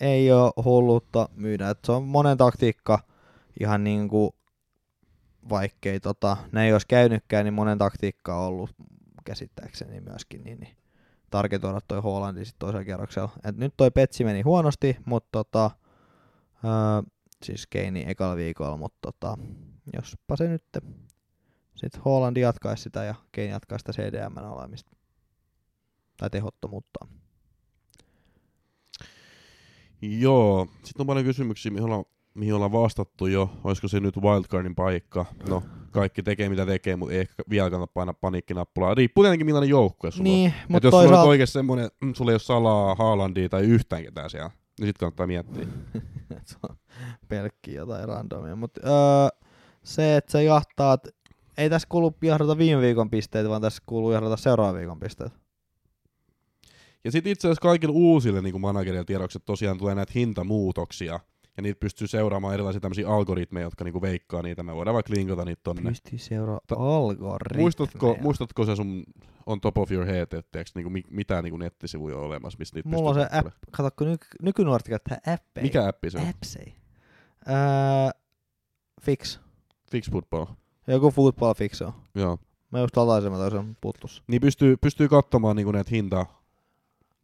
ei 0.00 0.32
ole 0.32 0.52
hulluutta 0.64 1.28
myydä. 1.34 1.70
Et 1.70 1.78
se 1.84 1.92
on 1.92 2.02
monen 2.02 2.36
taktiikka 2.36 2.98
ihan 3.60 3.84
niinku, 3.84 4.34
vaikkei 5.48 6.00
tota, 6.00 6.36
ne 6.52 6.66
ei 6.66 6.72
olisi 6.72 6.86
käynytkään, 6.86 7.44
niin 7.44 7.54
monen 7.54 7.78
taktiikka 7.78 8.36
on 8.38 8.46
ollut 8.46 8.70
käsittääkseni 9.24 10.00
myöskin 10.00 10.44
niin, 10.44 10.60
niin 10.60 10.76
targetoida 11.30 11.80
toi 11.88 12.00
Hollandi 12.00 12.44
sitten 12.44 12.58
toisella 12.58 12.84
kierroksella. 12.84 13.30
Et 13.44 13.56
nyt 13.56 13.74
toi 13.76 13.90
Petsi 13.90 14.24
meni 14.24 14.42
huonosti, 14.42 14.96
mutta 15.04 15.28
tota, 15.32 15.70
öö, 16.64 17.02
siis 17.44 17.66
Keini 17.66 18.04
ekalla 18.08 18.36
viikolla, 18.36 18.76
mutta 18.76 18.98
tota, 19.02 19.38
jospa 19.92 20.36
se 20.36 20.48
nyt 20.48 20.64
sitten 21.74 22.02
Hollandi 22.04 22.40
jatkaisi 22.40 22.82
sitä 22.82 23.04
ja 23.04 23.14
Keini 23.32 23.52
jatkaisi 23.52 23.82
sitä 23.82 24.02
CDM 24.02 24.36
olemista. 24.36 24.92
Tai 26.16 26.30
tehottomuutta. 26.30 27.06
Joo, 30.02 30.66
sitten 30.84 31.00
on 31.02 31.06
paljon 31.06 31.24
kysymyksiä, 31.26 31.72
mihin 31.72 31.84
ollaan, 31.84 32.04
mihin 32.34 32.54
ollaan 32.54 32.72
vastattu 32.72 33.26
jo. 33.26 33.50
Olisiko 33.64 33.88
se 33.88 34.00
nyt 34.00 34.16
wildcardin 34.16 34.74
paikka? 34.74 35.24
No, 35.48 35.62
kaikki 35.90 36.22
tekee 36.22 36.48
mitä 36.48 36.66
tekee, 36.66 36.96
mutta 36.96 37.14
ei 37.14 37.20
ehkä 37.20 37.42
vielä 37.50 37.70
kannata 37.70 37.92
painaa 37.94 38.14
paniikkinappulaa. 38.14 38.94
Riippuu 38.94 39.24
tietenkin 39.24 39.46
millainen 39.46 39.70
joukkue 39.70 40.10
sulla 40.10 40.28
on. 40.28 40.34
Niin, 40.34 40.52
Et 40.62 40.68
mutta 40.68 40.86
jos 40.86 40.92
sulla 40.92 41.02
on 41.02 41.08
toisaalta... 41.08 41.28
oikeasti 41.28 41.52
semmoinen, 41.52 41.90
mm, 42.00 42.14
sulla 42.14 42.30
ei 42.30 42.34
ole 42.34 42.38
salaa, 42.40 42.94
Haalandia 42.94 43.48
tai 43.48 43.62
yhtään 43.62 44.02
ketään 44.02 44.30
siellä, 44.30 44.50
niin 44.80 44.86
sit 44.86 44.98
kannattaa 44.98 45.26
miettiä. 45.26 45.66
se 46.44 46.56
on 46.68 46.76
pelkkiä 47.28 47.74
jotain 47.74 48.08
randomia. 48.08 48.56
Mutta 48.56 48.80
öö, 48.84 49.28
se, 49.82 50.16
että 50.16 50.32
sä 50.32 50.42
jahtaat 50.42 51.08
ei 51.58 51.70
tässä 51.70 51.88
kuulu 51.88 52.14
jahdata 52.22 52.58
viime 52.58 52.82
viikon 52.82 53.10
pisteitä, 53.10 53.48
vaan 53.48 53.62
tässä 53.62 53.82
kuuluu 53.86 54.12
jahdata 54.12 54.36
seuraavan 54.36 54.80
viikon 54.80 55.00
pisteitä. 55.00 55.36
Ja 57.04 57.12
sitten 57.12 57.32
itse 57.32 57.48
asiassa 57.48 57.60
kaikille 57.60 57.92
uusille 57.96 58.42
niin 58.42 58.60
managerille 58.60 59.04
tiedokset 59.04 59.42
tosiaan 59.44 59.78
tulee 59.78 59.94
näitä 59.94 60.12
hintamuutoksia, 60.14 61.20
ja 61.56 61.62
niitä 61.62 61.78
pystyy 61.80 62.06
seuraamaan 62.06 62.54
erilaisia 62.54 62.80
tämmöisiä 62.80 63.08
algoritmeja, 63.08 63.66
jotka 63.66 63.84
niinku 63.84 64.02
veikkaa 64.02 64.42
niitä. 64.42 64.62
Me 64.62 64.74
voidaan 64.74 64.94
vaikka 64.94 65.14
linkata 65.14 65.44
niitä 65.44 65.60
tonne. 65.64 65.82
Pystyy 65.90 66.18
seuraa 66.18 66.60
Ta- 66.66 66.74
algoritmeja. 66.78 67.62
Muistatko, 67.62 68.16
muistatko 68.20 68.64
se 68.64 68.76
sun 68.76 69.04
on 69.46 69.60
top 69.60 69.78
of 69.78 69.92
your 69.92 70.06
head, 70.06 70.32
että 70.32 70.64
niinku, 70.74 70.90
mi- 70.90 71.04
mitään 71.10 71.44
niinku 71.44 71.56
nettisivuja 71.56 72.16
on 72.16 72.22
olemassa, 72.22 72.58
mistä 72.58 72.76
niitä 72.78 72.88
Mulla 72.88 73.08
on 73.08 73.14
se 73.14 73.20
pystyy 73.20 73.38
app, 73.38 73.48
kato 73.70 73.90
kun 73.98 74.06
nyky- 74.06 74.26
nykynuoret 74.42 74.88
käyttää 74.88 75.18
appeja. 75.34 75.62
Mikä 75.62 75.88
appi 75.88 76.10
se 76.10 76.18
on? 76.18 76.28
Appsei. 76.28 76.74
Öö, 77.48 77.54
fix. 79.02 79.40
Fix 79.90 80.10
Football. 80.10 80.46
Joku 80.86 81.10
football 81.10 81.54
fix 81.54 81.82
on. 81.82 81.92
Joo. 82.14 82.38
Mä 82.70 82.78
just 82.78 82.96
lataisin, 82.96 83.32
mä 83.32 83.38
putlus. 83.80 84.22
Niin 84.26 84.40
pystyy, 84.40 84.76
pystyy 84.76 85.08
katsomaan 85.08 85.56
niinku 85.56 85.72
näitä 85.72 85.90
hinta 85.92 86.26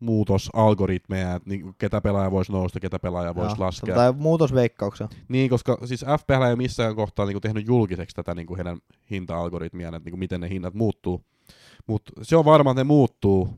muutosalgoritmeja, 0.01 1.35
että 1.35 1.49
niinku, 1.49 1.73
ketä 1.79 2.01
pelaaja 2.01 2.31
voisi 2.31 2.53
nousta, 2.53 2.81
ketä 2.81 2.99
pelaaja 2.99 3.35
voisi 3.35 3.59
laskea. 3.59 3.95
Tai 3.95 4.13
muutosveikkauksia. 4.13 5.09
Niin, 5.29 5.51
koska 5.51 5.79
siis 5.85 6.05
FPL 6.21 6.33
ei 6.43 6.49
ole 6.49 6.57
missään 6.57 6.97
kohtaa 6.97 7.27
niinku 7.27 7.41
tehnyt 7.41 7.67
julkiseksi 7.67 8.17
tätä 8.17 8.35
niinku 8.35 8.57
heidän 8.57 8.79
hinta-algoritmiaan, 9.11 9.95
että 9.95 10.07
niinku 10.07 10.17
miten 10.17 10.41
ne 10.41 10.49
hinnat 10.49 10.75
muuttuu. 10.75 11.25
Mutta 11.87 12.13
se 12.23 12.37
on 12.37 12.45
varma, 12.45 12.71
että 12.71 12.81
ne 12.81 12.85
muuttuu. 12.85 13.49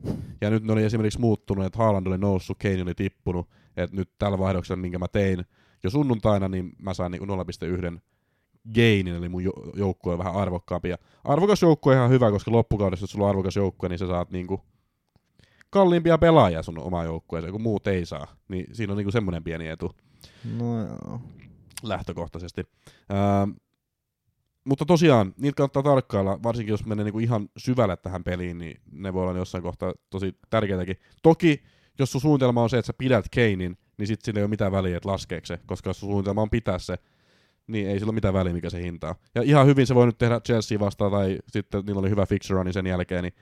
Ja 0.41 0.49
nyt 0.49 0.63
ne 0.63 0.73
oli 0.73 0.83
esimerkiksi 0.83 1.19
muuttunut, 1.19 1.65
että 1.65 1.79
Haaland 1.79 2.07
oli 2.07 2.17
noussut, 2.17 2.57
Kane 2.57 2.81
oli 2.81 2.93
tippunut. 2.93 3.49
Että 3.77 3.95
nyt 3.95 4.09
tällä 4.19 4.39
vaihdoksella, 4.39 4.81
minkä 4.81 4.99
mä 4.99 5.07
tein 5.07 5.45
jo 5.83 5.89
sunnuntaina, 5.89 6.47
niin 6.47 6.71
mä 6.81 6.93
sain 6.93 7.11
niinku 7.11 7.25
0,1 7.25 7.99
gainin, 8.75 9.15
eli 9.15 9.29
mun 9.29 9.43
jo- 9.43 9.71
joukkue 9.75 10.13
on 10.13 10.19
vähän 10.19 10.35
arvokkaampi. 10.35 10.89
Ja 10.89 10.97
arvokas 11.23 11.61
joukkue 11.61 11.93
on 11.93 11.97
ihan 11.97 12.09
hyvä, 12.09 12.31
koska 12.31 12.51
loppukaudessa, 12.51 13.03
jos 13.03 13.11
sulla 13.11 13.25
on 13.25 13.29
arvokas 13.29 13.55
joukkue, 13.55 13.89
niin 13.89 13.99
sä 13.99 14.07
saat 14.07 14.31
niinku 14.31 14.61
kalliimpia 15.77 16.17
pelaajia 16.17 16.63
sun 16.63 16.79
omaan 16.79 17.05
joukkueeseen, 17.05 17.51
kun 17.51 17.61
muut 17.61 17.87
ei 17.87 18.05
saa. 18.05 18.27
Niin 18.47 18.65
siinä 18.71 18.93
on 18.93 18.97
niinku 18.97 19.11
semmoinen 19.11 19.43
pieni 19.43 19.67
etu 19.67 19.91
No 20.57 20.79
joo. 20.79 21.21
lähtökohtaisesti. 21.83 22.63
Ää, 23.09 23.47
mutta 24.65 24.85
tosiaan, 24.85 25.33
niitä 25.37 25.55
kannattaa 25.55 25.83
tarkkailla, 25.83 26.39
varsinkin 26.43 26.73
jos 26.73 26.85
menee 26.85 27.03
niinku 27.03 27.19
ihan 27.19 27.49
syvälle 27.57 27.97
tähän 27.97 28.23
peliin, 28.23 28.57
niin 28.57 28.81
ne 28.91 29.13
voi 29.13 29.23
olla 29.23 29.37
jossain 29.39 29.63
kohtaa 29.63 29.93
tosi 30.09 30.37
tärkeitäkin. 30.49 30.97
Toki, 31.23 31.63
jos 31.99 32.11
sun 32.11 32.21
suunnitelma 32.21 32.63
on 32.63 32.69
se, 32.69 32.77
että 32.77 32.87
sä 32.87 32.93
pidät 32.97 33.25
Keinin, 33.31 33.77
niin 33.97 34.07
sit 34.07 34.21
sillä 34.21 34.39
ei 34.39 34.43
ole 34.43 34.49
mitään 34.49 34.71
väliä, 34.71 34.97
että 34.97 35.09
laskeeko 35.09 35.45
se, 35.45 35.59
koska 35.65 35.89
jos 35.89 35.99
sun 35.99 36.09
suunnitelma 36.09 36.41
on 36.41 36.49
pitää 36.49 36.79
se, 36.79 36.97
niin 37.67 37.89
ei 37.89 37.99
sillä 37.99 38.09
ole 38.09 38.15
mitään 38.15 38.33
väliä, 38.33 38.53
mikä 38.53 38.69
se 38.69 38.81
hinta 38.81 39.09
on. 39.09 39.15
Ja 39.35 39.41
ihan 39.41 39.67
hyvin 39.67 39.87
se 39.87 39.95
voi 39.95 40.05
nyt 40.05 40.17
tehdä 40.17 40.39
Chelsea 40.39 40.79
vastaan, 40.79 41.11
tai 41.11 41.37
sitten 41.47 41.83
niillä 41.85 41.99
oli 41.99 42.09
hyvä 42.09 42.25
fixture 42.25 42.63
niin 42.63 42.73
sen 42.73 42.87
jälkeen, 42.87 43.23
niin 43.23 43.33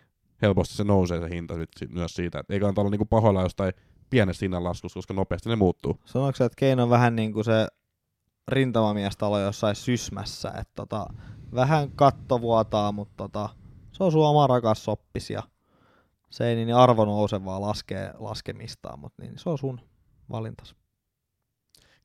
helposti 0.45 0.75
se 0.75 0.83
nousee 0.83 1.19
se 1.19 1.29
hinta 1.29 1.53
sit, 1.53 1.93
myös 1.93 2.13
siitä. 2.13 2.39
Et 2.39 2.51
ei 2.51 2.59
kannata 2.59 2.81
olla 2.81 2.91
niinku 2.91 3.05
pahoilla 3.05 3.41
jostain 3.41 3.73
pienestä 4.09 4.45
hinnanlaskusta, 4.45 4.97
koska 4.97 5.13
nopeasti 5.13 5.49
ne 5.49 5.55
muuttuu. 5.55 5.99
Sanoitko 6.05 6.43
että 6.43 6.55
Keino 6.55 6.83
on 6.83 6.89
vähän 6.89 7.15
niin 7.15 7.33
kuin 7.33 7.45
se 7.45 7.67
rintamamiestalo 8.47 9.39
jossain 9.39 9.75
sysmässä, 9.75 10.49
että 10.49 10.73
tota, 10.75 11.07
vähän 11.55 11.91
katto 11.91 12.41
vuotaa, 12.41 12.91
mutta 12.91 13.13
tota, 13.17 13.49
se 13.91 14.03
on 14.03 14.11
sun 14.11 14.27
oma 14.27 14.47
rakas 14.47 14.85
soppis 14.85 15.29
ja 15.29 15.43
se 16.29 16.47
ei 16.47 16.55
niin 16.55 16.75
arvo 16.75 17.05
nouse, 17.05 17.45
vaan 17.45 17.61
laskee 17.61 18.13
laskemistaan, 18.17 18.99
mutta 18.99 19.21
niin, 19.21 19.39
se 19.39 19.49
on 19.49 19.57
sun 19.57 19.81
valintas. 20.29 20.75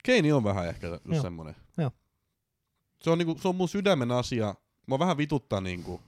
Keini 0.03 0.31
on 0.31 0.43
vähän 0.43 0.67
ehkä 0.67 0.87
just 0.87 1.05
Joo. 1.05 1.21
semmonen. 1.21 1.55
Joo. 1.77 1.91
Se 3.01 3.09
on, 3.09 3.17
niinku, 3.17 3.37
se 3.41 3.47
on 3.47 3.55
mun 3.55 3.69
sydämen 3.69 4.11
asia. 4.11 4.55
Mua 4.87 4.99
vähän 4.99 5.17
vituttaa, 5.17 5.61
niinku, 5.61 6.01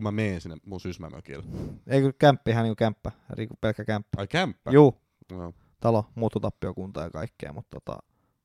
kun 0.00 0.04
mä 0.04 0.10
meen 0.22 0.40
sinne 0.40 0.56
mun 0.66 0.80
sysmämökille. 0.80 1.44
Eikö 1.86 2.12
kämppi 2.18 2.50
ihan 2.50 2.62
niin 2.62 2.70
kuin 2.70 2.76
kämppä, 2.76 3.12
eli 3.36 3.48
pelkkä 3.60 3.84
kämppä. 3.84 4.08
Ai 4.16 4.26
kämppä? 4.26 4.70
Juu, 4.70 4.94
Joo. 5.30 5.54
talo, 5.80 6.04
muuttotappiokunta 6.14 7.00
ja 7.00 7.10
kaikkea, 7.10 7.52
mutta 7.52 7.80
tota, 7.80 8.02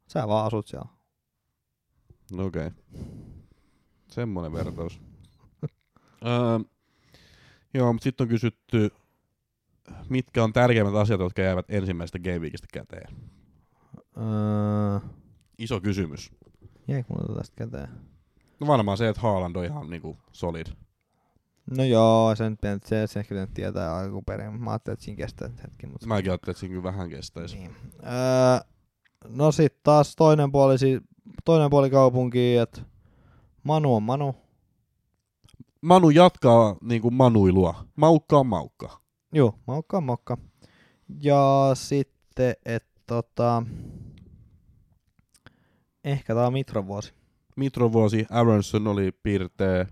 sä 0.07 0.27
vaan 0.27 0.45
asut 0.45 0.67
siellä. 0.67 0.89
No 2.31 2.45
okei. 2.45 2.67
Okay. 2.67 3.03
Semmonen 4.07 4.53
vertaus. 4.53 5.01
öö, 6.25 6.59
joo, 7.73 7.93
mutta 7.93 8.03
sitten 8.03 8.25
on 8.25 8.29
kysytty, 8.29 8.91
mitkä 10.09 10.43
on 10.43 10.53
tärkeimmät 10.53 10.95
asiat, 10.95 11.19
jotka 11.19 11.41
jäävät 11.41 11.65
ensimmäisestä 11.69 12.19
Game 12.19 12.39
Weekistä 12.39 12.67
käteen. 12.73 13.15
Öö, 14.17 15.09
Iso 15.57 15.81
kysymys. 15.81 16.31
jäikö 16.87 17.13
mulla 17.13 17.35
tästä 17.35 17.55
käteen? 17.55 17.89
No 18.59 18.67
varmaan 18.67 18.97
se, 18.97 19.09
että 19.09 19.21
Haaland 19.21 19.55
on 19.55 19.65
ihan 19.65 19.89
niinku 19.89 20.17
solid. 20.31 20.67
No 21.77 21.83
joo, 21.83 22.35
sen, 22.35 22.57
se, 22.85 23.07
se 23.07 23.19
ehkä 23.19 23.35
nyt 23.35 23.53
tietää 23.53 23.97
alkuperin. 23.97 24.61
Mä 24.61 24.71
ajattelin, 24.71 24.93
että 24.93 25.05
siinä 25.05 25.17
kestää 25.17 25.49
hetki, 25.63 25.87
mutta... 25.87 26.07
Mäkin 26.07 26.31
ajattelin, 26.31 26.51
että 26.51 26.59
siinä 26.59 26.71
kyllä 26.71 26.83
vähän 26.83 27.09
kestäisi. 27.09 27.57
Niin. 27.57 27.75
Öö, 28.03 28.67
no 29.27 29.51
sit 29.51 29.83
taas 29.83 30.15
toinen 30.15 30.51
puoli, 30.51 30.75
toinen 31.45 31.69
puoli 31.69 31.89
kaupunkia, 31.89 32.63
että 32.63 32.81
Manu 33.63 33.95
on 33.95 34.03
Manu. 34.03 34.35
Manu 35.81 36.09
jatkaa 36.09 36.75
niinku 36.81 37.11
manuilua. 37.11 37.85
Maukka 37.95 38.37
on 38.37 38.47
maukka. 38.47 39.01
Joo, 39.33 39.59
mokka 39.67 39.97
on 39.97 40.03
mokka. 40.03 40.37
Ja 41.21 41.71
sitten, 41.73 42.55
että 42.65 43.01
tota, 43.07 43.63
ehkä 46.03 46.35
tää 46.35 46.47
on 46.47 46.53
Mitron 46.53 46.87
vuosi. 46.87 47.13
Mitro 47.55 47.91
vuosi, 47.91 48.25
Aronson 48.29 48.87
oli 48.87 49.11
piirtee, 49.11 49.87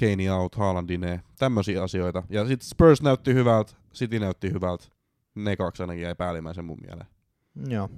Kane 0.00 0.32
out, 0.32 0.54
Haalandine, 0.54 1.22
tämmöisiä 1.38 1.82
asioita. 1.82 2.22
Ja 2.30 2.46
sitten 2.46 2.68
Spurs 2.68 3.02
näytti 3.02 3.34
hyvältä, 3.34 3.72
City 3.94 4.18
näytti 4.18 4.52
hyvältä. 4.52 4.84
Ne 5.34 5.56
kaksi 5.56 5.82
ainakin 5.82 6.02
jäi 6.02 6.14
päällimmäisen 6.14 6.64
mun 6.64 6.78
mieleen. 6.86 7.08
Joo. 7.68 7.88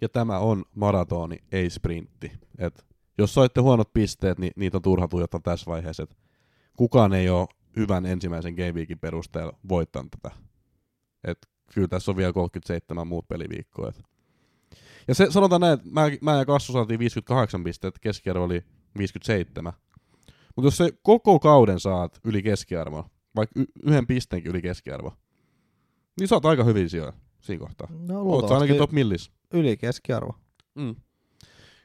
Ja 0.00 0.08
tämä 0.08 0.38
on 0.38 0.64
maratoni, 0.74 1.38
ei 1.52 1.70
sprintti. 1.70 2.32
Et 2.58 2.86
jos 3.18 3.34
saitte 3.34 3.60
huonot 3.60 3.92
pisteet, 3.92 4.38
niin 4.38 4.52
niitä 4.56 4.78
on 4.78 4.82
turha 4.82 5.08
tuijottaa 5.08 5.40
tässä 5.40 5.70
vaiheessa. 5.70 6.02
Et 6.02 6.16
kukaan 6.76 7.14
ei 7.14 7.28
ole 7.28 7.48
hyvän 7.76 8.06
ensimmäisen 8.06 8.54
game 8.54 8.72
weekin 8.72 8.98
perusteella 8.98 9.58
voittanut 9.68 10.10
tätä. 10.10 10.36
Et 11.24 11.38
kyllä 11.74 11.88
tässä 11.88 12.10
on 12.10 12.16
vielä 12.16 12.32
37 12.32 13.06
muut 13.06 13.28
peliviikkoa. 13.28 13.88
Et. 13.88 14.02
Ja 15.08 15.14
se, 15.14 15.26
sanotaan 15.30 15.60
näin, 15.60 15.74
että 15.74 15.86
mä, 15.90 16.02
mä 16.20 16.36
ja 16.38 16.44
Kassu 16.44 16.72
saatiin 16.72 16.98
58 16.98 17.64
pistettä, 17.64 18.00
keskiarvo 18.02 18.44
oli 18.44 18.64
57. 18.98 19.72
Mutta 20.58 20.66
jos 20.66 20.76
se 20.76 20.92
koko 21.02 21.38
kauden 21.38 21.80
saat 21.80 22.20
yli 22.24 22.42
keskiarvo, 22.42 23.04
vaikka 23.36 23.60
y- 23.60 23.64
yhden 23.82 24.06
pisteenkin 24.06 24.50
yli 24.50 24.62
keskiarvo, 24.62 25.12
niin 26.20 26.28
saat 26.28 26.44
aika 26.46 26.64
hyvin 26.64 26.90
sijoja 26.90 27.12
siinä 27.40 27.60
kohtaa. 27.60 27.88
No 28.08 28.22
Oot 28.22 28.48
sä 28.48 28.54
ainakin 28.54 28.76
top 28.76 28.92
millis. 28.92 29.30
yli 29.52 29.76
keskiarvo. 29.76 30.34
Mm. 30.74 30.96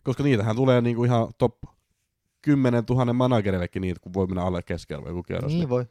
Koska 0.03 0.23
niitähän 0.23 0.55
tulee 0.55 0.81
niinku 0.81 1.03
ihan 1.03 1.27
top 1.37 1.55
10 2.41 2.83
000 2.89 3.13
managerillekin 3.13 3.81
niitä, 3.81 3.99
kun 3.99 4.13
voi 4.13 4.27
mennä 4.27 4.43
alle 4.43 4.61
keskiarvo 4.63 5.07
joku 5.07 5.23
kierros. 5.23 5.51
Niin 5.51 5.69
voi. 5.69 5.85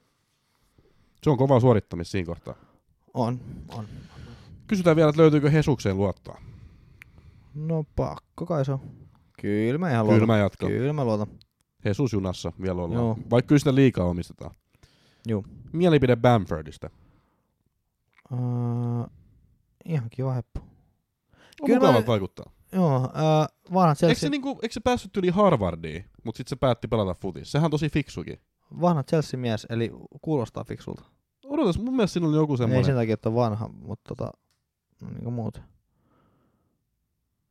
Se 1.23 1.31
on 1.31 1.37
kovaa 1.39 1.61
suorittamista 1.61 2.13
siinä 2.13 2.27
kohtaa. 2.27 2.55
On, 3.15 3.41
on. 3.69 3.87
Kysytään 4.67 4.97
vielä, 4.97 5.09
että 5.09 5.23
löytyykö 5.23 5.51
Hesukseen 5.51 5.97
luottoa. 5.97 6.41
No 7.55 7.85
pakko 7.97 8.47
kai 8.47 8.65
se 8.65 8.73
on. 8.73 8.81
Kyllä 9.41 9.79
mä 9.79 9.91
ihan 9.91 10.07
Kyllä 10.07 10.13
luotan. 10.19 10.27
mä 10.29 10.39
jatkan. 10.39 10.69
Kyllä 10.69 10.93
mä 10.93 11.05
luotan. 11.05 11.27
Jesus 11.85 12.13
junassa 12.13 12.53
vielä 12.63 12.83
ollaan. 12.83 13.01
Joo. 13.03 13.19
Vaikka 13.31 13.49
kyllä 13.49 13.59
sitä 13.59 13.75
liikaa 13.75 14.07
omistetaan. 14.07 14.55
Joo. 15.27 15.45
Mielipide 15.73 16.17
Bamfordista. 16.17 16.91
Uh, 18.33 19.07
ihan 19.85 20.11
kiva 20.11 20.33
heppu. 20.33 20.61
On 20.61 21.67
Kyllä 21.67 21.79
mukava 21.81 22.01
mä- 22.01 22.07
vaikuttaa. 22.07 22.51
Joo, 22.73 22.97
uh, 22.97 23.73
vanha 23.75 23.91
Eikö 23.91 23.99
Chelsea, 23.99 24.21
se, 24.21 24.29
niinku, 24.29 24.59
eikö 24.63 24.73
se 24.73 24.81
päässyt 24.81 25.17
yli 25.17 25.29
Harvardiin, 25.29 26.05
mutta 26.25 26.37
sitten 26.37 26.51
se 26.51 26.57
päätti 26.57 26.89
pelata 26.89 27.15
futis? 27.15 27.53
Sehän 27.53 27.65
on 27.65 27.71
tosi 27.71 27.89
fiksukin. 27.89 28.41
vanha 28.81 29.03
Chelsea-mies, 29.03 29.67
eli 29.71 29.91
kuulostaa 30.23 30.65
fiksulta. 30.65 31.03
Odotas, 31.45 31.79
mun 31.79 31.97
mielestä 31.97 32.13
siinä 32.13 32.29
oli 32.29 32.37
joku 32.37 32.53
Ei 32.53 32.57
semmoinen. 32.57 32.85
sen 32.85 32.95
takia, 32.95 33.15
että 33.15 33.29
on 33.29 33.35
vanha, 33.35 33.69
mutta 33.69 34.09
tota, 34.17 34.31
no, 35.03 35.09
niin 35.09 35.23
kuin 35.25 35.35
muuten. 35.35 35.63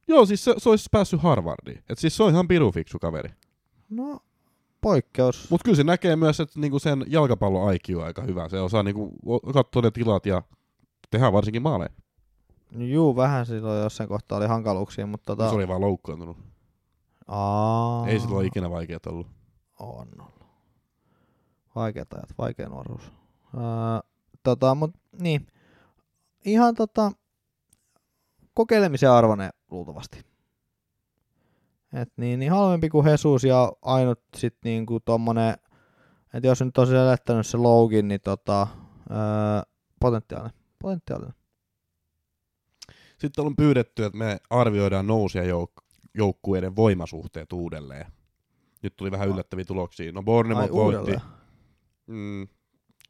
Joo, 0.08 0.26
siis 0.26 0.44
se, 0.44 0.54
se 0.58 0.70
olisi 0.70 0.90
päässyt 0.92 1.22
Harvardiin. 1.22 1.84
Et 1.90 1.98
siis 1.98 2.18
se 2.18 2.24
on 2.24 2.32
ihan 2.32 2.48
piru 2.48 2.72
fiksu 2.72 3.00
kaveri. 3.00 3.30
No, 3.92 4.20
poikkeus. 4.82 5.48
Mutta 5.50 5.64
kyllä 5.66 5.76
se 5.76 5.84
näkee 5.84 6.16
myös, 6.16 6.40
että 6.40 6.60
niinku 6.60 6.80
sen 6.80 7.06
jalkapallon 7.08 7.74
IQ 7.76 7.98
on 7.98 8.04
aika 8.04 8.22
hyvä. 8.22 8.50
Se 8.50 8.60
osaa 8.60 8.84
niinku 8.84 9.16
katsoa 9.54 9.82
ne 9.82 9.92
tilat 9.92 10.26
ja 10.26 10.42
tehdä 11.10 11.32
varsinkin 11.32 11.62
maaleja. 11.62 11.90
Juu, 12.78 13.16
vähän 13.16 13.46
silloin 13.46 13.84
jossain 13.84 14.10
kohtaa 14.10 14.38
oli 14.38 14.48
hankaluuksia, 14.48 15.08
mutta 15.08 15.26
tota... 15.36 15.50
Se 15.50 15.56
oli 15.56 15.68
vaan 15.68 15.82
loukkaantunut. 15.82 16.38
Aa, 17.28 18.08
Ei 18.08 18.20
sillä 18.20 18.36
ole 18.36 18.46
ikinä 18.46 18.70
vaikeat 18.70 19.06
ollut. 19.06 19.28
On 19.80 20.08
ollut. 20.20 20.46
Vaikeat 21.76 22.14
ajat, 22.14 22.30
vaikea 22.38 22.70
nuoruus. 22.70 23.02
Öö, 23.54 23.62
tota, 24.44 24.76
mut 24.76 24.92
niin. 25.20 25.48
Ihan 26.46 26.76
tota, 26.76 27.12
kokeilemisen 28.54 29.12
arvoinen 29.12 29.50
luultavasti. 29.72 30.31
Et 31.94 32.10
niin, 32.18 32.40
niin 32.40 32.52
halvempi 32.52 32.90
kuin 32.90 33.08
Jesus 33.08 33.44
ja 33.44 33.72
ainut 33.82 34.20
sit 34.38 34.58
niinku 34.66 35.00
tommonen, 35.00 35.56
että 36.34 36.48
jos 36.48 36.62
nyt 36.62 36.78
on 36.78 36.88
selättänyt 36.88 37.48
se 37.48 37.58
Login, 37.58 38.08
niin 38.08 38.22
tota, 38.22 38.68
öö, 39.12 39.18
potentiaalinen. 40.00 40.58
potentiaalinen. 40.80 41.34
Sitten 43.18 43.46
on 43.46 43.56
pyydetty, 43.56 44.06
että 44.06 44.18
me 44.18 44.38
arvioidaan 44.50 45.08
nousia 45.08 45.44
jouk- 45.44 45.84
joukkueiden 46.16 46.76
voimasuhteet 46.76 47.54
uudelleen. 47.54 48.06
Nyt 48.84 48.96
tuli 48.96 49.12
vähän 49.12 49.30
yllättäviä 49.30 49.66
tuloksia. 49.66 50.12
No 50.12 50.20
Ai 50.20 50.24
Bournemouth 50.24 50.74
voitti. 50.74 51.12
Mm. 52.08 52.48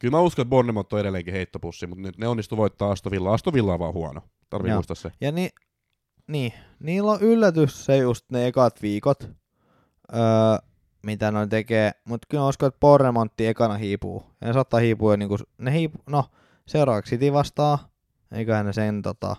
Kyllä 0.00 0.16
mä 0.16 0.20
uskon, 0.20 0.42
että 0.42 0.50
Bournemouth 0.50 0.94
on 0.94 1.00
edelleenkin 1.00 1.34
heittopussi, 1.34 1.86
mutta 1.86 2.02
nyt 2.02 2.18
ne 2.18 2.28
onnistu 2.28 2.56
voittaa 2.56 2.90
Aston 2.90 3.10
Villa. 3.12 3.34
Aston 3.34 3.52
Villa 3.52 3.72
on 3.72 3.78
vaan 3.78 3.94
huono. 3.94 4.20
Tarvii 4.50 4.70
Joo. 4.70 4.76
muistaa 4.76 4.94
se. 4.94 5.12
Ja 5.20 5.32
ni, 5.32 5.48
niin, 6.26 6.52
niillä 6.80 7.12
on 7.12 7.20
yllätys 7.20 7.84
se 7.84 7.96
just 7.96 8.30
ne 8.30 8.46
ekat 8.46 8.82
viikot, 8.82 9.22
öö, 10.14 10.20
mitä 11.02 11.30
noin 11.30 11.48
tekee, 11.48 11.92
mutta 12.04 12.26
kyllä 12.30 12.48
uskon, 12.48 12.66
että 12.66 12.80
Borremontti 12.80 13.46
ekana 13.46 13.74
hiipuu. 13.74 14.22
Ja 14.40 14.46
ne 14.46 14.52
saattaa 14.52 14.80
hiipua 14.80 15.12
jo 15.12 15.16
niinku, 15.16 15.36
ne 15.58 15.72
hiipu, 15.72 15.98
no 16.10 16.24
seuraavaksi 16.66 17.10
City 17.10 17.32
vastaa, 17.32 17.88
eiköhän 18.32 18.66
ne 18.66 18.72
sen 18.72 19.02
tota, 19.02 19.36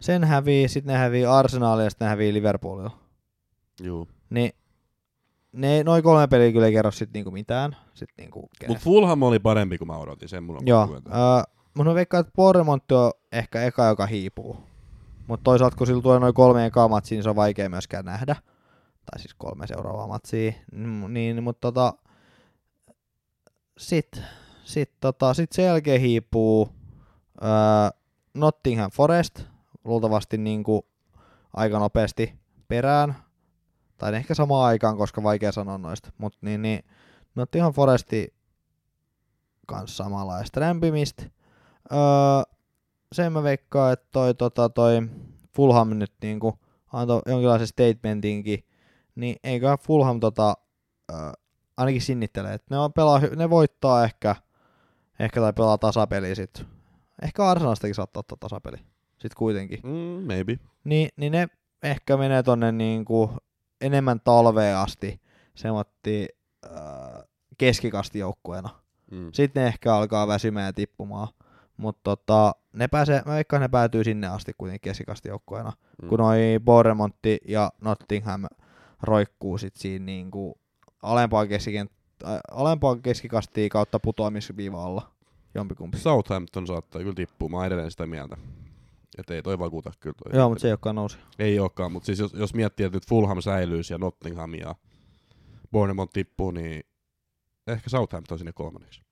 sen 0.00 0.24
hävii, 0.24 0.68
sitten 0.68 0.92
ne 0.92 0.98
hävii 0.98 1.24
Arsenalia 1.24 1.84
ja 1.84 1.90
sitten 1.90 2.06
ne 2.06 2.10
hävii 2.10 2.34
Liverpoolilla. 2.34 2.90
Juu. 3.82 4.08
Niin 4.30 4.52
ne, 5.52 5.82
noin 5.82 6.02
kolme 6.02 6.26
peliä 6.26 6.52
kyllä 6.52 6.66
ei 6.66 6.72
kerro 6.72 6.90
sit 6.90 7.10
niinku 7.14 7.30
mitään. 7.30 7.76
Sit 7.94 8.08
niinku 8.18 8.48
Mutta 8.68 8.84
Fulham 8.84 9.22
oli 9.22 9.38
parempi 9.38 9.78
kuin 9.78 9.88
mä 9.88 9.98
odotin, 9.98 10.28
sen 10.28 10.42
mulla 10.42 10.58
on 10.60 10.66
Joo, 10.66 11.00
öö, 11.06 11.54
mun 11.74 11.88
on 11.88 11.94
veikkaa, 11.94 12.20
että 12.20 12.32
Borremontti 12.36 12.94
on 12.94 13.12
ehkä 13.32 13.62
eka, 13.62 13.84
joka 13.84 14.06
hiipuu. 14.06 14.73
Mutta 15.26 15.44
toisaalta, 15.44 15.76
kun 15.76 15.86
sillä 15.86 16.02
tulee 16.02 16.20
noin 16.20 16.34
kolme 16.34 16.66
ekaa 16.66 16.88
matsia, 16.88 17.16
niin 17.16 17.22
se 17.22 17.30
on 17.30 17.36
vaikea 17.36 17.68
myöskään 17.68 18.04
nähdä. 18.04 18.36
Tai 19.10 19.18
siis 19.18 19.34
kolme 19.34 19.66
seuraavaa 19.66 20.06
matsia. 20.06 20.52
Mm, 20.72 21.04
Niin, 21.08 21.42
mutta 21.42 21.60
tota, 21.60 21.94
sit, 23.78 24.22
sit, 24.64 24.92
tota, 25.00 25.34
sit 25.34 25.52
sen 25.52 25.64
jälkeen 25.64 26.00
hiipuu 26.00 26.68
öö, 27.42 27.48
Nottingham 28.34 28.90
Forest, 28.90 29.42
luultavasti 29.84 30.38
niinku 30.38 30.86
aika 31.52 31.78
nopeasti 31.78 32.34
perään. 32.68 33.16
Tai 33.98 34.14
ehkä 34.14 34.34
samaan 34.34 34.66
aikaan, 34.66 34.96
koska 34.96 35.22
vaikea 35.22 35.52
sanoa 35.52 35.78
noista. 35.78 36.12
Mutta 36.18 36.38
niin, 36.42 36.62
niin, 36.62 36.84
Nottingham 37.34 37.72
Foresti 37.72 38.34
kanssa 39.66 40.04
samanlaista 40.04 40.60
rämpimistä. 40.60 41.22
Öö, 41.92 42.53
sen 43.14 43.32
mä 43.32 43.42
veikkaan, 43.42 43.92
että 43.92 44.06
toi, 44.12 44.34
tota, 44.34 44.68
toi 44.68 45.02
Fulham 45.56 45.90
nyt 45.90 46.12
niinku 46.22 46.58
antoi 46.92 47.22
jonkinlaisen 47.26 47.66
statementinkin, 47.66 48.64
niin 49.14 49.36
eiköhän 49.44 49.78
Fulham 49.78 50.20
tota, 50.20 50.56
öö, 51.12 51.32
ainakin 51.76 52.02
sinnittelee, 52.02 52.54
että 52.54 52.74
ne, 52.74 52.78
on 52.78 52.92
pelaa, 52.92 53.20
ne 53.36 53.50
voittaa 53.50 54.04
ehkä, 54.04 54.36
ehkä 55.18 55.40
tai 55.40 55.52
pelaa 55.52 55.78
tasapeli 55.78 56.34
sit. 56.34 56.66
Ehkä 57.22 57.46
Arsenalistakin 57.46 57.94
saattaa 57.94 58.20
ottaa 58.20 58.36
tasapeli. 58.40 58.76
Sitten 59.10 59.36
kuitenkin. 59.38 59.80
Mm, 59.82 60.26
maybe. 60.26 60.58
Niin, 60.84 61.08
niin 61.16 61.32
ne 61.32 61.48
ehkä 61.82 62.16
menee 62.16 62.42
tonne 62.42 62.72
niinku 62.72 63.30
enemmän 63.80 64.20
talveen 64.20 64.76
asti 64.76 65.20
semmotti 65.54 66.28
öö, 66.66 66.72
keskikastijoukkueena. 67.58 68.68
Mm. 69.10 69.28
Sitten 69.32 69.62
ne 69.62 69.66
ehkä 69.66 69.94
alkaa 69.94 70.28
väsymään 70.28 70.66
ja 70.66 70.72
tippumaan. 70.72 71.28
Mutta 71.76 72.00
tota, 72.02 72.54
ne 72.72 72.88
pääsee, 72.88 73.22
mä 73.26 73.34
veikkaan 73.34 73.62
ne 73.62 73.68
päätyy 73.68 74.04
sinne 74.04 74.26
asti 74.26 74.52
kuitenkin 74.58 74.90
keskikastijoukkueena. 74.90 75.72
Mm. 76.02 76.08
Kun 76.08 76.18
noi 76.18 76.38
Boremontti 76.64 77.38
ja 77.48 77.72
Nottingham 77.80 78.44
roikkuu 79.02 79.58
sit 79.58 79.76
siinä 79.76 80.04
niinku 80.04 80.58
alempaa, 81.02 81.46
keskikent, 81.46 81.92
äh, 82.24 82.38
alempaa 82.50 82.96
keskikastia 82.96 83.68
kautta 83.68 84.00
putoamisviiva 84.00 84.84
alla. 84.84 85.10
Jompikumpi. 85.54 85.98
Southampton 85.98 86.66
saattaa 86.66 87.00
kyllä 87.00 87.14
tippua, 87.14 87.48
mä 87.48 87.66
edelleen 87.66 87.90
sitä 87.90 88.06
mieltä. 88.06 88.36
Että 89.18 89.34
ei 89.34 89.42
toi 89.42 89.58
vakuuta 89.58 89.92
kyllä 90.00 90.14
toi. 90.24 90.38
Joo, 90.38 90.48
mutta 90.48 90.62
se 90.62 90.68
ei 90.68 90.72
olekaan 90.72 90.96
nousi. 90.96 91.18
Ei 91.38 91.58
olekaan, 91.58 91.92
mutta 91.92 92.06
siis 92.06 92.18
jos, 92.18 92.32
jos 92.32 92.54
miettii, 92.54 92.86
että 92.86 92.96
nyt 92.96 93.08
Fulham 93.08 93.42
säilyisi 93.42 93.94
ja 93.94 93.98
Nottingham 93.98 94.54
ja 94.54 94.74
Bournemouth 95.72 96.12
tippuu, 96.12 96.50
niin 96.50 96.82
ehkä 97.66 97.90
Southampton 97.90 98.38
sinne 98.38 98.52
kolmanneksi. 98.52 99.03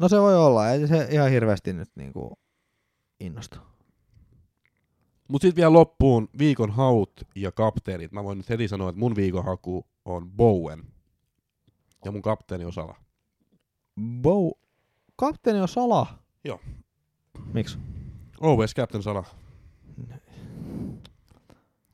No 0.00 0.08
se 0.08 0.20
voi 0.20 0.36
olla, 0.36 0.70
ei 0.70 0.86
se 0.86 1.08
ihan 1.10 1.30
hirveästi 1.30 1.72
nyt 1.72 1.88
niinku 1.94 2.38
innosta. 3.20 3.60
Mutta 5.28 5.46
sitten 5.46 5.56
vielä 5.56 5.72
loppuun 5.72 6.28
viikon 6.38 6.70
haut 6.70 7.12
ja 7.36 7.52
kapteenit. 7.52 8.12
Mä 8.12 8.24
voin 8.24 8.38
nyt 8.38 8.48
heti 8.48 8.68
sanoa, 8.68 8.88
että 8.88 8.98
mun 8.98 9.16
viikon 9.16 9.44
haku 9.44 9.86
on 10.04 10.30
Bowen. 10.30 10.82
Ja 12.04 12.12
mun 12.12 12.22
kapteeni 12.22 12.64
on 12.64 12.72
Sala. 12.72 12.96
Bow. 14.22 14.50
Kapteeni 15.16 15.60
on 15.60 15.68
Sala. 15.68 16.06
Joo. 16.44 16.60
Miksi? 17.52 17.78
Always 18.40 18.74
Captain 18.74 19.02
Sala. 19.02 19.24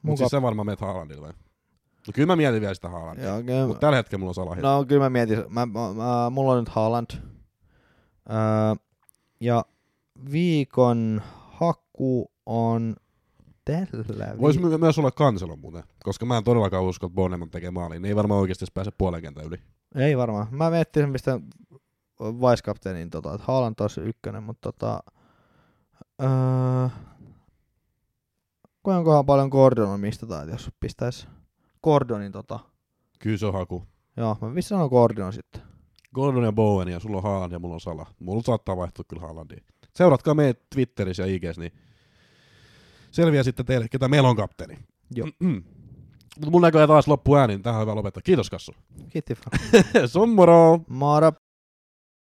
Mutta 0.03 0.19
siis 0.19 0.31
sä 0.31 0.43
varmaan 0.43 0.67
meet 0.67 0.81
Haalandilla 0.81 1.23
vai? 1.23 1.33
No 2.07 2.13
kyllä 2.15 2.27
mä 2.27 2.37
mietin 2.37 2.61
vielä 2.61 2.75
sitä 2.75 2.89
Haalandia. 2.89 3.33
Mutta 3.67 3.81
tällä 3.81 3.97
hetkellä 3.97 4.21
mulla 4.21 4.31
on 4.31 4.35
Sala. 4.35 4.55
No 4.55 4.85
kyllä 4.85 5.03
mä 5.03 5.11
mietin, 5.11 5.39
mä, 5.39 5.67
mä, 5.67 5.93
mä, 5.95 6.31
mulla 6.31 6.53
on 6.53 6.59
nyt 6.59 6.69
Haaland. 6.69 7.11
Öö, 8.31 8.85
ja 9.41 9.65
viikon 10.33 11.23
haku 11.51 12.31
on 12.47 12.97
tällä 13.65 14.35
Voisi 14.41 14.63
vi- 14.63 14.69
my- 14.69 14.79
myös 14.79 14.99
olla 14.99 15.11
kanselo 15.11 15.57
muuten, 15.57 15.85
koska 16.05 16.27
mä 16.27 16.37
en 16.37 16.45
todellakaan 16.45 16.85
usko, 16.85 17.07
että 17.07 17.15
Bournemouth 17.15 17.53
tekee 17.53 17.71
maaliin. 17.71 18.03
Ne 18.03 18.09
ei 18.09 18.17
varmaan 18.17 18.41
oikeasti 18.41 18.67
pääse 18.75 18.91
puolen 18.99 19.23
kentän 19.23 19.45
yli. 19.47 19.57
Ei 19.95 20.17
varmaan. 20.17 20.47
Mä 20.51 20.71
miettin 20.71 21.03
sen, 21.03 21.11
mistä 21.11 21.41
vice-kapteenin, 22.21 23.11
tota, 23.11 23.35
että 23.35 23.47
Haaland 23.47 23.75
olisi 23.81 24.01
ykkönen, 24.01 24.43
mutta 24.43 24.73
tota, 24.73 25.01
öö, 26.23 26.89
paljon 29.27 29.49
Gordon 29.49 30.01
mistä 30.01 30.27
tai 30.27 30.51
jos 30.51 30.71
pistäisi 30.81 31.29
Gordonin 31.83 32.33
tota. 32.33 32.61
Kyllä 33.19 33.39
se 33.39 33.47
on 33.47 33.53
haku. 33.53 33.83
Joo, 34.17 34.39
mä 34.41 34.55
vissi 34.55 34.69
sanon 34.69 34.89
Gordon 34.89 35.33
sitten. 35.33 35.63
Gordon 36.17 36.45
ja 36.45 36.53
Bowen 36.53 36.89
ja 36.89 37.01
sulla 37.01 37.17
on 37.17 37.23
Haaland 37.23 37.53
ja 37.53 37.59
mulla 37.59 37.75
on 37.75 37.81
Sala. 37.81 38.07
Mulla 38.19 38.43
saattaa 38.43 38.77
vaihtua 38.77 39.05
kyllä 39.09 39.23
Haalandiin. 39.23 39.63
Seuratkaa 39.95 40.35
meitä 40.35 40.61
Twitterissä 40.75 41.23
ja 41.23 41.35
IGS, 41.35 41.59
niin 41.59 41.73
selviää 43.11 43.43
sitten 43.43 43.67
teille, 43.67 43.89
ketä 43.89 44.09
meillä 44.09 44.29
on 44.29 44.37
kapteeni. 44.37 44.79
Joo. 45.15 45.29
Mutta 45.41 46.51
mun 46.51 46.63
näköjään 46.63 46.89
taas 46.89 47.09
loppu 47.09 47.37
ääni, 47.37 47.53
niin 47.55 47.63
tähän 47.63 47.81
on 47.81 47.87
hyvä 47.87 47.95
lopettaa. 47.95 48.23
Kiitos 48.23 48.51
Kassu. 48.51 48.73
Kiitti. 49.09 49.35
Sommoro! 50.07 50.81
Moro! 50.89 51.33